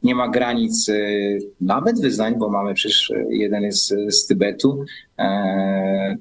nie 0.04 0.16
ma 0.16 0.30
granic 0.30 0.90
e, 0.90 0.94
nawet 1.62 2.02
wyznań, 2.02 2.36
bo 2.38 2.50
mamy 2.50 2.74
przecież 2.74 3.12
e, 3.12 3.26
jeden 3.30 3.64
jest 3.64 3.94
z 4.10 4.28
Tybetu, 4.28 4.86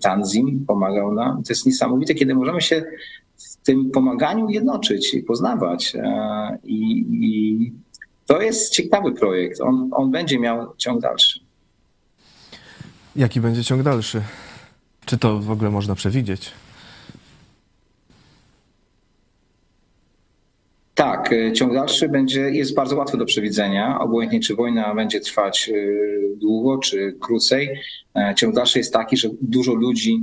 Tanzim 0.01 0.65
pomagał 0.67 1.15
nam. 1.15 1.43
To 1.43 1.53
jest 1.53 1.67
niesamowite, 1.67 2.15
kiedy 2.15 2.35
możemy 2.35 2.61
się 2.61 2.85
w 3.37 3.57
tym 3.57 3.91
pomaganiu 3.91 4.49
jednoczyć 4.49 5.15
i 5.15 5.23
poznawać. 5.23 5.97
I, 6.65 7.07
i 7.11 7.73
to 8.27 8.43
jest 8.43 8.73
ciekawy 8.73 9.13
projekt. 9.13 9.61
On, 9.61 9.91
on 9.93 10.11
będzie 10.11 10.39
miał 10.39 10.77
ciąg 10.77 11.01
dalszy. 11.01 11.41
Jaki 13.19 13.41
będzie 13.41 13.65
ciąg 13.65 13.83
dalszy? 13.83 14.23
Czy 15.05 15.19
to 15.19 15.39
w 15.39 15.51
ogóle 15.51 15.71
można 15.71 15.95
przewidzieć? 15.95 16.51
Tak, 20.95 21.33
e, 21.33 21.53
ciąg 21.53 21.75
dalszy 21.75 22.09
będzie, 22.09 22.41
jest 22.41 22.75
bardzo 22.75 22.97
łatwy 22.97 23.17
do 23.19 23.25
przewidzenia. 23.25 24.01
Obojętnie, 24.01 24.41
czy 24.41 24.55
wojna 24.55 24.95
będzie 24.95 25.21
trwać 25.21 25.71
e, 25.75 25.75
długo, 26.37 26.79
czy 26.79 27.17
krócej. 27.21 27.81
E, 28.17 28.35
ciąg 28.37 28.55
dalszy 28.55 28.79
jest 28.79 28.93
taki, 28.93 29.17
że 29.17 29.29
dużo 29.41 29.75
ludzi, 29.75 30.21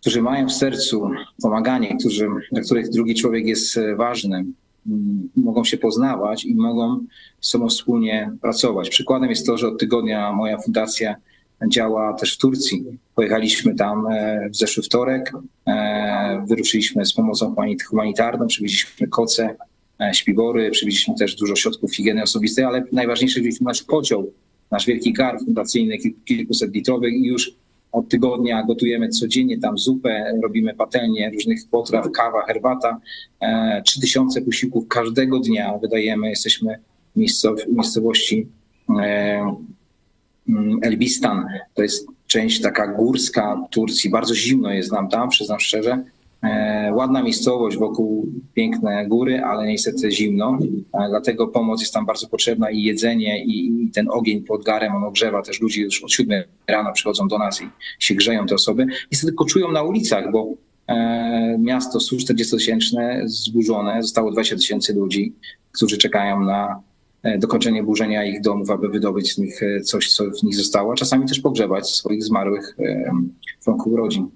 którzy 0.00 0.22
mają 0.22 0.48
w 0.48 0.52
sercu 0.52 1.10
pomaganie, 1.42 1.96
którzy, 1.96 2.28
dla 2.52 2.62
których 2.62 2.90
drugi 2.90 3.14
człowiek 3.14 3.46
jest 3.46 3.80
ważny, 3.96 4.44
mogą 5.36 5.64
się 5.64 5.76
poznawać 5.76 6.44
i 6.44 6.54
mogą 6.54 7.00
z 7.40 7.48
sobą 7.48 7.68
wspólnie 7.68 8.32
pracować. 8.40 8.90
Przykładem 8.90 9.30
jest 9.30 9.46
to, 9.46 9.58
że 9.58 9.68
od 9.68 9.80
tygodnia 9.80 10.32
moja 10.32 10.58
fundacja 10.58 11.16
działa 11.66 12.14
też 12.14 12.34
w 12.34 12.38
Turcji. 12.38 12.84
Pojechaliśmy 13.14 13.74
tam 13.74 14.06
e, 14.06 14.48
w 14.50 14.56
zeszły 14.56 14.82
wtorek, 14.82 15.32
e, 15.66 16.44
wyruszyliśmy 16.48 17.06
z 17.06 17.12
pomocą 17.12 17.54
humanitarną, 17.88 18.46
przywieźliśmy 18.46 19.08
koce, 19.08 19.56
e, 20.00 20.14
śpiwory, 20.14 20.70
przywieźliśmy 20.70 21.14
też 21.14 21.34
dużo 21.34 21.56
środków 21.56 21.94
higieny 21.96 22.22
osobistej, 22.22 22.64
ale 22.64 22.84
najważniejsze, 22.92 23.40
wzięliśmy 23.40 23.64
nasz 23.64 23.82
kocioł 23.82 24.32
nasz 24.70 24.86
wielki 24.86 25.12
gar 25.12 25.38
fundacyjny, 25.38 25.98
kilkuset 26.24 26.74
litrowych 26.74 27.14
i 27.14 27.26
już 27.26 27.52
od 27.92 28.08
tygodnia 28.08 28.62
gotujemy 28.62 29.08
codziennie 29.08 29.58
tam 29.58 29.78
zupę, 29.78 30.38
robimy 30.42 30.74
patelnię 30.74 31.30
różnych 31.34 31.60
potraw, 31.70 32.10
kawa, 32.10 32.42
herbata. 32.46 33.00
3000 33.84 34.42
posiłków 34.42 34.88
każdego 34.88 35.38
dnia 35.38 35.78
wydajemy. 35.78 36.28
Jesteśmy 36.28 36.78
w 37.16 37.18
miejscowości 37.68 38.46
Elbistan. 40.82 41.46
To 41.74 41.82
jest 41.82 42.06
część 42.26 42.60
taka 42.60 42.86
górska 42.86 43.56
Turcji. 43.70 44.10
Bardzo 44.10 44.34
zimno 44.34 44.72
jest 44.72 44.92
nam 44.92 45.08
tam, 45.08 45.28
przyznam 45.28 45.60
szczerze. 45.60 46.04
E, 46.42 46.92
ładna 46.94 47.22
miejscowość, 47.22 47.76
wokół 47.76 48.26
piękne 48.54 49.06
góry, 49.06 49.40
ale 49.44 49.66
niestety 49.66 50.10
zimno. 50.10 50.58
E, 50.92 51.08
dlatego 51.08 51.48
pomoc 51.48 51.80
jest 51.80 51.94
tam 51.94 52.06
bardzo 52.06 52.28
potrzebna 52.28 52.70
i 52.70 52.82
jedzenie, 52.82 53.44
i, 53.44 53.84
i 53.84 53.90
ten 53.90 54.08
ogień 54.10 54.42
pod 54.42 54.64
garem, 54.64 54.94
on 54.96 55.04
ogrzewa 55.04 55.42
też 55.42 55.60
ludzi 55.60 55.82
już 55.82 56.04
od 56.04 56.12
7 56.12 56.42
rano 56.68 56.92
przychodzą 56.92 57.28
do 57.28 57.38
nas 57.38 57.62
i 57.62 57.68
się 57.98 58.14
grzeją 58.14 58.46
te 58.46 58.54
osoby. 58.54 58.86
Niestety 59.12 59.32
koczują 59.32 59.72
na 59.72 59.82
ulicach, 59.82 60.32
bo 60.32 60.54
e, 60.86 61.58
miasto 61.58 61.98
140-tysięczne 61.98 63.22
zburzone, 63.24 64.02
zostało 64.02 64.30
20 64.30 64.56
tysięcy 64.56 64.94
ludzi, 64.94 65.32
którzy 65.72 65.98
czekają 65.98 66.40
na 66.40 66.82
dokończenie 67.38 67.82
burzenia 67.82 68.24
ich 68.24 68.40
domów, 68.40 68.70
aby 68.70 68.88
wydobyć 68.88 69.34
z 69.34 69.38
nich 69.38 69.62
e, 69.62 69.80
coś, 69.80 70.12
co 70.12 70.24
w 70.30 70.42
nich 70.42 70.56
zostało, 70.56 70.92
a 70.92 70.96
czasami 70.96 71.26
też 71.26 71.40
pogrzebać 71.40 71.90
swoich 71.90 72.24
zmarłych 72.24 72.76
e, 72.78 73.12
członków 73.64 73.94
rodzin. 73.96 74.28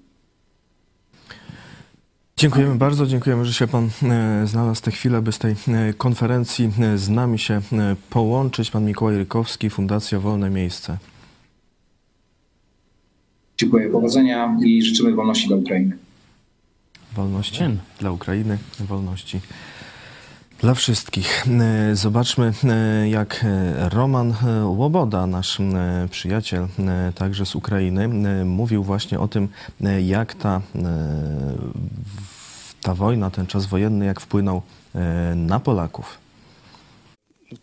Dziękujemy 2.37 2.75
bardzo, 2.75 3.05
dziękujemy, 3.05 3.45
że 3.45 3.53
się 3.53 3.67
Pan 3.67 3.89
znalazł 4.45 4.81
tę 4.81 4.91
chwilę, 4.91 5.21
by 5.21 5.31
z 5.31 5.39
tej 5.39 5.55
konferencji 5.97 6.71
z 6.95 7.09
nami 7.09 7.39
się 7.39 7.61
połączyć. 8.09 8.71
Pan 8.71 8.85
Mikołaj 8.85 9.17
Rykowski, 9.17 9.69
Fundacja 9.69 10.19
Wolne 10.19 10.49
Miejsce. 10.49 10.97
Dziękuję, 13.57 13.89
powodzenia 13.89 14.57
i 14.65 14.81
życzymy 14.81 15.11
wolności 15.11 15.47
dla 15.47 15.57
Ukrainy. 15.57 15.97
Wolności 17.15 17.63
dla 17.99 18.11
Ukrainy, 18.11 18.57
wolności 18.79 19.39
dla 20.59 20.73
wszystkich. 20.73 21.47
E, 21.47 21.95
zobaczmy, 21.95 22.53
e, 22.63 23.09
jak 23.09 23.45
e, 23.45 23.89
Roman 23.89 24.33
Łoboda, 24.63 25.27
nasz 25.27 25.57
przyjaciel 26.09 26.67
także 27.15 27.45
z 27.45 27.55
Ukrainy, 27.55 28.07
mówił 28.45 28.83
właśnie 28.83 29.19
o 29.19 29.27
tym, 29.27 29.47
jak 30.01 30.33
ta, 30.33 30.61
ta 32.81 32.95
wojna, 32.95 33.29
ten 33.29 33.47
czas 33.47 33.65
wojenny, 33.65 34.05
jak 34.05 34.21
wpłynął 34.21 34.61
na 35.35 35.59
Polaków. 35.59 36.17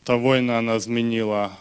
Ta 0.04 0.18
wojna 0.18 0.58
ona 0.58 0.78
zmieniła 0.78 1.56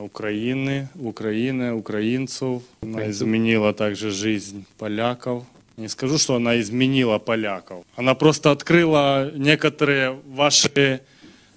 Ukrainy, 0.00 0.88
Ukrainę, 0.98 1.74
Ukraińców. 1.74 2.62
Ona 2.82 2.98
zmieniła 3.10 3.72
także 3.72 4.12
życie 4.12 4.52
Polaków. 4.78 5.44
Не 5.77 5.89
скажу, 5.89 6.17
что 6.17 6.35
она 6.35 6.59
изменила 6.59 7.19
поляков. 7.19 7.85
Она 7.95 8.15
просто 8.15 8.51
открыла 8.51 9.31
некоторые 9.35 10.19
ваши 10.25 11.01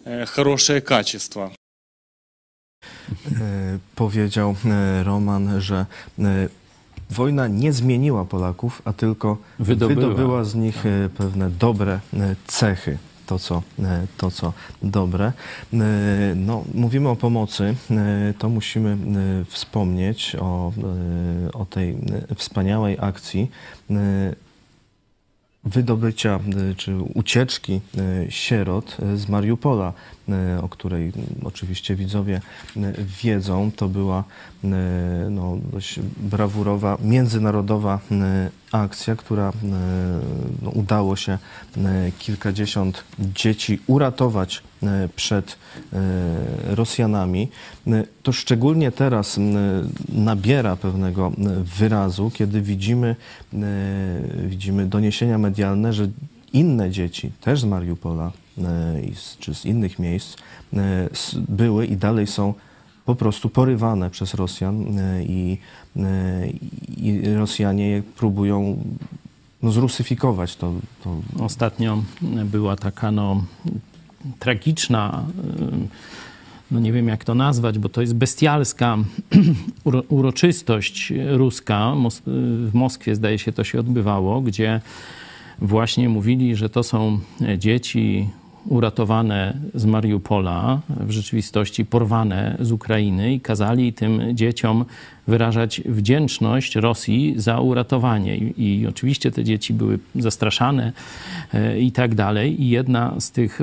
э, 0.05 0.27
хорошие 0.27 0.81
качества. 0.81 1.53
Powiedział 3.95 4.57
Roman, 5.05 5.61
że 5.61 5.87
wojna 7.11 7.49
nie 7.49 7.73
zmieniła 7.73 8.25
Polaków, 8.25 8.83
a 8.85 8.93
tylko 8.93 9.37
wydobyła, 9.59 10.01
wydobyła 10.01 10.45
z 10.45 10.55
nich 10.55 10.85
pewne 11.17 11.51
dobre 11.51 12.01
cechy 12.47 12.99
to, 13.26 13.40
co, 13.40 13.64
e, 13.80 14.08
to, 14.18 14.32
co 14.32 14.54
dobre. 14.84 15.26
E, 15.26 15.78
no, 16.36 16.64
mówimy 16.74 17.10
o 17.10 17.16
pomocy, 17.16 17.76
e, 17.92 18.34
to 18.40 18.50
musimy 18.50 18.98
wspomnieć 19.46 20.36
o, 20.40 20.72
o 21.54 21.66
tej 21.66 21.98
wspaniałej 22.36 22.98
akcji 23.00 23.52
wydobycia 25.66 26.40
czy 26.78 26.96
ucieczki 26.98 27.82
sierot 28.30 28.98
z 29.16 29.30
Mariupola, 29.30 29.94
o 30.62 30.70
której 30.70 31.12
oczywiście 31.44 31.96
widzowie 31.96 32.42
wiedzą. 33.24 33.72
To 33.76 33.88
była 33.90 34.24
no, 35.30 35.58
dość 35.72 36.00
brawurowa, 36.18 36.98
międzynarodowa 37.02 38.00
akcja, 38.72 39.16
która 39.16 39.52
no, 40.62 40.70
udało 40.70 41.16
się 41.16 41.38
kilkadziesiąt 42.20 43.04
dzieci 43.20 43.80
uratować 43.88 44.64
przed 45.16 45.58
Rosjanami. 46.66 47.48
To 48.24 48.32
szczególnie 48.32 48.92
teraz 48.92 49.40
nabiera 50.10 50.76
pewnego 50.76 51.32
wyrazu, 51.78 52.32
kiedy 52.34 52.62
widzimy, 52.62 53.16
widzimy 54.46 54.86
doniesienia 54.86 55.38
medialne, 55.38 55.94
że 55.94 56.08
inne 56.54 56.92
dzieci, 56.92 57.32
też 57.42 57.62
z 57.62 57.66
Mariupola 57.66 58.32
czy 59.40 59.56
z 59.56 59.66
innych 59.66 60.00
miejsc, 60.00 60.38
były 61.50 61.86
i 61.86 61.98
dalej 61.98 62.28
są 62.28 62.54
po 63.06 63.16
prostu 63.16 63.50
porywane 63.50 64.10
przez 64.10 64.34
Rosjan 64.34 65.00
e, 65.00 65.24
i, 65.24 65.58
e, 65.98 66.48
i 66.98 67.22
Rosjanie 67.36 68.04
próbują 68.16 68.84
no, 69.64 69.72
zrusyfikować. 69.72 70.56
To, 70.56 70.74
to... 71.04 71.18
Ostatnio 71.40 72.04
była 72.46 72.76
taka 72.76 73.12
no, 73.12 73.44
tragiczna, 74.40 75.24
e, 75.62 75.78
no 76.72 76.80
nie 76.80 76.92
wiem 76.92 77.08
jak 77.08 77.24
to 77.24 77.36
nazwać, 77.36 77.80
bo 77.80 77.90
to 77.90 78.02
jest 78.02 78.16
bestialska 78.16 78.98
uroczystość 80.10 81.14
ruska. 81.28 81.94
W 82.68 82.74
Moskwie 82.74 83.16
zdaje 83.16 83.40
się 83.40 83.52
to 83.52 83.64
się 83.64 83.80
odbywało, 83.80 84.42
gdzie 84.42 84.82
właśnie 85.60 86.10
mówili, 86.10 86.56
że 86.56 86.70
to 86.70 86.84
są 86.84 87.20
dzieci 87.58 88.30
uratowane 88.66 89.58
z 89.74 89.86
Mariupola, 89.86 90.82
w 90.90 91.12
rzeczywistości 91.12 91.86
porwane 91.86 92.58
z 92.60 92.72
Ukrainy 92.72 93.34
i 93.34 93.40
kazali 93.40 93.94
tym 93.94 94.22
dzieciom 94.34 94.86
wyrażać 95.28 95.82
wdzięczność 95.86 96.76
Rosji 96.76 97.34
za 97.38 97.60
uratowanie. 97.60 98.38
I, 98.38 98.82
i 98.82 98.88
oczywiście 98.88 99.32
te 99.32 99.44
dzieci 99.44 99.74
były 99.74 100.00
zastraszane 100.16 100.92
e, 101.54 101.80
i 101.80 101.92
tak 101.92 102.16
dalej. 102.16 102.64
I 102.64 102.70
jedna 102.70 103.20
z 103.20 103.32
tych 103.32 103.62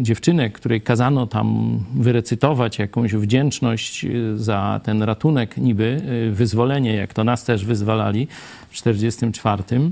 dziewczynek, 0.00 0.52
której 0.52 0.80
kazano 0.80 1.26
tam 1.26 1.78
wyrecytować 1.94 2.78
jakąś 2.78 3.14
wdzięczność 3.14 4.04
e, 4.04 4.08
za 4.36 4.80
ten 4.84 5.02
ratunek, 5.02 5.56
niby 5.56 6.02
e, 6.28 6.30
wyzwolenie, 6.30 6.94
jak 6.94 7.14
to 7.14 7.24
nas 7.24 7.44
też 7.44 7.64
wyzwalali 7.64 8.26
w 8.70 8.82
1944 8.82 9.90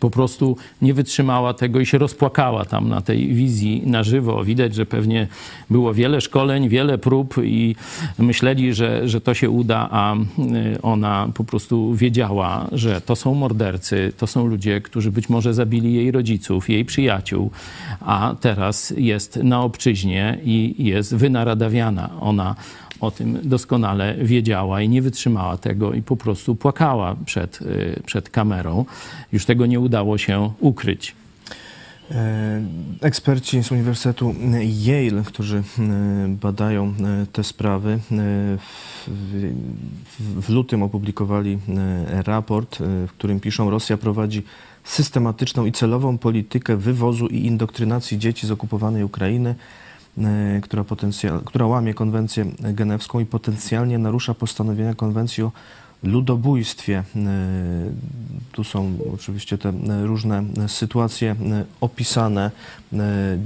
po 0.00 0.10
prostu 0.10 0.56
nie 0.82 0.94
wytrzymała 0.94 1.54
tego 1.54 1.80
i 1.80 1.86
się 1.86 1.98
rozpłakała 1.98 2.64
tam 2.64 2.88
na 2.88 3.00
tej 3.00 3.34
wizji 3.34 3.82
na 3.86 4.02
żywo. 4.02 4.44
Widać, 4.44 4.74
że 4.74 4.86
pewnie 4.86 5.26
było 5.70 5.94
wiele 5.94 6.20
szkoleń, 6.20 6.68
wiele 6.68 6.98
prób 6.98 7.34
i 7.44 7.76
myśleli, 8.18 8.74
że, 8.74 9.08
że 9.08 9.20
to 9.20 9.34
się 9.34 9.50
uda, 9.50 9.88
a 9.90 10.14
y, 10.14 10.82
ona 10.82 11.28
po 11.34 11.44
prostu 11.44 11.94
wiedziała, 11.94 12.68
że 12.72 13.00
to 13.00 13.16
są 13.16 13.34
mordercy, 13.34 14.12
to 14.16 14.26
są 14.26 14.46
ludzie, 14.46 14.80
którzy 14.80 15.12
być 15.12 15.28
może 15.28 15.54
zabili 15.54 15.94
jej 15.94 16.10
rodziców, 16.10 16.70
jej 16.70 16.84
przyjaciół, 16.84 17.50
a 18.00 18.34
teraz 18.40 18.94
jest 18.96 19.36
na 19.36 19.62
obczyźnie 19.62 20.38
i 20.44 20.74
jest 20.78 21.14
wynaradawiana. 21.14 22.10
Ona 22.20 22.54
o 23.00 23.10
tym 23.10 23.38
doskonale 23.42 24.14
wiedziała 24.14 24.82
i 24.82 24.88
nie 24.88 25.02
wytrzymała 25.02 25.56
tego 25.56 25.92
i 25.92 26.02
po 26.02 26.16
prostu 26.16 26.54
płakała 26.54 27.16
przed, 27.24 27.62
y, 27.62 28.02
przed 28.06 28.30
kamerą. 28.30 28.84
Już 29.32 29.44
tego 29.44 29.66
nie 29.66 29.80
udało 29.80 30.18
się 30.18 30.50
ukryć. 30.60 31.14
E, 32.10 32.62
eksperci 33.00 33.62
z 33.62 33.72
Uniwersytetu 33.72 34.34
Yale, 34.86 35.22
którzy 35.22 35.56
e, 35.58 35.62
badają 36.28 36.86
e, 36.86 37.26
te 37.32 37.44
sprawy, 37.44 37.98
w 40.18 40.48
lutym 40.48 40.82
opublikowali 40.82 41.58
raport, 42.08 42.78
w 42.80 43.10
którym 43.10 43.40
piszą, 43.40 43.70
Rosja 43.70 43.96
prowadzi 43.96 44.42
systematyczną 44.84 45.66
i 45.66 45.72
celową 45.72 46.18
politykę 46.18 46.76
wywozu 46.76 47.26
i 47.26 47.46
indoktrynacji 47.46 48.18
dzieci 48.18 48.46
z 48.46 48.50
okupowanej 48.50 49.04
Ukrainy 49.04 49.54
E, 50.24 50.60
która, 50.60 50.84
która 51.44 51.66
łamie 51.66 51.94
konwencję 51.94 52.44
genewską 52.60 53.20
i 53.20 53.26
potencjalnie 53.26 53.98
narusza 53.98 54.34
postanowienia 54.34 54.94
konwencji 54.94 55.42
o 55.42 55.52
ludobójstwie. 56.02 57.04
E, 57.16 57.22
tu 58.52 58.64
są 58.64 58.98
oczywiście 59.14 59.58
te 59.58 59.72
różne 60.02 60.44
sytuacje 60.66 61.30
e, 61.30 61.64
opisane. 61.80 62.50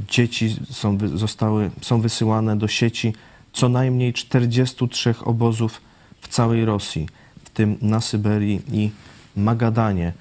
Dzieci 0.08 0.56
są, 0.70 0.98
zostały, 1.14 1.70
są 1.80 2.00
wysyłane 2.00 2.56
do 2.56 2.68
sieci 2.68 3.14
co 3.52 3.68
najmniej 3.68 4.12
43 4.12 5.14
obozów 5.24 5.80
w 6.20 6.28
całej 6.28 6.64
Rosji, 6.64 7.08
w 7.44 7.50
tym 7.50 7.76
na 7.82 8.00
Syberii 8.00 8.62
i 8.72 8.90
Magadanie. 9.36 10.12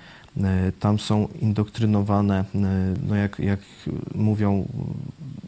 Tam 0.79 0.99
są 0.99 1.27
indoktrynowane, 1.41 2.45
no 3.07 3.15
jak, 3.15 3.39
jak 3.39 3.59
mówią, 4.15 4.67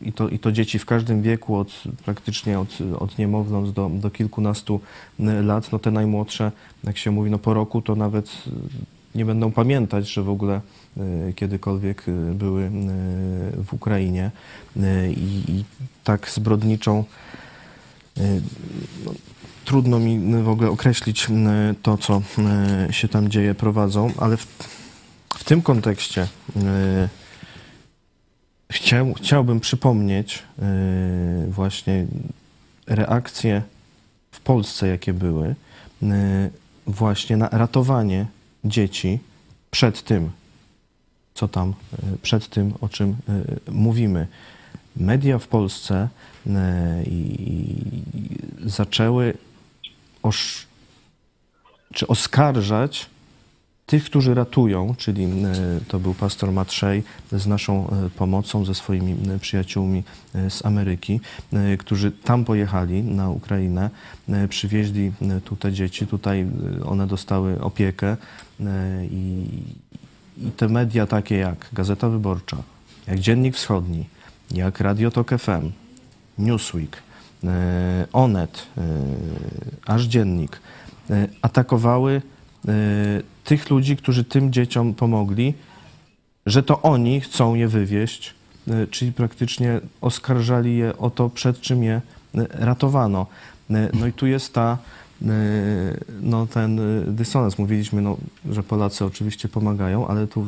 i 0.01 0.13
to, 0.13 0.29
i 0.29 0.39
to 0.39 0.51
dzieci 0.51 0.79
w 0.79 0.85
każdym 0.85 1.21
wieku, 1.21 1.55
od 1.55 1.83
praktycznie 2.05 2.59
od, 2.59 2.77
od 2.99 3.17
niemowląt 3.17 3.71
do, 3.71 3.89
do 3.93 4.09
kilkunastu 4.09 4.79
lat, 5.19 5.71
no 5.71 5.79
te 5.79 5.91
najmłodsze, 5.91 6.51
jak 6.83 6.97
się 6.97 7.11
mówi, 7.11 7.31
no 7.31 7.39
po 7.39 7.53
roku 7.53 7.81
to 7.81 7.95
nawet 7.95 8.31
nie 9.15 9.25
będą 9.25 9.51
pamiętać, 9.51 10.09
że 10.09 10.23
w 10.23 10.29
ogóle 10.29 10.61
kiedykolwiek 11.35 12.05
były 12.33 12.71
w 13.57 13.73
Ukrainie. 13.73 14.31
I, 15.09 15.43
i 15.47 15.65
tak 16.03 16.29
zbrodniczą 16.29 17.03
no, 19.05 19.13
trudno 19.65 19.99
mi 19.99 20.43
w 20.43 20.49
ogóle 20.49 20.69
określić 20.69 21.27
to, 21.81 21.97
co 21.97 22.21
się 22.91 23.07
tam 23.07 23.29
dzieje, 23.29 23.55
prowadzą, 23.55 24.11
ale 24.17 24.37
w, 24.37 24.45
w 25.35 25.43
tym 25.43 25.61
kontekście 25.61 26.27
chciał, 28.71 29.13
chciałbym 29.13 29.59
przypomnieć 29.59 30.43
właśnie 31.49 32.05
reakcje 32.87 33.61
w 34.31 34.39
Polsce, 34.39 34.87
jakie 34.87 35.13
były, 35.13 35.55
właśnie 36.87 37.37
na 37.37 37.49
ratowanie 37.49 38.25
dzieci 38.65 39.19
przed 39.71 40.03
tym, 40.03 40.31
co 41.33 41.47
tam, 41.47 41.73
przed 42.21 42.49
tym, 42.49 42.73
o 42.81 42.89
czym 42.89 43.15
mówimy. 43.71 44.27
Media 44.95 45.39
w 45.39 45.47
Polsce 45.47 46.09
zaczęły 48.65 49.33
osz, 50.23 50.67
czy 51.93 52.07
oskarżać 52.07 53.09
tych, 53.85 54.05
którzy 54.05 54.33
ratują, 54.33 54.95
czyli 54.97 55.27
to 55.87 55.99
był 55.99 56.13
pastor 56.13 56.51
Matrzej 56.51 57.03
z 57.31 57.47
naszą 57.47 57.95
pomocą, 58.15 58.65
ze 58.65 58.75
swoimi 58.75 59.39
przyjaciółmi 59.39 60.03
z 60.49 60.65
Ameryki, 60.65 61.19
którzy 61.79 62.11
tam 62.11 62.45
pojechali 62.45 63.03
na 63.03 63.29
Ukrainę, 63.29 63.89
przywieźli 64.49 65.11
tu 65.45 65.55
te 65.55 65.71
dzieci, 65.71 66.07
tutaj 66.07 66.47
one 66.85 67.07
dostały 67.07 67.61
opiekę 67.61 68.17
i, 69.11 69.47
i 70.37 70.51
te 70.51 70.67
media 70.67 71.07
takie 71.07 71.37
jak 71.37 71.69
Gazeta 71.73 72.09
Wyborcza, 72.09 72.57
jak 73.07 73.19
Dziennik 73.19 73.55
Wschodni, 73.55 74.05
jak 74.51 74.79
Radio 74.79 75.11
Tok 75.11 75.29
FM, 75.29 75.71
Newsweek, 76.37 76.97
Onet, 78.13 78.67
Aż 79.85 80.03
Dziennik, 80.03 80.59
atakowały 81.41 82.21
tych 83.43 83.69
ludzi, 83.69 83.97
którzy 83.97 84.23
tym 84.23 84.53
dzieciom 84.53 84.93
pomogli, 84.93 85.53
że 86.45 86.63
to 86.63 86.81
oni 86.81 87.21
chcą 87.21 87.55
je 87.55 87.67
wywieźć, 87.67 88.33
czyli 88.91 89.11
praktycznie 89.11 89.79
oskarżali 90.01 90.77
je 90.77 90.97
o 90.97 91.09
to, 91.09 91.29
przed 91.29 91.61
czym 91.61 91.83
je 91.83 92.01
ratowano. 92.49 93.27
No 93.69 94.07
i 94.07 94.13
tu 94.13 94.27
jest 94.27 94.53
ta, 94.53 94.77
no 96.21 96.47
ten 96.47 96.79
dysonans. 97.07 97.57
Mówiliśmy, 97.57 98.01
no, 98.01 98.17
że 98.51 98.63
Polacy 98.63 99.05
oczywiście 99.05 99.47
pomagają, 99.47 100.07
ale 100.07 100.27
tu 100.27 100.47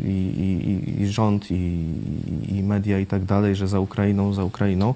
i, 0.00 0.10
i, 0.10 1.02
i 1.02 1.08
rząd, 1.08 1.50
i, 1.50 1.86
i 2.48 2.62
media 2.62 2.98
i 2.98 3.06
tak 3.06 3.24
dalej, 3.24 3.56
że 3.56 3.68
za 3.68 3.80
Ukrainą, 3.80 4.32
za 4.32 4.44
Ukrainą, 4.44 4.94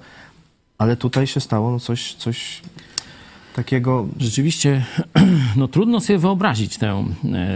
ale 0.79 0.97
tutaj 0.97 1.27
się 1.27 1.41
stało 1.41 1.71
no 1.71 1.79
coś, 1.79 2.15
coś 2.15 2.63
takiego. 3.57 4.07
Rzeczywiście, 4.19 4.85
no 5.57 5.69
trudno 5.69 6.01
sobie 6.01 6.19
wyobrazić 6.19 6.79
tę, 6.79 7.05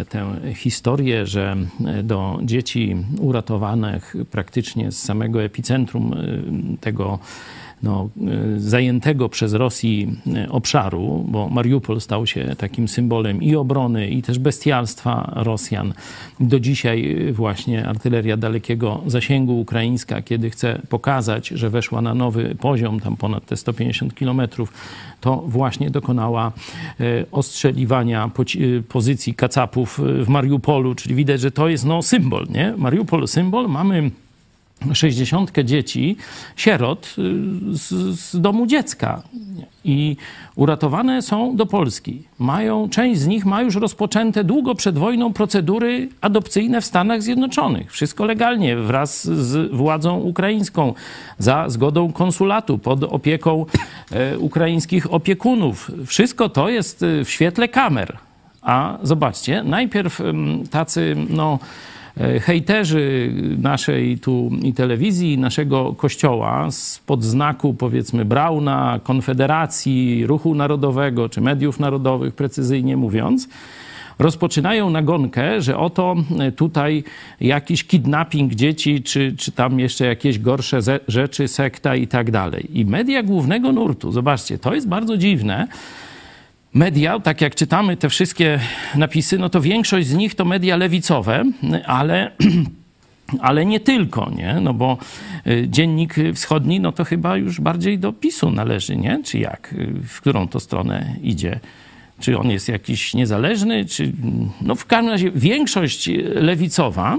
tę 0.08 0.40
historię, 0.54 1.26
że 1.26 1.56
do 2.02 2.38
dzieci 2.42 2.96
uratowanych 3.20 4.14
praktycznie 4.30 4.92
z 4.92 5.02
samego 5.02 5.42
epicentrum 5.42 6.14
tego 6.80 7.18
no, 7.82 8.08
zajętego 8.56 9.28
przez 9.28 9.52
Rosji 9.52 10.16
obszaru, 10.50 11.24
bo 11.28 11.48
Mariupol 11.48 12.00
stał 12.00 12.26
się 12.26 12.56
takim 12.58 12.88
symbolem 12.88 13.42
i 13.42 13.56
obrony, 13.56 14.08
i 14.08 14.22
też 14.22 14.38
bestialstwa 14.38 15.32
Rosjan. 15.36 15.94
Do 16.40 16.60
dzisiaj 16.60 17.16
właśnie 17.32 17.88
artyleria 17.88 18.36
dalekiego 18.36 19.00
zasięgu 19.06 19.60
ukraińska, 19.60 20.22
kiedy 20.22 20.50
chce 20.50 20.80
pokazać, 20.88 21.48
że 21.48 21.70
weszła 21.70 22.02
na 22.02 22.14
nowy 22.14 22.54
poziom, 22.60 23.00
tam 23.00 23.16
ponad 23.16 23.46
te 23.46 23.56
150 23.56 24.14
kilometrów, 24.14 24.72
to 25.20 25.44
właśnie 25.46 25.90
dokonała 25.90 26.52
ostrzeliwania 27.32 28.30
pozycji 28.88 29.34
kacapów 29.34 30.00
w 30.20 30.28
Mariupolu, 30.28 30.94
czyli 30.94 31.14
widać, 31.14 31.40
że 31.40 31.50
to 31.50 31.68
jest 31.68 31.84
no, 31.84 32.02
symbol, 32.02 32.46
nie? 32.50 32.74
Mariupol 32.76 33.28
symbol, 33.28 33.68
mamy 33.68 34.10
60 34.92 35.52
dzieci, 35.64 36.16
sierot 36.56 37.16
z, 37.72 38.18
z, 38.18 38.40
domu 38.40 38.66
dziecka 38.66 39.22
i 39.84 40.16
uratowane 40.56 41.22
są 41.22 41.56
do 41.56 41.66
Polski. 41.66 42.22
Mają, 42.38 42.88
część 42.88 43.20
z 43.20 43.26
nich 43.26 43.46
ma 43.46 43.62
już 43.62 43.76
rozpoczęte 43.76 44.44
długo 44.44 44.74
przed 44.74 44.98
wojną 44.98 45.32
procedury 45.32 46.08
adopcyjne 46.20 46.80
w 46.80 46.84
Stanach 46.84 47.22
Zjednoczonych. 47.22 47.92
Wszystko 47.92 48.24
legalnie, 48.24 48.76
wraz 48.76 49.24
z 49.24 49.72
władzą 49.72 50.18
ukraińską, 50.18 50.94
za 51.38 51.68
zgodą 51.68 52.12
konsulatu, 52.12 52.78
pod 52.78 53.04
opieką 53.04 53.66
e, 54.10 54.38
ukraińskich 54.38 55.14
opiekunów. 55.14 55.90
Wszystko 56.06 56.48
to 56.48 56.68
jest 56.68 57.04
w 57.24 57.28
świetle 57.28 57.68
kamer. 57.68 58.16
A 58.62 58.98
zobaczcie, 59.02 59.62
najpierw 59.62 60.20
tacy, 60.70 61.16
no, 61.30 61.58
hejterzy 62.40 63.32
naszej 63.58 64.18
tu 64.18 64.50
i 64.62 64.72
telewizji, 64.72 65.38
naszego 65.38 65.94
kościoła 65.94 66.70
spod 66.70 67.24
znaku 67.24 67.74
powiedzmy 67.74 68.24
Brauna, 68.24 69.00
Konfederacji, 69.02 70.26
Ruchu 70.26 70.54
Narodowego 70.54 71.28
czy 71.28 71.40
Mediów 71.40 71.80
Narodowych, 71.80 72.34
precyzyjnie 72.34 72.96
mówiąc, 72.96 73.48
rozpoczynają 74.18 74.90
nagonkę, 74.90 75.60
że 75.60 75.78
oto 75.78 76.16
tutaj 76.56 77.04
jakiś 77.40 77.84
kidnapping 77.84 78.54
dzieci, 78.54 79.02
czy, 79.02 79.34
czy 79.38 79.52
tam 79.52 79.80
jeszcze 79.80 80.06
jakieś 80.06 80.38
gorsze 80.38 80.78
rzeczy, 81.08 81.48
sekta 81.48 81.96
i 81.96 82.06
tak 82.06 82.30
dalej. 82.30 82.80
I 82.80 82.84
media 82.84 83.22
głównego 83.22 83.72
nurtu, 83.72 84.12
zobaczcie, 84.12 84.58
to 84.58 84.74
jest 84.74 84.88
bardzo 84.88 85.16
dziwne, 85.16 85.68
media, 86.74 87.20
tak 87.20 87.40
jak 87.40 87.54
czytamy 87.54 87.96
te 87.96 88.08
wszystkie 88.08 88.60
napisy, 88.94 89.38
no 89.38 89.48
to 89.48 89.60
większość 89.60 90.06
z 90.06 90.14
nich 90.14 90.34
to 90.34 90.44
media 90.44 90.76
lewicowe, 90.76 91.44
ale 91.86 92.30
ale 93.40 93.66
nie 93.66 93.80
tylko, 93.80 94.30
nie? 94.36 94.58
No 94.60 94.74
bo 94.74 94.98
y, 95.46 95.66
Dziennik 95.68 96.14
Wschodni, 96.34 96.80
no 96.80 96.92
to 96.92 97.04
chyba 97.04 97.36
już 97.36 97.60
bardziej 97.60 97.98
do 97.98 98.12
PiSu 98.12 98.50
należy, 98.50 98.96
nie? 98.96 99.22
Czy 99.24 99.38
jak? 99.38 99.74
W 100.08 100.20
którą 100.20 100.48
to 100.48 100.60
stronę 100.60 101.16
idzie? 101.22 101.60
Czy 102.20 102.38
on 102.38 102.50
jest 102.50 102.68
jakiś 102.68 103.14
niezależny? 103.14 103.84
Czy... 103.84 104.12
No 104.60 104.74
w 104.74 104.86
każdym 104.86 105.10
razie 105.10 105.30
większość 105.30 106.10
lewicowa. 106.34 107.18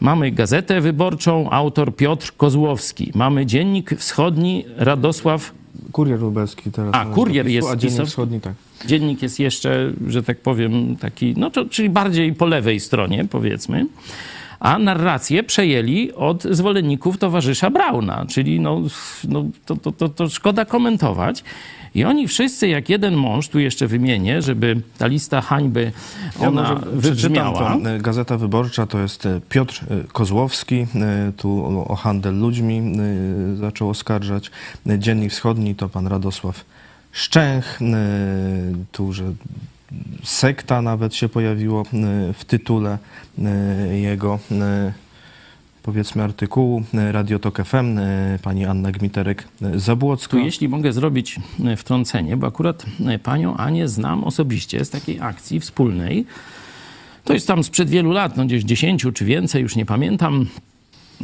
Mamy 0.00 0.30
Gazetę 0.30 0.80
Wyborczą, 0.80 1.50
autor 1.50 1.96
Piotr 1.96 2.32
Kozłowski. 2.36 3.12
Mamy 3.14 3.46
Dziennik 3.46 3.90
Wschodni, 3.90 4.64
Radosław... 4.76 5.52
Kurier 5.92 6.20
Lubelski 6.20 6.70
teraz. 6.70 6.94
A, 6.94 7.04
Kurier 7.04 7.48
jest... 7.48 7.68
A 7.68 7.76
Dziennik 7.76 8.06
Wschodni, 8.06 8.40
tak. 8.40 8.54
Dziennik 8.86 9.22
jest 9.22 9.40
jeszcze, 9.40 9.92
że 10.06 10.22
tak 10.22 10.40
powiem, 10.40 10.96
taki, 10.96 11.34
no 11.36 11.50
to, 11.50 11.64
czyli 11.64 11.90
bardziej 11.90 12.32
po 12.32 12.46
lewej 12.46 12.80
stronie, 12.80 13.24
powiedzmy. 13.30 13.86
A 14.60 14.78
narrację 14.78 15.42
przejęli 15.42 16.12
od 16.12 16.42
zwolenników 16.42 17.18
towarzysza 17.18 17.70
Brauna, 17.70 18.26
czyli 18.28 18.60
no, 18.60 18.82
no 19.28 19.44
to, 19.66 19.76
to, 19.76 19.92
to, 19.92 20.08
to 20.08 20.28
szkoda 20.28 20.64
komentować. 20.64 21.44
I 21.94 22.04
oni 22.04 22.28
wszyscy 22.28 22.68
jak 22.68 22.88
jeden 22.88 23.14
mąż, 23.14 23.48
tu 23.48 23.58
jeszcze 23.58 23.86
wymienię, 23.86 24.42
żeby 24.42 24.80
ta 24.98 25.06
lista 25.06 25.40
hańby 25.40 25.92
ona 26.40 26.62
ja 26.62 26.74
wybrzmiała. 26.92 27.76
Gazeta 28.00 28.36
Wyborcza 28.36 28.86
to 28.86 29.00
jest 29.00 29.26
e, 29.26 29.40
Piotr 29.48 29.84
e, 29.90 30.04
Kozłowski, 30.12 30.86
e, 30.94 31.32
tu 31.36 31.84
o 31.88 31.96
handel 31.96 32.38
ludźmi 32.38 32.96
zaczął 33.54 33.90
oskarżać. 33.90 34.50
Dziennik 34.98 35.32
Wschodni 35.32 35.74
to 35.74 35.88
pan 35.88 36.06
Radosław 36.06 36.64
Szczęch, 37.12 37.78
tu, 38.92 39.12
że 39.12 39.24
sekta 40.22 40.82
nawet 40.82 41.14
się 41.14 41.28
pojawiło 41.28 41.82
w 42.34 42.44
tytule 42.44 42.98
jego 43.90 44.38
powiedzmy 45.84 46.22
artykułu 46.22 46.82
Radio 47.10 47.38
Tok 47.38 47.64
FM, 47.64 47.98
pani 48.42 48.64
Anna 48.64 48.92
Gmiterek-Zabłocka. 48.92 50.28
Tu 50.28 50.38
jeśli 50.38 50.68
mogę 50.68 50.92
zrobić 50.92 51.40
wtrącenie, 51.76 52.36
bo 52.36 52.46
akurat 52.46 52.86
panią 53.22 53.56
Anię 53.56 53.88
znam 53.88 54.24
osobiście 54.24 54.84
z 54.84 54.90
takiej 54.90 55.20
akcji 55.20 55.60
wspólnej. 55.60 56.26
To 57.24 57.32
jest 57.32 57.46
tam 57.46 57.64
sprzed 57.64 57.90
wielu 57.90 58.12
lat, 58.12 58.36
no 58.36 58.44
gdzieś 58.44 58.64
dziesięciu 58.64 59.12
czy 59.12 59.24
więcej, 59.24 59.62
już 59.62 59.76
nie 59.76 59.86
pamiętam. 59.86 60.46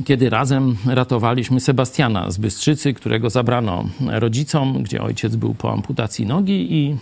Kiedy 0.05 0.31
razem 0.31 0.77
ratowaliśmy 0.87 1.61
Sebastiana 1.61 2.31
z 2.31 2.39
Bystrzycy, 2.39 2.95
którego 2.95 3.31
zabrano 3.31 3.85
rodzicom, 4.07 4.83
gdzie 4.83 5.03
ojciec 5.03 5.37
był 5.37 5.55
po 5.55 5.73
amputacji 5.73 6.27
nogi 6.27 6.75
i 6.75 6.97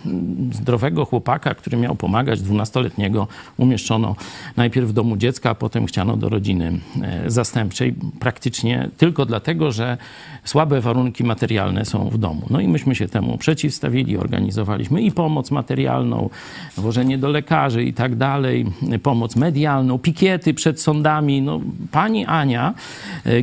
zdrowego 0.53 1.05
chłopaka, 1.05 1.55
który 1.55 1.77
miał 1.77 1.95
pomagać, 1.95 2.41
dwunastoletniego, 2.41 3.27
umieszczono 3.57 4.15
najpierw 4.57 4.89
w 4.89 4.93
domu 4.93 5.17
dziecka, 5.17 5.49
a 5.49 5.55
potem 5.55 5.85
chciano 5.85 6.17
do 6.17 6.29
rodziny 6.29 6.79
e, 7.01 7.31
zastępczej, 7.31 7.95
praktycznie 8.19 8.89
tylko 8.97 9.25
dlatego, 9.25 9.71
że 9.71 9.97
słabe 10.43 10.81
warunki 10.81 11.23
materialne 11.23 11.85
są 11.85 12.09
w 12.09 12.17
domu. 12.17 12.41
No 12.49 12.59
i 12.59 12.67
myśmy 12.67 12.95
się 12.95 13.07
temu 13.07 13.37
przeciwstawili, 13.37 14.17
organizowaliśmy 14.17 15.01
i 15.01 15.11
pomoc 15.11 15.51
materialną, 15.51 16.29
wożenie 16.77 17.17
do 17.17 17.29
lekarzy 17.29 17.83
i 17.83 17.93
tak 17.93 18.15
dalej, 18.15 18.65
pomoc 19.03 19.35
medialną, 19.35 19.99
pikiety 19.99 20.53
przed 20.53 20.81
sądami. 20.81 21.41
No, 21.41 21.61
pani 21.91 22.25
Ania 22.25 22.73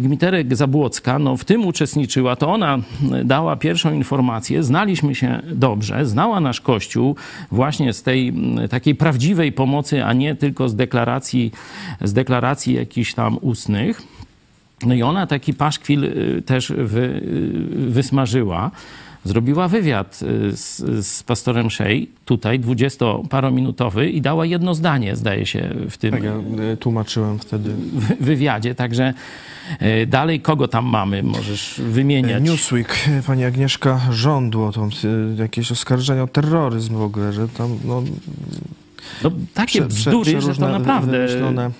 Gmiterek 0.00 0.56
Zabłocka 0.56 1.18
no, 1.18 1.36
w 1.36 1.44
tym 1.44 1.66
uczestniczyła, 1.66 2.36
to 2.36 2.52
ona 2.52 2.78
dała 3.24 3.56
pierwszą 3.56 3.92
informację, 3.92 4.62
znaliśmy 4.62 5.14
się 5.14 5.42
dobrze, 5.52 6.06
znała 6.06 6.40
nasz 6.40 6.60
Kościół 6.60 7.16
właśnie 7.50 7.92
z 7.92 8.02
tej 8.02 8.34
takiej 8.70 8.94
prawdziwej 8.94 9.52
pomocy, 9.52 10.04
a 10.04 10.12
nie 10.12 10.34
tylko 10.34 10.68
z 10.68 10.74
deklaracji, 10.74 11.52
z 12.00 12.12
deklaracji 12.12 12.74
jakichś 12.74 13.14
tam 13.14 13.38
ustnych. 13.40 14.02
No 14.86 14.94
i 14.94 15.02
ona 15.02 15.26
taki 15.26 15.54
paszkwil 15.54 16.04
y, 16.04 16.42
też 16.46 16.72
wy, 16.76 17.20
wysmażyła. 17.70 18.70
Zrobiła 19.26 19.68
wywiad 19.68 20.20
y, 20.22 20.56
z, 20.56 20.76
z 21.06 21.22
pastorem 21.22 21.70
Shea, 21.70 22.06
tutaj 22.24 22.60
dwudziestoparominutowy 22.60 24.10
i 24.10 24.20
dała 24.20 24.46
jedno 24.46 24.74
zdanie, 24.74 25.16
zdaje 25.16 25.46
się, 25.46 25.70
w 25.90 25.98
tym 25.98 26.10
Tak, 26.10 26.22
ja 26.22 26.32
tłumaczyłem 26.80 27.38
wtedy. 27.38 27.70
wywiadzie. 28.20 28.74
Także 28.74 29.14
dalej 30.06 30.40
kogo 30.40 30.68
tam 30.68 30.84
mamy? 30.84 31.22
Możesz 31.22 31.80
wymieniać. 31.84 32.42
Newsweek, 32.42 32.96
pani 33.26 33.44
Agnieszka 33.44 34.00
Żądło, 34.10 34.72
tam 34.72 34.90
jakieś 35.38 35.72
oskarżenia 35.72 36.22
o 36.22 36.26
terroryzm 36.26 36.94
w 36.94 37.02
ogóle, 37.02 37.32
że 37.32 37.48
tam 37.48 37.78
no, 37.84 38.02
no, 39.24 39.30
takie 39.54 39.82
prze, 39.82 40.10
bzdury, 40.10 40.40
że 40.40 40.54
to 40.54 40.68
naprawdę... 40.68 41.26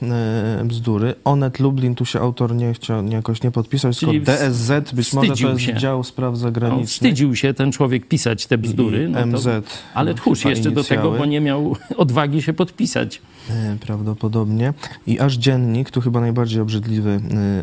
E, 0.02 0.64
bzdury. 0.64 1.14
Onet 1.24 1.60
Lublin, 1.60 1.94
tu 1.94 2.04
się 2.04 2.20
autor 2.20 2.54
nie 2.54 2.74
chciał 2.74 3.06
jakoś 3.08 3.42
nie 3.42 3.50
podpisać, 3.50 3.98
Czyli 3.98 4.20
tylko 4.20 4.32
DSZ, 4.32 4.92
być 4.92 5.12
może 5.12 5.34
to 5.34 5.48
jest 5.48 5.60
się. 5.60 5.74
dział 5.74 6.04
spraw 6.04 6.36
zagranicznych. 6.36 6.80
No, 6.80 6.86
wstydził 6.86 7.36
się 7.36 7.54
ten 7.54 7.72
człowiek 7.72 8.08
pisać 8.08 8.46
te 8.46 8.58
bzdury. 8.58 9.08
No 9.08 9.26
MZ. 9.26 9.44
To, 9.44 9.60
ale 9.94 10.14
tchórz 10.14 10.44
jeszcze 10.44 10.70
do 10.70 10.84
tego, 10.84 11.12
bo 11.12 11.24
nie 11.24 11.40
miał 11.40 11.76
odwagi 11.96 12.42
się 12.42 12.52
podpisać. 12.52 13.20
E, 13.50 13.76
prawdopodobnie. 13.80 14.74
I 15.06 15.20
aż 15.20 15.34
dziennik, 15.34 15.90
tu 15.90 16.00
chyba 16.00 16.20
najbardziej 16.20 16.60
obrzydliwy 16.60 17.20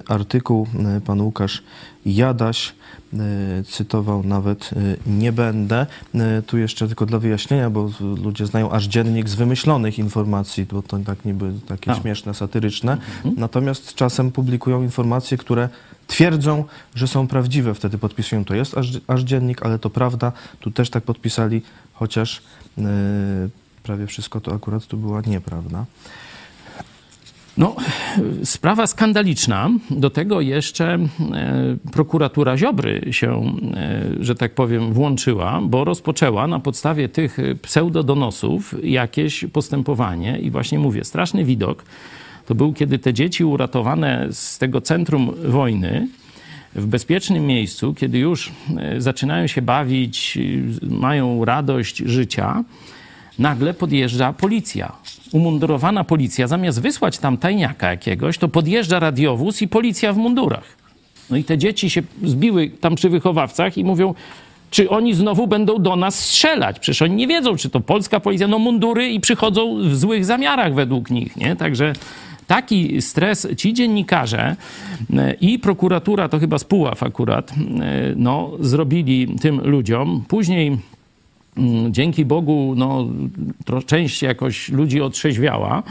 e, 0.07 0.11
artykuł, 0.11 0.67
pan 1.05 1.21
Łukasz 1.21 1.63
Jadaś, 2.05 2.73
E, 3.19 3.63
cytował 3.63 4.23
nawet 4.23 4.69
e, 4.73 4.77
nie 5.07 5.31
będę. 5.31 5.85
E, 6.15 6.41
tu 6.41 6.57
jeszcze 6.57 6.87
tylko 6.87 7.05
dla 7.05 7.19
wyjaśnienia, 7.19 7.69
bo 7.69 7.89
ludzie 8.23 8.45
znają 8.45 8.71
aż 8.71 8.85
dziennik 8.85 9.29
z 9.29 9.35
wymyślonych 9.35 9.99
informacji, 9.99 10.65
bo 10.71 10.81
to 10.81 10.99
tak 10.99 11.25
niby 11.25 11.53
takie 11.67 11.91
A. 11.91 11.95
śmieszne, 11.95 12.33
satyryczne. 12.33 12.91
Mhm. 12.91 13.35
Natomiast 13.37 13.95
czasem 13.95 14.31
publikują 14.31 14.83
informacje, 14.83 15.37
które 15.37 15.69
twierdzą, 16.07 16.63
że 16.95 17.07
są 17.07 17.27
prawdziwe. 17.27 17.73
Wtedy 17.73 17.97
podpisują, 17.97 18.45
to 18.45 18.55
jest 18.55 18.77
aż, 18.77 18.87
aż 19.07 19.21
dziennik, 19.21 19.63
ale 19.63 19.79
to 19.79 19.89
prawda. 19.89 20.31
Tu 20.59 20.71
też 20.71 20.89
tak 20.89 21.03
podpisali, 21.03 21.61
chociaż 21.93 22.41
prawie 23.83 24.07
wszystko 24.07 24.41
to 24.41 24.53
akurat 24.53 24.87
tu 24.87 24.97
była 24.97 25.21
nieprawda. 25.21 25.85
No, 27.57 27.75
sprawa 28.43 28.87
skandaliczna. 28.87 29.69
Do 29.89 30.09
tego 30.09 30.41
jeszcze 30.41 30.85
e, 30.93 31.07
prokuratura 31.91 32.57
Ziobry 32.57 33.07
się, 33.11 33.55
e, 33.73 34.03
że 34.19 34.35
tak 34.35 34.55
powiem, 34.55 34.93
włączyła, 34.93 35.61
bo 35.63 35.83
rozpoczęła 35.83 36.47
na 36.47 36.59
podstawie 36.59 37.09
tych 37.09 37.37
pseudodonosów 37.61 38.75
jakieś 38.83 39.45
postępowanie. 39.53 40.39
I 40.39 40.51
właśnie 40.51 40.79
mówię, 40.79 41.03
straszny 41.03 41.45
widok 41.45 41.85
to 42.45 42.55
był, 42.55 42.73
kiedy 42.73 42.99
te 42.99 43.13
dzieci 43.13 43.43
uratowane 43.43 44.27
z 44.31 44.57
tego 44.57 44.81
centrum 44.81 45.33
wojny, 45.47 46.07
w 46.75 46.85
bezpiecznym 46.85 47.45
miejscu, 47.45 47.93
kiedy 47.93 48.19
już 48.19 48.51
e, 48.77 49.01
zaczynają 49.01 49.47
się 49.47 49.61
bawić, 49.61 50.37
mają 50.81 51.45
radość 51.45 51.97
życia, 51.97 52.63
nagle 53.39 53.73
podjeżdża 53.73 54.33
policja. 54.33 54.91
Umundurowana 55.31 56.03
policja, 56.03 56.47
zamiast 56.47 56.81
wysłać 56.81 57.17
tam 57.17 57.37
tajniaka 57.37 57.89
jakiegoś, 57.89 58.37
to 58.37 58.47
podjeżdża 58.47 58.99
radiowóz 58.99 59.61
i 59.61 59.67
policja 59.67 60.13
w 60.13 60.17
mundurach. 60.17 60.77
No 61.29 61.37
i 61.37 61.43
te 61.43 61.57
dzieci 61.57 61.89
się 61.89 62.01
zbiły 62.23 62.69
tam 62.69 62.95
przy 62.95 63.09
wychowawcach 63.09 63.77
i 63.77 63.83
mówią, 63.83 64.13
czy 64.71 64.89
oni 64.89 65.13
znowu 65.13 65.47
będą 65.47 65.81
do 65.81 65.95
nas 65.95 66.19
strzelać? 66.19 66.79
Przecież 66.79 67.01
oni 67.01 67.15
nie 67.15 67.27
wiedzą, 67.27 67.55
czy 67.55 67.69
to 67.69 67.79
polska 67.79 68.19
policja, 68.19 68.47
no 68.47 68.59
mundury 68.59 69.09
i 69.09 69.19
przychodzą 69.19 69.77
w 69.89 69.95
złych 69.95 70.25
zamiarach 70.25 70.73
według 70.73 71.09
nich, 71.09 71.35
nie? 71.35 71.55
Także 71.55 71.93
taki 72.47 73.01
stres 73.01 73.47
ci 73.57 73.73
dziennikarze 73.73 74.55
e, 75.13 75.33
i 75.33 75.59
prokuratura, 75.59 76.29
to 76.29 76.39
chyba 76.39 76.57
z 76.59 76.63
Puław 76.63 77.03
akurat, 77.03 77.51
e, 77.51 77.53
no, 78.15 78.51
zrobili 78.59 79.35
tym 79.41 79.61
ludziom. 79.63 80.23
Później 80.27 80.77
dzięki 81.89 82.25
Bogu 82.25 82.73
no, 82.77 83.07
część 83.85 84.21
jakoś 84.21 84.69
ludzi 84.69 85.01
otrzeźwiała. 85.01 85.83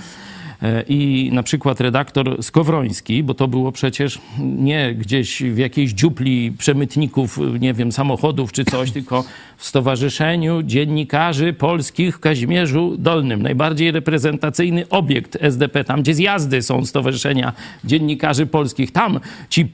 E, 0.63 0.83
I 0.89 1.31
na 1.33 1.43
przykład 1.43 1.81
redaktor 1.81 2.43
Skowroński, 2.43 3.23
bo 3.23 3.35
to 3.35 3.49
było 3.49 3.73
przecież 3.73 4.19
nie 4.39 4.95
gdzieś 4.95 5.43
w 5.43 5.59
jakiejś 5.59 5.93
dziupli 5.93 6.53
przemytników, 6.59 7.39
nie 7.61 7.75
wiem, 7.75 7.93
samochodów 7.93 8.53
czy 8.53 8.65
coś, 8.65 8.91
tylko 8.91 9.25
Stowarzyszeniu 9.63 10.63
Dziennikarzy 10.63 11.53
Polskich 11.53 12.17
w 12.17 12.21
Kazimierzu 12.21 12.97
Dolnym. 12.99 13.43
Najbardziej 13.43 13.91
reprezentacyjny 13.91 14.89
obiekt 14.89 15.39
SDP, 15.41 15.85
tam 15.85 16.03
gdzie 16.03 16.15
zjazdy 16.15 16.63
są 16.63 16.85
Stowarzyszenia 16.85 17.53
Dziennikarzy 17.85 18.47
Polskich. 18.47 18.93
Tam 18.93 19.21
ci 19.49 19.69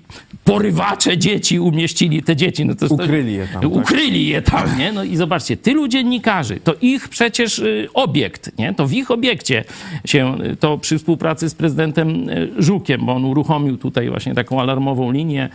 porywacze 0.45 1.19
dzieci 1.19 1.61
umieścili 1.61 2.23
te 2.23 2.37
dzieci. 2.37 2.65
No 2.65 2.75
to 2.75 2.87
ukryli 2.87 3.35
je 3.35 3.49
tam. 3.53 3.65
Ukryli 3.73 4.33
tak. 4.33 4.35
je 4.35 4.43
tam, 4.43 4.79
nie? 4.79 4.93
No 4.93 5.05
i 5.05 5.17
zobaczcie, 5.17 5.57
tylu 5.57 5.89
dziennikarzy, 5.89 6.61
to 6.65 6.75
ich 6.81 7.09
przecież 7.09 7.59
y, 7.59 7.89
obiekt, 7.95 8.59
nie? 8.59 8.75
To 8.75 8.87
w 8.87 8.93
ich 8.93 9.11
obiekcie 9.11 9.65
się 10.05 10.39
y, 10.53 10.57
to 10.57 10.79
przy 10.79 10.99
współpracy 10.99 11.49
z 11.49 11.55
prezydentem 11.55 12.29
y, 12.29 12.51
Żukiem, 12.59 13.07
bo 13.07 13.13
on 13.13 13.25
uruchomił 13.25 13.77
tutaj 13.77 14.09
właśnie 14.11 14.35
taką 14.35 14.61
alarmową 14.61 15.13
linię. 15.13 15.49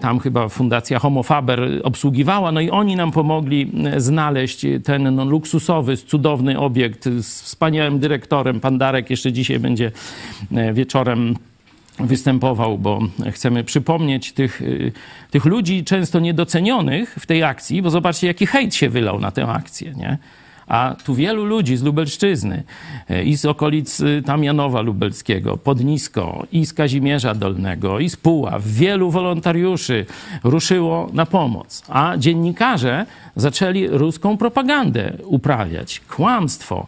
Tam 0.00 0.18
chyba 0.18 0.48
Fundacja 0.48 0.98
Homofaber 0.98 1.80
obsługiwała, 1.82 2.52
no 2.52 2.60
i 2.60 2.70
oni 2.70 2.96
nam 2.96 3.12
pomogli 3.12 3.45
mogli 3.46 3.72
e, 3.84 4.00
znaleźć 4.00 4.66
ten 4.84 5.14
no, 5.14 5.24
luksusowy, 5.24 5.96
cudowny 5.96 6.58
obiekt 6.58 7.04
z 7.04 7.42
wspaniałym 7.42 7.98
dyrektorem. 7.98 8.60
Pan 8.60 8.78
Darek 8.78 9.10
jeszcze 9.10 9.32
dzisiaj 9.32 9.58
będzie 9.58 9.92
e, 10.52 10.72
wieczorem 10.72 11.36
występował, 11.98 12.78
bo 12.78 13.00
chcemy 13.32 13.64
przypomnieć 13.64 14.32
tych, 14.32 14.62
e, 14.62 14.66
tych 15.30 15.44
ludzi 15.44 15.84
często 15.84 16.20
niedocenionych 16.20 17.16
w 17.18 17.26
tej 17.26 17.42
akcji, 17.42 17.82
bo 17.82 17.90
zobaczcie, 17.90 18.26
jaki 18.26 18.46
hejt 18.46 18.74
się 18.74 18.88
wylał 18.88 19.20
na 19.20 19.30
tę 19.30 19.46
akcję, 19.46 19.92
nie? 19.96 20.18
A 20.66 20.96
tu 21.04 21.14
wielu 21.14 21.44
ludzi 21.44 21.76
z 21.76 21.82
Lubelszczyzny 21.82 22.62
e, 23.10 23.24
i 23.24 23.36
z 23.36 23.44
okolic 23.44 24.02
Tamianowa 24.24 24.80
Lubelskiego, 24.80 25.56
Podnisko, 25.56 26.46
i 26.52 26.66
z 26.66 26.72
Kazimierza 26.72 27.34
Dolnego, 27.34 28.00
i 28.00 28.10
z 28.10 28.16
Puław, 28.16 28.66
wielu 28.66 29.10
wolontariuszy 29.10 30.06
ruszyło 30.44 31.10
na 31.12 31.26
pomoc. 31.26 31.82
A 31.88 32.16
dziennikarze 32.16 33.06
zaczęli 33.36 33.88
ruską 33.88 34.36
propagandę 34.36 35.12
uprawiać, 35.24 36.00
kłamstwo. 36.00 36.86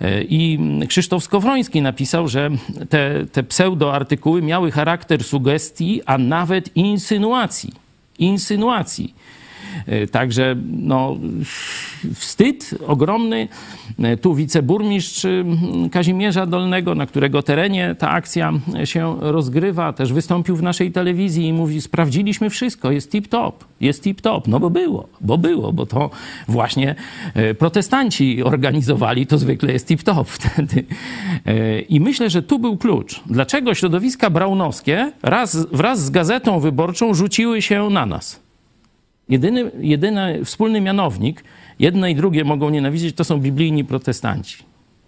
E, 0.00 0.22
I 0.22 0.58
Krzysztof 0.88 1.24
Skowroński 1.24 1.82
napisał, 1.82 2.28
że 2.28 2.50
te, 2.88 3.26
te 3.32 3.42
pseudoartykuły 3.42 4.42
miały 4.42 4.70
charakter 4.70 5.24
sugestii, 5.24 6.02
a 6.06 6.18
nawet 6.18 6.76
insynuacji. 6.76 7.72
Insynuacji. 8.18 9.14
E, 9.86 10.06
także 10.06 10.56
no, 10.72 11.16
wstyd 12.14 12.74
ogromny. 12.86 13.48
E, 13.98 14.16
tu 14.16 14.34
wiceburmistrz 14.34 15.26
Kazimierza 15.92 16.46
Dolnego, 16.46 16.94
na 16.94 17.06
którego 17.06 17.42
terenie 17.42 17.94
ta 17.98 18.10
akcja 18.10 18.52
się 18.84 19.16
rozgrywa, 19.20 19.92
też 19.92 20.12
wystąpił 20.12 20.56
w 20.56 20.62
naszej 20.62 20.92
telewizji 20.92 21.46
i 21.46 21.52
mówi: 21.52 21.80
Sprawdziliśmy 21.80 22.50
wszystko, 22.50 22.90
jest 22.90 23.12
tip-top, 23.12 23.52
jest 23.80 24.04
tip-top. 24.04 24.40
No 24.46 24.60
bo 24.60 24.70
było, 24.70 25.08
bo 25.20 25.38
było, 25.38 25.72
bo 25.72 25.86
to 25.86 26.10
właśnie 26.48 26.94
e, 27.34 27.54
protestanci 27.54 28.42
organizowali, 28.42 29.26
to 29.26 29.38
zwykle 29.38 29.72
jest 29.72 29.88
tip-top 29.88 30.24
wtedy. 30.38 30.84
I 31.88 32.00
myślę, 32.00 32.30
że 32.30 32.42
tu 32.42 32.58
był 32.58 32.76
klucz. 32.76 33.20
Dlaczego 33.26 33.74
środowiska 33.74 34.30
braunowskie 34.30 35.12
raz, 35.22 35.66
wraz 35.72 36.04
z 36.04 36.10
gazetą 36.10 36.60
wyborczą 36.60 37.14
rzuciły 37.14 37.62
się 37.62 37.90
na 37.90 38.06
nas? 38.06 38.45
Jedyny, 39.28 39.70
jedyny 39.80 40.44
wspólny 40.44 40.80
mianownik, 40.80 41.44
jedne 41.78 42.10
i 42.10 42.14
drugie 42.14 42.44
mogą 42.44 42.70
nienawidzieć, 42.70 43.16
to 43.16 43.24
są 43.24 43.38
biblijni 43.38 43.84
protestanci. 43.84 44.56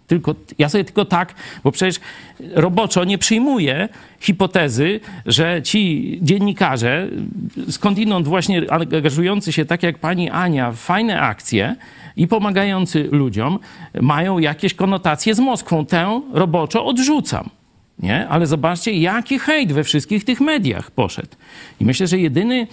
Tylko, 0.07 0.35
ja 0.59 0.69
sobie 0.69 0.85
tylko 0.85 1.05
tak, 1.05 1.35
bo 1.65 1.73
przecież 1.73 2.01
roboczo 2.55 3.05
nie 3.05 3.19
przyjmuję 3.19 3.89
hipotezy, 4.21 5.01
że 5.27 5.63
ci 5.63 6.19
dziennikarze, 6.23 7.09
skądinąd 7.71 8.29
właśnie 8.29 8.63
angażujący 8.71 9.53
się 9.53 9.65
tak 9.65 9.83
jak 9.83 9.99
pani 9.99 10.31
Ania 10.31 10.73
w 10.73 10.77
fajne 10.77 11.21
akcje 11.21 11.77
i 12.17 12.27
pomagający 12.27 13.09
ludziom, 13.13 13.59
mają 14.01 14.39
jakieś 14.39 14.75
konotacje 14.75 15.35
z 15.35 15.41
Moskwą. 15.41 15.87
Tę 15.87 16.21
roboczo 16.33 16.85
odrzucam. 16.87 17.51
Nie? 17.99 18.29
Ale 18.29 18.47
zobaczcie, 18.47 18.93
jaki 18.93 19.39
hejt 19.39 19.73
we 19.73 19.85
wszystkich 19.85 20.25
tych 20.25 20.41
mediach 20.41 20.91
poszedł. 20.91 21.29
I 21.81 21.85
myślę, 21.85 22.07
że 22.07 22.19
jedyny, 22.19 22.67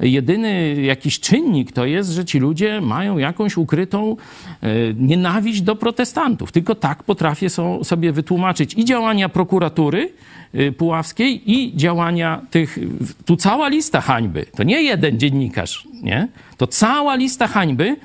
jedyny 0.00 0.82
jakiś 0.82 1.20
czynnik 1.20 1.72
to 1.72 1.86
jest, 1.86 2.10
że 2.10 2.24
ci 2.24 2.38
ludzie 2.38 2.80
mają 2.80 3.18
jakąś 3.18 3.56
ukrytą 3.56 4.16
e, 4.62 4.68
nienawiść 4.94 5.62
do 5.62 5.76
protestantów. 5.76 6.52
Tylko 6.52 6.74
tak 6.74 7.02
potrafię 7.02 7.50
so, 7.50 7.84
sobie 7.84 8.12
wytłumaczyć 8.12 8.74
i 8.74 8.84
działania 8.84 9.28
prokuratury 9.28 10.12
e, 10.54 10.72
puławskiej, 10.72 11.52
i 11.52 11.76
działania 11.76 12.42
tych. 12.50 12.78
Tu 13.24 13.36
cała 13.36 13.68
lista 13.68 14.00
hańby. 14.00 14.46
To 14.56 14.62
nie 14.62 14.82
jeden 14.82 15.18
dziennikarz, 15.18 15.88
nie? 16.02 16.28
To 16.56 16.66
cała 16.66 17.14
lista 17.14 17.46
hańby 17.46 17.96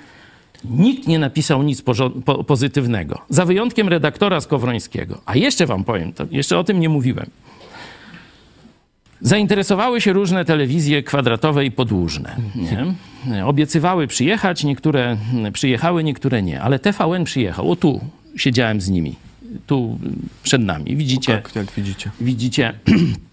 Nikt 0.65 1.07
nie 1.07 1.19
napisał 1.19 1.63
nic 1.63 1.81
po 2.25 2.43
pozytywnego, 2.43 3.21
za 3.29 3.45
wyjątkiem 3.45 3.87
redaktora 3.87 4.41
Skowrońskiego. 4.41 5.21
A 5.25 5.35
jeszcze 5.35 5.65
wam 5.65 5.83
powiem, 5.83 6.13
to 6.13 6.25
jeszcze 6.31 6.59
o 6.59 6.63
tym 6.63 6.79
nie 6.79 6.89
mówiłem. 6.89 7.29
Zainteresowały 9.21 10.01
się 10.01 10.13
różne 10.13 10.45
telewizje 10.45 11.03
kwadratowe 11.03 11.65
i 11.65 11.71
podłużne. 11.71 12.35
Nie? 12.55 13.45
Obiecywały 13.45 14.07
przyjechać, 14.07 14.63
niektóre 14.63 15.17
przyjechały, 15.53 16.03
niektóre 16.03 16.41
nie. 16.41 16.61
Ale 16.61 16.79
TVN 16.79 17.23
przyjechał. 17.23 17.71
O 17.71 17.75
tu 17.75 18.01
siedziałem 18.35 18.81
z 18.81 18.89
nimi. 18.89 19.15
Tu 19.67 19.99
przed 20.43 20.61
nami. 20.61 20.95
Widzicie? 20.95 21.33
tak, 21.33 21.55
jak 21.55 21.71
widzicie. 21.71 22.11
Widzicie 22.21 22.73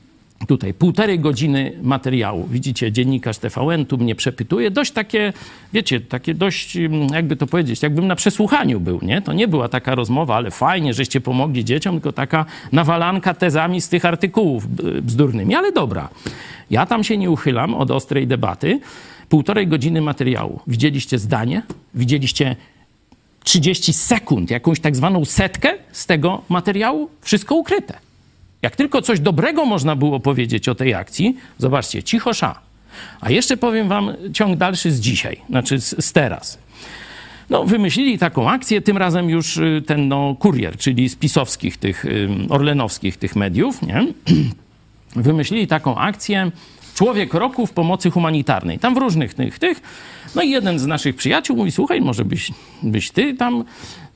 tutaj 0.47 0.74
półtorej 0.74 1.20
godziny 1.20 1.72
materiału. 1.82 2.49
Widzicie, 2.51 2.93
dziennikarz 2.93 3.39
TVN 3.39 3.87
tu 3.87 3.99
mnie 3.99 4.14
przepytuje. 4.14 4.70
Dość 4.70 4.93
takie, 4.93 5.32
wiecie, 5.72 6.01
takie 6.01 6.34
dość, 6.34 6.76
mm, 6.76 7.09
jakby 7.09 7.37
to 7.37 7.47
powiedzieć, 7.47 7.82
jakbym 7.82 8.07
na 8.07 8.16
przesłuchaniu 8.16 8.80
był, 8.80 8.99
nie? 9.03 9.22
To 9.22 9.32
nie 9.32 9.49
była 9.49 9.68
taka 9.68 9.95
rozmowa, 9.95 10.37
ale 10.37 10.51
fajnie, 10.51 10.95
żeście 10.95 11.20
pomogli 11.20 11.64
dzieciom, 11.64 11.95
tylko 11.95 12.12
taka 12.12 12.45
nawalanka 12.72 13.34
tezami 13.34 13.80
z 13.80 13.89
tych 13.89 14.05
artykułów 14.05 14.68
bzdurnymi, 15.03 15.55
ale 15.55 15.72
dobra. 15.72 16.09
Ja 16.70 16.87
tam 16.87 17.05
się 17.05 17.16
nie 17.16 17.30
uchylam 17.30 17.74
od 17.74 17.91
ostrej 17.91 18.26
debaty. 18.26 18.80
Półtorej 19.28 19.66
godziny 19.66 20.01
materiału. 20.01 20.61
Widzieliście 20.66 21.18
zdanie? 21.18 21.62
Widzieliście 21.95 22.57
30 23.45 23.93
sekund, 23.93 24.51
jakąś 24.51 24.80
tak 24.80 24.97
zwaną 24.97 25.24
setkę 25.24 25.74
z 25.93 26.07
tego 26.07 26.43
materiału? 26.49 27.11
Wszystko 27.20 27.55
ukryte. 27.55 28.05
Jak 28.62 28.76
tylko 28.76 29.02
coś 29.02 29.20
dobrego 29.20 29.64
można 29.64 29.96
było 29.96 30.20
powiedzieć 30.20 30.68
o 30.68 30.74
tej 30.74 30.94
akcji, 30.94 31.36
zobaczcie, 31.59 32.02
cicho 32.02 32.34
sza. 32.34 32.59
A 33.20 33.30
jeszcze 33.30 33.57
powiem 33.57 33.88
wam 33.88 34.12
ciąg 34.32 34.59
dalszy 34.59 34.90
z 34.90 35.00
dzisiaj, 35.00 35.40
znaczy 35.50 35.80
z, 35.80 36.04
z 36.04 36.12
teraz. 36.12 36.59
No, 37.50 37.64
wymyślili 37.64 38.18
taką 38.18 38.50
akcję, 38.50 38.80
tym 38.80 38.96
razem 38.96 39.30
już 39.30 39.57
y, 39.57 39.82
ten 39.86 40.09
no, 40.09 40.36
kurier, 40.38 40.76
czyli 40.76 41.09
z 41.09 41.16
pisowskich, 41.16 41.76
tych 41.76 42.04
orlenowskich 42.48 43.16
tych 43.16 43.36
mediów, 43.36 43.82
nie? 43.82 44.07
Wymyślili 45.16 45.66
taką 45.66 45.96
akcję 45.98 46.50
Człowiek 46.96 47.34
roku 47.34 47.66
w 47.66 47.72
pomocy 47.72 48.11
humanitarnej. 48.11 48.78
Tam 48.78 48.94
w 48.94 48.96
różnych 48.96 49.34
tych, 49.34 49.59
tych. 49.59 49.80
No 50.34 50.42
i 50.42 50.50
jeden 50.50 50.78
z 50.78 50.86
naszych 50.86 51.16
przyjaciół 51.16 51.57
mówi, 51.57 51.72
słuchaj, 51.72 52.00
może 52.00 52.24
byś, 52.24 52.50
byś 52.82 53.11
ty 53.11 53.34
tam 53.34 53.64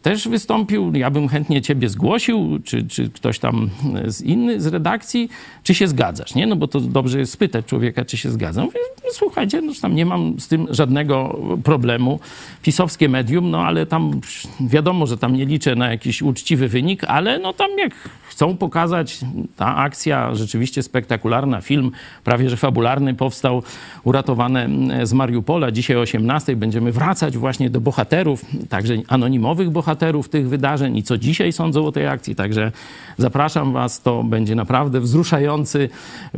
też 0.03 0.29
wystąpił. 0.29 0.93
Ja 0.95 1.11
bym 1.11 1.29
chętnie 1.29 1.63
ciebie 1.63 1.89
zgłosił, 1.89 2.59
czy, 2.65 2.89
czy 2.89 3.11
ktoś 3.11 3.39
tam 3.39 3.71
z 4.07 4.21
inny 4.21 4.61
z 4.61 4.67
redakcji, 4.67 5.29
czy 5.63 5.75
się 5.75 5.89
zgadzasz, 5.89 6.35
nie? 6.35 6.47
No 6.47 6.57
bo 6.57 6.69
to 6.69 6.81
dobrze 6.81 7.19
jest 7.19 7.33
spytać 7.33 7.67
człowieka, 7.67 8.05
czy 8.05 8.17
się 8.17 8.31
zgadza. 8.31 8.65
Mówię, 8.65 8.79
no, 9.05 9.11
słuchajcie, 9.13 9.61
no 9.63 9.73
tam 9.83 9.95
nie 9.95 10.07
mam 10.07 10.41
z 10.41 10.49
tym 10.49 10.67
żadnego 10.71 11.39
problemu. 11.65 12.21
Pisowskie 12.63 13.09
medium, 13.09 13.51
no 13.51 13.63
ale 13.63 13.87
tam 13.87 14.21
wiadomo, 14.61 15.07
że 15.07 15.19
tam 15.19 15.37
nie 15.37 15.47
liczę 15.47 15.75
na 15.77 15.91
jakiś 15.91 16.23
uczciwy 16.23 16.69
wynik, 16.69 17.05
ale 17.05 17.39
no 17.39 17.53
tam 17.53 17.71
jak 17.79 17.95
chcą 18.29 18.57
pokazać, 18.57 19.21
ta 19.57 19.77
akcja 19.77 20.35
rzeczywiście 20.35 20.83
spektakularna, 20.83 21.61
film 21.61 21.91
prawie 22.25 22.51
że 22.51 22.57
fabularny 22.57 23.15
powstał, 23.15 23.63
uratowane 24.05 24.69
z 25.03 25.13
Mariupola. 25.13 25.71
Dzisiaj 25.71 25.97
o 25.97 26.01
18 26.01 26.57
będziemy 26.57 26.93
wracać 26.93 27.39
właśnie 27.39 27.71
do 27.71 27.81
bohaterów, 27.81 28.45
także 28.69 28.95
anonimowych 29.09 29.71
bohaterów 29.71 29.90
tych 30.31 30.49
wydarzeń 30.49 30.97
i 30.97 31.03
co 31.03 31.19
dzisiaj 31.19 31.53
sądzą 31.53 31.87
o 31.87 31.93
tej 31.93 32.07
akcji. 32.07 32.35
Także 32.35 32.73
zapraszam 33.19 33.73
Was, 33.73 34.03
to 34.03 34.25
będzie 34.25 34.55
naprawdę 34.55 35.01
wzruszający 35.01 35.89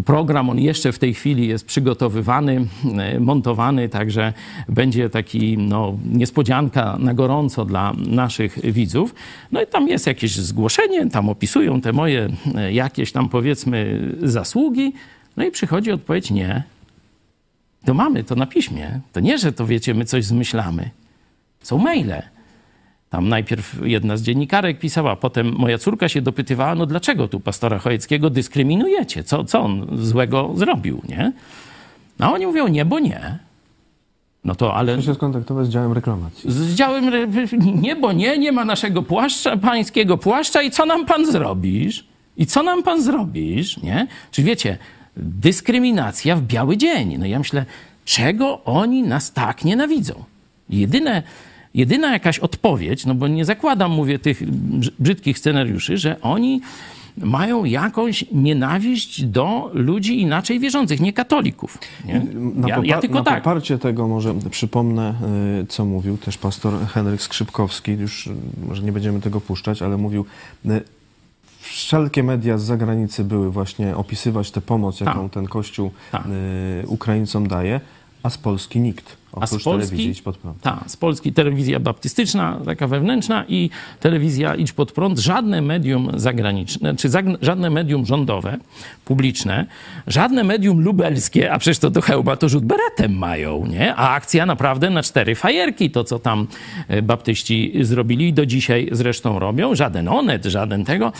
program. 0.05 0.51
On 0.51 0.59
jeszcze 0.59 0.93
w 0.93 0.99
tej 0.99 1.15
chwili 1.15 1.49
jest 1.49 1.67
przygotowywany, 1.67 2.67
montowany, 3.21 3.89
także 3.89 4.33
będzie 4.69 5.11
taki 5.11 5.59
no, 5.59 5.97
niespodzianka 6.13 6.97
na 6.99 7.15
gorąco 7.15 7.65
dla 7.65 7.93
naszych 8.07 8.73
widzów. 8.73 9.15
No 9.53 9.63
i 9.63 9.67
tam 9.67 9.89
jest 9.89 10.07
jakieś 10.07 10.37
zgłoszenie, 10.37 11.11
tam 11.11 11.29
opisują 11.29 11.81
te 11.81 11.93
moje 11.93 12.29
e, 12.55 12.73
jakieś 12.73 13.13
tam 13.13 13.29
powiedzmy 13.29 14.09
zasługi. 14.23 14.93
No 15.37 15.45
i 15.45 15.51
przychodzi 15.51 15.93
odpowiedź 15.93 16.31
nie. 16.31 16.63
To 17.85 17.95
mamy 17.95 18.25
to 18.25 18.35
na 18.35 18.47
piśmie. 18.47 19.01
To 19.13 19.21
nie, 19.21 19.39
że 19.39 19.53
to 19.53 19.67
wiecie, 19.67 19.95
my 19.95 20.05
coś 20.05 20.25
zmyślamy. 20.25 20.91
Są 21.63 21.79
maile. 21.79 22.23
Tam 23.13 23.29
najpierw 23.29 23.81
jedna 23.85 24.17
z 24.17 24.23
dziennikarek 24.23 24.79
pisała, 24.79 25.17
potem 25.17 25.55
moja 25.57 25.79
córka 25.79 26.09
się 26.09 26.23
dopytywała, 26.23 26.75
no 26.75 26.87
dlaczego 26.87 27.29
tu 27.29 27.41
pastora 27.41 27.79
Chojeckiego 27.79 28.31
dyskryminujecie? 28.31 29.25
Co, 29.25 29.45
co 29.45 29.61
on 29.61 29.87
złego 29.93 30.51
zrobił, 30.55 31.03
nie? 31.09 31.33
A 32.19 32.33
oni 32.33 32.47
mówią, 32.47 32.69
nie, 32.69 32.85
bo 32.85 32.99
nie. 32.99 33.39
No 34.45 34.55
to 34.55 34.75
ale... 34.75 34.97
Muszę 34.97 35.07
się 35.07 35.15
skontaktować 35.15 35.67
z 35.67 35.71
działem 35.71 35.93
reklamacji. 35.93 36.53
Z 36.53 36.75
działem... 36.75 37.11
Nie, 37.83 37.97
bo 37.97 38.13
nie, 38.13 38.39
nie 38.39 38.53
ma 38.53 38.65
naszego 38.65 39.03
płaszcza, 39.03 39.57
pańskiego 39.57 40.19
płaszcza 40.19 40.63
i 40.63 40.71
co 40.71 40.87
nam 40.87 41.07
pan 41.07 41.33
zrobisz? 41.33 42.05
I 42.37 42.47
co 42.47 42.63
nam 42.63 42.83
pan 42.83 43.03
zrobisz, 43.03 43.83
nie? 43.83 44.07
Czy 44.31 44.43
wiecie, 44.43 44.79
dyskryminacja 45.17 46.37
w 46.37 46.43
biały 46.43 46.77
dzień. 46.77 47.17
No 47.19 47.27
ja 47.27 47.39
myślę, 47.39 47.67
czego 48.05 48.65
oni 48.65 49.03
nas 49.03 49.33
tak 49.33 49.65
nienawidzą? 49.65 50.25
Jedyne, 50.71 51.23
jedyna 51.75 52.13
jakaś 52.13 52.39
odpowiedź, 52.39 53.07
no 53.07 53.15
bo 53.15 53.29
nie 53.29 53.45
zakładam, 53.45 53.91
mówię, 53.91 54.19
tych 54.19 54.51
brzydkich 54.99 55.39
scenariuszy, 55.39 55.99
że 55.99 56.21
oni 56.21 56.61
mają 57.17 57.65
jakąś 57.65 58.25
nienawiść 58.33 59.25
do 59.25 59.71
ludzi 59.75 60.21
inaczej 60.21 60.61
wierzących, 60.61 61.01
nie 61.01 61.13
katolików. 61.13 61.79
Nie? 62.05 62.27
Na, 62.35 62.69
ja, 62.69 62.81
ja 62.85 63.01
tylko 63.01 63.19
na 63.19 63.25
tak. 63.25 63.43
poparcie 63.43 63.79
tego 63.79 64.09
może 64.09 64.35
przypomnę, 64.51 65.15
y, 65.63 65.67
co 65.67 65.85
mówił 65.85 66.19
też 66.19 66.39
pastor 66.39 66.87
Henryk 66.87 67.23
Skrzypkowski, 67.23 67.93
już 67.93 68.27
y, 68.27 68.31
może 68.69 68.83
nie 68.83 68.93
będziemy 68.93 69.21
tego 69.21 69.41
puszczać, 69.41 69.83
ale 69.83 69.97
mówił, 69.97 70.25
y, 70.67 70.83
wszelkie 71.61 72.23
media 72.23 72.59
z 72.59 72.63
zagranicy 72.63 73.25
były 73.25 73.51
właśnie 73.51 73.97
opisywać 73.97 74.51
tę 74.51 74.61
pomoc, 74.61 75.01
jaką 75.01 75.29
Ta. 75.29 75.35
ten 75.35 75.47
Kościół 75.47 75.91
Ta. 76.13 76.25
Ukraińcom 76.87 77.49
daje, 77.49 77.81
a 78.23 78.31
z 78.31 78.39
Polski 78.39 78.81
nikt. 78.81 79.22
A 79.41 79.47
z 79.47 79.63
Polski, 79.63 80.09
Idź 80.09 80.23
Pod 80.23 80.37
Prąd. 80.37 80.61
Tak, 80.61 80.85
z 80.87 80.97
Polski 80.97 81.33
telewizja 81.33 81.81
baptystyczna, 81.81 82.61
taka 82.65 82.87
wewnętrzna 82.87 83.45
i 83.49 83.71
telewizja 84.01 84.55
Idź 84.55 84.73
Pod 84.73 84.93
Prąd. 84.93 85.19
Żadne 85.19 85.63
medium 85.63 86.11
zagraniczne, 86.15 86.97
czy 86.97 87.09
żadne 87.43 87.71
medium 87.71 88.07
rządowe, 88.07 88.59
publiczne, 89.05 89.67
żadne 90.07 90.45
medium 90.45 90.81
lubelskie, 90.81 91.53
a 91.53 91.59
przecież 91.59 91.79
to 91.79 91.91
do 91.91 92.01
hełba 92.01 92.37
to 92.37 92.49
rzut 92.49 92.65
beretem 92.65 93.19
mają, 93.19 93.67
nie? 93.67 93.95
A 93.95 94.11
akcja 94.11 94.47
naprawdę 94.47 94.91
na 94.91 95.03
cztery 95.03 95.35
fajerki, 95.35 95.91
to 95.91 96.05
co 96.05 96.19
tam 96.19 96.47
e, 96.89 97.03
baptyści 97.03 97.73
zrobili 97.81 98.29
i 98.29 98.33
do 98.33 98.47
dzisiaj 98.47 98.89
zresztą 98.93 99.39
robią. 99.39 99.75
Żaden 99.75 100.09
onet, 100.09 100.45
żaden 100.45 100.85
tego. 100.85 101.13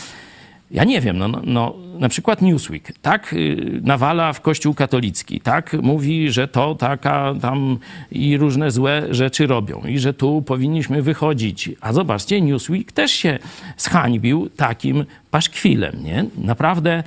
Ja 0.73 0.83
nie 0.83 1.01
wiem, 1.01 1.17
no, 1.17 1.27
no, 1.27 1.41
no, 1.43 1.75
na 1.99 2.09
przykład 2.09 2.41
Newsweek 2.41 2.93
tak 3.01 3.33
y, 3.33 3.81
nawala 3.83 4.33
w 4.33 4.41
Kościół 4.41 4.73
katolicki, 4.73 5.41
tak 5.41 5.73
mówi, 5.73 6.31
że 6.31 6.47
to 6.47 6.75
taka 6.75 7.35
tam 7.41 7.77
i 8.11 8.37
różne 8.37 8.71
złe 8.71 9.07
rzeczy 9.11 9.47
robią 9.47 9.81
i 9.87 9.99
że 9.99 10.13
tu 10.13 10.41
powinniśmy 10.41 11.01
wychodzić. 11.01 11.69
A 11.81 11.93
zobaczcie, 11.93 12.41
Newsweek 12.41 12.91
też 12.91 13.11
się 13.11 13.39
zhańbił 13.77 14.49
takim 14.49 15.05
paszkwilem, 15.31 16.03
nie? 16.03 16.25
Naprawdę 16.37 17.03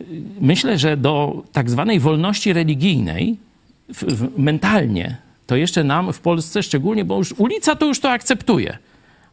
y, 0.00 0.04
myślę, 0.40 0.78
że 0.78 0.96
do 0.96 1.42
tak 1.52 1.70
zwanej 1.70 2.00
wolności 2.00 2.52
religijnej 2.52 3.36
w, 3.88 4.04
w, 4.04 4.38
mentalnie 4.38 5.16
to 5.46 5.56
jeszcze 5.56 5.84
nam 5.84 6.12
w 6.12 6.20
Polsce 6.20 6.62
szczególnie, 6.62 7.04
bo 7.04 7.16
już 7.16 7.32
ulica 7.32 7.76
to 7.76 7.86
już 7.86 8.00
to 8.00 8.10
akceptuje 8.10 8.78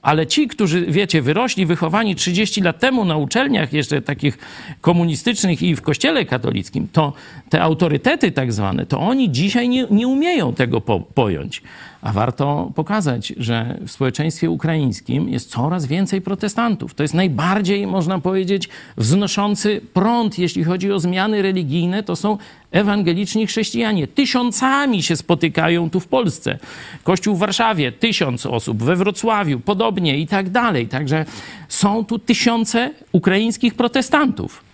ale 0.05 0.27
ci, 0.27 0.47
którzy, 0.47 0.85
wiecie, 0.85 1.21
wyrośli, 1.21 1.65
wychowani 1.65 2.15
30 2.15 2.61
lat 2.61 2.79
temu 2.79 3.05
na 3.05 3.17
uczelniach 3.17 3.73
jeszcze 3.73 4.01
takich 4.01 4.37
komunistycznych 4.81 5.61
i 5.61 5.75
w 5.75 5.81
kościele 5.81 6.25
katolickim, 6.25 6.87
to 6.91 7.13
te 7.49 7.61
autorytety 7.61 8.31
tak 8.31 8.53
zwane, 8.53 8.85
to 8.85 8.99
oni 8.99 9.31
dzisiaj 9.31 9.69
nie, 9.69 9.87
nie 9.91 10.07
umieją 10.07 10.53
tego 10.53 10.81
po, 10.81 10.99
pojąć. 10.99 11.61
A 12.05 12.13
warto 12.13 12.71
pokazać, 12.75 13.33
że 13.37 13.77
w 13.87 13.91
społeczeństwie 13.91 14.49
ukraińskim 14.49 15.29
jest 15.29 15.49
coraz 15.49 15.85
więcej 15.85 16.21
protestantów. 16.21 16.93
To 16.93 17.03
jest 17.03 17.13
najbardziej, 17.13 17.87
można 17.87 18.19
powiedzieć, 18.19 18.69
wznoszący 18.97 19.81
prąd, 19.93 20.39
jeśli 20.39 20.63
chodzi 20.63 20.91
o 20.91 20.99
zmiany 20.99 21.41
religijne, 21.41 22.03
to 22.03 22.15
są 22.15 22.37
ewangeliczni 22.71 23.47
chrześcijanie. 23.47 24.07
Tysiącami 24.07 25.03
się 25.03 25.15
spotykają 25.15 25.89
tu 25.89 25.99
w 25.99 26.07
Polsce. 26.07 26.59
Kościół 27.03 27.35
w 27.35 27.39
Warszawie, 27.39 27.91
tysiąc 27.91 28.45
osób, 28.45 28.83
we 28.83 28.95
Wrocławiu, 28.95 29.59
podobnie 29.59 30.17
i 30.17 30.27
tak 30.27 30.49
dalej. 30.49 30.87
Także 30.87 31.25
są 31.67 32.05
tu 32.05 32.19
tysiące 32.19 32.91
ukraińskich 33.11 33.73
protestantów. 33.73 34.64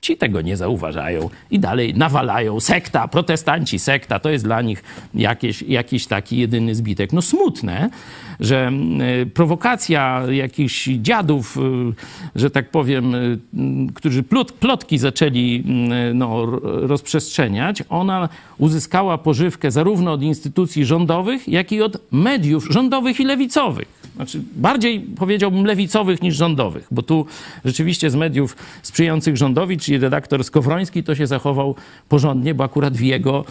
Ci 0.00 0.16
tego 0.16 0.40
nie 0.40 0.56
zauważają 0.56 1.30
i 1.50 1.58
dalej 1.58 1.94
nawalają. 1.94 2.60
Sekta, 2.60 3.08
protestanci, 3.08 3.78
sekta, 3.78 4.18
to 4.18 4.30
jest 4.30 4.44
dla 4.44 4.62
nich 4.62 4.82
jakieś, 5.14 5.62
jakiś 5.62 6.06
taki 6.06 6.36
jedyny 6.36 6.74
zbitek. 6.74 7.12
No 7.12 7.22
smutne, 7.22 7.90
że 8.40 8.72
y, 9.22 9.26
prowokacja 9.26 10.22
jakichś 10.30 10.88
dziadów, 10.88 11.56
y, 11.56 12.40
że 12.40 12.50
tak 12.50 12.70
powiem, 12.70 13.14
y, 13.14 13.38
którzy 13.94 14.22
plot, 14.22 14.52
plotki 14.52 14.98
zaczęli 14.98 15.64
no, 16.14 16.46
rozprzestrzeniać, 16.62 17.82
ona 17.88 18.28
uzyskała 18.58 19.18
pożywkę 19.18 19.70
zarówno 19.70 20.12
od 20.12 20.22
instytucji 20.22 20.84
rządowych, 20.84 21.48
jak 21.48 21.72
i 21.72 21.82
od 21.82 22.12
mediów 22.12 22.66
rządowych 22.70 23.20
i 23.20 23.24
lewicowych. 23.24 23.99
Znaczy, 24.16 24.42
bardziej 24.56 25.00
powiedziałbym 25.00 25.64
lewicowych 25.64 26.22
niż 26.22 26.36
rządowych, 26.36 26.86
bo 26.90 27.02
tu 27.02 27.26
rzeczywiście 27.64 28.10
z 28.10 28.14
mediów 28.14 28.56
sprzyjających 28.82 29.36
rządowi, 29.36 29.78
czyli 29.78 29.98
redaktor 29.98 30.44
Skowroński, 30.44 31.02
to 31.02 31.14
się 31.14 31.26
zachował 31.26 31.74
porządnie, 32.08 32.54
bo 32.54 32.64
akurat 32.64 32.96
w 32.96 33.00
jego, 33.00 33.44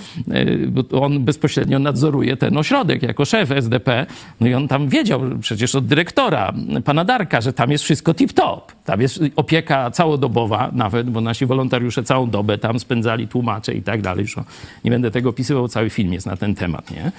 bo 0.67 1.01
on 1.01 1.23
bezpośrednio 1.23 1.79
nadzoruje 1.79 2.37
ten 2.37 2.57
ośrodek 2.57 3.03
jako 3.03 3.25
szef 3.25 3.51
SDP. 3.51 4.05
No 4.39 4.47
i 4.47 4.53
on 4.53 4.67
tam 4.67 4.89
wiedział 4.89 5.21
przecież 5.41 5.75
od 5.75 5.87
dyrektora, 5.87 6.53
pana 6.85 7.05
Darka, 7.05 7.41
że 7.41 7.53
tam 7.53 7.71
jest 7.71 7.83
wszystko 7.83 8.11
tip-top. 8.11 8.61
Tam 8.85 9.01
jest 9.01 9.19
opieka 9.35 9.91
całodobowa 9.91 10.71
nawet, 10.73 11.09
bo 11.09 11.21
nasi 11.21 11.45
wolontariusze 11.45 12.03
całą 12.03 12.29
dobę 12.29 12.57
tam 12.57 12.79
spędzali, 12.79 13.27
tłumacze 13.27 13.73
i 13.73 13.81
tak 13.81 14.01
dalej. 14.01 14.21
Już 14.21 14.35
nie 14.83 14.91
będę 14.91 15.11
tego 15.11 15.29
opisywał, 15.29 15.67
cały 15.67 15.89
film 15.89 16.13
jest 16.13 16.25
na 16.25 16.37
ten 16.37 16.55
temat, 16.55 16.91
nie? 16.91 17.11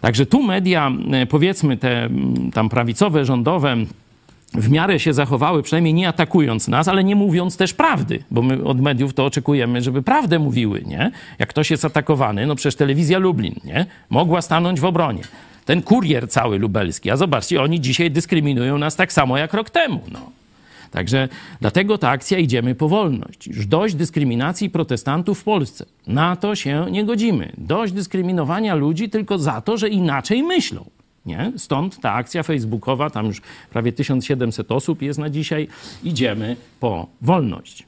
Także 0.00 0.26
tu 0.26 0.42
media, 0.42 0.92
e, 1.12 1.26
powiedzmy 1.26 1.76
te 1.76 2.08
tam 2.52 2.68
prawicowe, 2.68 3.24
rządowe, 3.24 3.76
w 4.54 4.70
miarę 4.70 5.00
się 5.00 5.12
zachowały, 5.12 5.62
przynajmniej 5.62 5.94
nie 5.94 6.08
atakując 6.08 6.68
nas, 6.68 6.88
ale 6.88 7.04
nie 7.04 7.16
mówiąc 7.16 7.56
też 7.56 7.74
prawdy, 7.74 8.24
bo 8.30 8.42
my 8.42 8.64
od 8.64 8.80
mediów 8.80 9.14
to 9.14 9.24
oczekujemy, 9.24 9.82
żeby 9.82 10.02
prawdę 10.02 10.38
mówiły, 10.38 10.82
nie? 10.86 11.10
Jak 11.38 11.48
ktoś 11.48 11.70
jest 11.70 11.84
atakowany, 11.84 12.46
no 12.46 12.54
przecież 12.54 12.74
telewizja 12.74 13.18
Lublin, 13.18 13.54
nie? 13.64 13.86
Mogła 14.10 14.42
stanąć 14.42 14.80
w 14.80 14.84
obronie. 14.84 15.22
Ten 15.64 15.82
kurier 15.82 16.28
cały 16.28 16.58
lubelski, 16.58 17.10
a 17.10 17.16
zobaczcie, 17.16 17.62
oni 17.62 17.80
dzisiaj 17.80 18.10
dyskryminują 18.10 18.78
nas 18.78 18.96
tak 18.96 19.12
samo 19.12 19.38
jak 19.38 19.54
rok 19.54 19.70
temu, 19.70 20.00
no. 20.12 20.20
Także 20.94 21.28
dlatego 21.60 21.98
ta 21.98 22.10
akcja 22.10 22.38
idziemy 22.38 22.74
po 22.74 22.88
wolność. 22.88 23.46
Już 23.46 23.66
dość 23.66 23.94
dyskryminacji 23.94 24.70
protestantów 24.70 25.40
w 25.40 25.44
Polsce. 25.44 25.86
Na 26.06 26.36
to 26.36 26.54
się 26.54 26.86
nie 26.90 27.04
godzimy. 27.04 27.52
Dość 27.58 27.92
dyskryminowania 27.92 28.74
ludzi 28.74 29.10
tylko 29.10 29.38
za 29.38 29.60
to, 29.60 29.76
że 29.76 29.88
inaczej 29.88 30.42
myślą. 30.42 30.84
Nie? 31.26 31.52
Stąd 31.56 32.00
ta 32.00 32.12
akcja 32.12 32.42
facebookowa, 32.42 33.10
tam 33.10 33.26
już 33.26 33.40
prawie 33.70 33.92
1700 33.92 34.72
osób 34.72 35.02
jest 35.02 35.18
na 35.18 35.30
dzisiaj. 35.30 35.68
Idziemy 36.04 36.56
po 36.80 37.06
wolność. 37.22 37.86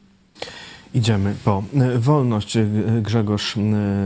Idziemy 0.97 1.35
po 1.45 1.63
e, 1.75 1.99
wolność. 1.99 2.57
E, 2.57 2.67
Grzegorz 3.03 3.57
e, 3.57 3.61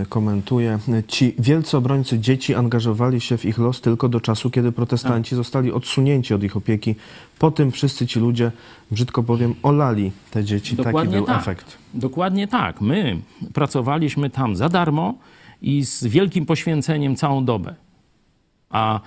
komentuje. 0.08 0.78
Ci 1.08 1.34
wielcy 1.38 1.76
obrońcy 1.76 2.18
dzieci 2.18 2.54
angażowali 2.54 3.20
się 3.20 3.38
w 3.38 3.44
ich 3.44 3.58
los 3.58 3.80
tylko 3.80 4.08
do 4.08 4.20
czasu, 4.20 4.50
kiedy 4.50 4.72
protestanci 4.72 5.36
zostali 5.36 5.72
odsunięci 5.72 6.34
od 6.34 6.42
ich 6.42 6.56
opieki. 6.56 6.94
Po 7.38 7.50
tym 7.50 7.70
wszyscy 7.72 8.06
ci 8.06 8.20
ludzie, 8.20 8.52
brzydko 8.90 9.22
powiem, 9.22 9.54
olali 9.62 10.12
te 10.30 10.44
dzieci. 10.44 10.76
Dokładnie 10.76 11.00
Taki 11.00 11.16
był 11.16 11.26
tak. 11.26 11.40
efekt. 11.40 11.78
Dokładnie 11.94 12.48
tak. 12.48 12.80
My 12.80 13.18
pracowaliśmy 13.54 14.30
tam 14.30 14.56
za 14.56 14.68
darmo 14.68 15.14
i 15.62 15.84
z 15.84 16.04
wielkim 16.04 16.46
poświęceniem 16.46 17.16
całą 17.16 17.44
dobę. 17.44 17.74
A 18.70 19.00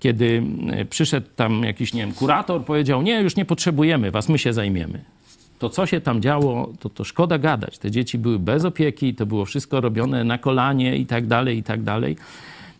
kiedy 0.00 0.42
przyszedł 0.90 1.26
tam 1.36 1.62
jakiś, 1.62 1.94
nie 1.94 2.00
wiem, 2.00 2.12
kurator, 2.12 2.64
powiedział, 2.64 3.02
nie, 3.02 3.20
już 3.20 3.36
nie 3.36 3.44
potrzebujemy 3.44 4.10
was, 4.10 4.28
my 4.28 4.38
się 4.38 4.52
zajmiemy 4.52 5.04
to 5.60 5.68
co 5.68 5.86
się 5.86 6.00
tam 6.00 6.22
działo, 6.22 6.72
to, 6.80 6.88
to 6.88 7.04
szkoda 7.04 7.38
gadać. 7.38 7.78
Te 7.78 7.90
dzieci 7.90 8.18
były 8.18 8.38
bez 8.38 8.64
opieki, 8.64 9.14
to 9.14 9.26
było 9.26 9.44
wszystko 9.44 9.80
robione 9.80 10.24
na 10.24 10.38
kolanie 10.38 10.96
i 10.96 11.06
tak 11.06 11.26
dalej, 11.26 11.58
i 11.58 11.62
tak 11.62 11.82
dalej. 11.82 12.16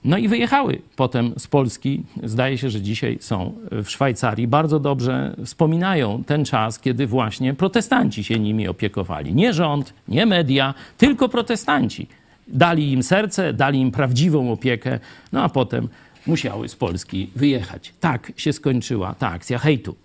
No 0.04 0.18
i 0.18 0.28
wyjechały 0.28 0.82
potem 0.96 1.32
z 1.38 1.46
Polski. 1.46 2.02
Zdaje 2.22 2.58
się, 2.58 2.70
że 2.70 2.80
dzisiaj 2.80 3.18
są 3.20 3.52
w 3.70 3.90
Szwajcarii. 3.90 4.48
Bardzo 4.48 4.80
dobrze 4.80 5.36
wspominają 5.44 6.24
ten 6.24 6.44
czas, 6.44 6.78
kiedy 6.78 7.06
właśnie 7.06 7.54
protestanci 7.54 8.24
się 8.24 8.38
nimi 8.38 8.68
opiekowali. 8.68 9.34
Nie 9.34 9.52
rząd, 9.52 9.94
nie 10.08 10.26
media, 10.26 10.74
tylko 10.98 11.28
protestanci. 11.28 12.06
Dali 12.48 12.92
im 12.92 13.02
serce, 13.02 13.52
dali 13.52 13.80
im 13.80 13.90
prawdziwą 13.90 14.52
opiekę, 14.52 14.98
no 15.32 15.42
a 15.42 15.48
potem 15.48 15.88
musiały 16.26 16.68
z 16.68 16.76
Polski 16.76 17.30
wyjechać. 17.36 17.92
Tak 18.00 18.32
się 18.36 18.52
skończyła 18.52 19.14
ta 19.14 19.28
akcja 19.28 19.58
hejtu. 19.58 19.96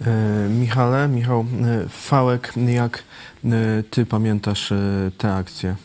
E, 0.00 0.10
Michale, 0.48 1.08
Michał 1.08 1.40
e, 1.40 1.88
Fałek, 1.88 2.52
jak 2.66 2.94
e, 2.98 3.82
ty 3.90 4.06
pamiętasz 4.06 4.68
tę 5.18 5.28
akcję? 5.32 5.76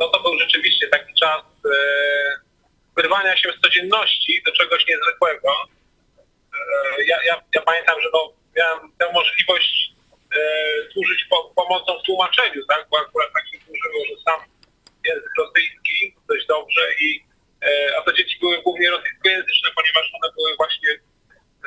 No 0.00 0.08
to 0.08 0.22
był 0.22 0.38
rzeczywiście 0.38 0.88
taki 0.88 1.14
czas 1.14 1.42
wyrwania 2.96 3.36
się 3.36 3.52
z 3.52 3.60
codzienności 3.60 4.42
do 4.46 4.52
czegoś 4.52 4.86
niezwykłego. 4.88 5.48
Ja, 7.06 7.16
ja, 7.24 7.42
ja 7.54 7.62
pamiętam, 7.62 8.00
że 8.02 8.08
no, 8.12 8.32
miałem 8.56 8.92
tę 8.98 9.12
możliwość 9.12 9.92
służyć 10.92 11.24
po, 11.30 11.52
pomocą 11.56 11.98
w 11.98 12.06
tłumaczeniu, 12.06 12.66
tak? 12.68 12.86
bo 12.90 12.98
akurat 13.00 13.32
tak 13.32 13.44
się 13.48 13.58
służyło, 13.66 14.04
że 14.08 14.22
sam 14.24 14.40
język 15.04 15.32
rosyjski 15.38 16.14
dość 16.28 16.46
dobrze 16.46 16.82
i 17.00 17.24
a 17.98 18.02
to 18.02 18.12
dzieci 18.12 18.38
były 18.40 18.62
głównie 18.62 18.90
rosyjskojęzyczne, 18.90 19.70
ponieważ 19.76 20.12
one 20.22 20.32
były 20.36 20.56
właśnie 20.56 20.88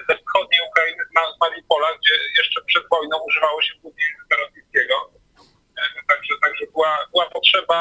ze 0.09 0.17
wschodniej 0.17 0.61
Ukrainy, 0.69 1.03
z 1.09 1.39
Mariupola, 1.41 1.87
gdzie 1.97 2.15
jeszcze 2.37 2.61
przed 2.61 2.83
wojną 2.89 3.17
używało 3.27 3.61
się 3.61 3.73
języka 3.83 4.35
rosyjskiego. 4.43 4.95
E, 5.77 5.81
także, 6.09 6.33
także 6.43 6.65
była, 6.73 7.07
była 7.11 7.29
potrzeba, 7.29 7.79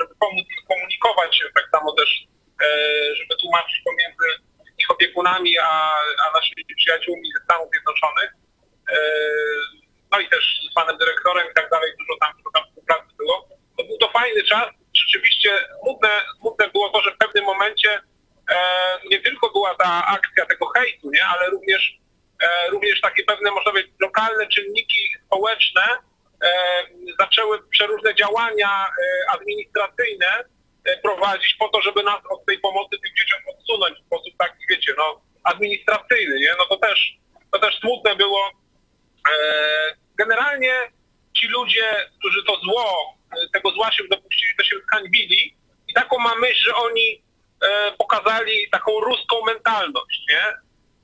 żeby 0.00 0.14
pomóc 0.20 0.46
komunikować 0.68 1.38
się, 1.38 1.44
tak 1.54 1.64
samo 1.70 1.92
też, 1.92 2.10
e, 2.62 2.66
żeby 3.16 3.36
tłumaczyć 3.36 3.82
pomiędzy 3.84 4.26
ich 4.78 4.90
opiekunami, 4.90 5.58
a, 5.58 5.70
a 6.24 6.32
naszymi 6.34 6.64
przyjaciółmi 6.76 7.32
ze 7.32 7.44
Stanów 7.44 7.68
Zjednoczonych. 7.72 8.30
E, 8.92 8.96
no 10.12 10.20
i 10.20 10.28
też 10.28 10.60
z 10.70 10.74
panem 10.74 10.98
dyrektorem 10.98 11.50
i 11.50 11.54
tak 11.54 11.70
dalej, 11.70 11.92
dużo 11.98 12.18
tam, 12.20 12.32
dużo 12.36 12.50
tam 12.54 12.64
współpracy 12.68 13.08
było. 13.18 13.48
To 13.76 13.84
był 13.84 13.98
to 13.98 14.08
fajny 14.08 14.42
czas. 14.44 14.68
Rzeczywiście 14.94 15.50
smutne, 15.82 16.08
smutne 16.40 16.68
było 16.68 16.88
to, 16.88 17.00
że 17.02 17.10
w 17.14 17.18
pewnym 17.18 17.44
momencie 17.44 18.00
nie 19.10 19.20
tylko 19.20 19.50
była 19.50 19.74
ta 19.74 20.06
akcja 20.06 20.46
tego 20.46 20.66
hejtu, 20.66 21.10
nie, 21.10 21.24
ale 21.24 21.50
również, 21.50 21.98
e, 22.42 22.70
również 22.70 23.00
takie 23.00 23.24
pewne, 23.24 23.50
można 23.50 23.70
powiedzieć, 23.70 23.92
lokalne 24.00 24.46
czynniki 24.46 25.08
społeczne 25.26 25.82
e, 26.44 26.48
zaczęły 27.18 27.68
przeróżne 27.68 28.14
działania 28.14 28.86
administracyjne 29.28 30.44
prowadzić 31.02 31.56
po 31.58 31.68
to, 31.68 31.80
żeby 31.82 32.02
nas 32.02 32.20
od 32.30 32.46
tej 32.46 32.58
pomocy 32.58 32.96
tym 33.02 33.16
dzieciom 33.18 33.40
odsunąć 33.56 33.98
w 33.98 34.06
sposób 34.06 34.34
taki, 34.38 34.64
wiecie, 34.70 34.94
no, 34.98 35.20
administracyjny, 35.44 36.40
nie? 36.40 36.52
No 36.58 36.64
to 36.64 36.76
też, 36.76 37.18
to 37.52 37.58
też 37.58 37.78
smutne 37.80 38.16
było. 38.16 38.50
Generalnie 40.18 40.72
ci 41.36 41.48
ludzie, 41.48 42.10
którzy 42.18 42.44
to 42.44 42.56
zło, 42.56 43.18
tego 43.52 43.70
zła 43.70 43.92
się 43.92 44.04
dopuścili, 44.10 44.56
to 44.58 44.64
się 44.64 44.76
zhańbili 44.88 45.56
i 45.88 45.94
taką 45.94 46.18
ma 46.18 46.34
myśl, 46.34 46.64
że 46.64 46.74
oni 46.74 47.22
E, 47.27 47.27
pokazali 47.98 48.70
taką 48.70 49.00
ruską 49.00 49.36
mentalność, 49.46 50.22
nie? 50.30 50.42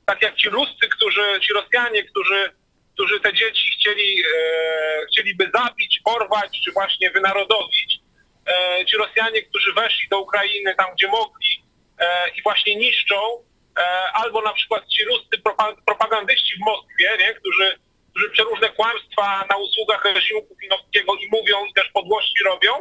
Tak 0.07 0.23
jak 0.23 0.37
ci 0.37 0.49
Ruscy, 0.49 0.89
którzy, 0.89 1.41
ci 1.41 1.53
Rosjanie, 1.53 2.03
którzy, 2.03 2.53
którzy 2.95 3.21
te 3.21 3.35
dzieci 3.35 3.71
chcieli, 3.79 4.23
e, 4.23 5.07
chcieliby 5.07 5.51
zabić, 5.55 6.01
porwać, 6.05 6.61
czy 6.65 6.73
właśnie 6.73 7.11
wynarodowić, 7.11 7.99
e, 8.47 8.85
ci 8.87 8.97
Rosjanie, 8.97 9.43
którzy 9.43 9.73
weszli 9.73 10.09
do 10.11 10.21
Ukrainy 10.21 10.75
tam, 10.75 10.87
gdzie 10.95 11.09
mogli 11.09 11.65
e, 11.99 12.29
i 12.31 12.43
właśnie 12.43 12.77
niszczą, 12.77 13.45
e, 13.79 13.83
albo 14.13 14.43
na 14.43 14.53
przykład 14.53 14.89
ci 14.89 15.05
ruscy 15.05 15.43
propagandyści 15.87 16.55
w 16.57 16.65
Moskwie, 16.65 17.17
nie? 17.19 17.35
Którzy, 17.35 17.79
którzy 18.11 18.31
przeróżne 18.31 18.69
kłamstwa 18.69 19.47
na 19.51 19.57
usługach 19.57 20.05
reżimu 20.05 20.43
putinowskiego 20.43 21.15
i 21.15 21.29
mówią 21.33 21.65
i 21.65 21.73
też 21.73 21.89
podłości 21.89 22.45
robią, 22.45 22.73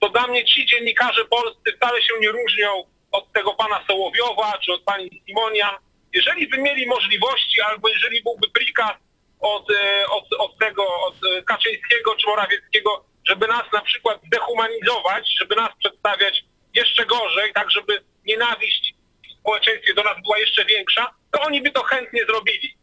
to 0.00 0.08
dla 0.08 0.26
mnie 0.26 0.44
ci 0.44 0.66
dziennikarze 0.66 1.24
polscy 1.24 1.72
wcale 1.76 2.02
się 2.02 2.14
nie 2.20 2.28
różnią 2.28 2.93
od 3.14 3.32
tego 3.32 3.54
pana 3.54 3.84
Sołowiowa 3.86 4.58
czy 4.64 4.72
od 4.72 4.82
pani 4.82 5.22
Simonia, 5.26 5.78
jeżeli 6.12 6.48
by 6.48 6.58
mieli 6.58 6.86
możliwości 6.86 7.60
albo 7.60 7.88
jeżeli 7.88 8.22
byłby 8.22 8.48
prikaz 8.48 8.92
od, 9.40 9.70
e, 9.70 10.06
od, 10.06 10.24
od 10.38 10.58
tego, 10.58 10.84
od 11.00 11.14
Kaczyńskiego 11.46 12.14
czy 12.16 12.26
Morawieckiego, 12.26 13.04
żeby 13.24 13.46
nas 13.46 13.72
na 13.72 13.80
przykład 13.80 14.20
dehumanizować, 14.32 15.34
żeby 15.40 15.56
nas 15.56 15.70
przedstawiać 15.78 16.44
jeszcze 16.74 17.06
gorzej, 17.06 17.52
tak 17.52 17.70
żeby 17.70 18.04
nienawiść 18.26 18.94
w 19.28 19.40
społeczeństwie 19.40 19.94
do 19.94 20.02
nas 20.02 20.22
była 20.22 20.38
jeszcze 20.38 20.64
większa, 20.64 21.10
to 21.30 21.40
oni 21.40 21.62
by 21.62 21.70
to 21.70 21.82
chętnie 21.82 22.24
zrobili. 22.24 22.76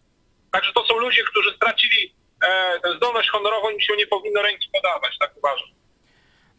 Także 0.52 0.74
to 0.74 0.86
są 0.86 0.98
ludzie, 0.98 1.24
którzy 1.24 1.56
stracili 1.56 2.16
e, 2.46 2.80
tę 2.80 2.96
zdolność 2.98 3.30
honorową, 3.30 3.70
im 3.70 3.82
się 3.82 3.96
nie 3.98 4.08
powinno 4.08 4.42
ręki 4.42 4.70
podawać, 4.74 5.18
tak 5.20 5.38
uważam. 5.38 5.68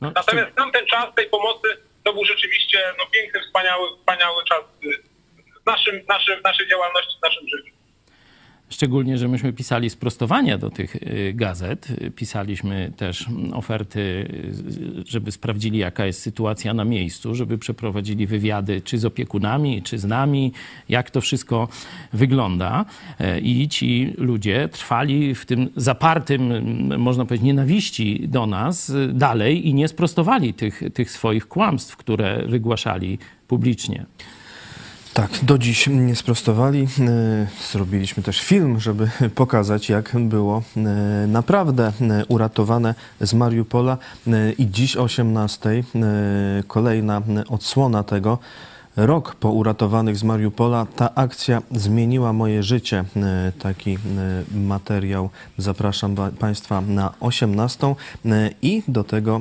No, 0.01 0.13
Natomiast 0.15 0.57
tamten 0.57 0.87
czas 0.87 1.15
tej 1.15 1.31
pomocy 1.31 1.92
to 2.05 2.13
był 2.13 2.25
rzeczywiście 2.25 2.95
no, 2.99 3.07
piękny, 3.07 3.41
wspaniały, 3.41 3.89
wspaniały 3.99 4.45
czas 4.45 4.61
y, 4.85 5.03
w 5.63 5.67
naszym, 5.67 6.03
naszym, 6.09 6.41
naszej 6.43 6.69
działalności, 6.69 7.19
w 7.19 7.23
naszym 7.23 7.49
życiu. 7.49 7.82
Szczególnie, 8.69 9.19
że 9.19 9.29
myśmy 9.29 9.53
pisali 9.53 9.91
sprostowania 9.91 10.59
do 10.59 10.71
tych 10.71 10.97
y, 10.97 11.33
gazet. 11.35 11.89
Pisaliśmy 12.17 12.93
też 12.97 13.27
oferty, 13.53 14.01
y, 14.01 15.05
żeby 15.07 15.33
sprawdzili, 15.33 15.79
jaka 15.79 16.07
jest 16.07 16.21
sytuacja 16.21 16.75
na 16.75 16.85
miejscu, 16.85 17.35
żeby 17.35 17.59
przeprowadzili 17.59 18.27
wywiady 18.27 18.81
czy 18.81 18.99
z 18.99 19.05
opiekunami, 19.05 19.83
czy 19.83 19.99
z 19.99 20.05
nami, 20.05 20.53
jak 20.89 21.11
to 21.11 21.21
wszystko 21.21 21.69
wygląda. 22.13 22.85
E, 23.21 23.41
I 23.41 23.69
ci 23.69 24.15
ludzie 24.19 24.69
trwali 24.69 25.35
w 25.35 25.47
tym 25.47 25.71
zapartym, 25.77 26.53
m, 26.53 27.01
można 27.01 27.25
powiedzieć, 27.25 27.45
nienawiści 27.45 28.29
do 28.29 28.47
nas 28.47 28.91
y, 28.91 29.09
dalej 29.13 29.69
i 29.69 29.75
nie 29.75 29.89
sprostowali 29.89 30.55
tych, 30.55 30.83
tych 30.95 31.11
swoich 31.11 31.49
kłamstw, 31.49 31.97
które 31.97 32.47
wygłaszali 32.47 33.19
publicznie. 33.49 34.07
Tak, 35.15 35.31
do 35.43 35.59
dziś 35.59 35.87
nie 35.87 36.17
sprostowali. 36.17 36.89
E, 37.01 37.47
Zrobiliśmy 37.73 38.23
też 38.23 38.41
film, 38.41 38.81
żeby 38.81 39.11
pokazać, 39.35 39.89
jak 39.89 40.17
było 40.21 40.63
e, 40.77 40.81
naprawdę 41.27 41.93
e, 42.01 42.25
uratowane 42.29 42.95
z 43.21 43.35
Mariupola. 43.35 43.99
I 44.59 44.71
dziś 44.71 44.97
o 44.97 45.03
18 45.03 45.71
e, 45.71 45.83
kolejna 46.67 47.23
odsłona 47.49 48.03
tego. 48.03 48.39
Rok 48.97 49.35
po 49.35 49.51
uratowanych 49.51 50.17
z 50.17 50.23
Mariupola 50.23 50.87
ta 50.97 51.15
akcja 51.15 51.63
zmieniła 51.71 52.33
moje 52.33 52.63
życie. 52.63 53.05
Taki 53.59 53.99
materiał 54.55 55.31
zapraszam 55.59 56.15
Państwa 56.39 56.81
na 56.81 57.15
18 57.21 57.87
e, 57.87 58.51
i 58.63 58.83
do 58.89 59.05
tego 59.05 59.41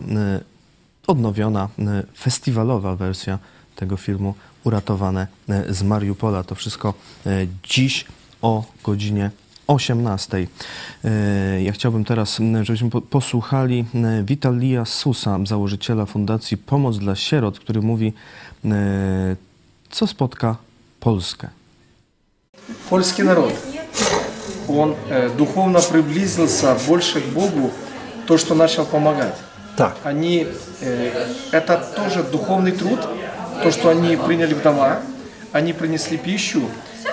odnowiona 1.08 1.70
festiwalowa 2.18 2.96
wersja 2.96 3.40
tego 3.76 3.98
filmu 3.98 4.34
Uratowane 4.64 5.27
e, 5.49 5.75
z 5.75 5.83
Mariupola. 5.83 6.45
To 6.45 6.55
wszystko 6.55 6.95
e, 7.27 7.31
dziś 7.69 8.05
o 8.43 8.64
godzinie 8.85 9.31
18. 9.67 10.47
E, 11.05 11.62
Ja 11.62 11.73
chciałbym 11.73 12.05
teraz, 12.05 12.41
m, 12.41 12.64
żebyśmy 12.64 12.91
po- 12.91 13.01
posłuchali 13.01 13.85
e, 13.95 14.23
Witalia 14.25 14.85
Susa, 14.85 15.39
założyciela 15.47 16.07
Fundacji 16.07 16.57
Pomoc 16.57 16.99
dla 16.99 17.17
Sierot, 17.17 17.59
który 17.61 17.83
mówi, 17.83 18.12
e, 18.64 18.71
co 19.91 20.07
spotka 20.07 20.57
Polskę. 21.01 21.49
Польский 22.91 23.25
народ, 23.25 23.53
он 24.69 24.95
э, 25.11 25.37
духовно 25.37 25.81
приблизился 25.81 26.75
больше 26.89 27.21
к 27.21 27.27
Богу, 27.35 27.71
то, 28.27 28.39
что 28.39 28.55
начал 28.55 28.87
помогать. 28.87 29.35
Так. 29.77 29.95
Они, 30.05 30.47
э, 30.83 31.11
это 31.53 31.77
тоже 31.97 32.23
духовный 32.25 32.73
труд, 32.73 32.99
то, 33.64 33.72
что 33.72 33.89
они 33.89 34.16
приняли 34.16 34.53
в 34.53 34.62
дома, 34.62 35.01
они 35.51 35.74
принесли 35.74 36.18
пищу, 36.18 36.64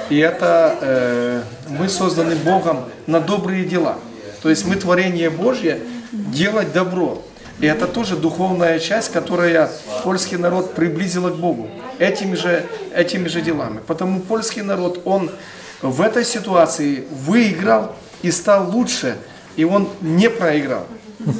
и 0.08 0.18
это 0.18 0.78
э, 0.80 1.42
мы 1.68 1.88
созданы 1.88 2.36
Богом 2.36 2.84
на 3.06 3.20
добрые 3.20 3.64
дела. 3.64 3.96
То 4.42 4.50
есть 4.50 4.64
мы 4.66 4.76
творение 4.76 5.30
Божье 5.30 5.80
делать 6.12 6.72
добро. 6.72 7.22
И 7.60 7.66
это 7.66 7.86
тоже 7.86 8.16
духовная 8.16 8.78
часть, 8.78 9.12
которая 9.12 9.68
польский 10.04 10.36
народ 10.36 10.74
приблизила 10.74 11.30
к 11.30 11.36
Богу 11.36 11.68
этими 11.98 12.36
же, 12.36 12.64
этими 12.94 13.26
же 13.28 13.40
делами. 13.40 13.80
Потому 13.84 14.20
польский 14.20 14.62
народ, 14.62 15.02
он 15.04 15.30
в 15.82 16.00
этой 16.00 16.24
ситуации 16.24 17.04
выиграл 17.10 17.94
и 18.22 18.30
стал 18.30 18.70
лучше, 18.70 19.16
и 19.56 19.64
он 19.64 19.88
не 20.00 20.30
проиграл. 20.30 20.86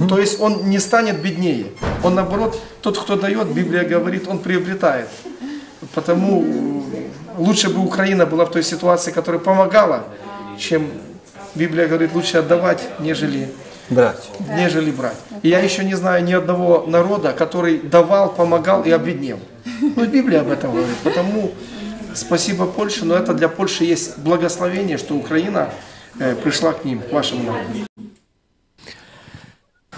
То 0.09 0.19
есть 0.19 0.41
он 0.41 0.69
не 0.71 0.79
станет 0.79 1.23
беднее. 1.23 1.67
Он 2.03 2.15
наоборот, 2.15 2.61
тот, 2.83 2.99
кто 2.99 3.17
дает, 3.17 3.49
Библия 3.49 3.85
говорит, 3.85 4.27
он 4.29 4.39
приобретает. 4.39 5.09
Потому 5.95 6.45
э, 6.45 7.39
лучше 7.39 7.69
бы 7.69 7.85
Украина 7.85 8.27
была 8.27 8.45
в 8.45 8.51
той 8.51 8.65
ситуации, 8.65 9.13
которая 9.13 9.41
помогала, 9.41 10.05
чем 10.59 10.91
Библия 11.55 11.87
говорит, 11.87 12.15
лучше 12.15 12.39
отдавать, 12.39 12.83
нежели 12.99 13.49
Брать. 13.91 14.29
нежели 14.57 14.91
брать. 14.91 15.17
И 15.43 15.49
я 15.49 15.61
еще 15.61 15.85
не 15.85 15.95
знаю 15.95 16.25
ни 16.25 16.33
одного 16.33 16.85
народа, 16.87 17.33
который 17.33 17.79
давал, 17.79 18.35
помогал 18.35 18.83
и 18.83 18.91
обеднел. 18.91 19.39
Ну, 19.81 20.05
Библия 20.07 20.41
об 20.41 20.51
этом 20.51 20.73
говорит. 20.73 20.97
Потому 21.05 21.53
спасибо 22.15 22.67
Польше, 22.67 23.05
но 23.05 23.15
это 23.15 23.33
для 23.33 23.49
Польши 23.49 23.85
есть 23.85 24.19
благословение, 24.19 24.99
что 24.99 25.15
Украина 25.15 25.71
э, 26.19 26.35
пришла 26.35 26.73
к 26.73 26.85
ним, 26.85 27.01
к 27.01 27.13
вашему 27.13 27.45
народу. 27.45 27.87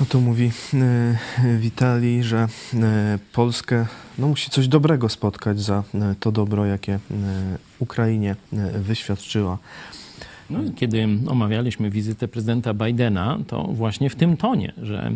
No 0.01 0.07
to 0.07 0.20
mówi 0.20 0.51
e, 0.74 1.59
Witali, 1.59 2.22
że 2.22 2.48
e, 2.74 3.18
Polskę 3.32 3.86
no, 4.18 4.28
musi 4.28 4.51
coś 4.51 4.68
dobrego 4.68 5.09
spotkać 5.09 5.61
za 5.61 5.82
e, 5.94 6.14
to 6.20 6.32
dobro, 6.32 6.66
jakie 6.66 6.98
Ukrainie 7.78 8.36
wyświadczyła. 8.74 9.59
No, 10.51 10.61
kiedy 10.76 11.09
omawialiśmy 11.26 11.90
wizytę 11.90 12.28
prezydenta 12.28 12.74
Bidena, 12.74 13.38
to 13.46 13.62
właśnie 13.62 14.11
w 14.11 14.16
tym 14.16 14.36
tonie, 14.36 14.72
że, 14.82 15.12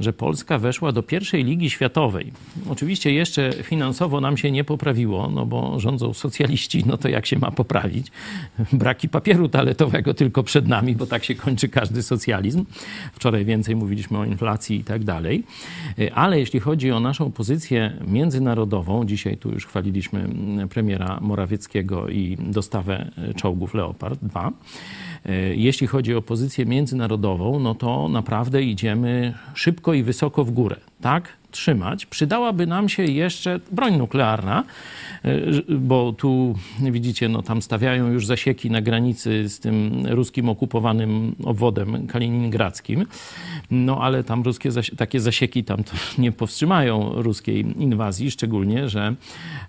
że 0.00 0.12
Polska 0.12 0.58
weszła 0.58 0.92
do 0.92 1.02
pierwszej 1.02 1.44
ligi 1.44 1.70
światowej. 1.70 2.32
Oczywiście 2.70 3.12
jeszcze 3.12 3.52
finansowo 3.62 4.20
nam 4.20 4.36
się 4.36 4.50
nie 4.50 4.64
poprawiło, 4.64 5.30
no 5.30 5.46
bo 5.46 5.80
rządzą 5.80 6.14
socjaliści, 6.14 6.84
no 6.86 6.96
to 6.96 7.08
jak 7.08 7.26
się 7.26 7.38
ma 7.38 7.50
poprawić? 7.50 8.06
Braki 8.72 9.08
papieru 9.08 9.48
toaletowego 9.48 10.14
tylko 10.14 10.42
przed 10.42 10.68
nami, 10.68 10.96
bo 10.96 11.06
tak 11.06 11.24
się 11.24 11.34
kończy 11.34 11.68
każdy 11.68 12.02
socjalizm. 12.02 12.64
Wczoraj 13.12 13.44
więcej 13.44 13.76
mówiliśmy 13.76 14.18
o 14.18 14.24
inflacji 14.24 14.76
i 14.76 14.84
tak 14.84 15.04
dalej. 15.04 15.44
Ale 16.14 16.38
jeśli 16.38 16.60
chodzi 16.60 16.92
o 16.92 17.00
naszą 17.00 17.32
pozycję 17.32 17.92
międzynarodową, 18.06 19.04
dzisiaj 19.04 19.36
tu 19.36 19.50
już 19.50 19.66
chwaliliśmy 19.66 20.28
premiera 20.70 21.18
Morawieckiego 21.20 22.08
i 22.08 22.36
dostawę 22.40 23.10
czołgów 23.36 23.74
Leopard 23.74 24.18
2. 24.22 24.52
E, 25.26 25.54
Jeśli 25.54 25.86
chodzi 25.86 26.14
o 26.14 26.22
pozycję 26.22 26.66
międzynarodową, 26.66 27.60
no 27.60 27.74
to 27.74 28.08
naprawdę 28.08 28.62
idziemy 28.62 29.34
szybko 29.54 29.94
i 29.94 30.02
wysoko 30.02 30.44
w 30.44 30.50
górę. 30.50 30.76
Tak? 31.00 31.37
Trzymać. 31.50 32.06
Przydałaby 32.06 32.66
nam 32.66 32.88
się 32.88 33.02
jeszcze 33.04 33.60
broń 33.72 33.96
nuklearna, 33.96 34.64
e, 35.24 35.40
bo 35.78 36.12
tu 36.12 36.54
widzicie, 36.80 37.28
no 37.28 37.42
tam 37.42 37.62
stawiają 37.62 38.08
już 38.12 38.26
zasieki 38.26 38.70
na 38.70 38.80
granicy 38.80 39.48
z 39.48 39.60
tym 39.60 40.06
ruskim 40.06 40.48
okupowanym 40.48 41.34
obwodem 41.44 42.06
kaliningradzkim. 42.06 43.06
No 43.70 43.98
ale 44.02 44.24
tam 44.24 44.42
ruskie 44.42 44.70
zasi- 44.70 44.96
takie 44.96 45.20
zasieki 45.20 45.64
tam 45.64 45.82
nie 46.18 46.32
powstrzymają 46.32 47.12
ruskiej 47.22 47.66
inwazji, 47.78 48.30
szczególnie, 48.30 48.88
że 48.88 49.14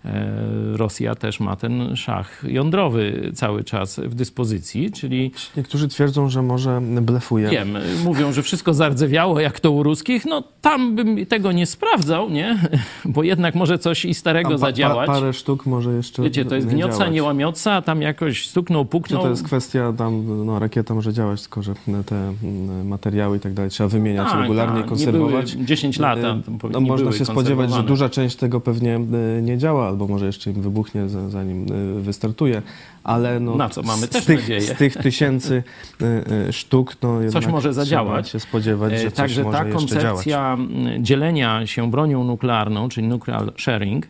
e, 0.06 0.30
Rosja 0.74 1.16
też 1.16 1.40
ma 1.40 1.56
ten 1.56 1.96
szach 1.96 2.44
jądrowy 2.48 3.32
cały 3.36 3.64
czas 3.64 4.00
w 4.00 4.16
dyspozycji, 4.16 4.92
czyli 4.92 5.32
Niektórzy 5.58 5.88
twierdzą, 5.88 6.30
że 6.30 6.42
może 6.42 6.82
blefuje. 7.02 7.50
wiem, 7.50 7.78
mówią, 8.04 8.34
że 8.34 8.44
wszystko 8.44 8.74
zardzewiało 8.74 9.40
jak 9.40 9.60
to 9.60 9.72
u 9.72 9.84
ruskich, 9.84 10.26
no 10.26 10.44
tam 10.62 10.96
bym 10.96 11.26
tego 11.26 11.52
nie 11.52 11.66
sprawdzał, 11.70 12.30
nie? 12.30 12.60
Bo 13.06 13.24
jednak 13.24 13.56
może 13.56 13.80
coś 13.80 14.06
i 14.06 14.14
starego 14.14 14.50
pa- 14.50 14.58
zadziałać. 14.58 15.08
Pa, 15.08 15.14
parę 15.14 15.34
sztuk 15.34 15.66
może 15.66 15.94
jeszcze 15.94 16.24
Wiecie, 16.24 16.46
to 16.46 16.56
jest 16.56 16.68
nie 16.68 16.74
gnioca, 16.74 16.98
działać. 16.98 17.14
nie 17.14 17.24
łamioca, 17.24 17.74
a 17.74 17.82
tam 17.82 18.02
jakoś 18.02 18.48
stuknął, 18.48 18.86
Czy 18.86 18.90
puknął. 18.92 19.22
to 19.22 19.30
jest 19.30 19.44
kwestia 19.44 19.94
tam, 19.98 20.46
no 20.46 20.60
rakieta 20.60 20.94
może 20.94 21.14
działać, 21.14 21.42
tylko 21.42 21.64
że 21.64 21.74
te 22.06 22.16
mm, 22.44 22.88
materiały 22.88 23.38
i 23.38 23.40
tak 23.40 23.54
dalej 23.54 23.72
trzeba 23.72 23.90
wymieniać 23.90 24.28
Tak, 24.32 24.42
regularnie, 24.42 24.74
tak, 24.76 24.84
nie 24.84 24.90
konserwować. 24.90 25.54
były 25.56 25.66
10 25.66 26.00
lat, 26.00 26.20
E, 26.20 26.22
tam 26.22 26.44
No, 26.72 26.80
można 26.82 27.12
się 27.12 27.26
spodziewać, 27.26 27.72
że 27.74 27.84
duża 27.84 28.10
część 28.10 28.36
tego 28.36 28.60
pewnie 28.62 28.96
e, 28.96 29.42
nie 29.42 29.58
działa, 29.58 29.88
albo 29.88 30.08
może 30.08 30.26
jeszcze 30.26 30.52
im 30.52 30.62
wybuchnie, 30.62 31.10
za- 31.10 31.30
zanim 31.30 31.66
e, 31.98 32.02
wystartuje, 32.02 32.62
ale 33.04 33.40
no, 33.40 33.56
Na 33.56 33.70
co 33.70 33.82
mamy 33.82 34.06
z, 34.08 34.10
też 34.10 34.26
tych, 34.26 34.40
nadzieję. 34.40 34.62
z 34.62 34.74
tych 34.74 34.98
tysięcy 34.98 35.64
e, 36.02 36.06
e, 36.48 36.54
sztuk, 36.54 36.96
no 37.02 37.22
jednak 37.22 37.48
może 37.48 37.74
zadziałać. 37.74 38.30
się 38.30 38.40
spodziewać, 38.40 38.92
że 38.92 38.98
E, 38.98 39.04
coś 39.04 39.14
Także 39.14 39.44
może 39.44 39.58
ta 39.58 39.66
koncepcja 39.66 40.58
dzielenia 41.00 41.68
się 41.68 41.92
bronią 41.92 42.24
nuklearną, 42.24 42.90
czyli 42.90 43.08
nuclear 43.08 43.54
sharing, 43.58 44.08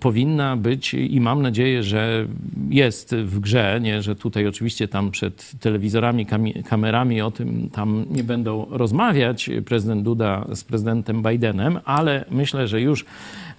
powinna 0.00 0.56
być 0.56 0.94
i 0.94 1.20
mam 1.20 1.42
nadzieję, 1.42 1.82
że 1.82 2.26
jest 2.70 3.14
w 3.14 3.40
grze, 3.40 3.78
nie, 3.82 4.02
że 4.02 4.16
tutaj 4.16 4.46
oczywiście 4.46 4.88
tam 4.88 5.10
przed 5.10 5.52
telewizorami, 5.60 6.26
kamerami 6.68 7.20
o 7.20 7.30
tym 7.30 7.70
tam 7.70 8.04
nie 8.10 8.24
będą 8.24 8.66
rozmawiać 8.70 9.50
prezydent 9.66 10.02
Duda 10.02 10.46
z 10.54 10.64
prezydentem 10.64 11.22
Bidenem, 11.22 11.80
ale 11.84 12.24
myślę, 12.30 12.68
że 12.68 12.80
już 12.80 13.04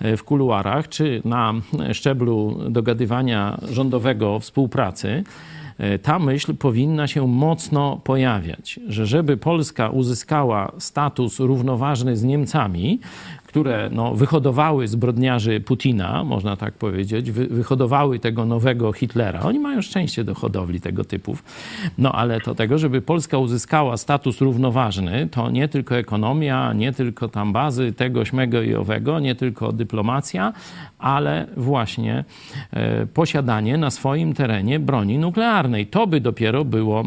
w 0.02 0.24
kuluarach 0.24 0.90
czy 0.90 1.22
na 1.26 1.54
szczeblu 1.94 2.58
dogadywania 2.70 3.60
rządowego 3.72 4.40
współpracy 4.40 5.24
E, 5.78 6.00
ta 6.00 6.20
myśl 6.20 6.56
powinna 6.56 7.08
się 7.08 7.28
mocno 7.28 8.02
pojawiać, 8.04 8.80
że 8.88 9.06
żeby 9.06 9.38
Polska 9.38 9.90
uzyskała 9.90 10.72
status 10.78 11.40
równoważny 11.40 12.18
z 12.18 12.24
Niemcami, 12.24 13.00
które 13.58 13.90
no, 13.92 14.14
wyhodowały 14.14 14.88
zbrodniarzy 14.88 15.60
Putina, 15.60 16.24
można 16.24 16.56
tak 16.56 16.74
powiedzieć, 16.74 17.32
wy, 17.32 17.48
wyhodowały 17.48 18.20
tego 18.20 18.46
nowego 18.46 18.94
Hitlera. 18.94 19.40
Oni 19.42 19.60
mają 19.60 19.82
szczęście 19.82 20.24
do 20.24 20.36
hodowli 20.36 20.82
tego 20.82 21.04
typów. 21.04 21.44
No 21.98 22.12
ale 22.12 22.42
to 22.42 22.56
tego, 22.56 22.78
żeby 22.78 23.02
Polska 23.02 23.38
uzyskała 23.38 23.98
status 23.98 24.42
równoważny, 24.42 25.28
to 25.32 25.50
nie 25.50 25.68
tylko 25.68 25.98
ekonomia, 25.98 26.74
nie 26.74 26.94
tylko 26.94 27.28
tam 27.28 27.54
bazy 27.54 27.94
tego, 27.94 28.26
śmego 28.26 28.62
i 28.62 28.76
owego, 28.76 29.20
nie 29.20 29.36
tylko 29.36 29.72
dyplomacja, 29.72 30.54
ale 31.00 31.48
właśnie 31.58 32.24
e, 32.72 33.06
posiadanie 33.06 33.78
na 33.78 33.92
swoim 33.92 34.34
terenie 34.34 34.80
broni 34.80 35.18
nuklearnej. 35.18 35.88
To 35.88 36.08
by 36.08 36.22
dopiero 36.22 36.66
było 36.66 37.02
e, 37.02 37.06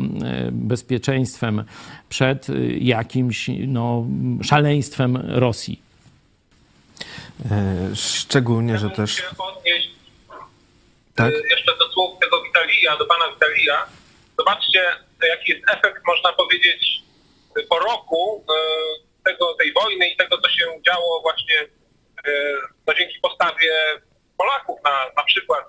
bezpieczeństwem 0.53 1.65
przed 2.09 2.51
e, 2.51 2.55
jakimś 2.79 3.51
no, 3.67 4.07
szaleństwem 4.43 5.19
Rosji. 5.29 5.90
Szczególnie, 7.95 8.79
że 8.79 8.91
też. 8.91 9.23
Odnieść 9.39 9.91
tak? 11.17 11.33
jeszcze 11.51 11.77
do 11.79 11.93
słów 11.93 12.19
tego 12.21 12.43
Witalia, 12.43 12.97
do 12.97 13.07
pana 13.07 13.33
Witalia. 13.33 13.87
Zobaczcie, 14.39 14.83
jaki 15.29 15.53
jest 15.53 15.65
efekt, 15.71 16.03
można 16.07 16.33
powiedzieć, 16.33 17.03
po 17.69 17.79
roku 17.79 18.45
tego, 19.25 19.55
tej 19.55 19.73
wojny 19.73 20.09
i 20.09 20.17
tego, 20.17 20.39
co 20.39 20.51
się 20.51 20.65
działo 20.87 21.21
właśnie 21.23 21.55
no 22.87 22.95
dzięki 22.95 23.21
postawie 23.23 23.73
Polaków 24.37 24.79
na, 24.85 25.07
na 25.17 25.25
przykład 25.25 25.65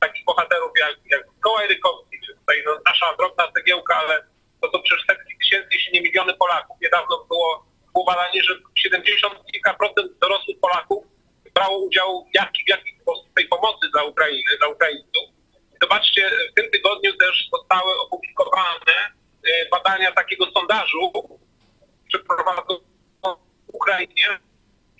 takich 0.00 0.24
bohaterów 0.24 0.72
jak, 0.80 0.96
jak 1.10 1.22
Kołaj 1.40 1.68
Rykowski, 1.68 2.16
czy 2.26 2.34
tutaj 2.34 2.62
no, 2.66 2.78
nasza 2.86 3.16
drobna 3.18 3.52
cegiełka, 3.52 3.96
ale 3.96 4.24
to 4.60 4.70
są 4.70 4.82
przecież 4.82 5.06
setki 5.06 5.38
tysięcy, 5.38 5.68
jeśli 5.72 5.92
nie 5.92 6.02
miliony 6.02 6.34
Polaków. 6.34 6.76
Niedawno 6.82 7.24
było, 7.28 7.66
było 7.92 8.04
badanie, 8.04 8.42
że 8.42 8.54
70 8.74 9.34
kilka 9.52 9.74
procent 9.74 10.18
dorosłych 10.20 10.60
Polaków 10.60 11.09
brało 11.54 11.78
udział 11.78 12.24
w 12.24 12.30
w 12.30 12.68
jakiej 12.68 13.00
tej 13.36 13.48
pomocy 13.48 13.88
dla 13.92 14.04
Ukrainy, 14.04 14.58
dla 14.58 14.68
Ukraińców. 14.68 15.24
Zobaczcie, 15.82 16.30
w 16.52 16.54
tym 16.54 16.70
tygodniu 16.70 17.16
też 17.16 17.48
zostały 17.52 18.00
opublikowane 18.00 19.12
y, 19.46 19.68
badania 19.70 20.12
takiego 20.12 20.46
sondażu 20.50 21.12
przeprowadzonego 22.08 22.80
w 23.66 23.74
Ukrainie, 23.74 24.38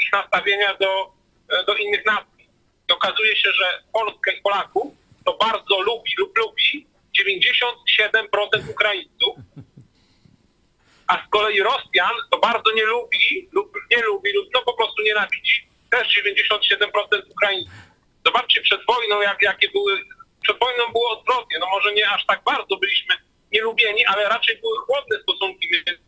ich 0.01 0.13
nastawienia 0.13 0.75
do, 0.75 1.13
e, 1.49 1.65
do 1.65 1.75
innych 1.75 2.07
nacji. 2.07 2.49
I 2.89 2.93
okazuje 2.93 3.37
się, 3.37 3.53
że 3.53 3.83
Polskę 3.93 4.33
i 4.33 4.43
Polaków 4.43 4.93
to 5.25 5.37
bardzo 5.37 5.81
lubi 5.81 6.13
lub 6.19 6.39
lubi 6.39 6.87
97% 7.19 8.71
Ukraińców, 8.71 9.37
a 11.07 11.27
z 11.27 11.31
kolei 11.31 11.63
Rosjan 11.63 12.15
to 12.31 12.39
bardzo 12.39 12.73
nie 12.75 12.85
lubi 12.85 13.49
lub 13.53 13.73
nie 13.91 14.03
lubi 14.03 14.33
lub 14.33 14.49
no 14.55 14.63
po 14.63 14.73
prostu 14.73 15.03
nienawidzi 15.03 15.70
też 15.91 16.09
97% 16.19 17.31
Ukraińców. 17.31 17.75
Zobaczcie 18.27 18.61
przed 18.61 18.87
wojną, 18.87 19.21
jak, 19.21 19.43
jakie 19.43 19.69
były, 19.71 20.01
przed 20.43 20.59
wojną 20.59 20.93
było 20.93 21.11
odwrotnie, 21.19 21.59
no 21.59 21.67
może 21.71 21.93
nie 21.93 22.11
aż 22.11 22.27
tak 22.27 22.43
bardzo 22.45 22.77
byliśmy 22.77 23.15
nielubieni, 23.53 24.07
ale 24.07 24.29
raczej 24.29 24.57
były 24.61 24.79
chłodne 24.79 25.17
stosunki 25.23 25.69
między 25.73 26.01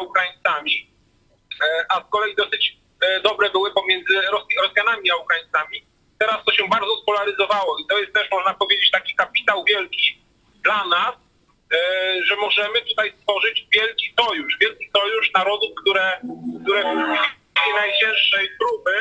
Ukraińcami. 0.00 0.90
E, 1.62 1.86
a 1.88 2.00
z 2.00 2.10
kolei 2.10 2.36
dosyć 2.36 2.76
e, 3.00 3.20
dobre 3.20 3.50
były 3.50 3.74
pomiędzy 3.74 4.14
Rosjanami 4.62 5.10
a 5.10 5.16
Ukraińcami. 5.16 5.82
Teraz 6.18 6.44
to 6.44 6.52
się 6.52 6.68
bardzo 6.68 6.96
spolaryzowało 7.02 7.78
i 7.78 7.86
to 7.86 7.98
jest 7.98 8.12
też, 8.12 8.30
można 8.30 8.54
powiedzieć, 8.54 8.90
taki 8.90 9.14
kapitał 9.14 9.64
wielki 9.64 10.22
dla 10.64 10.86
nas, 10.86 11.14
e, 11.14 11.78
że 12.24 12.36
możemy 12.36 12.80
tutaj 12.80 13.12
stworzyć 13.20 13.66
wielki 13.72 14.14
sojusz, 14.20 14.58
wielki 14.60 14.90
sojusz 14.96 15.32
narodów, 15.34 15.70
które, 15.80 16.20
które 16.62 16.82
w 17.56 17.74
najcięższej 17.74 18.48
próby 18.58 18.96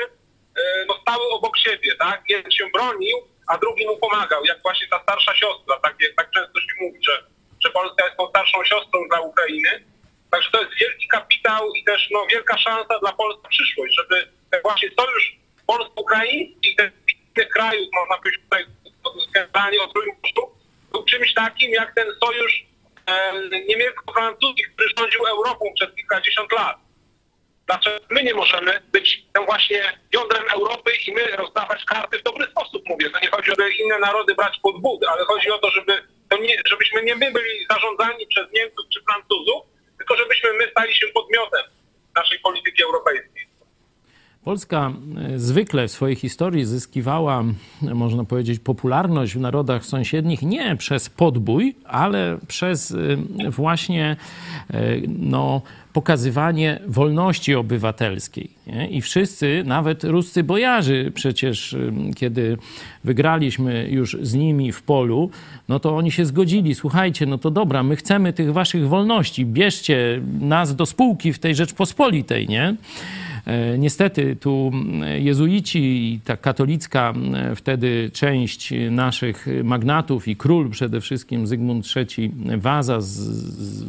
no, 0.87 0.97
stały 1.01 1.29
obok 1.29 1.57
siebie, 1.57 1.95
tak? 1.95 2.21
Jeden 2.29 2.51
się 2.51 2.65
bronił, 2.73 3.17
a 3.47 3.57
drugi 3.57 3.85
mu 3.85 3.97
pomagał, 3.97 4.45
jak 4.45 4.61
właśnie 4.61 4.87
ta 4.87 5.03
starsza 5.03 5.35
siostra, 5.35 5.79
tak, 5.83 5.95
tak 6.17 6.31
często 6.31 6.59
się 6.59 6.73
mówi, 6.81 6.99
że, 7.03 7.23
że 7.63 7.69
Polska 7.69 8.05
jest 8.05 8.17
tą 8.17 8.29
starszą 8.29 8.63
siostrą 8.63 9.07
dla 9.07 9.19
Ukrainy. 9.19 9.83
Także 10.31 10.51
to 10.51 10.61
jest 10.61 10.73
wielki 10.81 11.07
kapitał 11.07 11.73
i 11.73 11.83
też 11.83 12.07
no, 12.11 12.27
wielka 12.27 12.57
szansa 12.57 12.99
dla 12.99 13.13
Polski 13.13 13.47
przyszłość, 13.49 13.95
żeby 13.95 14.27
właśnie 14.63 14.89
sojusz 14.99 15.35
polsko-ukraiński 15.67 16.69
i 16.69 16.75
tych 17.35 17.49
krajów, 17.49 17.87
można 17.93 18.17
powiedzieć 18.17 18.41
tutaj 18.43 18.65
generalnie 19.33 19.81
o 19.81 19.87
Trójmorzu, 19.87 20.55
był 20.91 21.05
czymś 21.05 21.33
takim 21.33 21.71
jak 21.71 21.95
ten 21.95 22.07
sojusz 22.23 22.65
niemiecko-francuski, 23.67 24.63
który 24.73 24.89
rządził 24.97 25.25
Europą 25.25 25.65
przez 25.75 25.95
kilkadziesiąt 25.95 26.51
lat. 26.51 26.77
Dlaczego 27.67 28.05
my 28.09 28.23
nie 28.23 28.33
możemy 28.33 28.81
być 28.91 29.25
tym 29.33 29.45
właśnie 29.45 29.99
jądrem 30.13 30.43
Europy 30.49 30.91
i 31.07 31.13
my 31.13 31.25
rozdawać 31.25 31.85
karty 31.85 32.19
w 32.19 32.23
dobry 32.23 32.45
sposób, 32.45 32.83
mówię. 32.89 33.09
To 33.09 33.19
nie 33.19 33.29
chodzi 33.29 33.51
o 33.51 33.55
żeby 33.55 33.73
inne 33.73 33.99
narody 33.99 34.35
brać 34.35 34.59
pod 34.63 34.81
wód, 34.81 35.03
ale 35.07 35.25
chodzi 35.25 35.51
o 35.51 35.57
to, 35.57 35.71
żeby 35.71 36.03
to 36.29 36.37
nie, 36.37 36.55
żebyśmy 36.65 37.03
nie 37.03 37.15
my 37.15 37.31
byli 37.31 37.65
zarządzani 37.69 38.27
przez 38.27 38.51
Niemców 38.53 38.85
czy 38.93 39.01
Francuzów, 39.03 39.63
tylko 39.97 40.15
żebyśmy 40.15 40.53
my 40.53 40.69
stali 40.71 40.95
się 40.95 41.07
podmiotem 41.07 41.63
naszej 42.15 42.39
polityki 42.39 42.83
europejskiej. 42.83 43.47
Polska 44.45 44.93
e, 45.17 45.39
zwykle 45.39 45.87
w 45.87 45.91
swojej 45.91 46.15
historii 46.15 46.65
zyskiwała, 46.65 47.43
można 47.81 48.23
powiedzieć, 48.23 48.59
popularność 48.59 49.33
w 49.33 49.39
narodach 49.39 49.85
sąsiednich 49.85 50.41
nie 50.41 50.75
przez 50.75 51.09
podbój, 51.09 51.75
ale 51.85 52.37
przez 52.47 52.91
e, 52.91 53.51
właśnie 53.51 54.15
e, 54.73 54.77
no, 55.07 55.61
pokazywanie 55.93 56.79
wolności 56.87 57.55
obywatelskiej. 57.55 58.49
Nie? 58.67 58.87
I 58.87 59.01
wszyscy, 59.01 59.63
nawet 59.65 60.03
ruscy 60.03 60.43
bojarzy, 60.43 61.11
przecież 61.15 61.75
kiedy 62.15 62.57
wygraliśmy 63.03 63.87
już 63.89 64.17
z 64.21 64.33
nimi 64.33 64.71
w 64.71 64.83
polu, 64.83 65.29
no 65.69 65.79
to 65.79 65.97
oni 65.97 66.11
się 66.11 66.25
zgodzili. 66.25 66.75
Słuchajcie, 66.75 67.25
no 67.25 67.37
to 67.37 67.51
dobra, 67.51 67.83
my 67.83 67.95
chcemy 67.95 68.33
tych 68.33 68.53
waszych 68.53 68.87
wolności, 68.87 69.45
bierzcie 69.45 70.21
nas 70.39 70.75
do 70.75 70.85
spółki 70.85 71.33
w 71.33 71.39
tej 71.39 71.55
Rzeczpospolitej, 71.55 72.47
nie? 72.47 72.75
E, 73.45 73.77
niestety 73.77 74.35
tu 74.35 74.71
jezuici 75.17 75.79
i 75.79 76.19
ta 76.19 76.37
katolicka 76.37 77.13
wtedy 77.55 78.11
część 78.13 78.73
naszych 78.91 79.47
magnatów 79.63 80.27
i 80.27 80.35
król 80.35 80.69
przede 80.69 81.01
wszystkim 81.01 81.47
Zygmunt 81.47 81.85
III 81.95 82.31
Waza 82.57 83.01
z, 83.01 83.07
z, 83.07 83.85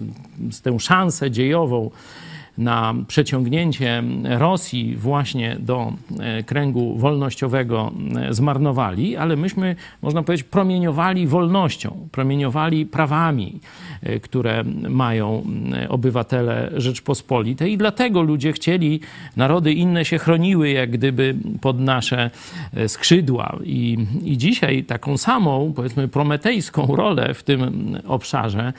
z 0.51 0.63
tę 0.63 0.81
szansę 0.81 1.31
dziejową 1.31 1.91
na 2.59 2.95
przeciągnięcie 3.09 4.03
Rosji 4.25 4.97
właśnie 4.97 5.57
do 5.61 5.93
e, 6.21 6.43
kręgu 6.43 6.99
wolnościowego 6.99 7.93
e, 8.17 8.35
zmarnowali, 8.35 9.17
ale 9.17 9.37
myśmy, 9.37 9.77
można 10.03 10.23
powiedzieć, 10.23 10.47
promieniowali 10.47 11.27
wolnością, 11.27 12.09
promieniowali 12.13 12.87
prawami, 12.87 13.61
e, 14.03 14.21
które 14.21 14.65
mają 14.89 15.45
obywatele 15.89 16.71
Rzeczpospolitej 16.77 17.73
i 17.73 17.79
dlatego 17.79 18.23
ludzie 18.23 18.53
chcieli, 18.53 19.01
narody 19.37 19.73
inne 19.73 20.05
się 20.05 20.19
chroniły 20.19 20.71
jak 20.71 20.91
gdyby 20.91 21.35
pod 21.61 21.81
nasze 21.81 22.31
skrzydła. 22.87 23.59
I, 23.65 23.99
i 24.25 24.39
dzisiaj 24.39 24.85
taką 24.85 25.17
samą, 25.17 25.73
powiedzmy, 25.77 26.09
prometejską 26.09 26.97
rolę 26.97 27.35
w 27.35 27.43
tym 27.43 27.93
obszarze 28.07 28.73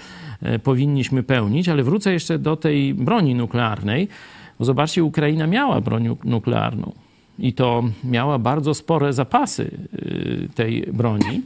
powinniśmy 0.63 1.23
pełnić, 1.23 1.69
ale 1.69 1.83
wrócę 1.83 2.13
jeszcze 2.13 2.39
do 2.39 2.55
tej 2.55 2.93
broni 2.93 3.35
nuklearnej 3.35 4.07
zobaczcie, 4.59 5.03
Ukraina 5.03 5.47
miała 5.47 5.81
broń 5.81 6.17
nuklearną 6.23 6.91
i 7.39 7.53
to 7.53 7.83
miała 8.03 8.39
bardzo 8.39 8.73
spore 8.73 9.13
zapasy 9.13 9.71
y, 9.93 10.49
tej 10.55 10.81
broni. 10.93 11.41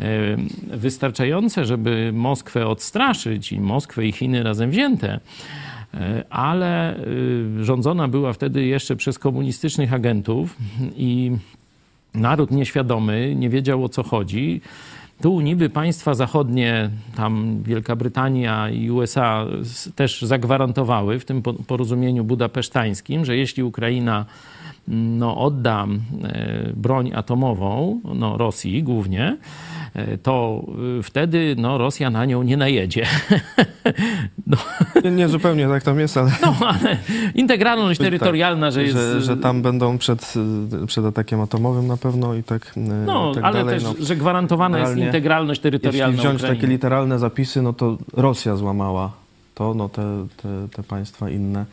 Y, 0.00 0.76
wystarczające, 0.76 1.64
żeby 1.64 2.10
Moskwę 2.14 2.66
odstraszyć 2.66 3.52
i 3.52 3.60
Moskwę 3.60 4.06
i 4.06 4.12
Chiny 4.12 4.42
razem 4.42 4.70
wzięte, 4.70 5.20
ale 6.30 7.00
rządzona 7.60 8.08
była 8.08 8.32
wtedy 8.32 8.64
jeszcze 8.64 8.96
przez 8.96 9.18
komunistycznych 9.18 9.92
agentów 9.92 10.56
i 10.96 11.32
naród 12.14 12.50
nieświadomy 12.50 13.34
nie 13.36 13.50
wiedział 13.50 13.84
o 13.84 13.88
co 13.88 14.02
chodzi. 14.02 14.60
Tu 15.22 15.40
niby 15.40 15.70
państwa 15.70 16.14
zachodnie, 16.14 16.90
tam 17.16 17.62
Wielka 17.62 17.96
Brytania 17.96 18.70
i 18.70 18.90
USA 18.90 19.46
też 19.96 20.22
zagwarantowały 20.22 21.18
w 21.18 21.24
tym 21.24 21.42
porozumieniu 21.42 22.24
budapesztańskim, 22.24 23.24
że 23.24 23.36
jeśli 23.36 23.62
Ukraina 23.62 24.26
no, 24.88 25.38
odda 25.38 25.86
e, 26.24 26.72
broń 26.76 27.12
atomową 27.14 28.00
no, 28.14 28.36
Rosji 28.36 28.82
głównie, 28.82 29.36
e, 29.94 30.18
to 30.18 30.64
e, 30.98 31.02
wtedy 31.02 31.54
no, 31.58 31.78
Rosja 31.78 32.10
na 32.10 32.24
nią 32.24 32.42
nie 32.42 32.56
najedzie. 32.56 33.06
no. 34.46 34.56
Nie, 35.04 35.10
nie, 35.10 35.28
zupełnie 35.28 35.68
tak 35.68 35.82
tam 35.82 35.98
jest, 35.98 36.16
ale... 36.16 36.30
No, 36.42 36.54
ale 36.60 36.96
integralność 37.34 38.00
terytorialna, 38.00 38.66
tak, 38.66 38.74
że 38.74 38.82
jest... 38.82 38.96
Że, 38.96 39.20
że, 39.20 39.36
tam 39.36 39.62
będą 39.62 39.98
przed, 39.98 40.34
przed 40.86 41.04
atakiem 41.04 41.40
atomowym 41.40 41.86
na 41.86 41.96
pewno 41.96 42.34
i 42.34 42.42
tak 42.42 42.72
No, 43.06 43.34
tak 43.34 43.44
ale 43.44 43.64
dalej. 43.64 43.74
też, 43.74 43.84
no, 43.84 43.94
że 44.00 44.16
gwarantowana 44.16 44.78
jest 44.78 44.96
integralność 44.96 45.60
terytorialna 45.60 46.12
Jeśli 46.12 46.22
wziąć 46.22 46.40
Ukrainy. 46.40 46.56
takie 46.56 46.72
literalne 46.72 47.18
zapisy, 47.18 47.62
no 47.62 47.72
to 47.72 47.98
Rosja 48.12 48.56
złamała 48.56 49.22
to, 49.54 49.74
no 49.74 49.88
te, 49.88 50.26
te, 50.36 50.68
te 50.76 50.82
państwa 50.82 51.30
inne 51.30 51.64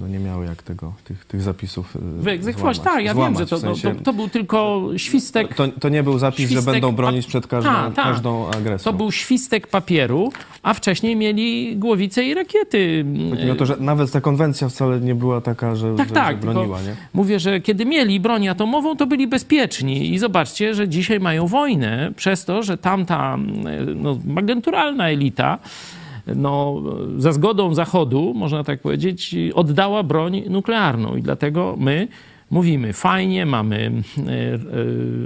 no 0.00 0.08
nie 0.08 0.18
miały 0.18 0.46
jak 0.46 0.62
tego, 0.62 0.92
tych, 1.04 1.24
tych 1.24 1.42
zapisów 1.42 1.96
y, 1.96 1.98
Wyegzekwować, 2.22 2.76
złamać. 2.76 2.94
tak, 2.94 3.04
ja 3.04 3.14
Złamać, 3.14 3.38
wiem, 3.38 3.46
że 3.46 3.50
to, 3.50 3.56
w 3.56 3.60
sensie, 3.60 3.94
to, 3.94 4.04
to 4.04 4.12
był 4.12 4.28
tylko 4.28 4.82
świstek. 4.96 5.54
to, 5.54 5.68
to 5.68 5.88
nie 5.88 6.02
był 6.02 6.18
zapis, 6.18 6.38
świstek 6.38 6.64
że 6.64 6.70
będą 6.72 6.92
bronić 6.92 7.26
przed 7.26 7.46
każdą, 7.46 7.70
Tak, 7.70 7.94
tak. 7.94 8.04
każdą 8.04 8.50
agresją. 8.50 8.92
To 8.92 8.98
był 8.98 9.12
świstek 9.12 9.66
papieru, 9.66 10.32
a 10.62 10.74
wcześniej 10.74 11.16
mieli 11.16 11.76
głowice 11.76 12.24
i 12.24 12.34
rakiety. 12.34 13.04
Chodzi 13.30 13.50
o 13.50 13.54
to, 13.54 13.66
że 13.66 13.76
nawet 13.80 14.10
ta 14.12 14.20
konwencja 14.20 14.68
wcale 14.68 15.00
nie 15.00 15.14
była 15.14 15.40
taka, 15.40 15.76
że, 15.76 15.94
Tak, 15.96 16.08
że, 16.08 16.14
tak. 16.14 16.36
że 16.36 16.42
broniła, 16.52 16.82
nie? 16.82 16.96
Mówię, 17.14 17.40
że 17.40 17.60
kiedy 17.60 17.86
mieli 17.86 18.20
broń 18.20 18.48
atomową, 18.48 18.96
to 18.96 19.06
byli 19.06 19.26
bezpieczni. 19.26 20.14
I 20.14 20.18
zobaczcie, 20.18 20.74
że 20.74 20.88
dzisiaj 20.88 21.20
mają 21.20 21.46
wojnę 21.46 22.12
przez 22.16 22.44
to, 22.44 22.62
że 22.62 22.78
tamta 22.78 23.38
no, 23.96 24.18
agenturalna 24.36 25.08
elita 25.10 25.58
no, 26.26 26.82
za 27.18 27.32
zgodą 27.32 27.74
Zachodu, 27.74 28.32
można 28.34 28.64
tak 28.64 28.80
powiedzieć, 28.80 29.36
oddała 29.54 30.02
broń 30.02 30.42
nuklearną. 30.48 31.16
I 31.16 31.22
dlatego 31.22 31.74
my 31.78 32.08
mówimy, 32.52 32.92
fajnie, 32.92 33.46
mamy 33.46 33.92
e, 34.18 34.22
e, 34.22 34.58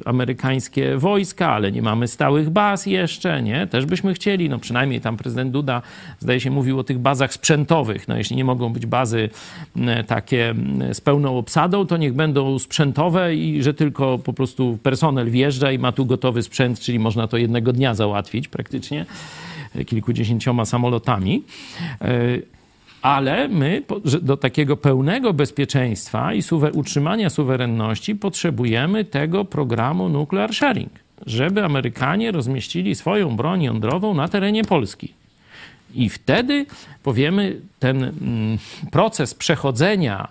amerykańskie 0.04 0.96
wojska, 0.98 1.52
ale 1.52 1.72
nie 1.72 1.82
mamy 1.82 2.08
stałych 2.08 2.50
baz 2.50 2.86
jeszcze, 2.86 3.42
nie? 3.42 3.66
Też 3.66 3.86
byśmy 3.86 4.14
chcieli, 4.14 4.48
no 4.48 4.58
przynajmniej 4.58 5.00
tam 5.00 5.16
prezydent 5.16 5.52
Duda, 5.52 5.82
zdaje 6.18 6.40
się, 6.40 6.50
mówił 6.50 6.78
o 6.78 6.84
tych 6.84 6.98
bazach 6.98 7.32
sprzętowych. 7.32 8.08
No 8.08 8.16
jeśli 8.16 8.36
nie 8.36 8.44
mogą 8.44 8.72
być 8.72 8.86
bazy 8.86 9.28
m, 9.76 10.04
takie 10.06 10.54
z 10.92 11.00
pełną 11.00 11.38
obsadą, 11.38 11.86
to 11.86 11.96
niech 11.96 12.14
będą 12.14 12.58
sprzętowe 12.58 13.34
i 13.34 13.62
że 13.62 13.74
tylko 13.74 14.18
po 14.18 14.32
prostu 14.32 14.78
personel 14.82 15.30
wjeżdża 15.30 15.72
i 15.72 15.78
ma 15.78 15.92
tu 15.92 16.06
gotowy 16.06 16.42
sprzęt, 16.42 16.80
czyli 16.80 16.98
można 16.98 17.28
to 17.28 17.36
jednego 17.36 17.72
dnia 17.72 17.94
załatwić 17.94 18.48
praktycznie 18.48 19.06
kilkudziesięcioma 19.84 20.64
samolotami. 20.64 21.42
E, 22.00 22.56
Ale 23.02 23.48
my 23.48 23.82
do 24.22 24.36
takiego 24.36 24.76
pełnego 24.76 25.32
bezpieczeństwa 25.32 26.34
i 26.34 26.42
utrzymania 26.72 27.30
suwerenności 27.30 28.14
potrzebujemy 28.14 29.04
tego 29.04 29.44
programu 29.44 30.08
Nuclear 30.08 30.54
Sharing, 30.54 30.90
żeby 31.26 31.64
Amerykanie 31.64 32.32
rozmieścili 32.32 32.94
swoją 32.94 33.36
broń 33.36 33.62
jądrową 33.62 34.14
na 34.14 34.28
terenie 34.28 34.64
Polski. 34.64 35.12
I 35.94 36.08
wtedy 36.08 36.66
powiemy, 37.02 37.60
ten 37.78 38.04
mm, 38.04 38.58
proces 38.90 39.34
przechodzenia 39.34 40.28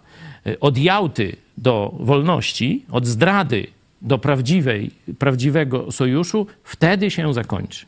y, 0.47 0.59
od 0.59 0.77
Jałty 0.77 1.35
do 1.57 1.95
wolności, 1.99 2.85
od 2.91 3.05
zdrady 3.05 3.67
do 4.01 4.17
prawdziwej, 4.17 4.91
prawdziwego 5.19 5.91
sojuszu, 5.91 6.47
wtedy 6.63 7.11
się 7.11 7.34
zakończy. 7.34 7.85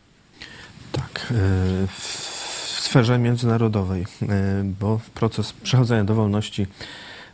Tak, 0.92 1.28
y, 1.32 1.88
w 1.88 2.78
sferze 2.82 3.18
międzynarodowej, 3.20 4.02
y, 4.02 4.26
bo 4.64 5.00
proces 5.14 5.54
przechodzenia 5.54 6.04
do 6.04 6.16
wolności 6.16 6.68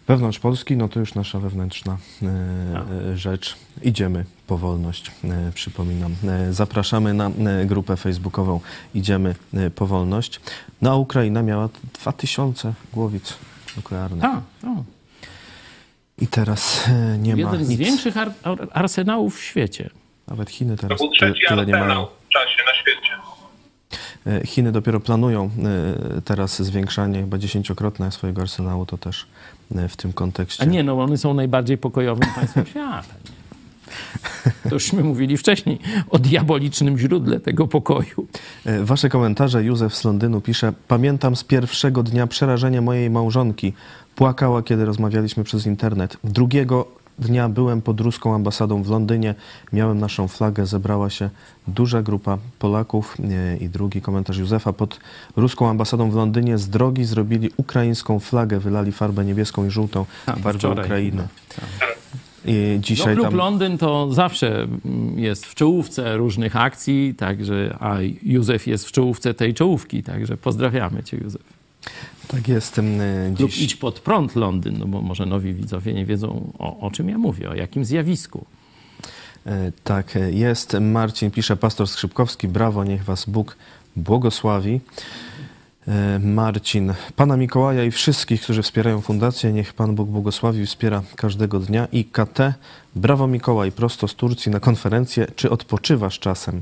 wewnątrz 0.08 0.40
Polski, 0.40 0.78
no 0.78 0.88
to 0.90 1.00
już 1.00 1.16
nasza 1.16 1.40
wewnętrzna 1.40 1.98
y, 2.22 2.26
y, 3.12 3.18
rzecz. 3.18 3.56
Idziemy 3.82 4.26
po 4.48 4.58
wolność, 4.58 5.12
przypominam. 5.54 6.16
Zapraszamy 6.52 7.14
na 7.14 7.32
grupę 7.66 7.98
facebookową 7.98 8.60
Idziemy 8.96 9.36
po 9.76 9.88
wolność. 9.88 10.40
No 10.82 10.92
a 10.92 10.96
Ukraina 10.96 11.44
miała 11.44 11.70
2000 12.02 12.74
głowic 12.94 13.34
nuklearnych. 13.78 14.22
Tak, 14.22 14.42
tak. 14.62 14.72
I 16.18 16.28
teraz 16.28 16.90
nie 17.20 17.36
ma 17.36 17.52
Jeden 17.52 17.66
z 17.66 17.70
większych 17.74 18.18
ar- 18.18 18.34
ar- 18.44 18.68
arsenałów 18.74 19.40
w 19.40 19.44
świecie. 19.44 19.90
Nawet 20.28 20.50
Chiny 20.50 20.76
To 20.76 20.82
teraz 20.82 21.00
był 21.00 21.10
ty, 21.10 21.16
trzeci 21.16 21.42
tyle 21.48 21.66
nie 21.66 21.74
mają. 21.74 22.06
w 22.06 22.30
czasie 22.30 22.58
na 22.68 22.76
świecie. 22.82 23.14
E, 24.28 24.48
Chiny 24.48 24.72
dopiero 24.72 25.00
planują 25.00 25.50
e, 26.18 26.22
teraz 26.22 26.62
zwiększanie 26.62 27.22
chyba 27.22 27.38
dziesięciokrotne 27.38 28.12
swojego 28.12 28.42
arsenału, 28.42 28.86
to 28.86 28.98
też 28.98 29.28
e, 29.76 29.88
w 29.88 29.98
tym 29.98 30.14
kontekście. 30.14 30.64
A 30.64 30.66
nie, 30.66 30.84
no 30.84 31.02
one 31.02 31.18
są 31.18 31.34
najbardziej 31.34 31.78
pokojowym 31.78 32.30
państwem 32.36 32.66
świata. 32.72 33.14
To 34.70 35.04
mówili 35.04 35.38
wcześniej 35.38 35.80
o 36.10 36.20
diabolicznym 36.20 36.98
źródle 36.98 37.40
tego 37.40 37.68
pokoju. 37.68 38.28
Wasze 38.80 39.10
komentarze. 39.10 39.64
Józef 39.64 39.96
z 39.96 40.04
Londynu 40.04 40.42
pisze: 40.42 40.74
Pamiętam 40.88 41.36
z 41.36 41.44
pierwszego 41.44 42.04
dnia 42.04 42.28
przerażenie 42.28 42.82
mojej 42.82 43.10
małżonki. 43.10 43.74
Płakała, 44.16 44.64
kiedy 44.64 44.86
rozmawialiśmy 44.86 45.44
przez 45.44 45.66
internet. 45.66 46.18
Drugiego 46.24 46.88
dnia 47.20 47.50
byłem 47.50 47.82
pod 47.82 48.02
ruską 48.02 48.36
ambasadą 48.36 48.84
w 48.84 48.90
Londynie. 48.90 49.36
Miałem 49.74 50.00
naszą 50.00 50.28
flagę. 50.28 50.66
Zebrała 50.66 51.10
się 51.10 51.30
duża 51.68 52.02
grupa 52.02 52.38
Polaków. 52.60 53.18
E, 53.32 53.58
I 53.58 53.70
drugi 53.70 54.02
komentarz 54.02 54.38
Józefa. 54.38 54.74
Pod 54.74 55.00
ruską 55.36 55.70
ambasadą 55.70 56.12
w 56.12 56.16
Londynie 56.16 56.58
z 56.58 56.70
drogi 56.70 57.06
zrobili 57.06 57.50
ukraińską 57.58 58.20
flagę. 58.20 58.60
Wylali 58.60 58.92
farbę 58.92 59.26
niebieską 59.26 59.66
i 59.66 59.70
żółtą. 59.70 60.06
Bardzo 60.38 60.60
wczoraj. 60.60 60.86
Ukrainy. 60.86 61.28
I 62.46 62.74
No, 62.76 62.82
dzisiaj 62.82 63.14
klub 63.16 63.28
tam... 63.28 63.36
Londyn 63.36 63.78
to 63.78 64.14
zawsze 64.14 64.68
jest 65.16 65.46
w 65.46 65.56
czołówce 65.56 66.18
różnych 66.18 66.56
akcji, 66.56 67.16
także, 67.18 67.78
a 67.80 67.98
Józef 68.24 68.68
jest 68.68 68.86
w 68.86 68.92
czołówce 68.92 69.34
tej 69.34 69.54
czołówki, 69.54 70.04
także 70.04 70.38
pozdrawiamy 70.38 71.04
cię 71.04 71.18
Józef. 71.18 71.42
Tak 72.34 72.48
jest. 72.48 72.80
em, 72.80 73.02
e, 73.02 73.34
Klub 73.36 73.52
Dziś... 73.52 73.62
Idź 73.62 73.76
pod 73.76 74.00
prąd 74.00 74.36
Londyn, 74.36 74.78
no 74.80 74.86
bo 74.88 75.02
może 75.02 75.26
nowi 75.26 75.54
widzowie 75.54 75.94
nie 75.94 76.06
wiedzą 76.06 76.52
o, 76.60 76.80
o 76.80 76.92
czym 76.92 77.10
ja 77.10 77.18
mówię, 77.18 77.50
o 77.50 77.56
jakim 77.56 77.86
zjawisku. 77.86 78.46
E, 79.46 79.72
Tak, 79.84 80.16
e, 80.16 80.32
jest. 80.32 80.74
Marcin 80.82 81.32
pisze, 81.32 81.58
pastor 81.58 81.88
Skrzypkowski, 81.88 82.48
brawo, 82.48 82.84
niech 82.84 83.04
was 83.04 83.26
Bóg 83.26 83.58
błogosławi. 83.96 84.82
E, 85.88 86.20
Marcin, 86.20 86.94
Pana 87.16 87.38
Mikołaja 87.38 87.84
i 87.84 87.92
wszystkich, 87.92 88.42
którzy 88.42 88.62
wspierają 88.64 89.02
fundację, 89.02 89.54
niech 89.54 89.74
Pan 89.74 89.96
Bóg 89.96 90.10
błogosławi 90.10 90.60
i 90.60 90.66
wspiera 90.66 91.04
każdego 91.16 91.60
dnia. 91.60 91.88
I 91.92 92.06
KT, 92.06 92.40
brawo 92.96 93.28
Mikołaj, 93.28 93.72
prosto 93.72 94.08
z 94.08 94.16
Turcji 94.16 94.52
na 94.52 94.60
konferencję. 94.60 95.28
Czy 95.36 95.50
odpoczywasz 95.50 96.20
czasem? 96.20 96.62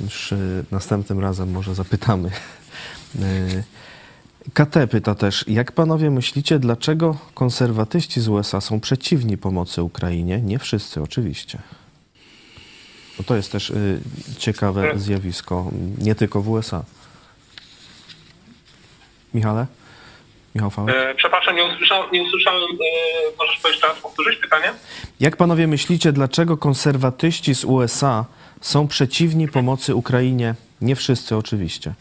Już 0.00 0.32
e, 0.32 0.36
następnym 0.70 1.20
razem 1.20 1.50
może 1.50 1.74
zapytamy. 1.74 2.30
E, 4.48 4.50
KT 4.50 4.90
pyta 4.90 5.14
też, 5.14 5.44
jak 5.48 5.72
panowie 5.72 6.10
myślicie, 6.10 6.58
dlaczego 6.58 7.16
konserwatyści 7.34 8.20
z 8.20 8.28
USA 8.28 8.60
są 8.60 8.80
przeciwni 8.80 9.38
pomocy 9.38 9.82
Ukrainie? 9.82 10.40
Nie 10.40 10.58
wszyscy, 10.58 11.02
oczywiście. 11.02 11.58
Bo 13.18 13.24
to 13.24 13.36
jest 13.36 13.52
też 13.52 13.70
y, 13.70 14.00
ciekawe 14.38 14.98
zjawisko, 14.98 15.70
nie 15.98 16.14
tylko 16.14 16.42
w 16.42 16.48
USA. 16.48 16.84
Michale? 19.34 19.66
Michał 20.54 20.70
Fałek? 20.70 20.94
E, 20.96 21.14
przepraszam, 21.14 21.56
nie 21.56 21.64
usłyszałem, 21.64 22.10
nie 22.12 22.22
usłyszałem 22.22 22.62
e, 22.62 23.36
możesz 23.38 23.60
to 23.62 23.68
jeszcze 23.68 23.86
raz 23.86 23.98
powtórzyć 23.98 24.38
pytanie? 24.38 24.72
Jak 25.20 25.36
panowie 25.36 25.66
myślicie, 25.66 26.12
dlaczego 26.12 26.56
konserwatyści 26.56 27.54
z 27.54 27.64
USA 27.64 28.24
są 28.60 28.88
przeciwni 28.88 29.48
pomocy 29.48 29.94
Ukrainie? 29.94 30.54
Nie 30.80 30.96
wszyscy, 30.96 31.36
oczywiście. 31.36 31.94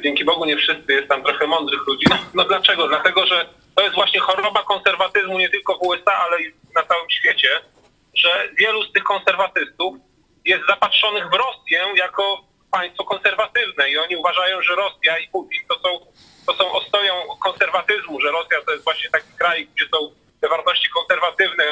Dzięki 0.00 0.24
Bogu 0.24 0.44
nie 0.44 0.56
wszyscy, 0.56 0.92
jest 0.92 1.08
tam 1.08 1.22
trochę 1.22 1.46
mądrych 1.46 1.86
ludzi. 1.86 2.06
No, 2.10 2.16
no 2.34 2.44
dlaczego? 2.44 2.88
Dlatego, 2.88 3.26
że 3.26 3.46
to 3.74 3.82
jest 3.82 3.94
właśnie 3.94 4.20
choroba 4.20 4.62
konserwatyzmu 4.62 5.38
nie 5.38 5.48
tylko 5.48 5.78
w 5.78 5.82
USA, 5.82 6.12
ale 6.12 6.42
i 6.42 6.52
na 6.74 6.82
całym 6.82 7.10
świecie, 7.10 7.48
że 8.14 8.48
wielu 8.58 8.82
z 8.82 8.92
tych 8.92 9.04
konserwatystów 9.04 9.94
jest 10.44 10.66
zapatrzonych 10.66 11.30
w 11.30 11.34
Rosję 11.34 11.84
jako 11.96 12.44
państwo 12.70 13.04
konserwatywne 13.04 13.90
i 13.90 13.98
oni 13.98 14.16
uważają, 14.16 14.62
że 14.62 14.74
Rosja 14.74 15.18
i 15.18 15.28
Putin 15.28 15.62
to 15.68 15.74
są, 15.78 16.06
to 16.46 16.54
są 16.54 16.72
ostoją 16.72 17.14
konserwatyzmu, 17.42 18.20
że 18.20 18.30
Rosja 18.30 18.58
to 18.66 18.72
jest 18.72 18.84
właśnie 18.84 19.10
taki 19.10 19.32
kraj, 19.38 19.68
gdzie 19.74 19.86
są 19.94 20.10
te 20.40 20.48
wartości 20.48 20.88
konserwatywne 20.90 21.64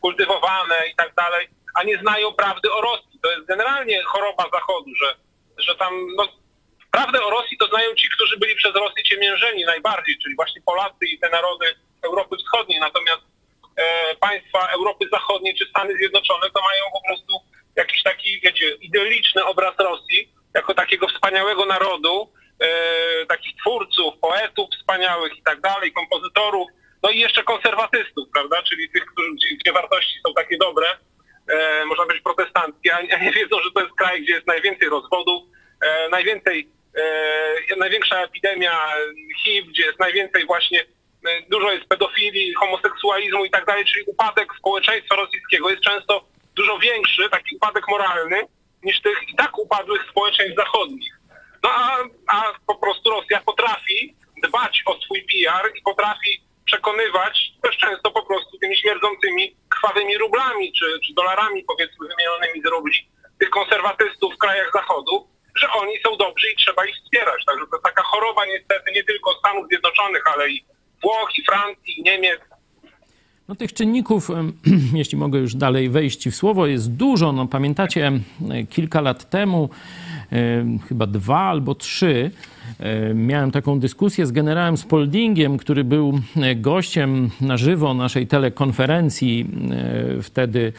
kultywowane 0.00 0.76
i 0.92 0.94
tak 0.94 1.14
dalej, 1.14 1.48
a 1.74 1.82
nie 1.82 1.98
znają 1.98 2.32
prawdy 2.32 2.72
o 2.72 2.80
Rosji. 2.80 3.18
To 3.22 3.30
jest 3.30 3.46
generalnie 3.46 4.02
choroba 4.02 4.44
Zachodu, 4.52 4.90
że, 5.02 5.16
że 5.58 5.74
tam 5.74 5.92
no, 6.16 6.28
Prawdę 6.94 7.24
o 7.24 7.30
Rosji 7.30 7.56
to 7.58 7.66
znają 7.66 7.94
ci, 7.94 8.08
którzy 8.16 8.36
byli 8.38 8.54
przez 8.54 8.74
Rosję 8.74 9.02
ciemiężeni 9.04 9.64
najbardziej, 9.64 10.18
czyli 10.22 10.34
właśnie 10.36 10.62
Polacy 10.62 11.06
i 11.06 11.18
te 11.18 11.30
narody 11.30 11.66
Europy 12.02 12.36
Wschodniej. 12.36 12.80
Natomiast 12.80 13.22
e, 13.76 14.16
państwa 14.16 14.68
Europy 14.68 15.08
Zachodniej 15.12 15.54
czy 15.54 15.66
Stany 15.66 15.96
Zjednoczone 15.96 16.50
to 16.50 16.60
mają 16.62 16.84
po 16.92 17.02
prostu 17.06 17.32
jakiś 17.76 18.02
taki, 18.02 18.40
wiecie, 18.40 18.70
idealiczny 18.70 19.44
obraz 19.44 19.74
Rosji 19.78 20.32
jako 20.54 20.74
takiego 20.74 21.08
wspaniałego 21.08 21.64
narodu, 21.66 22.32
e, 22.60 23.26
takich 23.26 23.56
twórców, 23.56 24.14
poetów 24.20 24.68
wspaniałych 24.78 25.38
i 25.38 25.42
tak 25.42 25.60
dalej, 25.60 25.92
kompozytorów, 25.92 26.68
no 27.02 27.10
i 27.10 27.18
jeszcze 27.18 27.42
konserwatystów, 27.42 28.28
prawda, 28.32 28.62
czyli 28.62 28.90
tych, 28.90 29.06
którzy, 29.06 29.30
gdzie, 29.60 29.72
wartości 29.72 30.18
są 30.26 30.34
takie 30.34 30.56
dobre, 30.58 30.86
e, 31.48 31.84
można 31.84 32.06
być 32.06 32.20
protestanckie, 32.20 32.94
a 32.94 33.00
nie, 33.00 33.32
wiedzą, 33.32 33.56
że 33.60 33.70
to 33.74 33.80
jest 33.80 33.94
kraj, 33.94 34.22
gdzie 34.22 34.32
jest 34.32 34.46
najwięcej 34.46 34.88
rozwodów, 34.88 35.42
e, 35.80 36.08
najwięcej, 36.08 36.68
największa 37.76 38.22
epidemia 38.22 38.78
HIV, 39.44 39.68
gdzie 39.68 39.82
jest 39.82 39.98
najwięcej 39.98 40.46
właśnie, 40.46 40.80
e, 40.80 41.42
dużo 41.48 41.72
jest 41.72 41.84
pedofilii, 41.84 42.54
homoseksualizmu 42.54 43.44
i 43.44 43.50
tak 43.50 43.64
dalej, 43.64 43.84
czyli 43.84 44.04
upadek 44.06 44.48
społeczeństwa 44.58 45.16
rosyjskiego 45.16 45.70
jest 45.70 45.82
często 45.82 46.24
dużo 46.56 46.78
większy, 46.78 47.28
taki 47.30 47.56
upadek 47.56 47.88
moralny, 47.88 48.40
niż 48.82 49.00
tych 49.02 49.28
i 49.28 49.34
tak 49.34 49.58
upadłych 49.58 50.06
społeczeństw 50.10 50.56
zachodnich. 50.56 51.12
No 51.62 51.70
a, 51.70 51.98
a 52.26 52.52
po 52.66 52.74
prostu 52.74 53.10
Rosja 53.10 53.40
potrafi 53.46 54.14
dbać 54.42 54.82
o 54.86 55.00
swój 55.00 55.22
PR 55.22 55.72
potrafi 55.84 56.40
przekonywać 56.64 57.52
też 57.62 57.76
często 57.76 58.10
po 58.10 58.22
prostu 58.26 58.58
tymi 58.58 58.76
śmierdzącymi 58.76 59.56
krwawymi 59.68 60.18
rublami 60.18 60.72
czy, 60.72 60.84
czy 61.06 61.14
dolarami 61.14 61.64
powiedzmy 61.64 62.08
wymienionymi 62.08 62.62
z 62.62 62.66
rubli 62.66 63.08
tych 63.38 63.50
konserwatystów 63.50 64.34
w 64.34 64.38
krajach 64.38 64.70
zachodu, 64.74 65.28
że 65.60 65.66
oni 65.80 65.92
są 66.06 66.16
dobrzy 66.16 66.46
i 66.52 66.56
trzeba 66.56 66.86
ich 66.86 66.94
wspierać. 66.96 67.44
Także 67.46 67.64
to 67.70 67.78
taka 67.78 68.02
choroba 68.02 68.46
niestety 68.46 68.92
nie 68.94 69.04
tylko 69.04 69.34
Stanów 69.38 69.68
Zjednoczonych, 69.68 70.22
ale 70.34 70.50
i 70.50 70.64
Włoch, 71.02 71.30
i 71.38 71.42
Francji, 71.44 72.00
i 72.00 72.02
Niemiec. 72.02 72.40
No, 73.48 73.54
tych 73.54 73.72
czynników, 73.72 74.28
jeśli 74.94 75.18
mogę 75.18 75.38
już 75.38 75.54
dalej 75.54 75.88
wejść 75.88 76.28
w 76.28 76.34
słowo, 76.34 76.66
jest 76.66 76.92
dużo. 76.92 77.32
No, 77.32 77.46
pamiętacie, 77.46 78.12
kilka 78.70 79.00
lat 79.00 79.30
temu, 79.30 79.68
chyba 80.88 81.06
dwa 81.06 81.38
albo 81.38 81.74
trzy, 81.74 82.30
miałem 83.14 83.50
taką 83.50 83.80
dyskusję 83.80 84.26
z 84.26 84.32
generałem 84.32 84.76
Spoldingiem, 84.76 85.58
który 85.58 85.84
był 85.84 86.20
gościem 86.56 87.30
na 87.40 87.56
żywo 87.56 87.94
naszej 87.94 88.26
telekonferencji 88.26 89.46
wtedy 90.22 90.72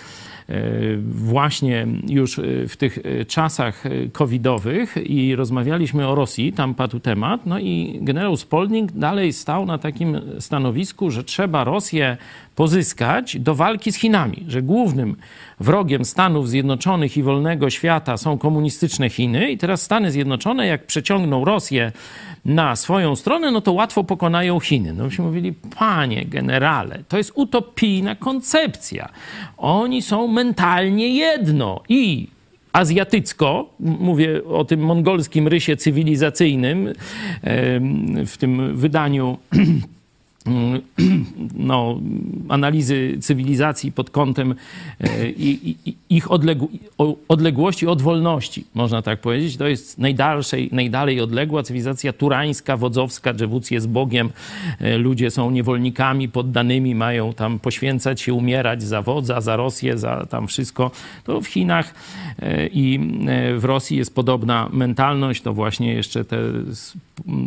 właśnie 1.04 1.88
już 2.08 2.42
w 2.70 2.78
tych 2.78 3.00
czasach 3.28 3.84
covidowych 4.12 4.96
i 5.06 5.36
rozmawialiśmy 5.36 6.08
o 6.08 6.16
Rosji, 6.16 6.54
tam 6.54 6.76
padł 6.76 7.00
temat, 7.00 7.46
no 7.46 7.60
i 7.60 8.00
generał 8.02 8.38
Spalding 8.38 8.92
dalej 8.92 9.34
stał 9.34 9.66
na 9.66 9.78
takim 9.78 10.22
stanowisku, 10.40 11.12
że 11.12 11.24
trzeba 11.24 11.64
Rosję 11.64 12.18
pozyskać 12.56 13.40
do 13.40 13.56
walki 13.56 13.92
z 13.92 13.96
Chinami, 13.96 14.46
że 14.48 14.62
głównym 14.62 15.16
wrogiem 15.60 16.06
Stanów 16.06 16.50
Zjednoczonych 16.50 17.18
i 17.18 17.24
wolnego 17.24 17.70
świata 17.70 18.18
są 18.18 18.38
komunistyczne 18.38 19.10
Chiny 19.10 19.52
i 19.52 19.58
teraz 19.58 19.82
Stany 19.82 20.12
Zjednoczone, 20.12 20.68
jak 20.68 20.86
przeciągną 20.86 21.46
Rosję 21.46 21.92
na 22.46 22.76
swoją 22.76 23.16
stronę, 23.16 23.52
no 23.52 23.62
to 23.62 23.74
łatwo 23.74 24.04
pokonają 24.04 24.60
Chiny. 24.60 24.94
No 24.94 25.04
myśmy 25.04 25.26
mówili, 25.26 25.54
panie 25.80 26.26
generale, 26.26 27.04
to 27.08 27.18
jest 27.18 27.32
utopijna 27.36 28.16
koncepcja. 28.16 29.10
Oni 29.58 30.02
są 30.02 30.28
mentalnie 30.28 31.16
jedno 31.16 31.82
i 31.90 32.28
azjatycko, 32.74 33.70
mówię 33.80 34.46
o 34.46 34.66
tym 34.66 34.80
mongolskim 34.80 35.48
rysie 35.48 35.78
cywilizacyjnym 35.78 36.94
w 38.26 38.34
tym 38.40 38.78
wydaniu 38.78 39.38
no, 41.56 42.00
analizy 42.50 43.18
cywilizacji 43.22 43.92
pod 43.92 44.10
kątem 44.10 44.56
e, 45.02 45.08
ich 46.10 46.28
odległości 47.28 47.88
od 47.88 48.02
wolności, 48.02 48.66
można 48.74 49.02
tak 49.02 49.22
powiedzieć. 49.22 49.58
To 49.58 49.68
jest 49.68 50.00
najdalszej, 50.00 50.70
najdalej 50.72 51.22
odległa 51.22 51.64
cywilizacja 51.64 52.14
turańska, 52.14 52.78
wodzowska, 52.78 53.34
Dżewuc 53.34 53.72
jest 53.72 53.90
Bogiem, 53.90 54.30
e, 54.80 54.98
ludzie 54.98 55.32
są 55.32 55.52
niewolnikami, 55.52 56.30
poddanymi, 56.30 56.96
mają 56.96 57.34
tam 57.34 57.60
poświęcać 57.60 58.22
się, 58.22 58.34
umierać 58.34 58.84
za 58.84 59.02
wodza, 59.02 59.42
za 59.42 59.56
Rosję, 59.56 59.98
za 59.98 60.26
tam 60.26 60.48
wszystko. 60.48 60.92
To 61.24 61.42
w 61.42 61.48
Chinach 61.48 61.94
e, 62.40 62.68
i 62.68 63.00
w 63.58 63.64
Rosji 63.64 63.98
jest 63.98 64.16
podobna 64.16 64.70
mentalność, 64.74 65.42
to 65.42 65.54
właśnie 65.54 65.94
jeszcze 65.94 66.26
te 66.26 66.38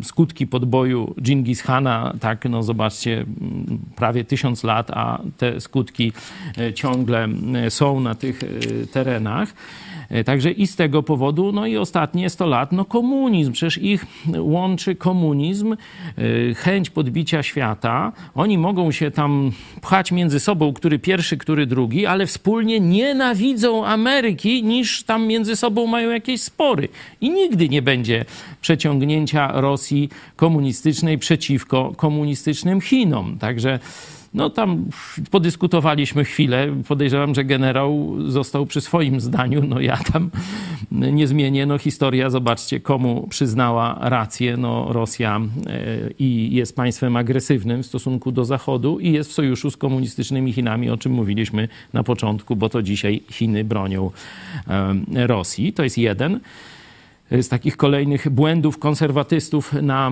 skutki 0.02 0.46
podboju 0.46 1.14
Dżingis 1.22 1.62
Hana, 1.62 2.14
tak, 2.20 2.44
no 2.44 2.62
zobaczcie, 2.88 3.26
prawie 3.96 4.24
tysiąc 4.24 4.64
lat, 4.64 4.90
a 4.90 5.22
te 5.36 5.60
skutki 5.60 6.12
e, 6.58 6.74
ciągle 6.74 7.28
e, 7.54 7.70
są 7.70 8.00
na 8.00 8.14
tych 8.14 8.42
e, 8.42 8.46
terenach. 8.86 9.54
Także 10.24 10.50
i 10.50 10.66
z 10.66 10.76
tego 10.76 11.02
powodu, 11.02 11.52
no 11.52 11.66
i 11.66 11.76
ostatnie 11.76 12.30
100 12.30 12.46
lat, 12.46 12.72
no 12.72 12.84
komunizm, 12.84 13.52
przecież 13.52 13.78
ich 13.78 14.06
łączy 14.38 14.94
komunizm, 14.94 15.76
chęć 16.56 16.90
podbicia 16.90 17.42
świata. 17.42 18.12
Oni 18.34 18.58
mogą 18.58 18.92
się 18.92 19.10
tam 19.10 19.52
pchać 19.80 20.12
między 20.12 20.40
sobą, 20.40 20.72
który 20.72 20.98
pierwszy, 20.98 21.36
który 21.36 21.66
drugi, 21.66 22.06
ale 22.06 22.26
wspólnie 22.26 22.80
nienawidzą 22.80 23.86
Ameryki, 23.86 24.64
niż 24.64 25.02
tam 25.02 25.26
między 25.26 25.56
sobą 25.56 25.86
mają 25.86 26.10
jakieś 26.10 26.42
spory. 26.42 26.88
I 27.20 27.30
nigdy 27.30 27.68
nie 27.68 27.82
będzie 27.82 28.24
przeciągnięcia 28.60 29.60
Rosji 29.60 30.08
komunistycznej 30.36 31.18
przeciwko 31.18 31.92
komunistycznym 31.96 32.80
Chinom. 32.80 33.38
Także 33.38 33.78
no 34.34 34.50
tam 34.50 34.84
podyskutowaliśmy 35.30 36.24
chwilę. 36.24 36.74
Podejrzewam, 36.88 37.34
że 37.34 37.44
generał 37.44 38.16
został 38.26 38.66
przy 38.66 38.80
swoim 38.80 39.20
zdaniu. 39.20 39.62
No 39.68 39.80
ja 39.80 39.96
tam 39.96 40.30
nie 40.90 41.26
zmienię. 41.26 41.66
No 41.66 41.78
historia, 41.78 42.30
zobaczcie, 42.30 42.80
komu 42.80 43.26
przyznała 43.30 43.98
rację. 44.00 44.56
No 44.56 44.92
Rosja 44.92 45.40
e, 45.66 45.80
i 46.18 46.54
jest 46.54 46.76
państwem 46.76 47.16
agresywnym 47.16 47.82
w 47.82 47.86
stosunku 47.86 48.32
do 48.32 48.44
Zachodu 48.44 48.98
i 48.98 49.12
jest 49.12 49.30
w 49.30 49.32
sojuszu 49.32 49.70
z 49.70 49.76
komunistycznymi 49.76 50.52
Chinami, 50.52 50.90
o 50.90 50.96
czym 50.96 51.12
mówiliśmy 51.12 51.68
na 51.92 52.02
początku, 52.02 52.56
bo 52.56 52.68
to 52.68 52.82
dzisiaj 52.82 53.22
Chiny 53.30 53.64
bronią 53.64 54.10
e, 54.68 55.26
Rosji. 55.26 55.72
To 55.72 55.84
jest 55.84 55.98
jeden 55.98 56.40
z 57.30 57.48
takich 57.48 57.76
kolejnych 57.76 58.28
błędów 58.28 58.78
konserwatystów 58.78 59.72
na 59.72 60.10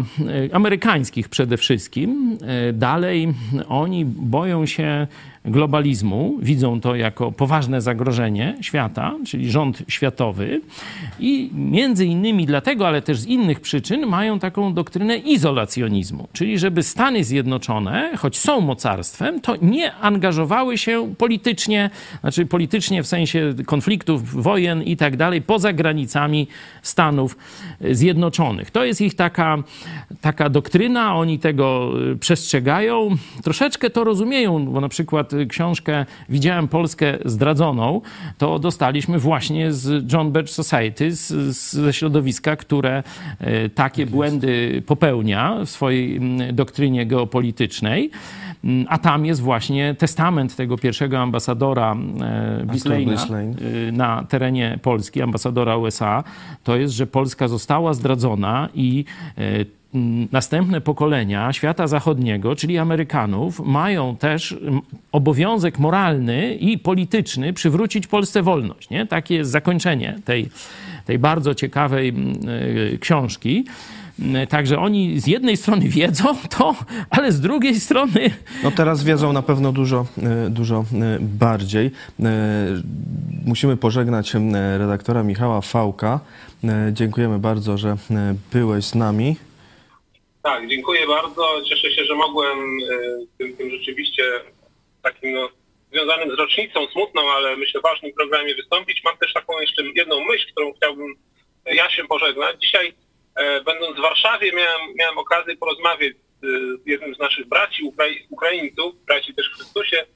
e, 0.51 0.55
amerykańskich 0.55 1.29
przede 1.29 1.57
wszystkim. 1.57 2.39
E, 2.43 2.73
dalej 2.73 3.35
oni 3.69 4.05
boją 4.05 4.67
się 4.67 5.07
globalizmu, 5.47 6.37
widzą 6.43 6.81
to 6.81 6.95
jako 6.95 7.33
poważne 7.33 7.81
zagrożenie 7.81 8.57
świata, 8.61 9.15
czyli 9.27 9.51
rząd 9.51 9.83
światowy. 9.89 10.61
I 11.21 11.51
między 11.55 12.07
innymi 12.07 12.47
dlatego, 12.47 12.89
ale 12.89 13.03
też 13.03 13.19
z 13.19 13.27
innych 13.27 13.61
przyczyn 13.61 14.07
mają 14.07 14.39
taką 14.39 14.75
doktrynę 14.75 15.17
izolacjonizmu, 15.17 16.29
czyli 16.33 16.59
żeby 16.59 16.83
Stany 16.83 17.25
Zjednoczone, 17.25 18.13
choć 18.17 18.39
są 18.39 18.61
mocarstwem, 18.61 19.41
to 19.41 19.57
nie 19.63 19.95
angażowały 19.95 20.79
się 20.79 21.15
politycznie, 21.19 21.91
znaczy 22.21 22.47
politycznie 22.47 23.03
w 23.03 23.07
sensie 23.07 23.55
konfliktów, 23.67 24.43
wojen 24.43 24.83
i 24.83 24.97
tak 24.97 25.17
dalej, 25.17 25.43
poza 25.43 25.73
granicami 25.73 26.49
Stanów 26.83 27.37
Zjednoczonych. 27.91 28.71
To 28.71 28.85
jest 28.85 29.01
ich 29.01 29.15
taka, 29.15 29.59
taka 30.21 30.49
doktryna, 30.49 31.17
oni 31.17 31.39
tego 31.39 31.93
przestrzegają, 32.21 33.17
troszeczkę 33.43 33.91
to 33.91 34.05
rozumieją, 34.05 34.67
bo 34.67 34.81
na 34.81 34.89
przykład 34.89 35.33
książkę 35.49 36.07
Widziałem 36.29 36.69
Polskę 36.69 37.19
zdradzoną, 37.25 38.01
to 38.39 38.59
dostaliśmy 38.59 39.19
właśnie 39.19 39.73
z 39.73 40.13
John 40.13 40.33
Birch 40.33 40.51
Society, 40.51 41.13
z, 41.13 41.29
ze 41.73 41.93
środowiska, 41.93 42.57
które 42.57 43.03
e, 43.41 43.69
takie 43.69 44.05
tak 44.05 44.15
błędy 44.15 44.83
popełnia 44.87 45.57
w 45.65 45.71
swojej 45.71 46.21
doktrynie 46.53 47.07
geopolitycznej. 47.07 48.11
A 48.89 48.99
tam 48.99 49.27
jest 49.27 49.41
właśnie 49.41 49.95
testament 49.95 50.57
tego 50.57 50.79
pierwszego 50.79 51.19
ambasadora 51.19 51.97
e, 52.21 52.67
Bisleina 52.73 53.27
e, 53.27 53.93
na 53.93 54.25
terenie 54.29 54.79
Polski, 54.83 55.23
ambasadora 55.23 55.77
USA. 55.77 56.25
To 56.65 56.77
jest, 56.77 56.95
że 56.95 57.07
Polska 57.07 57.49
została 57.49 57.95
zdradzona 57.95 58.69
i 58.75 59.05
następne 60.33 60.81
pokolenia 60.81 61.53
świata 61.53 61.87
zachodniego, 61.87 62.57
czyli 62.57 62.79
Amerykanów, 62.79 63.61
mają 63.61 64.17
też 64.17 64.57
obowiązek 65.13 65.79
moralny 65.79 66.55
i 66.55 66.79
polityczny 66.79 67.53
przywrócić 67.53 68.07
Polsce 68.07 68.43
wolność. 68.43 68.91
Nie? 68.91 69.07
Takie 69.07 69.35
jest 69.35 69.51
zakończenie 69.51 70.19
tej, 70.25 70.49
tej 71.07 71.19
bardzo 71.19 71.55
ciekawej 71.55 72.09
e, 72.09 72.99
książki. 72.99 73.65
Także 74.49 74.79
oni 74.79 75.21
z 75.21 75.27
jednej 75.27 75.57
strony 75.57 75.89
wiedzą 75.89 76.25
to, 76.59 76.75
ale 77.11 77.33
z 77.33 77.41
drugiej 77.41 77.81
strony. 77.81 78.31
No 78.65 78.71
teraz 78.71 79.05
wiedzą 79.05 79.33
na 79.33 79.43
pewno 79.43 79.73
dużo, 79.73 80.07
e, 80.23 80.51
dużo 80.51 80.85
e, 80.93 81.19
bardziej. 81.21 81.91
Musimy 83.45 83.77
pożegnać 83.77 84.33
redaktora 84.79 85.23
Michała 85.23 85.61
Fałka. 85.61 86.21
Dziękujemy 86.93 87.39
bardzo, 87.39 87.79
że 87.79 87.97
byłeś 88.53 88.85
z 88.85 88.95
nami. 88.95 89.37
Tak, 90.47 90.69
dziękuję 90.69 91.07
bardzo. 91.07 91.63
Cieszę 91.69 91.91
się, 91.91 92.05
że 92.05 92.15
mogłem 92.15 92.59
e, 92.59 92.97
tym, 93.39 93.57
tym 93.57 93.71
rzeczywiście 93.71 94.33
takim 95.03 95.33
no, 95.33 95.49
związanym 95.93 96.31
z 96.31 96.39
rocznicą, 96.39 96.87
smutną, 96.87 97.31
ale 97.33 97.57
myślę 97.57 97.81
ważnym 97.81 98.13
programie 98.13 98.55
wystąpić. 98.55 99.05
Mam 99.05 99.19
też 99.19 99.33
taką 99.33 99.61
jeszcze 99.61 99.83
jedną 99.95 100.25
myśl, 100.25 100.47
którą 100.53 100.73
chciałbym 100.73 101.15
e, 101.65 101.75
ja 101.75 101.91
się 101.91 102.05
pożegnać. 102.05 102.61
Dzisiaj 102.61 102.95
e, 103.35 103.61
będąc 103.61 103.97
w 103.97 104.03
Warszawie 104.03 104.53
miałem, 104.53 104.81
miałem 104.95 105.19
okazję 105.19 105.57
porozmawiać 105.57 106.13
z 106.43 106.87
jednym 106.87 107.15
z 107.15 107.19
naszych 107.19 107.49
braci 107.49 107.83
Ukrai 107.83 108.27
Ukraińców, 108.31 109.05
braci 109.05 109.35
też 109.35 109.51
w 109.51 109.57
Chrystusie, 109.57 110.07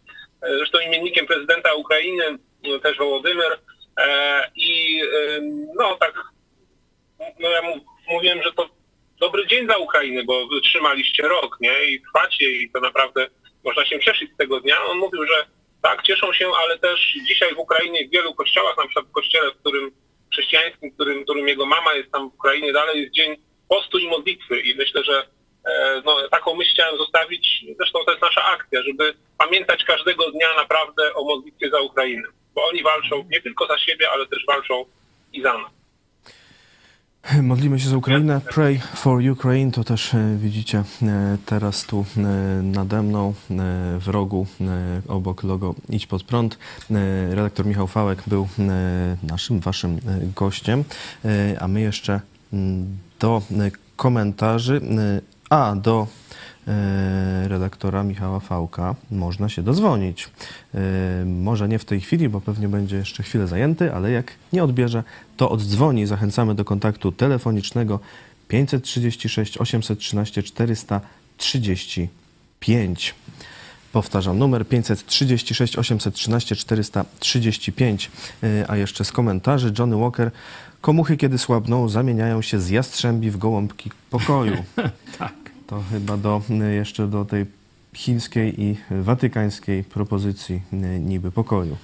zresztą 0.42 0.78
imiennikiem 0.78 1.26
prezydenta 1.26 1.74
Ukrainy, 1.74 2.24
też 2.82 2.98
Wołodymyr. 2.98 3.58
I 4.56 5.00
no 5.78 5.96
tak, 5.96 6.14
no 7.40 7.50
ja 7.50 7.62
mu 7.62 7.74
mówiłem, 8.08 8.42
że 8.42 8.52
to 8.52 8.79
dobry 9.20 9.46
dzień 9.46 9.66
dla 9.66 9.78
Ukrainy, 9.78 10.24
bo 10.24 10.46
wytrzymaliście 10.46 11.28
rok, 11.28 11.56
nie? 11.60 11.84
I 11.84 12.02
trwacie 12.02 12.50
i 12.50 12.70
to 12.70 12.80
naprawdę 12.80 13.26
można 13.64 13.86
się 13.86 14.00
cieszyć 14.00 14.30
z 14.34 14.36
tego 14.36 14.60
dnia. 14.60 14.84
On 14.84 14.98
mówił, 14.98 15.26
że 15.26 15.46
tak, 15.82 16.02
cieszą 16.02 16.32
się, 16.32 16.50
ale 16.64 16.78
też 16.78 17.14
dzisiaj 17.28 17.54
w 17.54 17.58
Ukrainie 17.58 18.08
w 18.08 18.10
wielu 18.10 18.34
kościołach, 18.34 18.76
na 18.76 18.84
przykład 18.84 19.06
w 19.06 19.12
kościele, 19.12 19.52
w 19.52 19.56
którym 19.56 19.90
chrześcijańskim, 20.32 20.90
którym, 20.92 21.24
którym 21.24 21.48
jego 21.48 21.66
mama 21.66 21.94
jest 21.94 22.12
tam 22.12 22.30
w 22.30 22.34
Ukrainie, 22.34 22.72
dalej 22.72 23.00
jest 23.02 23.14
dzień 23.14 23.36
postu 23.68 23.98
i 23.98 24.08
modlitwy 24.08 24.60
i 24.60 24.74
myślę, 24.76 25.04
że 25.04 25.26
e, 25.66 26.02
no, 26.04 26.28
taką 26.28 26.54
myśl 26.54 26.72
chciałem 26.72 26.96
zostawić, 26.96 27.64
zresztą 27.78 27.98
to 28.04 28.10
jest 28.10 28.22
nasza 28.22 28.44
akcja, 28.44 28.82
żeby 28.82 29.14
pamiętać 29.38 29.84
każdego 29.84 30.30
dnia 30.30 30.48
naprawdę 30.56 31.14
o 31.14 31.24
modlitwie 31.24 31.70
za 31.70 31.80
Ukrainę, 31.80 32.28
bo 32.54 32.66
oni 32.66 32.82
walczą 32.82 33.24
nie 33.30 33.40
tylko 33.42 33.66
za 33.66 33.78
siebie, 33.78 34.10
ale 34.10 34.26
też 34.26 34.44
walczą 34.46 34.84
i 35.32 35.42
za 35.42 35.58
nas. 35.58 35.79
Modlimy 37.42 37.80
się 37.80 37.88
za 37.88 37.96
Ukrainę. 37.96 38.40
Pray 38.40 38.78
for 38.78 39.22
Ukraine. 39.32 39.72
To 39.72 39.84
też 39.84 40.14
e, 40.14 40.36
widzicie 40.36 40.84
e, 41.02 41.36
teraz 41.46 41.84
tu 41.84 42.04
e, 42.16 42.22
nade 42.62 43.02
mną 43.02 43.34
w 44.00 44.08
rogu 44.08 44.46
obok 45.08 45.42
logo 45.42 45.74
Idź 45.88 46.06
pod 46.06 46.22
prąd. 46.22 46.58
Redaktor 47.30 47.66
Michał 47.66 47.86
Fałek 47.86 48.22
był 48.26 48.48
naszym, 49.22 49.60
waszym 49.60 50.00
gościem. 50.36 50.84
A 51.60 51.68
my 51.68 51.80
jeszcze 51.80 52.20
mm, 52.52 52.96
do 53.20 53.42
komentarzy, 53.96 54.80
a 55.50 55.76
do 55.76 56.06
redaktora 57.46 58.02
Michała 58.02 58.40
Fałka 58.40 58.94
można 59.10 59.48
się 59.48 59.62
dozwonić. 59.62 60.28
E, 60.74 61.24
może 61.24 61.68
nie 61.68 61.78
w 61.78 61.84
tej 61.84 62.00
chwili, 62.00 62.28
bo 62.28 62.40
pewnie 62.40 62.68
będzie 62.68 62.96
jeszcze 62.96 63.22
chwilę 63.22 63.46
zajęty, 63.46 63.94
ale 63.94 64.10
jak 64.10 64.32
nie 64.52 64.64
odbierze, 64.64 65.02
to 65.36 65.50
oddzwoni. 65.50 66.06
Zachęcamy 66.06 66.54
do 66.54 66.64
kontaktu 66.64 67.12
telefonicznego 67.12 68.00
536 68.48 69.58
813 69.58 70.42
435. 70.42 73.14
Powtarzam, 73.92 74.38
numer 74.38 74.68
536 74.68 75.78
813 75.78 76.56
435. 76.56 78.10
A 78.68 78.76
jeszcze 78.76 79.04
z 79.04 79.12
komentarzy 79.12 79.72
Johnny 79.78 79.96
Walker. 79.96 80.30
Komuchy, 80.80 81.16
kiedy 81.16 81.38
słabną, 81.38 81.88
zamieniają 81.88 82.42
się 82.42 82.60
z 82.60 82.68
jastrzębi 82.68 83.30
w 83.30 83.36
gołąbki 83.36 83.90
pokoju. 84.10 84.64
tak 85.18 85.39
to 85.70 85.82
chyba 85.90 86.16
do, 86.16 86.42
jeszcze 86.76 87.06
do 87.06 87.24
tej 87.24 87.46
chińskiej 87.94 88.62
i 88.62 88.76
watykańskiej 88.90 89.84
propozycji 89.84 90.62
niby 91.00 91.32
pokoju. 91.32 91.76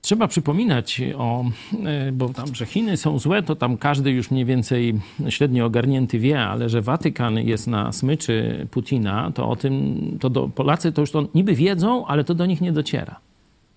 Trzeba 0.00 0.28
przypominać 0.28 1.00
o, 1.16 1.44
e, 1.84 2.12
bo 2.12 2.28
tam, 2.28 2.54
że 2.54 2.66
Chiny 2.66 2.96
są 2.96 3.18
złe, 3.18 3.42
to 3.42 3.56
tam 3.56 3.76
każdy 3.76 4.10
już 4.10 4.30
mniej 4.30 4.44
więcej 4.44 5.00
średnio 5.28 5.66
ogarnięty 5.66 6.18
wie, 6.18 6.40
ale 6.40 6.68
że 6.68 6.82
Watykan 6.82 7.38
jest 7.38 7.66
na 7.66 7.92
smyczy 7.92 8.66
Putina, 8.70 9.32
to 9.34 9.48
o 9.48 9.56
tym, 9.56 10.00
to 10.20 10.30
do, 10.30 10.48
Polacy 10.48 10.92
to 10.92 11.00
już 11.00 11.10
to 11.10 11.28
niby 11.34 11.54
wiedzą, 11.54 12.06
ale 12.06 12.24
to 12.24 12.34
do 12.34 12.46
nich 12.46 12.60
nie 12.60 12.72
dociera. 12.72 13.20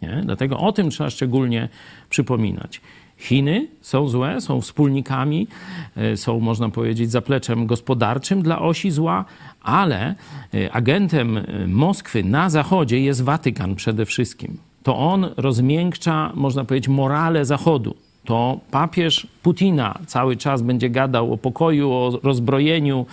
Nie? 0.01 0.21
Dlatego 0.25 0.59
o 0.59 0.71
tym 0.71 0.89
trzeba 0.89 1.09
szczególnie 1.09 1.69
przypominać. 2.09 2.81
Chiny 3.17 3.67
są 3.81 4.07
złe, 4.07 4.41
są 4.41 4.61
wspólnikami, 4.61 5.47
e, 5.95 6.17
są, 6.17 6.39
można 6.39 6.69
powiedzieć, 6.69 7.11
zapleczem 7.11 7.67
gospodarczym 7.67 8.41
dla 8.41 8.61
osi 8.61 8.91
zła, 8.91 9.25
ale 9.61 10.15
e, 10.53 10.71
agentem 10.71 11.37
e, 11.37 11.43
Moskwy 11.67 12.23
na 12.23 12.49
zachodzie 12.49 12.99
jest 12.99 13.21
Watykan 13.23 13.75
przede 13.75 14.05
wszystkim. 14.05 14.57
To 14.83 14.97
on 14.97 15.29
rozmiękcza, 15.37 16.31
można 16.35 16.65
powiedzieć, 16.65 16.87
morale 16.87 17.45
Zachodu 17.45 17.95
to 18.25 18.59
papież 18.71 19.27
Putina 19.45 19.99
cały 20.05 20.37
czas 20.37 20.61
będzie 20.61 20.89
gadał 20.89 21.33
o 21.33 21.37
pokoju, 21.37 21.91
o 21.91 22.19
rozbrojeniu, 22.23 23.05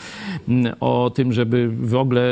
mm, 0.48 0.74
o 0.80 1.10
tym, 1.14 1.32
żeby 1.32 1.68
w 1.68 1.94
ogóle 1.94 2.22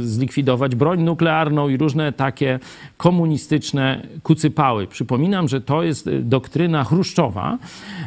zlikwidować 0.00 0.74
broń 0.74 1.02
nuklearną 1.02 1.68
i 1.68 1.76
różne 1.76 2.12
takie 2.12 2.58
komunistyczne 2.96 4.06
kucypały. 4.22 4.86
Przypominam, 4.86 5.48
że 5.48 5.60
to 5.60 5.82
jest 5.82 6.06
y, 6.06 6.22
doktryna 6.22 6.84
Chruszczowa. 6.84 7.58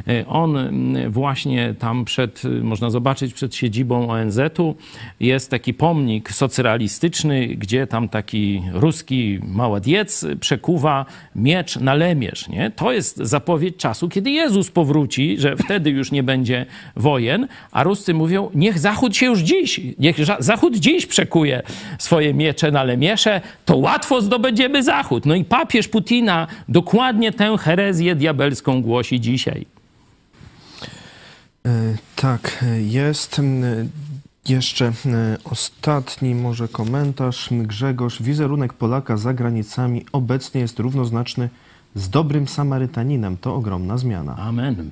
Y, 0.07 0.27
on 0.27 0.57
mm, 0.57 1.11
właśnie 1.11 1.75
tam 1.79 2.05
przed, 2.05 2.45
y, 2.45 2.63
można 2.63 2.89
zobaczyć 2.89 3.33
przed 3.33 3.55
siedzibą 3.55 4.09
ONZ-u, 4.09 4.75
jest 5.19 5.51
taki 5.51 5.73
pomnik 5.73 6.31
socrealistyczny, 6.31 7.47
gdzie 7.47 7.87
tam 7.87 8.09
taki 8.09 8.61
ruski 8.73 9.39
maładiec 9.43 10.25
przekuwa 10.39 11.05
miecz 11.35 11.75
na 11.79 11.93
lemierz. 11.93 12.49
Nie? 12.49 12.71
To 12.75 12.91
jest 12.91 13.17
zapowiedź 13.17 13.77
czasu 13.77 13.98
czasu, 13.99 14.09
kiedy 14.09 14.31
Jezus 14.31 14.71
powróci, 14.71 15.37
że 15.39 15.55
wtedy 15.57 15.89
już 15.89 16.11
nie 16.11 16.23
będzie 16.23 16.65
wojen, 16.95 17.47
a 17.71 17.83
Ruscy 17.83 18.13
mówią, 18.13 18.49
niech 18.55 18.79
Zachód 18.79 19.15
się 19.15 19.25
już 19.25 19.39
dziś, 19.39 19.81
niech 19.99 20.17
Zachód 20.39 20.77
dziś 20.77 21.05
przekuje 21.05 21.63
swoje 21.99 22.33
miecze 22.33 22.71
na 22.71 22.83
lemiesze, 22.83 23.41
to 23.65 23.77
łatwo 23.77 24.21
zdobędziemy 24.21 24.83
Zachód. 24.83 25.25
No 25.25 25.35
i 25.35 25.43
papież 25.45 25.87
Putina 25.87 26.47
dokładnie 26.69 27.31
tę 27.31 27.57
herezję 27.57 28.15
diabelską 28.15 28.81
głosi 28.81 29.19
dzisiaj. 29.19 29.65
E, 31.65 31.95
tak, 32.15 32.65
jest. 32.81 33.41
Jeszcze 34.49 34.91
ostatni 35.43 36.35
może 36.35 36.67
komentarz. 36.67 37.49
Grzegorz, 37.51 38.21
wizerunek 38.21 38.73
Polaka 38.73 39.17
za 39.17 39.33
granicami 39.33 40.05
obecnie 40.11 40.61
jest 40.61 40.79
równoznaczny 40.79 41.49
z 41.95 42.09
dobrym 42.09 42.47
Samarytaninem. 42.47 43.37
To 43.37 43.55
ogromna 43.55 43.97
zmiana. 43.97 44.35
Amen. 44.35 44.89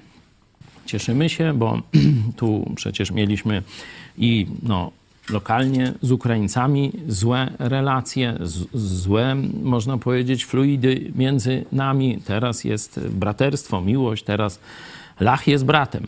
Cieszymy 0.86 1.30
się, 1.30 1.53
bo 1.53 1.82
tu 2.38 2.72
przecież 2.76 3.11
mieliśmy 3.11 3.64
i 4.18 4.48
no, 4.64 4.91
lokalnie 5.30 5.94
z 6.02 6.11
Ukraińcami 6.11 6.91
złe 7.07 7.52
relacje, 7.60 8.38
z, 8.41 8.68
złe, 8.74 9.36
można 9.64 9.98
powiedzieć, 9.98 10.45
fluidy 10.45 11.11
między 11.15 11.65
nami. 11.72 12.19
Teraz 12.26 12.64
jest 12.64 12.99
braterstwo, 12.99 13.82
miłość, 13.82 14.24
teraz 14.24 14.60
Lach 15.19 15.48
jest 15.48 15.65
bratem. 15.65 16.07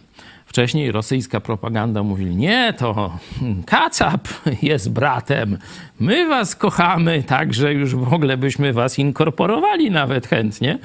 Wcześniej 0.49 0.91
rosyjska 0.91 1.39
propaganda 1.39 2.03
mówili, 2.03 2.35
nie, 2.35 2.73
to 2.77 3.19
Kacap 3.65 4.27
jest 4.61 4.91
bratem, 4.91 5.57
my 5.99 6.27
was 6.27 6.55
kochamy, 6.55 7.23
także 7.23 7.73
już 7.73 7.95
w 7.95 8.13
ogóle 8.13 8.37
byśmy 8.37 8.73
was 8.73 8.99
inkorporowali 8.99 9.91
nawet 9.91 10.27
chętnie. 10.27 10.79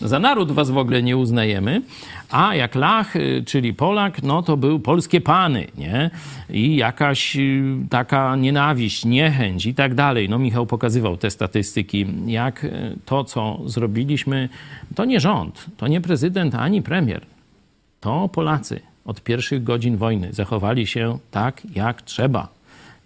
Za 0.00 0.18
naród 0.18 0.52
was 0.52 0.70
w 0.70 0.78
ogóle 0.78 1.02
nie 1.02 1.16
uznajemy. 1.16 1.82
A 2.30 2.54
jak 2.54 2.74
Lach, 2.74 3.16
y, 3.16 3.44
czyli 3.46 3.74
Polak, 3.74 4.22
no 4.22 4.42
to 4.42 4.56
był 4.56 4.80
polskie 4.80 5.20
pany, 5.20 5.66
nie? 5.78 6.10
I 6.50 6.76
jakaś 6.76 7.36
y, 7.36 7.62
taka 7.90 8.36
nienawiść, 8.36 9.04
niechęć 9.04 9.66
i 9.66 9.74
tak 9.74 9.94
dalej. 9.94 10.28
No 10.28 10.38
Michał 10.38 10.66
pokazywał 10.66 11.16
te 11.16 11.30
statystyki, 11.30 12.06
jak 12.26 12.64
y, 12.64 12.98
to, 13.04 13.24
co 13.24 13.58
zrobiliśmy, 13.66 14.48
to 14.94 15.04
nie 15.04 15.20
rząd, 15.20 15.66
to 15.76 15.88
nie 15.88 16.00
prezydent 16.00 16.54
ani 16.54 16.82
premier, 16.82 17.26
to 18.00 18.28
Polacy 18.28 18.91
od 19.04 19.20
pierwszych 19.20 19.64
godzin 19.64 19.96
wojny 19.96 20.32
zachowali 20.32 20.86
się 20.86 21.18
tak, 21.30 21.62
jak 21.74 22.02
trzeba. 22.02 22.48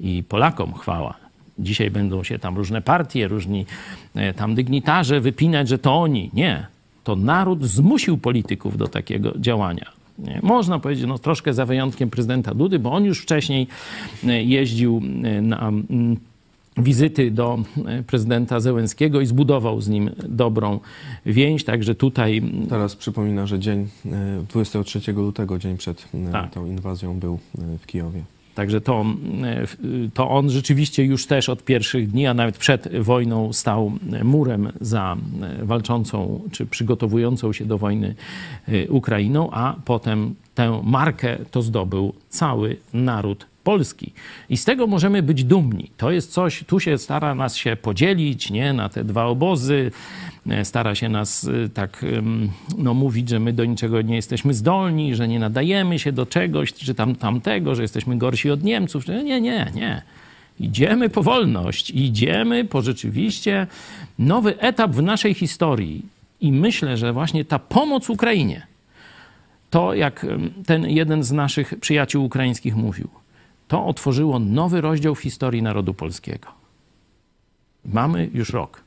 I 0.00 0.22
Polakom 0.28 0.74
chwała. 0.74 1.14
Dzisiaj 1.58 1.90
będą 1.90 2.24
się 2.24 2.38
tam 2.38 2.56
różne 2.56 2.82
partie, 2.82 3.28
różni 3.28 3.66
e, 4.14 4.34
tam 4.34 4.54
dygnitarze 4.54 5.20
wypinać, 5.20 5.68
że 5.68 5.78
to 5.78 5.94
oni. 5.94 6.30
Nie. 6.32 6.66
To 7.04 7.16
naród 7.16 7.64
zmusił 7.64 8.18
polityków 8.18 8.76
do 8.76 8.88
takiego 8.88 9.32
działania. 9.38 9.86
Nie. 10.18 10.40
Można 10.42 10.78
powiedzieć, 10.78 11.06
no 11.06 11.18
troszkę 11.18 11.54
za 11.54 11.66
wyjątkiem 11.66 12.10
prezydenta 12.10 12.54
Dudy, 12.54 12.78
bo 12.78 12.92
on 12.92 13.04
już 13.04 13.20
wcześniej 13.20 13.66
e, 14.26 14.42
jeździł 14.42 15.02
e, 15.22 15.42
na 15.42 15.68
mm, 15.68 16.16
wizyty 16.78 17.30
do 17.30 17.58
e, 17.86 18.02
prezydenta 18.02 18.60
Zełenskiego 18.60 19.20
i 19.20 19.26
zbudował 19.26 19.80
z 19.80 19.88
nim 19.88 20.10
dobrą 20.28 20.80
więź, 21.26 21.64
także 21.64 21.94
tutaj... 21.94 22.42
Teraz 22.68 22.96
przypomina, 22.96 23.46
że 23.46 23.58
dzień 23.58 23.88
23 24.48 25.00
e, 25.10 25.14
lutego, 25.14 25.58
dzień 25.58 25.76
przed 25.76 26.08
e, 26.14 26.32
tak. 26.32 26.50
tą 26.50 26.66
inwazją 26.66 27.18
był 27.18 27.38
w 27.78 27.86
Kijowie. 27.86 28.22
Także 28.54 28.80
to, 28.80 29.04
to 30.14 30.30
on 30.30 30.50
rzeczywiście 30.50 31.04
już 31.04 31.26
też 31.26 31.48
od 31.48 31.64
pierwszych 31.64 32.10
dni, 32.10 32.26
a 32.26 32.34
nawet 32.34 32.58
przed 32.58 32.96
wojną 32.98 33.52
stał 33.52 33.92
murem 34.24 34.72
za 34.80 35.16
walczącą 35.62 36.40
czy 36.52 36.66
przygotowującą 36.66 37.52
się 37.52 37.64
do 37.64 37.78
wojny 37.78 38.14
Ukrainą, 38.88 39.50
a 39.50 39.76
potem 39.84 40.34
tę 40.54 40.82
markę 40.84 41.38
to 41.50 41.62
zdobył 41.62 42.12
cały 42.28 42.76
naród 42.92 43.46
Polski. 43.66 44.12
I 44.50 44.56
z 44.56 44.64
tego 44.64 44.86
możemy 44.86 45.22
być 45.22 45.44
dumni. 45.44 45.90
To 45.96 46.10
jest 46.10 46.32
coś, 46.32 46.64
tu 46.66 46.80
się 46.80 46.98
stara 46.98 47.34
nas 47.34 47.56
się 47.56 47.76
podzielić, 47.76 48.50
nie, 48.50 48.72
na 48.72 48.88
te 48.88 49.04
dwa 49.04 49.24
obozy, 49.24 49.90
e, 50.50 50.64
stara 50.64 50.94
się 50.94 51.08
nas 51.08 51.48
e, 51.48 51.68
tak 51.68 52.04
no, 52.78 52.94
mówić, 52.94 53.28
że 53.28 53.40
my 53.40 53.52
do 53.52 53.64
niczego 53.64 54.02
nie 54.02 54.16
jesteśmy 54.16 54.54
zdolni, 54.54 55.14
że 55.14 55.28
nie 55.28 55.38
nadajemy 55.38 55.98
się 55.98 56.12
do 56.12 56.26
czegoś, 56.26 56.72
czy 56.72 56.94
tam 56.94 57.14
tamtego, 57.14 57.74
że 57.74 57.82
jesteśmy 57.82 58.18
gorsi 58.18 58.50
od 58.50 58.62
Niemców. 58.62 59.08
Nie, 59.08 59.40
nie, 59.40 59.66
nie. 59.74 60.02
Idziemy 60.60 61.08
po 61.08 61.22
wolność, 61.22 61.90
idziemy 61.90 62.64
po 62.64 62.82
rzeczywiście 62.82 63.66
nowy 64.18 64.58
etap 64.60 64.90
w 64.90 65.02
naszej 65.02 65.34
historii. 65.34 66.02
I 66.40 66.52
myślę, 66.52 66.96
że 66.96 67.12
właśnie 67.12 67.44
ta 67.44 67.58
pomoc 67.58 68.10
Ukrainie, 68.10 68.66
to 69.70 69.94
jak 69.94 70.26
ten 70.66 70.90
jeden 70.90 71.22
z 71.22 71.32
naszych 71.32 71.74
przyjaciół 71.80 72.24
ukraińskich 72.24 72.76
mówił, 72.76 73.08
to 73.68 73.86
otworzyło 73.86 74.38
nowy 74.38 74.80
rozdział 74.80 75.14
w 75.14 75.20
historii 75.20 75.62
narodu 75.62 75.94
polskiego. 75.94 76.48
Mamy 77.84 78.30
już 78.34 78.50
rok. 78.50 78.82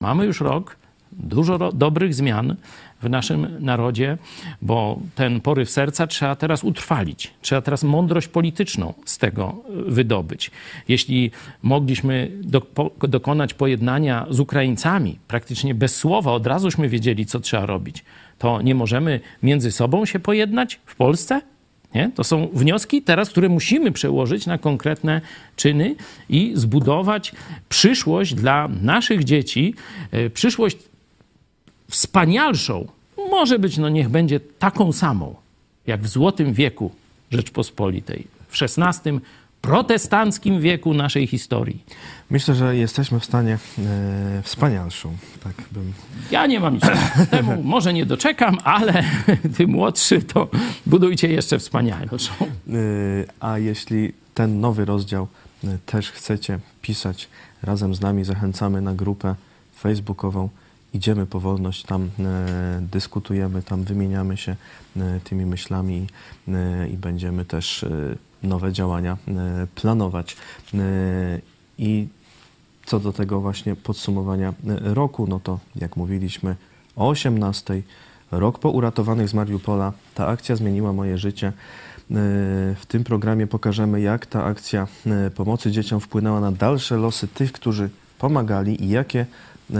Mamy 0.00 0.24
już 0.24 0.40
rok, 0.40 0.76
dużo 1.12 1.58
ro- 1.58 1.72
dobrych 1.72 2.14
zmian 2.14 2.56
w 3.02 3.10
naszym 3.10 3.56
narodzie, 3.60 4.18
bo 4.62 4.98
ten 5.14 5.40
poryw 5.40 5.70
serca 5.70 6.06
trzeba 6.06 6.36
teraz 6.36 6.64
utrwalić. 6.64 7.34
Trzeba 7.40 7.62
teraz 7.62 7.84
mądrość 7.84 8.28
polityczną 8.28 8.94
z 9.04 9.18
tego 9.18 9.54
y, 9.88 9.90
wydobyć. 9.90 10.50
Jeśli 10.88 11.30
mogliśmy 11.62 12.30
do, 12.42 12.60
po, 12.60 12.90
dokonać 13.08 13.54
pojednania 13.54 14.26
z 14.30 14.40
Ukraińcami, 14.40 15.18
praktycznie 15.28 15.74
bez 15.74 15.96
słowa, 15.96 16.32
od 16.32 16.46
razuśmy 16.46 16.88
wiedzieli, 16.88 17.26
co 17.26 17.40
trzeba 17.40 17.66
robić, 17.66 18.04
to 18.38 18.62
nie 18.62 18.74
możemy 18.74 19.20
między 19.42 19.72
sobą 19.72 20.04
się 20.06 20.18
pojednać 20.18 20.80
w 20.86 20.96
Polsce? 20.96 21.40
Nie? 21.94 22.10
To 22.14 22.24
są 22.24 22.48
wnioski 22.52 23.02
teraz, 23.02 23.30
które 23.30 23.48
musimy 23.48 23.92
przełożyć 23.92 24.46
na 24.46 24.58
konkretne 24.58 25.20
czyny 25.56 25.94
i 26.28 26.52
zbudować 26.54 27.32
przyszłość 27.68 28.34
dla 28.34 28.68
naszych 28.82 29.24
dzieci, 29.24 29.74
y, 30.14 30.30
przyszłość 30.30 30.76
wspanialszą, 31.90 32.88
może 33.30 33.58
być, 33.58 33.78
no 33.78 33.88
niech 33.88 34.08
będzie 34.08 34.40
taką 34.40 34.92
samą, 34.92 35.34
jak 35.86 36.02
w 36.02 36.08
złotym 36.08 36.52
wieku 36.52 36.90
Rzeczpospolitej, 37.30 38.26
w 38.48 38.62
XVI 38.62 39.10
protestanckim 39.60 40.60
wieku 40.60 40.94
naszej 40.94 41.26
historii. 41.26 41.84
Myślę, 42.30 42.54
że 42.54 42.76
jesteśmy 42.76 43.20
w 43.20 43.24
stanie 43.24 43.58
e, 43.78 44.42
wspanialszą. 44.42 45.16
Tak 45.44 45.54
bym. 45.72 45.92
Ja 46.30 46.46
nie 46.46 46.60
mam 46.60 46.74
nic 46.74 46.84
temu, 47.30 47.62
może 47.62 47.92
nie 47.92 48.06
doczekam, 48.06 48.58
ale 48.64 49.04
ty 49.56 49.66
młodszy, 49.66 50.22
to 50.22 50.48
budujcie 50.86 51.28
jeszcze 51.28 51.58
wspanialszą. 51.58 52.32
E, 52.40 52.46
a 53.40 53.58
jeśli 53.58 54.12
ten 54.34 54.60
nowy 54.60 54.84
rozdział 54.84 55.28
e, 55.64 55.78
też 55.86 56.10
chcecie 56.10 56.58
pisać 56.82 57.28
razem 57.62 57.94
z 57.94 58.00
nami, 58.00 58.24
zachęcamy 58.24 58.80
na 58.80 58.94
grupę 58.94 59.34
facebookową. 59.76 60.48
Idziemy 60.94 61.26
po 61.26 61.40
wolność, 61.40 61.82
tam 61.82 62.10
e, 62.18 62.80
dyskutujemy, 62.80 63.62
tam 63.62 63.84
wymieniamy 63.84 64.36
się 64.36 64.56
tymi 65.24 65.46
myślami 65.46 66.06
i 66.92 66.96
będziemy 66.96 67.44
też 67.44 67.84
nowe 68.42 68.72
działania 68.72 69.16
e, 69.28 69.66
planować. 69.74 70.36
E, 70.74 70.78
I 71.78 72.08
co 72.86 73.00
do 73.00 73.12
tego 73.12 73.40
właśnie 73.40 73.76
podsumowania 73.76 74.48
e, 74.48 74.54
roku, 74.94 75.26
no 75.26 75.40
to 75.40 75.58
jak 75.76 75.96
mówiliśmy 75.96 76.56
o 76.96 77.08
18, 77.08 77.82
rok 78.30 78.58
po 78.58 78.70
uratowanych 78.70 79.28
z 79.28 79.34
Mariupola, 79.34 79.92
ta 80.14 80.26
akcja 80.26 80.56
zmieniła 80.56 80.92
moje 80.92 81.18
życie. 81.18 81.52
W 82.76 82.82
tym 82.88 83.04
programie 83.04 83.46
pokażemy, 83.46 84.00
jak 84.00 84.26
ta 84.26 84.44
akcja 84.44 84.86
pomocy 85.34 85.70
dzieciom 85.70 86.00
wpłynęła 86.00 86.40
na 86.40 86.52
dalsze 86.52 86.96
losy 86.96 87.28
tych, 87.28 87.52
którzy 87.52 87.90
pomagali 88.18 88.84
i 88.84 88.88
jakie 88.88 89.26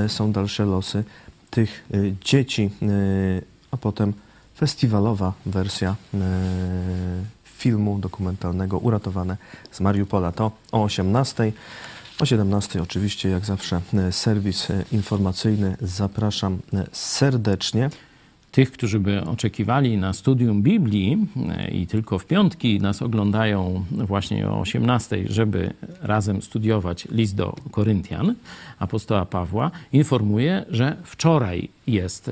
są 0.08 0.32
dalsze 0.32 0.64
losy 0.64 1.04
tych 1.50 1.88
dzieci, 2.24 2.70
a 3.70 3.76
potem 3.76 4.12
festiwalowa 4.56 5.32
wersja 5.46 5.96
filmu 7.58 7.98
dokumentalnego 7.98 8.78
Uratowane 8.78 9.36
z 9.70 9.80
Mariupola. 9.80 10.32
To 10.32 10.52
o 10.72 10.82
18. 10.82 11.52
O 12.20 12.26
17 12.26 12.82
oczywiście, 12.82 13.28
jak 13.28 13.44
zawsze, 13.44 13.80
e, 13.94 14.12
serwis 14.12 14.70
e, 14.70 14.84
informacyjny. 14.92 15.76
Zapraszam 15.80 16.58
e, 16.74 16.86
serdecznie. 16.92 17.90
Tych, 18.52 18.72
którzy 18.72 19.00
by 19.00 19.24
oczekiwali 19.24 19.98
na 19.98 20.12
studium 20.12 20.62
Biblii 20.62 21.26
i 21.72 21.86
tylko 21.86 22.18
w 22.18 22.26
piątki 22.26 22.80
nas 22.80 23.02
oglądają 23.02 23.84
właśnie 23.90 24.48
o 24.48 24.60
18, 24.60 25.24
żeby 25.28 25.72
razem 26.00 26.42
studiować 26.42 27.08
list 27.10 27.34
do 27.34 27.56
Koryntian 27.70 28.34
apostoła 28.78 29.26
Pawła, 29.26 29.70
informuję, 29.92 30.64
że 30.70 30.96
wczoraj 31.04 31.68
jest 31.86 32.30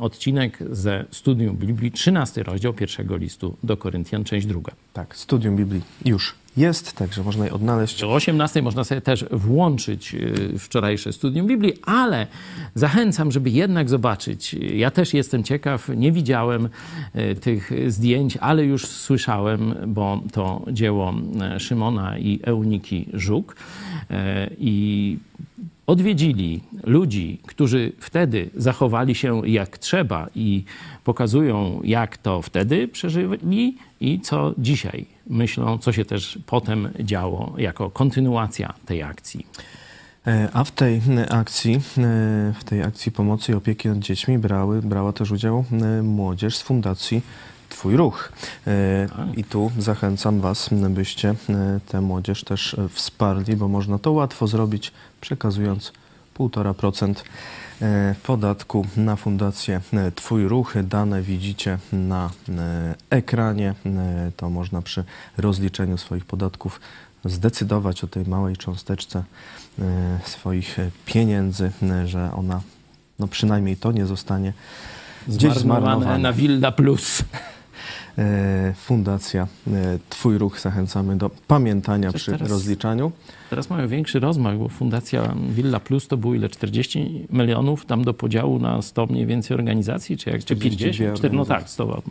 odcinek 0.00 0.58
ze 0.70 1.04
studium 1.10 1.56
Biblii, 1.56 1.92
13 1.92 2.42
rozdział 2.42 2.74
pierwszego 2.74 3.16
listu 3.16 3.56
do 3.62 3.76
Koryntian, 3.76 4.24
część 4.24 4.46
druga. 4.46 4.72
Tak, 4.92 5.16
studium 5.16 5.56
Biblii 5.56 5.82
już 6.04 6.34
jest, 6.56 6.92
także 6.92 7.22
można 7.22 7.44
je 7.44 7.52
odnaleźć. 7.52 8.04
O 8.04 8.14
18 8.14 8.62
można 8.62 8.84
sobie 8.84 9.00
też 9.00 9.24
włączyć 9.30 10.14
y, 10.14 10.58
wczorajsze 10.58 11.12
studium 11.12 11.46
Biblii, 11.46 11.72
ale 11.82 12.26
zachęcam, 12.74 13.32
żeby 13.32 13.50
jednak 13.50 13.88
zobaczyć. 13.88 14.54
Ja 14.54 14.90
też 14.90 15.14
jestem 15.14 15.44
ciekaw, 15.44 15.88
nie 15.88 16.12
widziałem 16.12 16.68
y, 17.16 17.34
tych 17.34 17.70
zdjęć, 17.88 18.36
ale 18.36 18.64
już 18.64 18.86
słyszałem, 18.86 19.74
bo 19.86 20.20
to 20.32 20.64
dzieło 20.72 21.14
y, 21.56 21.60
Szymona 21.60 22.18
i 22.18 22.40
Euniki 22.42 23.08
Żuk. 23.12 23.56
Y, 24.10 24.14
I 24.58 25.18
odwiedzili 25.86 26.60
ludzi, 26.84 27.38
którzy 27.46 27.92
wtedy 28.00 28.50
zachowali 28.56 29.14
się 29.14 29.48
jak 29.48 29.78
trzeba 29.78 30.28
i 30.34 30.64
pokazują, 31.04 31.80
jak 31.84 32.16
to 32.16 32.42
wtedy 32.42 32.88
przeżyli 32.88 33.76
i 34.00 34.20
co 34.20 34.54
dzisiaj 34.58 35.06
myślą, 35.26 35.78
co 35.78 35.92
się 35.92 36.04
też 36.04 36.38
potem 36.46 36.88
działo 37.00 37.54
jako 37.58 37.90
kontynuacja 37.90 38.74
tej 38.86 39.02
akcji. 39.02 39.46
E, 40.26 40.48
A 40.52 40.64
w 40.64 40.70
tej 40.70 41.02
e, 41.16 41.32
akcji, 41.32 41.74
e, 41.74 41.80
w 42.60 42.64
tej 42.64 42.82
akcji 42.82 43.12
pomocy 43.12 43.52
i 43.52 43.54
opieki 43.54 43.88
nad 43.88 43.98
dziećmi 43.98 44.38
brały, 44.38 44.82
brała 44.82 45.12
też 45.12 45.30
udział 45.30 45.64
młodzież 46.02 46.56
z 46.56 46.62
Fundacji 46.62 47.22
Twój 47.76 47.96
Ruch. 47.96 48.32
E, 48.66 49.08
I 49.36 49.44
tu 49.44 49.70
zachęcam 49.78 50.40
Was, 50.40 50.70
byście 50.90 51.34
e, 51.48 51.80
tę 51.88 52.00
młodzież 52.00 52.44
też 52.44 52.76
wsparli, 52.90 53.56
bo 53.56 53.68
można 53.68 53.98
to 53.98 54.12
łatwo 54.12 54.46
zrobić, 54.46 54.92
przekazując 55.20 55.92
1,5% 56.38 57.14
e, 57.82 58.14
podatku 58.22 58.86
na 58.96 59.16
Fundację 59.16 59.80
Twój 60.14 60.48
Ruch. 60.48 60.74
Dane 60.82 61.22
widzicie 61.22 61.78
na 61.92 62.30
ekranie. 63.10 63.74
To 64.36 64.50
można 64.50 64.82
przy 64.82 65.04
rozliczeniu 65.38 65.98
swoich 65.98 66.24
podatków 66.24 66.80
zdecydować 67.24 68.04
o 68.04 68.06
tej 68.06 68.24
małej 68.24 68.56
cząsteczce 68.56 69.24
swoich 70.24 70.76
pieniędzy, 71.06 71.70
że 72.04 72.30
ona, 72.36 72.60
no 73.18 73.28
przynajmniej 73.28 73.76
to 73.76 73.92
nie 73.92 74.06
zostanie 74.06 74.52
gdzieś 75.28 75.54
Zmarnowane 75.54 76.18
na 76.18 76.32
Villa 76.32 76.72
Plus. 76.72 77.22
E, 78.18 78.74
Fundacja 78.76 79.46
e, 79.66 79.98
Twój 80.08 80.38
Ruch 80.38 80.60
zachęcamy 80.60 81.16
do 81.16 81.30
pamiętania 81.48 82.12
Coś 82.12 82.22
przy 82.22 82.30
teraz- 82.30 82.48
rozliczaniu. 82.50 83.12
Teraz 83.50 83.70
mają 83.70 83.88
większy 83.88 84.20
rozmach, 84.20 84.58
bo 84.58 84.68
Fundacja 84.68 85.34
Villa 85.50 85.80
Plus 85.80 86.08
to 86.08 86.16
było 86.16 86.34
ile? 86.34 86.48
40 86.48 87.26
milionów 87.30 87.86
tam 87.86 88.04
do 88.04 88.14
podziału 88.14 88.58
na 88.58 88.82
100 88.82 89.06
mniej 89.06 89.26
więcej 89.26 89.54
organizacji, 89.54 90.16
czy 90.16 90.30
jak 90.30 90.38
czy 90.44 90.56
42 90.56 90.70
50? 90.70 91.18
Cztery- 91.18 91.36
No 91.36 91.44
tak, 91.44 91.68
100, 91.70 92.02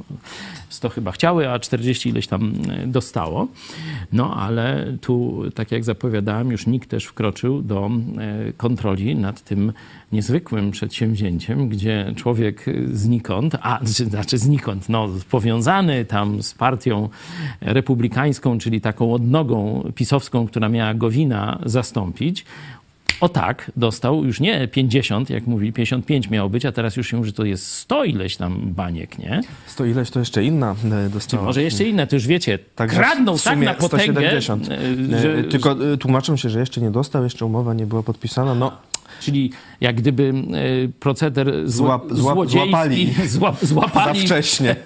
100 0.69 0.89
chyba 0.89 1.11
chciały, 1.11 1.49
a 1.49 1.59
40 1.59 2.09
ileś 2.09 2.27
tam 2.27 2.53
dostało. 2.87 3.47
No 4.13 4.35
ale 4.35 4.97
tu, 5.01 5.43
tak 5.55 5.71
jak 5.71 5.83
zapowiadałem, 5.83 6.51
już 6.51 6.67
nikt 6.67 6.89
też 6.89 7.05
wkroczył 7.05 7.61
do 7.61 7.89
e, 8.47 8.53
kontroli 8.53 9.15
nad 9.15 9.41
tym 9.41 9.73
niezwykłym 10.11 10.71
przedsięwzięciem, 10.71 11.69
gdzie 11.69 12.13
człowiek 12.15 12.65
znikąd, 12.93 13.55
a 13.61 13.79
czy- 13.95 14.05
znaczy 14.15 14.37
znikąd, 14.37 14.89
no 14.89 15.09
powiązany 15.31 16.05
tam 16.05 16.43
z 16.43 16.53
partią 16.53 17.09
republikańską, 17.61 18.57
czyli 18.57 18.81
taką 18.81 19.13
odnogą 19.13 19.91
pisowską, 19.95 20.47
która 20.47 20.69
miała 20.69 20.93
Gowina 21.29 21.59
zastąpić, 21.65 22.45
o 23.21 23.29
tak, 23.29 23.71
dostał 23.75 24.25
już 24.25 24.39
nie 24.39 24.67
50, 24.67 25.29
jak 25.29 25.47
mówi, 25.47 25.73
55 25.73 26.29
miało 26.29 26.49
być, 26.49 26.65
a 26.65 26.71
teraz 26.71 26.97
już 26.97 27.07
się 27.07 27.17
mówi, 27.17 27.27
że 27.27 27.33
to 27.33 27.45
jest 27.45 27.71
100 27.71 28.03
ileś 28.03 28.37
tam 28.37 28.59
baniek, 28.63 29.19
nie? 29.19 29.41
Sto 29.65 29.85
ileś 29.85 30.09
to 30.09 30.19
jeszcze 30.19 30.43
inna 30.43 30.71
e, 30.71 30.75
Czy 31.05 31.09
dostała. 31.13 31.43
może 31.43 31.63
jeszcze 31.63 31.83
inne, 31.83 32.07
to 32.07 32.15
już 32.15 32.27
wiecie, 32.27 32.59
Także 32.75 32.97
kradną 32.97 33.37
tak 33.37 33.59
na 33.59 33.73
potęgę, 33.73 34.41
170. 34.41 34.69
e, 34.69 35.21
że, 35.21 35.43
Tylko 35.43 35.93
e, 35.93 35.97
tłumaczą 35.97 36.37
się, 36.37 36.49
że 36.49 36.59
jeszcze 36.59 36.81
nie 36.81 36.91
dostał, 36.91 37.23
jeszcze 37.23 37.45
umowa 37.45 37.73
nie 37.73 37.85
była 37.85 38.03
podpisana. 38.03 38.55
No, 38.55 38.71
Czyli 39.19 39.51
jak 39.81 39.95
gdyby 39.95 40.33
e, 40.33 40.87
proceder 40.99 41.69
złodziejski 41.69 42.15
złapali. 42.51 43.13
złap, 43.27 43.59
za 43.61 43.67
złapali. 43.67 44.19
wcześnie. 44.19 44.75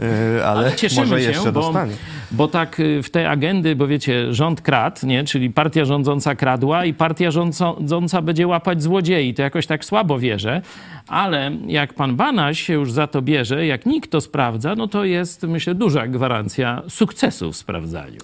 E, 0.00 0.46
Ale, 0.46 0.66
Ale 0.66 0.76
cieszymy 0.76 1.06
może 1.06 1.20
się, 1.22 1.28
jeszcze 1.28 1.52
bo, 1.52 1.60
dostanie. 1.60 1.92
bo 2.30 2.48
tak 2.48 2.80
y, 2.80 3.02
w 3.02 3.10
te 3.10 3.30
agendy, 3.30 3.76
bo 3.76 3.86
wiecie, 3.86 4.34
rząd 4.34 4.60
kradł, 4.60 5.06
nie? 5.06 5.24
czyli 5.24 5.50
partia 5.50 5.84
rządząca 5.84 6.34
kradła 6.34 6.84
i 6.84 6.94
partia 6.94 7.30
rządząca 7.30 8.22
będzie 8.22 8.46
łapać 8.46 8.82
złodziei. 8.82 9.34
To 9.34 9.42
jakoś 9.42 9.66
tak 9.66 9.84
słabo 9.84 10.18
wierzę, 10.18 10.62
ale 11.08 11.52
jak 11.66 11.94
pan 11.94 12.16
Banaś 12.16 12.62
się 12.62 12.72
już 12.72 12.92
za 12.92 13.06
to 13.06 13.22
bierze, 13.22 13.66
jak 13.66 13.86
nikt 13.86 14.10
to 14.10 14.20
sprawdza, 14.20 14.74
no 14.74 14.88
to 14.88 15.04
jest, 15.04 15.42
myślę, 15.42 15.74
duża 15.74 16.06
gwarancja 16.06 16.82
sukcesu 16.88 17.52
w 17.52 17.56
sprawdzaniu. 17.56 18.18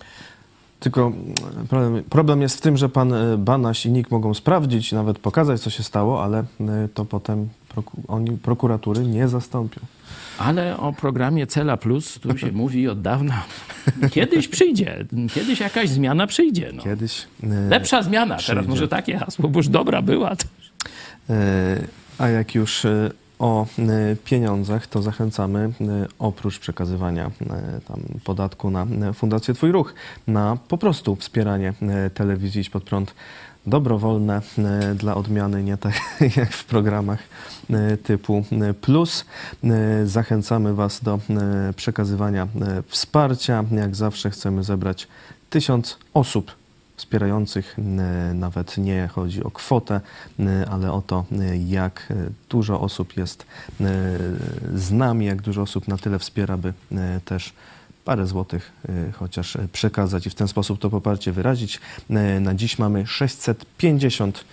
Tylko 0.84 1.06
mm, 1.06 1.34
problem, 1.68 2.04
problem 2.10 2.42
jest 2.42 2.58
w 2.58 2.60
tym, 2.60 2.76
że 2.76 2.88
pan 2.88 3.12
e, 3.14 3.38
Banaś 3.38 3.86
i 3.86 3.90
NIK 3.90 4.10
mogą 4.10 4.34
sprawdzić, 4.34 4.92
nawet 4.92 5.18
pokazać, 5.18 5.60
co 5.60 5.70
się 5.70 5.82
stało, 5.82 6.24
ale 6.24 6.38
e, 6.38 6.44
to 6.94 7.04
potem 7.04 7.48
proku, 7.68 8.02
oni 8.08 8.30
prokuratury 8.30 9.00
nie 9.06 9.28
zastąpią. 9.28 9.80
Ale 10.38 10.76
o 10.76 10.92
programie 10.92 11.46
Cela 11.46 11.76
Plus 11.76 12.18
tu 12.20 12.38
się 12.38 12.52
mówi 12.62 12.88
od 12.88 13.02
dawna. 13.02 13.42
Kiedyś 14.10 14.48
przyjdzie, 14.48 15.04
kiedyś 15.34 15.60
jakaś 15.60 15.88
zmiana 15.88 16.26
przyjdzie. 16.26 16.70
No. 16.74 16.82
Kiedyś. 16.82 17.26
e, 17.42 17.46
Lepsza 17.68 18.02
zmiana, 18.02 18.36
Przyjdzie. 18.36 18.52
teraz 18.54 18.66
może 18.66 18.88
takie 18.88 19.18
hasło, 19.18 19.48
bo 19.48 19.58
już 19.58 19.68
dobra 19.68 20.02
była. 20.02 20.32
A 22.18 22.28
jak 22.28 22.54
już 22.54 22.86
o 23.38 23.66
pieniądzach, 24.24 24.86
to 24.86 25.02
zachęcamy 25.02 25.72
oprócz 26.18 26.58
przekazywania 26.58 27.30
tam 27.88 28.00
podatku 28.24 28.70
na 28.70 28.86
Fundację 29.14 29.54
Twój 29.54 29.72
Ruch, 29.72 29.94
na 30.26 30.58
po 30.68 30.78
prostu 30.78 31.16
wspieranie 31.16 31.72
telewizji 32.14 32.60
Idź 32.60 32.70
Pod 32.70 32.84
Prąd 32.84 33.14
dobrowolne 33.66 34.42
dla 34.94 35.14
odmiany, 35.14 35.62
nie 35.62 35.76
tak 35.76 35.94
jak 36.36 36.52
w 36.52 36.64
programach 36.64 37.22
typu 38.02 38.44
plus. 38.80 39.24
Zachęcamy 40.04 40.74
Was 40.74 41.02
do 41.02 41.18
przekazywania 41.76 42.48
wsparcia. 42.86 43.64
Jak 43.72 43.96
zawsze 43.96 44.30
chcemy 44.30 44.64
zebrać 44.64 45.08
tysiąc 45.50 45.98
osób 46.14 46.63
wspierających. 46.96 47.76
Nawet 48.34 48.78
nie 48.78 49.08
chodzi 49.12 49.44
o 49.44 49.50
kwotę, 49.50 50.00
ale 50.70 50.92
o 50.92 51.02
to, 51.02 51.24
jak 51.66 52.12
dużo 52.48 52.80
osób 52.80 53.16
jest 53.16 53.46
z 54.74 54.90
nami, 54.90 55.26
jak 55.26 55.42
dużo 55.42 55.62
osób 55.62 55.88
na 55.88 55.96
tyle 55.96 56.18
wspiera, 56.18 56.56
by 56.56 56.72
też 57.24 57.52
parę 58.04 58.26
złotych 58.26 58.72
chociaż 59.12 59.58
przekazać 59.72 60.26
i 60.26 60.30
w 60.30 60.34
ten 60.34 60.48
sposób 60.48 60.78
to 60.78 60.90
poparcie 60.90 61.32
wyrazić. 61.32 61.80
Na 62.40 62.54
dziś 62.54 62.78
mamy 62.78 63.06
650 63.06 64.44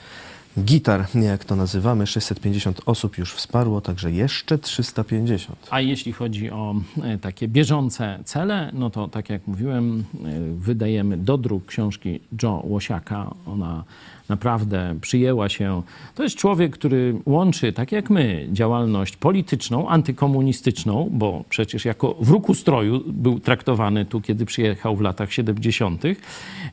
gitar, 0.59 1.05
jak 1.15 1.45
to 1.45 1.55
nazywamy. 1.55 2.07
650 2.07 2.81
osób 2.85 3.17
już 3.17 3.33
wsparło, 3.33 3.81
także 3.81 4.11
jeszcze 4.11 4.57
350. 4.57 5.67
A 5.69 5.81
jeśli 5.81 6.13
chodzi 6.13 6.51
o 6.51 6.75
e, 7.03 7.17
takie 7.17 7.47
bieżące 7.47 8.19
cele, 8.25 8.71
no 8.73 8.89
to 8.89 9.07
tak 9.07 9.29
jak 9.29 9.47
mówiłem, 9.47 10.03
e, 10.25 10.29
wydajemy 10.55 11.17
do 11.17 11.37
druk 11.37 11.65
książki 11.65 12.19
Joe 12.43 12.63
Łosiaka. 12.65 13.31
Ona 13.45 13.83
naprawdę 14.29 14.95
przyjęła 15.01 15.49
się. 15.49 15.81
To 16.15 16.23
jest 16.23 16.35
człowiek, 16.35 16.73
który 16.73 17.15
łączy, 17.25 17.73
tak 17.73 17.91
jak 17.91 18.09
my, 18.09 18.47
działalność 18.51 19.17
polityczną, 19.17 19.89
antykomunistyczną, 19.89 21.09
bo 21.11 21.43
przecież 21.49 21.85
jako 21.85 22.15
wróg 22.19 22.49
ustroju 22.49 23.03
był 23.07 23.39
traktowany 23.39 24.05
tu, 24.05 24.21
kiedy 24.21 24.45
przyjechał 24.45 24.95
w 24.95 25.01
latach 25.01 25.33
70. 25.33 26.03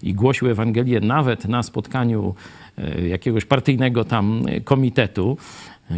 i 0.03 0.15
głosił 0.15 0.51
Ewangelię 0.51 1.01
nawet 1.01 1.45
na 1.45 1.63
spotkaniu 1.63 2.35
jakiegoś 3.09 3.45
partyjnego 3.45 4.05
tam 4.05 4.43
komitetu. 4.65 5.37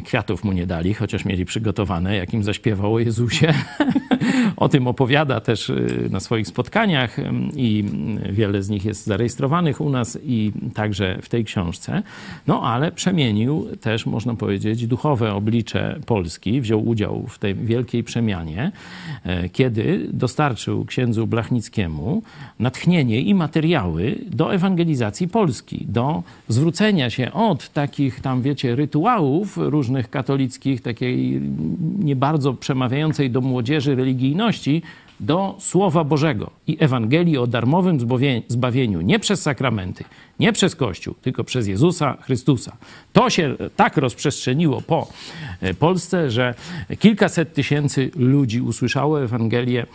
Kwiatów 0.05 0.45
mu 0.45 0.53
nie 0.53 0.67
dali, 0.67 0.95
chociaż 0.95 1.25
mieli 1.25 1.45
przygotowane, 1.45 2.17
jak 2.17 2.35
im 2.35 2.45
zaśpiewał 2.45 2.95
o 2.95 2.99
Jezusie. 2.99 3.55
o 4.57 4.69
tym 4.69 4.87
opowiada 4.87 5.41
też 5.41 5.71
y, 5.71 6.09
na 6.11 6.21
swoich 6.21 6.47
spotkaniach 6.47 7.17
i 7.57 7.85
wiele 8.31 8.63
z 8.63 8.69
nich 8.69 8.85
jest 8.85 9.07
zarejestrowanych 9.07 9.81
u 9.81 9.91
nas 9.91 10.19
i 10.25 10.53
także 10.75 11.19
w 11.23 11.29
tej 11.29 11.45
książce. 11.45 12.03
No 12.47 12.63
ale 12.63 12.93
przemienił 12.93 13.69
też, 13.81 14.07
można 14.07 14.35
powiedzieć, 14.35 14.87
duchowe 14.87 15.35
oblicze 15.35 16.01
Polski. 16.07 16.61
Wziął 16.61 16.89
udział 16.89 17.27
w 17.29 17.39
tej 17.39 17.55
wielkiej 17.55 18.05
przemianie, 18.05 18.73
e, 19.25 19.49
kiedy 19.49 20.09
dostarczył 20.13 20.85
księdzu 20.85 21.27
Blachnickiemu 21.27 22.23
natchnienie 22.59 23.21
i 23.21 23.35
materiały 23.35 24.19
do 24.27 24.55
ewangelizacji 24.55 25.29
Polski, 25.29 25.87
do 25.89 26.23
zwrócenia 26.49 27.11
się 27.11 27.33
od 27.33 27.69
takich 27.73 28.21
tam, 28.21 28.43
wiecie, 28.43 28.77
rytuałów, 28.77 29.57
różnych 29.81 30.11
katolickich, 30.11 30.81
takiej 30.81 31.41
nie 31.99 32.17
bardzo 32.17 32.55
przemawiającej 32.55 33.31
do 33.31 33.41
młodzieży 33.41 33.95
religijności, 33.95 34.83
do 35.21 35.57
Słowa 35.59 36.05
Bożego 36.05 36.51
i 36.67 36.77
Ewangelii 36.81 37.39
o 37.39 37.47
darmowym 37.47 37.99
zbawieniu 38.49 39.01
nie 39.01 39.19
przez 39.19 39.43
sakramenty, 39.43 40.05
nie 40.39 40.53
przez 40.53 40.77
Kościół, 40.77 41.15
tylko 41.23 41.45
przez 41.45 41.67
Jezusa 41.67 42.17
Chrystusa. 42.21 42.77
To 43.13 43.31
się 43.31 43.57
tak 43.77 43.97
rozprzestrzeniło 43.97 44.81
po 44.81 45.09
e, 45.61 45.75
Polsce, 45.75 46.31
że 46.31 46.55
kilkaset 46.99 47.55
tysięcy 47.55 48.11
ludzi 48.17 48.61
usłyszało 48.61 49.23
Ewangelię. 49.23 49.87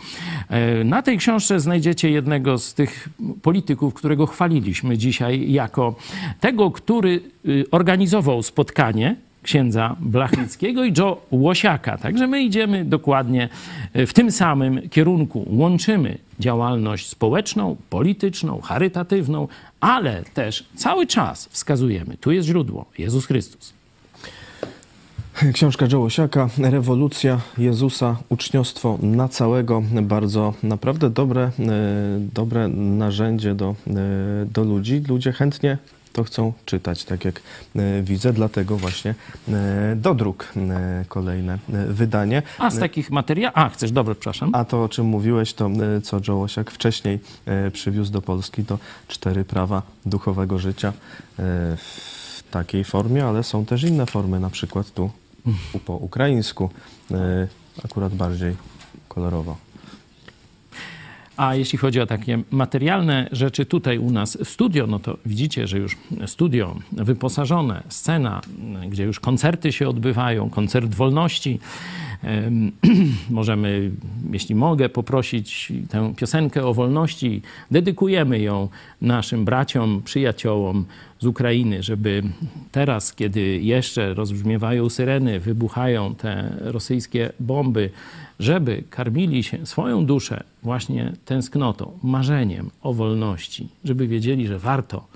E, 0.48 0.84
na 0.84 1.02
tej 1.02 1.18
książce 1.18 1.60
znajdziecie 1.60 2.10
jednego 2.10 2.58
z 2.58 2.74
tych 2.74 3.08
polityków, 3.42 3.94
którego 3.94 4.26
chwaliliśmy 4.26 4.98
dzisiaj 4.98 5.52
jako 5.52 5.94
tego, 6.40 6.70
który 6.70 7.20
y, 7.48 7.64
organizował 7.70 8.42
spotkanie 8.42 9.16
księdza 9.46 9.96
Blachnickiego 10.00 10.84
i 10.84 10.92
Joe 10.98 11.20
Łosiaka. 11.30 11.98
Także 11.98 12.26
my 12.26 12.42
idziemy 12.42 12.84
dokładnie 12.84 13.48
w 13.94 14.12
tym 14.12 14.30
samym 14.32 14.88
kierunku. 14.88 15.46
Łączymy 15.50 16.18
działalność 16.40 17.08
społeczną, 17.08 17.76
polityczną, 17.90 18.60
charytatywną, 18.60 19.48
ale 19.80 20.22
też 20.34 20.64
cały 20.76 21.06
czas 21.06 21.48
wskazujemy, 21.52 22.16
tu 22.16 22.32
jest 22.32 22.48
źródło, 22.48 22.84
Jezus 22.98 23.26
Chrystus. 23.26 23.72
Książka 25.52 25.86
Joe 25.92 26.00
Łosiaka, 26.00 26.48
Rewolucja 26.58 27.40
Jezusa, 27.58 28.16
uczniostwo 28.28 28.98
na 29.02 29.28
całego. 29.28 29.82
Bardzo 30.02 30.54
naprawdę 30.62 31.10
dobre, 31.10 31.42
e, 31.42 31.50
dobre 32.34 32.68
narzędzie 32.68 33.54
do, 33.54 33.74
e, 33.86 33.92
do 34.46 34.64
ludzi. 34.64 35.02
Ludzie 35.08 35.32
chętnie 35.32 35.78
to 36.16 36.24
chcą 36.24 36.52
czytać, 36.64 37.04
tak 37.04 37.24
jak 37.24 37.42
e, 37.76 38.02
widzę, 38.02 38.32
dlatego 38.32 38.76
właśnie 38.76 39.14
e, 39.48 39.96
do 39.96 40.14
dróg 40.14 40.52
e, 40.56 41.04
kolejne 41.08 41.58
wydanie. 41.88 42.42
A 42.58 42.70
z 42.70 42.78
takich 42.78 43.10
materiałów? 43.10 43.58
A, 43.58 43.68
chcesz, 43.68 43.92
dobrze, 43.92 44.14
przepraszam. 44.14 44.50
A 44.52 44.64
to, 44.64 44.82
o 44.82 44.88
czym 44.88 45.06
mówiłeś, 45.06 45.54
to 45.54 45.70
co 46.02 46.20
Joe 46.28 46.36
Łosiak 46.36 46.70
wcześniej 46.70 47.20
przywiózł 47.72 48.12
do 48.12 48.22
Polski, 48.22 48.64
to 48.64 48.78
cztery 49.08 49.44
prawa 49.44 49.82
duchowego 50.06 50.58
życia 50.58 50.92
w 51.76 52.42
takiej 52.50 52.84
formie, 52.84 53.24
ale 53.24 53.42
są 53.42 53.64
też 53.64 53.82
inne 53.82 54.06
formy, 54.06 54.40
na 54.40 54.50
przykład 54.50 54.90
tu 54.90 55.10
po 55.84 55.92
ukraińsku, 55.96 56.70
akurat 57.84 58.14
bardziej 58.14 58.56
kolorowo. 59.08 59.65
A 61.36 61.54
jeśli 61.54 61.78
chodzi 61.78 62.00
o 62.00 62.06
takie 62.06 62.42
materialne 62.50 63.28
rzeczy 63.32 63.66
tutaj 63.66 63.98
u 63.98 64.10
nas 64.10 64.38
studio, 64.48 64.86
no 64.86 64.98
to 64.98 65.16
widzicie, 65.26 65.66
że 65.66 65.78
już 65.78 65.96
studio 66.26 66.76
wyposażone, 66.92 67.82
scena, 67.88 68.40
gdzie 68.88 69.04
już 69.04 69.20
koncerty 69.20 69.72
się 69.72 69.88
odbywają, 69.88 70.50
koncert 70.50 70.94
wolności. 70.94 71.58
Możemy, 73.30 73.90
jeśli 74.32 74.54
mogę, 74.54 74.88
poprosić 74.88 75.72
tę 75.88 76.14
piosenkę 76.16 76.66
o 76.66 76.74
wolności. 76.74 77.42
Dedykujemy 77.70 78.40
ją 78.40 78.68
naszym 79.00 79.44
braciom, 79.44 80.02
przyjaciołom 80.04 80.84
z 81.18 81.26
Ukrainy, 81.26 81.82
żeby 81.82 82.22
teraz, 82.72 83.14
kiedy 83.14 83.40
jeszcze 83.58 84.14
rozbrzmiewają 84.14 84.88
syreny, 84.88 85.40
wybuchają 85.40 86.14
te 86.14 86.56
rosyjskie 86.60 87.32
bomby, 87.40 87.90
żeby 88.40 88.84
karmili 88.90 89.42
się 89.42 89.66
swoją 89.66 90.06
duszę 90.06 90.44
właśnie 90.62 91.12
tęsknotą, 91.24 91.98
marzeniem 92.02 92.70
o 92.82 92.94
wolności, 92.94 93.68
żeby 93.84 94.08
wiedzieli, 94.08 94.46
że 94.46 94.58
warto 94.58 95.06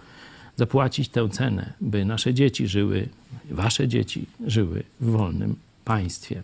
zapłacić 0.56 1.08
tę 1.08 1.28
cenę, 1.28 1.72
by 1.80 2.04
nasze 2.04 2.34
dzieci 2.34 2.68
żyły, 2.68 3.08
wasze 3.50 3.88
dzieci 3.88 4.26
żyły 4.46 4.82
w 5.00 5.10
wolnym 5.10 5.56
państwie. 5.84 6.42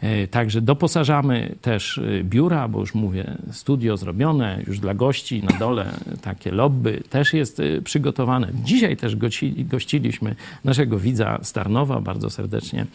E, 0.00 0.26
także 0.26 0.60
doposażamy 0.60 1.54
też 1.62 1.98
e, 1.98 2.24
biura, 2.24 2.68
bo 2.68 2.80
już 2.80 2.94
mówię, 2.94 3.36
studio 3.52 3.96
zrobione 3.96 4.62
już 4.66 4.78
dla 4.80 4.94
gości 4.94 5.42
na 5.42 5.58
dole, 5.58 5.92
takie 6.22 6.52
lobby 6.52 7.02
też 7.10 7.34
jest 7.34 7.60
e, 7.60 7.82
przygotowane. 7.82 8.48
Dzisiaj 8.64 8.96
też 8.96 9.16
gościliśmy 9.58 10.34
naszego 10.64 10.98
widza 10.98 11.38
Starnowa, 11.42 12.00
bardzo 12.00 12.30
serdecznie 12.30 12.86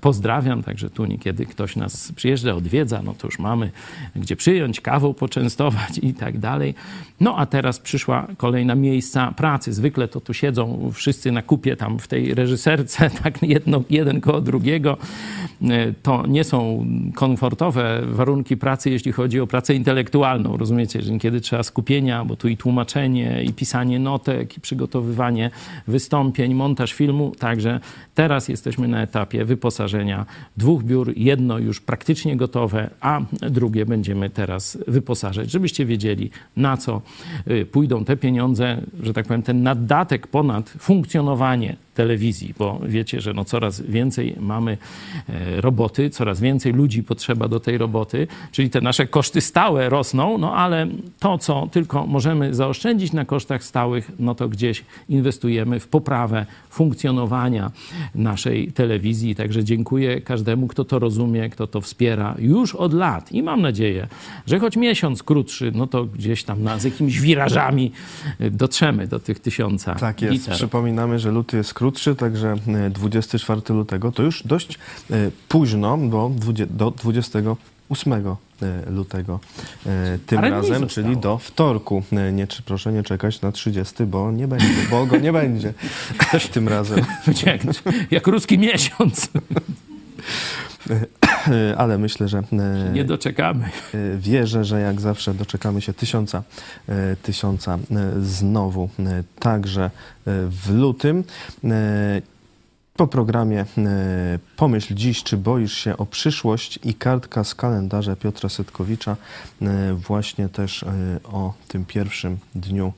pozdrawiam, 0.00 0.62
także 0.62 0.90
tu 0.90 1.04
niekiedy 1.04 1.46
ktoś 1.46 1.76
nas 1.76 2.12
przyjeżdża, 2.12 2.54
odwiedza, 2.54 3.02
no 3.02 3.14
to 3.14 3.26
już 3.26 3.38
mamy 3.38 3.70
gdzie 4.16 4.36
przyjąć, 4.36 4.80
kawą 4.80 5.14
poczęstować 5.14 5.98
i 6.02 6.14
tak 6.14 6.38
dalej. 6.38 6.74
No 7.20 7.36
a 7.38 7.46
teraz 7.46 7.78
przyszła 7.78 8.26
kolejna 8.36 8.74
miejsca 8.74 9.32
pracy. 9.36 9.72
Zwykle 9.72 10.08
to 10.08 10.20
tu 10.20 10.34
siedzą 10.34 10.90
wszyscy 10.92 11.32
na 11.32 11.42
kupie 11.42 11.76
tam 11.76 11.98
w 11.98 12.08
tej 12.08 12.34
reżyserce, 12.34 13.10
tak 13.22 13.42
jedno, 13.42 13.82
jeden 13.90 14.20
koło 14.20 14.40
drugiego, 14.40 14.81
E, 14.90 15.92
to 16.02 16.26
nie 16.26 16.44
są 16.44 16.86
komfortowe 17.14 18.02
warunki 18.04 18.56
pracy, 18.56 18.90
jeśli 18.90 19.12
chodzi 19.12 19.40
o 19.40 19.46
pracę 19.46 19.74
intelektualną. 19.74 20.56
Rozumiecie, 20.56 21.02
że 21.02 21.18
kiedy 21.18 21.40
trzeba 21.40 21.62
skupienia, 21.62 22.24
bo 22.24 22.36
tu 22.36 22.48
i 22.48 22.56
tłumaczenie, 22.56 23.42
i 23.44 23.52
pisanie 23.52 23.98
notek, 23.98 24.56
i 24.56 24.60
przygotowywanie 24.60 25.50
wystąpień, 25.86 26.54
montaż 26.54 26.92
filmu. 26.92 27.32
Także 27.38 27.80
teraz 28.14 28.48
jesteśmy 28.48 28.88
na 28.88 29.02
etapie 29.02 29.44
wyposażenia 29.44 30.26
dwóch 30.56 30.82
biur. 30.82 31.12
Jedno 31.16 31.58
już 31.58 31.80
praktycznie 31.80 32.36
gotowe, 32.36 32.90
a 33.00 33.20
drugie 33.32 33.86
będziemy 33.86 34.30
teraz 34.30 34.78
wyposażać, 34.88 35.50
żebyście 35.50 35.86
wiedzieli, 35.86 36.30
na 36.56 36.76
co 36.76 37.02
e, 37.46 37.64
pójdą 37.64 38.04
te 38.04 38.16
pieniądze, 38.16 38.82
że 39.02 39.12
tak 39.12 39.26
powiem, 39.26 39.42
ten 39.42 39.62
naddatek 39.62 40.26
ponad 40.26 40.70
funkcjonowanie 40.78 41.76
telewizji, 41.94 42.54
bo 42.58 42.80
wiecie, 42.86 43.20
że 43.20 43.32
no 43.32 43.44
coraz 43.44 43.80
więcej 43.80 44.36
mamy 44.40 44.78
e, 45.28 45.60
roboty, 45.60 46.10
coraz 46.10 46.40
więcej 46.40 46.72
ludzi 46.72 47.02
potrzeba 47.02 47.48
do 47.48 47.60
tej 47.60 47.78
roboty, 47.78 48.26
czyli 48.52 48.70
te 48.70 48.80
nasze 48.80 49.06
koszty 49.06 49.40
stałe 49.40 49.88
rosną, 49.88 50.38
no 50.38 50.54
ale 50.56 50.86
to, 51.20 51.38
co 51.38 51.68
tylko 51.72 52.06
możemy 52.06 52.54
zaoszczędzić 52.54 53.12
na 53.12 53.24
kosztach 53.24 53.64
stałych, 53.64 54.10
no 54.18 54.34
to 54.34 54.48
gdzieś 54.48 54.84
inwestujemy 55.08 55.80
w 55.80 55.88
poprawę 55.88 56.46
funkcjonowania 56.70 57.70
naszej 58.14 58.72
telewizji. 58.72 59.34
Także 59.34 59.64
dziękuję 59.64 60.20
każdemu, 60.20 60.68
kto 60.68 60.84
to 60.84 60.98
rozumie, 60.98 61.50
kto 61.50 61.66
to 61.66 61.80
wspiera 61.80 62.34
już 62.38 62.74
od 62.74 62.92
lat 62.94 63.32
i 63.32 63.42
mam 63.42 63.62
nadzieję, 63.62 64.08
że 64.46 64.58
choć 64.58 64.76
miesiąc 64.76 65.22
krótszy, 65.22 65.72
no 65.74 65.86
to 65.86 66.04
gdzieś 66.04 66.44
tam 66.44 66.62
na, 66.62 66.78
z 66.78 66.84
jakimiś 66.84 67.20
wirażami 67.20 67.92
dotrzemy 68.50 69.06
do 69.06 69.18
tych 69.20 69.40
tysiąca 69.40 69.94
Tak 69.94 70.22
jest. 70.22 70.32
liter. 70.32 70.54
Przypominamy, 70.54 71.18
że 71.18 71.30
luty 71.30 71.56
jest 71.56 71.74
krótszy, 71.74 72.14
także 72.14 72.54
e, 72.68 72.90
24 72.90 73.60
lutego 73.68 74.12
to 74.12 74.22
już 74.22 74.42
dość 74.46 74.78
e, 75.10 75.30
późno, 75.48 75.98
bo 75.98 76.30
do 76.70 76.90
28 76.90 78.12
e, 78.12 78.36
lutego 78.86 79.40
e, 79.86 80.18
tym 80.26 80.40
dni 80.40 80.50
razem, 80.50 80.88
czyli 80.88 81.16
do 81.16 81.38
wtorku. 81.38 82.02
E, 82.12 82.32
Nie, 82.32 82.46
proszę 82.64 82.92
nie 82.92 83.02
czekać 83.02 83.40
na 83.40 83.52
30, 83.52 84.04
bo 84.04 84.32
nie 84.32 84.48
będzie, 84.48 84.66
bo 84.90 85.06
go 85.06 85.18
nie 85.18 85.32
będzie 85.32 85.74
tym 86.52 86.68
razem. 86.68 86.98
Jak, 87.46 87.60
jak 88.10 88.26
ruski 88.26 88.58
miesiąc. 88.58 89.28
E, 91.50 91.76
Ale 91.78 91.98
myślę, 91.98 92.28
że 92.28 92.42
Nie 92.92 93.04
doczekamy. 93.04 93.70
Wierzę, 94.16 94.64
że 94.64 94.80
jak 94.80 95.00
zawsze 95.00 95.34
doczekamy 95.34 95.80
się 95.80 95.92
tysiąca, 95.92 96.42
tysiąca 97.22 97.78
znowu, 98.20 98.88
także 99.38 99.90
w 100.50 100.70
lutym. 100.74 101.24
Po 102.96 103.06
programie 103.06 103.60
e, 103.78 104.38
Pomyśl 104.56 104.94
dziś, 104.94 105.22
czy 105.22 105.36
boisz 105.36 105.72
się 105.72 105.96
o 105.96 106.06
przyszłość 106.06 106.78
i 106.84 106.94
kartka 106.94 107.44
z 107.44 107.54
kalendarza 107.54 108.16
Piotra 108.16 108.48
Setkowicza 108.48 109.16
e, 109.62 109.94
właśnie 109.94 110.48
też 110.48 110.82
e, 110.82 110.92
o 111.24 111.54
tym 111.68 111.84
pierwszym 111.84 112.38
dniu 112.54 112.92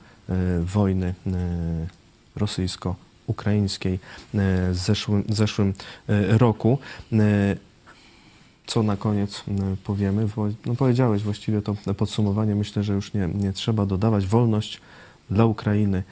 wojny 0.60 1.14
rosyjsko-ukraińskiej 2.36 3.98
e, 4.34 4.74
zeszłym, 4.74 5.24
zeszłym 5.28 5.74
roku. 6.28 6.78
Co 8.66 8.82
na 8.82 8.96
koniec 8.96 9.44
powiemy? 9.84 10.28
No, 10.66 10.74
powiedziałeś 10.74 11.22
właściwie 11.22 11.62
to 11.62 11.74
podsumowanie. 11.96 12.54
Myślę, 12.54 12.82
że 12.82 12.92
już 12.92 13.12
nie, 13.12 13.28
nie 13.34 13.52
trzeba 13.52 13.86
dodawać. 13.86 14.26
Wolność 14.26 14.80
dla 15.30 15.44
Ukrainy 15.44 16.02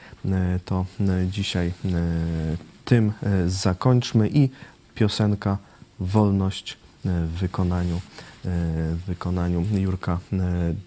to 0.65 0.85
dzisiaj 1.27 1.73
tym 2.85 3.13
e, 3.23 3.49
zakończmy 3.49 4.29
i 4.29 4.49
piosenka 4.95 5.57
Wolność 5.99 6.73
e, 6.73 6.75
w 7.25 7.29
wykonaniu, 7.29 7.95
e, 7.95 7.99
w 8.95 9.01
wykonaniu 9.07 9.65
Jurka 9.73 10.19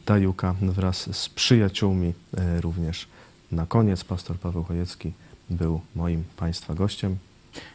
Dajuka 0.07 0.55
wraz 0.63 1.17
z 1.17 1.29
przyjaciółmi 1.29 2.13
również. 2.61 3.07
Na 3.53 3.67
koniec 3.67 4.05
pastor 4.05 4.37
Paweł 4.37 4.65
Chojecki 4.65 5.13
był 5.51 5.81
moim 5.95 6.25
Państwa 6.37 6.75
gościem. 6.75 7.17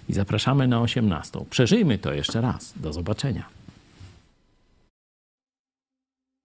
I 0.09 0.13
zapraszamy 0.13 0.67
na 0.67 0.81
18. 0.81 1.45
Przeżyjmy 1.49 1.97
to 1.97 2.13
jeszcze 2.13 2.41
raz. 2.41 2.73
Do 2.75 2.93
zobaczenia. 2.93 3.45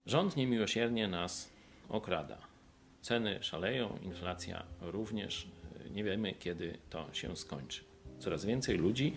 Rząd 0.05 0.35
niemiłosiernie 0.35 1.07
nas 1.07 1.49
okrada. 1.89 2.37
Ceny 3.01 3.43
szaleją, 3.43 3.97
inflacja 4.03 4.63
również. 4.81 5.47
Nie 5.93 6.03
wiemy, 6.03 6.33
kiedy 6.39 6.77
to 6.89 7.09
się 7.13 7.37
skończy. 7.37 7.81
Coraz 8.19 8.45
więcej 8.45 8.77
ludzi, 8.77 9.13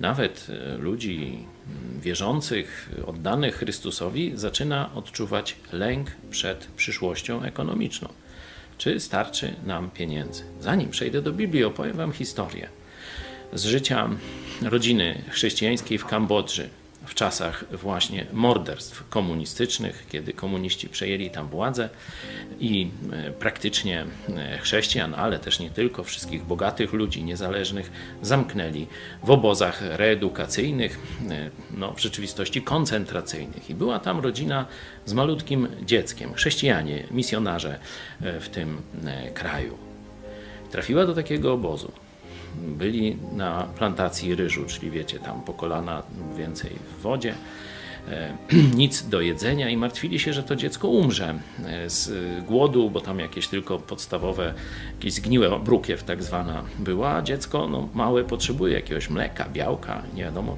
nawet 0.00 0.46
e, 0.50 0.76
ludzi 0.76 1.38
mm, 1.66 2.00
wierzących, 2.00 2.90
oddanych 3.06 3.56
Chrystusowi, 3.56 4.32
zaczyna 4.34 4.94
odczuwać 4.94 5.56
lęk 5.72 6.10
przed 6.30 6.66
przyszłością 6.66 7.42
ekonomiczną. 7.42 8.08
Czy 8.78 9.00
starczy 9.00 9.54
nam 9.66 9.90
pieniędzy? 9.90 10.44
Zanim 10.60 10.90
przejdę 10.90 11.22
do 11.22 11.32
Biblii, 11.32 11.64
opowiem 11.64 11.96
Wam 11.96 12.12
historię 12.12 12.68
z 13.52 13.64
życia 13.64 14.10
rodziny 14.62 15.22
chrześcijańskiej 15.28 15.98
w 15.98 16.04
Kambodży 16.04 16.68
w 17.06 17.14
czasach 17.14 17.64
właśnie 17.72 18.26
morderstw 18.32 19.08
komunistycznych, 19.08 20.06
kiedy 20.10 20.32
komuniści 20.32 20.88
przejęli 20.88 21.30
tam 21.30 21.48
władzę 21.48 21.88
i 22.60 22.90
e, 23.12 23.30
praktycznie 23.30 24.06
e, 24.36 24.58
chrześcijan, 24.58 25.14
ale 25.14 25.38
też 25.38 25.60
nie 25.60 25.70
tylko, 25.70 26.04
wszystkich 26.04 26.44
bogatych 26.44 26.92
ludzi 26.92 27.24
niezależnych 27.24 27.92
zamknęli 28.22 28.86
w 29.22 29.30
obozach 29.30 29.82
reedukacyjnych, 29.82 30.98
e, 31.30 31.50
no, 31.70 31.92
w 31.92 32.00
rzeczywistości 32.00 32.62
koncentracyjnych. 32.62 33.70
I 33.70 33.74
była 33.74 33.98
tam 33.98 34.20
rodzina 34.20 34.66
z 35.06 35.12
malutkim 35.12 35.68
dzieckiem, 35.82 36.34
chrześcijanie, 36.34 37.06
misjonarze 37.10 37.78
w 38.20 38.48
tym 38.48 38.82
kraju. 39.34 39.78
Trafiła 40.70 41.06
do 41.06 41.14
takiego 41.14 41.52
obozu 41.52 41.92
byli 42.58 43.16
na 43.32 43.68
plantacji 43.78 44.34
ryżu, 44.34 44.64
czyli 44.66 44.90
wiecie, 44.90 45.18
tam 45.18 45.42
po 45.42 45.52
kolana 45.52 46.02
więcej 46.36 46.70
w 46.70 47.02
wodzie, 47.02 47.34
e, 48.08 48.36
nic 48.76 49.08
do 49.08 49.20
jedzenia 49.20 49.70
i 49.70 49.76
martwili 49.76 50.18
się, 50.18 50.32
że 50.32 50.42
to 50.42 50.56
dziecko 50.56 50.88
umrze 50.88 51.34
e, 51.66 51.90
z 51.90 52.10
głodu, 52.44 52.90
bo 52.90 53.00
tam 53.00 53.18
jakieś 53.18 53.48
tylko 53.48 53.78
podstawowe, 53.78 54.54
jakieś 54.96 55.12
zgniłe 55.12 55.60
brukiew 55.60 56.02
tak 56.02 56.22
zwana 56.22 56.62
była, 56.78 57.14
a 57.14 57.22
dziecko 57.22 57.68
no, 57.68 57.88
małe 57.94 58.24
potrzebuje 58.24 58.74
jakiegoś 58.74 59.10
mleka, 59.10 59.48
białka, 59.48 60.02
nie 60.14 60.22
wiadomo, 60.22 60.56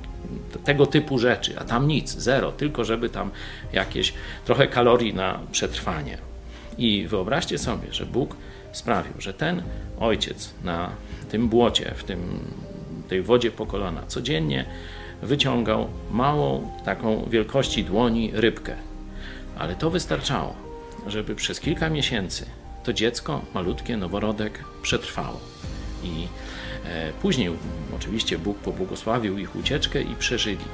tego 0.65 0.87
typu 0.87 1.19
rzeczy, 1.19 1.59
a 1.59 1.65
tam 1.65 1.89
nic, 1.89 2.11
zero, 2.11 2.53
tylko 2.53 2.85
żeby 2.85 3.09
tam 3.09 3.31
jakieś 3.73 4.15
trochę 4.45 4.67
kalorii 4.67 5.15
na 5.15 5.41
przetrwanie. 5.53 6.19
I 6.79 7.07
wyobraźcie 7.09 7.59
sobie, 7.59 7.93
że 7.93 8.07
Bóg 8.07 8.37
sprawił, 8.73 9.13
że 9.19 9.35
ten 9.35 9.63
ojciec 10.01 10.55
na 10.65 10.91
tym 11.37 11.49
błocie, 11.49 11.95
w 11.97 12.05
tym, 12.05 12.39
tej 13.09 13.23
wodzie 13.23 13.51
po 13.51 13.67
kolana, 13.67 14.03
codziennie 14.07 14.65
wyciągał 15.23 15.89
małą, 16.11 16.73
taką 16.85 17.25
wielkości 17.31 17.85
dłoni 17.85 18.31
rybkę. 18.35 18.77
Ale 19.59 19.75
to 19.75 19.91
wystarczało, 19.91 20.55
żeby 21.07 21.35
przez 21.35 21.61
kilka 21.61 21.91
miesięcy 21.91 22.47
to 22.85 22.93
dziecko, 22.93 23.43
malutkie, 23.55 23.97
noworodek, 23.97 24.65
przetrwało. 24.83 25.41
I 26.05 26.29
e, 26.85 27.13
później 27.23 27.51
oczywiście 27.97 28.39
Bóg 28.39 28.59
pobłogosławił 28.59 29.39
ich 29.39 29.57
ucieczkę 29.57 30.03
i 30.03 30.15
przeżyli. 30.15 30.65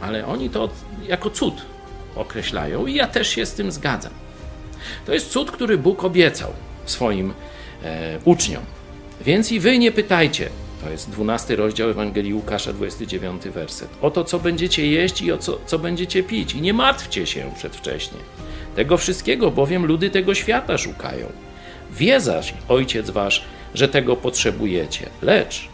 Ale 0.00 0.26
oni 0.26 0.50
to 0.50 0.68
jako 1.08 1.30
cud 1.30 1.54
określają 2.16 2.86
i 2.86 2.94
ja 2.94 3.06
też 3.06 3.28
się 3.28 3.46
z 3.46 3.54
tym 3.54 3.72
zgadzam. 3.72 4.12
To 5.06 5.14
jest 5.14 5.30
cud, 5.30 5.50
który 5.50 5.78
Bóg 5.78 6.04
obiecał 6.04 6.52
swoim 6.84 7.34
e, 7.82 8.18
uczniom. 8.24 8.62
Więc 9.24 9.52
i 9.52 9.60
wy 9.60 9.78
nie 9.78 9.92
pytajcie. 9.92 10.48
To 10.84 10.90
jest 10.90 11.10
12 11.10 11.56
rozdział 11.56 11.90
Ewangelii 11.90 12.34
Łukasza, 12.34 12.72
29 12.72 13.42
werset. 13.42 13.88
O 14.00 14.10
to, 14.10 14.24
co 14.24 14.38
będziecie 14.38 14.86
jeść 14.86 15.22
i 15.22 15.32
o 15.32 15.38
co, 15.38 15.58
co 15.66 15.78
będziecie 15.78 16.22
pić. 16.22 16.54
I 16.54 16.60
nie 16.60 16.74
martwcie 16.74 17.26
się 17.26 17.52
przedwcześnie. 17.56 18.18
Tego 18.76 18.96
wszystkiego, 18.96 19.50
bowiem 19.50 19.86
ludy 19.86 20.10
tego 20.10 20.34
świata 20.34 20.78
szukają. 20.78 21.26
Wie 21.92 22.20
zaś 22.20 22.54
Ojciec 22.68 23.10
wasz, 23.10 23.44
że 23.74 23.88
tego 23.88 24.16
potrzebujecie. 24.16 25.08
Lecz 25.22 25.68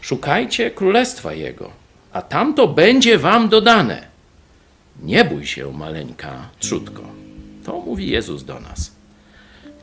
szukajcie 0.00 0.70
królestwa 0.70 1.32
Jego, 1.32 1.70
a 2.12 2.22
tamto 2.22 2.68
będzie 2.68 3.18
wam 3.18 3.48
dodane. 3.48 4.06
Nie 5.02 5.24
bój 5.24 5.46
się, 5.46 5.72
maleńka 5.72 6.48
trzutko. 6.58 7.02
To 7.64 7.80
mówi 7.80 8.10
Jezus 8.10 8.44
do 8.44 8.60
nas. 8.60 8.92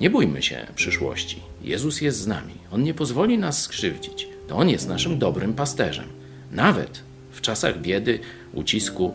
Nie 0.02 0.10
bójmy 0.10 0.42
się 0.42 0.68
przyszłości. 0.76 1.42
Jezus 1.64 2.02
jest 2.02 2.20
z 2.20 2.28
nami. 2.28 2.54
On 2.72 2.84
nie 2.84 2.94
pozwoli 2.94 3.38
nas 3.38 3.62
skrzywdzić. 3.62 4.28
To 4.48 4.56
On 4.56 4.70
jest 4.70 4.88
naszym 4.88 5.20
dobrym 5.20 5.54
pasterzem. 5.54 6.06
Nawet 6.52 7.04
w 7.32 7.42
czasach 7.42 7.82
biedy, 7.82 8.20
ucisku 8.54 9.14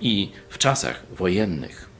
i 0.00 0.30
w 0.48 0.58
czasach 0.58 1.02
wojennych. 1.18 1.93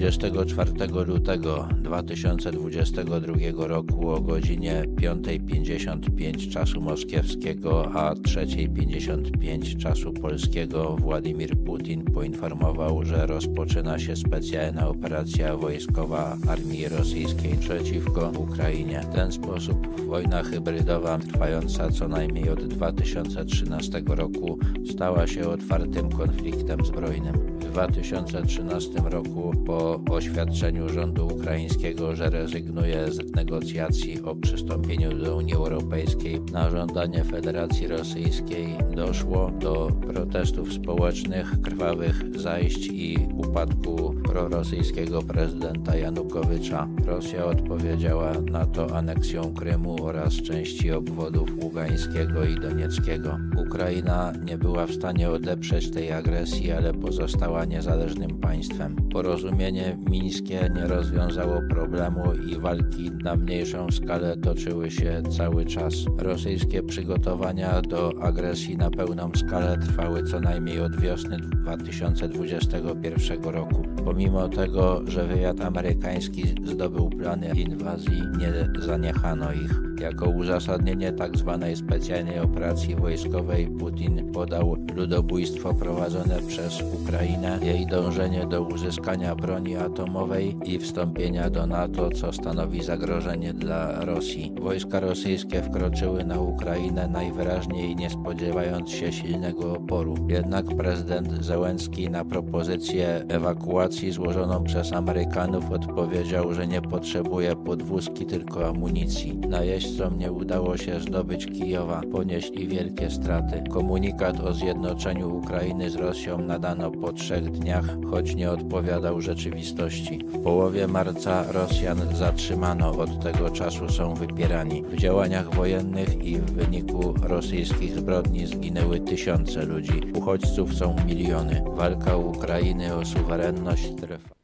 24 0.00 0.72
lutego 1.06 1.68
2022 1.82 3.66
roku 3.66 4.10
o 4.10 4.20
godzinie 4.20 4.84
5.55 4.96 6.50
czasu 6.52 6.80
moskiewskiego, 6.80 7.92
a 7.92 8.14
3.55 8.14 9.76
czasu 9.76 10.12
polskiego 10.12 10.96
Władimir 10.96 11.58
Putin 11.58 12.04
poinformował, 12.04 13.04
że 13.04 13.26
rozpoczyna 13.26 13.98
się 13.98 14.16
specjalna 14.16 14.88
operacja 14.88 15.56
wojskowa 15.56 16.36
armii 16.48 16.88
rosyjskiej 16.88 17.56
przeciwko 17.56 18.32
Ukrainie. 18.38 19.00
W 19.00 19.14
ten 19.14 19.32
sposób 19.32 20.06
wojna 20.06 20.42
hybrydowa 20.42 21.18
trwająca 21.18 21.90
co 21.90 22.08
najmniej 22.08 22.48
od 22.48 22.64
2013 22.64 24.02
roku 24.06 24.58
stała 24.90 25.26
się 25.26 25.48
otwartym 25.48 26.10
konfliktem 26.10 26.84
zbrojnym. 26.84 27.59
2013 27.70 28.90
roku 29.04 29.52
po 29.66 30.00
oświadczeniu 30.10 30.88
rządu 30.88 31.26
ukraińskiego, 31.26 32.16
że 32.16 32.30
rezygnuje 32.30 33.12
z 33.12 33.32
negocjacji 33.34 34.22
o 34.22 34.36
przystąpieniu 34.36 35.18
do 35.18 35.36
Unii 35.36 35.54
Europejskiej 35.54 36.40
na 36.52 36.70
żądanie 36.70 37.24
Federacji 37.24 37.88
Rosyjskiej 37.88 38.78
doszło 38.96 39.50
do 39.50 39.88
protestów 40.12 40.72
społecznych, 40.72 41.60
krwawych 41.62 42.40
zajść 42.40 42.86
i 42.86 43.18
upadku 43.36 44.14
prorosyjskiego 44.24 45.22
prezydenta 45.22 45.96
Janukowycza. 45.96 46.88
Rosja 47.06 47.44
odpowiedziała 47.44 48.32
na 48.50 48.66
to 48.66 48.96
aneksją 48.96 49.54
Krymu 49.54 50.04
oraz 50.04 50.34
części 50.34 50.92
obwodów 50.92 51.50
Ługańskiego 51.62 52.44
i 52.44 52.60
Donieckiego. 52.60 53.38
Ukraina 53.66 54.32
nie 54.44 54.58
była 54.58 54.86
w 54.86 54.92
stanie 54.92 55.30
odeprzeć 55.30 55.90
tej 55.90 56.12
agresji, 56.12 56.72
ale 56.72 56.92
pozostała 56.92 57.59
niezależnym 57.64 58.38
państwem. 58.38 58.96
Porozumienie 59.12 59.98
mińskie 60.10 60.70
nie 60.74 60.86
rozwiązało 60.86 61.60
problemu 61.70 62.34
i 62.34 62.58
walki 62.58 63.10
na 63.10 63.36
mniejszą 63.36 63.90
skalę 63.90 64.36
toczyły 64.36 64.90
się 64.90 65.22
cały 65.36 65.64
czas. 65.64 65.94
Rosyjskie 66.18 66.82
przygotowania 66.82 67.82
do 67.82 68.12
agresji 68.22 68.76
na 68.76 68.90
pełną 68.90 69.30
skalę 69.34 69.78
trwały 69.78 70.22
co 70.22 70.40
najmniej 70.40 70.80
od 70.80 71.00
wiosny 71.00 71.36
2021 71.36 73.44
roku. 73.44 73.82
Pomimo 74.04 74.48
tego, 74.48 75.02
że 75.06 75.26
wywiad 75.26 75.60
amerykański 75.60 76.44
zdobył 76.64 77.10
plany 77.10 77.52
inwazji, 77.56 78.22
nie 78.38 78.52
zaniechano 78.82 79.52
ich. 79.52 79.89
Jako 80.00 80.28
uzasadnienie 80.28 81.12
tzw. 81.12 81.58
Tak 81.60 81.76
specjalnej 81.76 82.40
operacji 82.40 82.96
wojskowej 82.96 83.66
Putin 83.66 84.32
podał 84.32 84.76
ludobójstwo 84.96 85.74
prowadzone 85.74 86.42
przez 86.48 86.82
Ukrainę, 87.02 87.58
jej 87.62 87.86
dążenie 87.86 88.46
do 88.46 88.62
uzyskania 88.62 89.34
broni 89.34 89.76
atomowej 89.76 90.56
i 90.64 90.78
wstąpienia 90.78 91.50
do 91.50 91.66
NATO, 91.66 92.10
co 92.10 92.32
stanowi 92.32 92.82
zagrożenie 92.82 93.54
dla 93.54 94.04
Rosji. 94.04 94.52
Wojska 94.60 95.00
rosyjskie 95.00 95.62
wkroczyły 95.62 96.24
na 96.24 96.40
Ukrainę 96.40 97.08
najwyraźniej 97.08 97.96
nie 97.96 98.10
spodziewając 98.10 98.90
się 98.90 99.12
silnego 99.12 99.72
oporu. 99.72 100.14
Jednak 100.28 100.66
prezydent 100.66 101.44
Zełenski 101.44 102.10
na 102.10 102.24
propozycję 102.24 103.24
ewakuacji 103.28 104.12
złożoną 104.12 104.64
przez 104.64 104.92
Amerykanów 104.92 105.70
odpowiedział, 105.70 106.54
że 106.54 106.66
nie 106.66 106.82
potrzebuje 106.82 107.56
podwózki, 107.56 108.26
tylko 108.26 108.68
amunicji. 108.68 109.38
Najeźdźcy 109.48 109.89
Najeźdźcom 109.90 110.18
nie 110.18 110.32
udało 110.32 110.76
się 110.76 111.00
zdobyć 111.00 111.46
Kijowa, 111.46 112.00
ponieśli 112.12 112.68
wielkie 112.68 113.10
straty. 113.10 113.62
Komunikat 113.70 114.40
o 114.40 114.52
zjednoczeniu 114.52 115.36
Ukrainy 115.36 115.90
z 115.90 115.94
Rosją 115.94 116.38
nadano 116.38 116.90
po 116.90 117.12
trzech 117.12 117.50
dniach, 117.50 117.96
choć 118.10 118.34
nie 118.34 118.50
odpowiadał 118.50 119.20
rzeczywistości. 119.20 120.18
W 120.18 120.42
połowie 120.42 120.86
marca 120.86 121.52
Rosjan 121.52 122.16
zatrzymano, 122.16 122.90
od 122.90 123.22
tego 123.22 123.50
czasu 123.50 123.88
są 123.88 124.14
wypierani. 124.14 124.82
W 124.82 124.96
działaniach 124.96 125.54
wojennych 125.54 126.24
i 126.24 126.36
w 126.36 126.52
wyniku 126.52 127.14
rosyjskich 127.22 127.98
zbrodni 127.98 128.46
zginęły 128.46 129.00
tysiące 129.00 129.64
ludzi. 129.64 130.00
Uchodźców 130.14 130.74
są 130.74 130.96
miliony. 131.06 131.64
Walka 131.76 132.16
Ukrainy 132.16 132.94
o 132.94 133.04
suwerenność 133.04 133.90
trwa. 134.00 134.39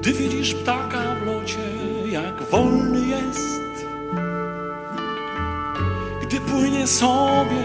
Gdy 0.00 0.12
widzisz 0.12 0.54
ptaka 0.54 0.98
w 1.14 1.26
locie, 1.26 1.58
jak 2.10 2.42
wolny 2.50 3.06
jest, 3.06 3.86
gdy 6.22 6.40
płynie 6.40 6.86
sobie 6.86 7.62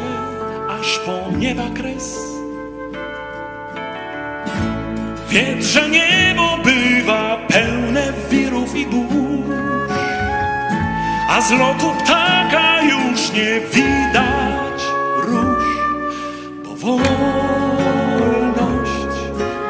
aż 0.69 0.99
po 0.99 1.37
nieba 1.37 1.63
kres. 1.75 2.19
Wiedz, 5.29 5.65
że 5.65 5.89
niebo 5.89 6.57
bywa 6.63 7.37
pełne 7.47 8.13
wirów 8.29 8.75
i 8.75 8.85
burz, 8.85 9.89
a 11.29 11.41
z 11.41 11.51
lotu 11.51 11.85
ptaka 12.03 12.81
już 12.81 13.31
nie 13.31 13.61
widać 13.73 14.81
róż, 15.17 15.65
bo 16.63 16.75
wolność 16.75 17.05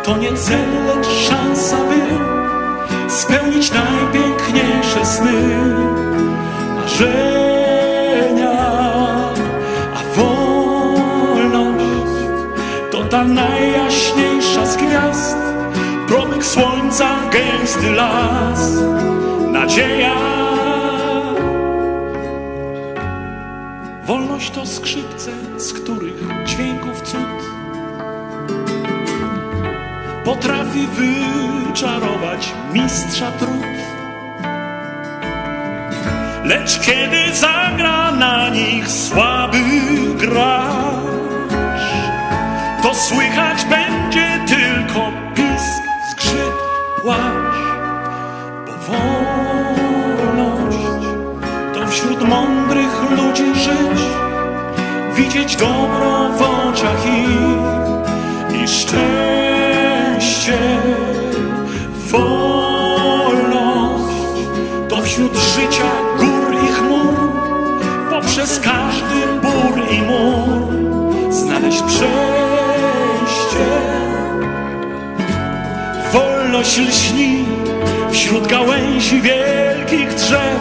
to 0.03 0.17
nie 0.17 0.33
cel, 0.33 0.85
lecz 0.85 1.07
szansa, 1.07 1.77
by 1.77 2.24
spełnić 3.15 3.71
najpiękniejsze 3.71 5.05
sny, 5.05 5.65
marzenia, 6.75 8.51
a 9.95 10.15
wolność 10.15 11.85
to 12.91 13.03
ta 13.03 13.23
najjaśniejsza 13.23 14.65
z 14.65 14.77
gwiazd, 14.77 15.37
promyk 16.07 16.45
słońca 16.45 17.15
w 17.15 17.29
gęsty 17.29 17.91
las, 17.91 18.71
nadzieja. 19.51 20.15
Wolność 24.05 24.51
to 24.51 24.65
skrzypce, 24.65 25.31
z 25.57 25.73
których 25.73 26.45
dźwięków 26.45 27.01
cud 27.01 27.54
potrafi 30.25 30.87
wyczarować 30.87 32.53
mistrza 32.73 33.31
trud. 33.31 33.75
Lecz 36.43 36.79
kiedy 36.79 37.35
zagra 37.35 38.11
na 38.11 38.49
nich 38.49 38.89
słaby 38.89 39.57
gracz, 40.17 41.55
to 42.83 42.95
słychać 42.95 43.65
będzie 43.65 44.39
tylko 44.47 45.11
pisk, 45.35 45.83
skrzyp, 46.11 46.55
płacz. 47.01 47.57
Bo 48.65 48.73
wolność 48.87 49.57
to 51.73 51.87
wśród 51.87 52.29
mądrych 52.29 53.11
ludzi 53.11 53.55
żyć, 53.55 54.01
widzieć 55.15 55.55
dobro 55.55 56.29
w 56.29 56.41
oczach 56.41 57.05
ich 57.05 58.63
i 58.63 58.67
szczęście 58.67 59.44
wolność 62.11 63.35
to 64.89 65.01
wśród 65.01 65.37
życia 65.37 65.91
gór 66.17 66.55
i 66.63 66.67
chmur, 66.67 67.13
poprzez 68.09 68.59
każdy 68.59 69.27
bór 69.41 69.81
i 69.91 70.01
mur 70.01 70.67
znaleźć 71.33 71.81
przejście. 71.81 72.05
Wolność 76.13 76.77
lśni 76.77 77.45
wśród 78.11 78.47
gałęzi 78.47 79.21
wielkich 79.21 80.13
drzew, 80.13 80.59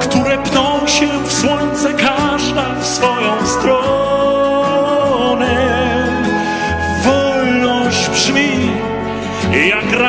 które 0.00 0.38
pną 0.38 0.86
się 0.86 1.08
w 1.26 1.32
słońce, 1.32 1.94
każda 1.94 2.74
w 2.80 2.86
swoją 2.86 3.46
stronę. 3.46 3.93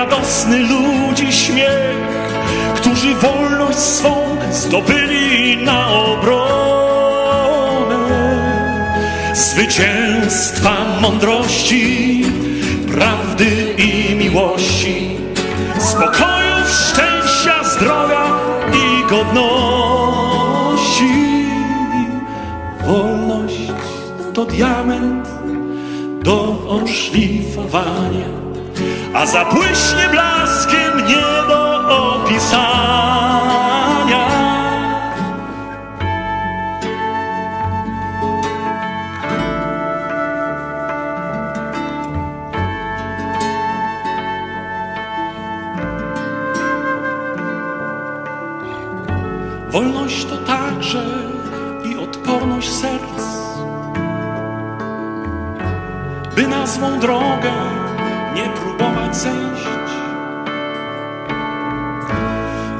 Radosny 0.06 0.60
ludzi 0.60 1.34
śmiech, 1.34 2.30
którzy 2.76 3.16
wolność 3.16 3.80
swą 3.80 4.16
zdobyli 4.52 5.58
na 5.58 5.88
obronę. 5.88 6.36
Zwycięstwa 9.34 10.72
mądrości, 11.02 12.26
prawdy 12.92 13.76
i 13.78 14.16
miłości, 14.16 15.18
spokoju, 15.80 16.56
szczęścia, 16.68 17.64
zdrowia 17.64 18.40
i 18.74 19.10
godności. 19.10 19.86
Wolność 22.86 23.72
to 24.34 24.46
diament 24.46 25.28
do 26.24 26.58
oszlifowania 26.70 28.45
a 29.16 29.26
zabłyśnie 29.26 30.10
blaskiem 30.12 31.08
nie 31.08 31.48
do 31.48 32.26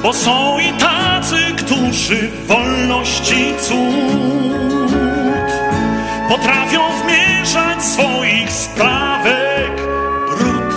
bo 0.06 0.12
są 0.12 0.58
i 0.58 0.72
tacy, 0.72 1.36
którzy 1.56 2.30
wolności 2.46 3.54
cud 3.60 3.76
potrafią 6.28 6.80
wmieszać 7.02 7.84
swoich 7.84 8.52
sprawek 8.52 9.72
brud. 10.28 10.74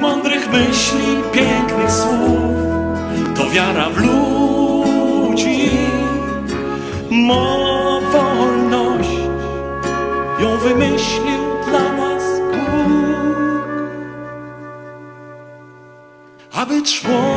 mądrych 0.00 0.52
myśli, 0.52 1.22
pięknych 1.32 1.90
słów, 1.90 2.56
to 3.36 3.50
wiara 3.50 3.90
w 3.90 3.96
ludzi. 3.96 5.70
Mo 7.10 8.00
wolność 8.12 9.10
ją 10.40 10.58
wymyślił 10.58 11.41
Aby 17.04 17.31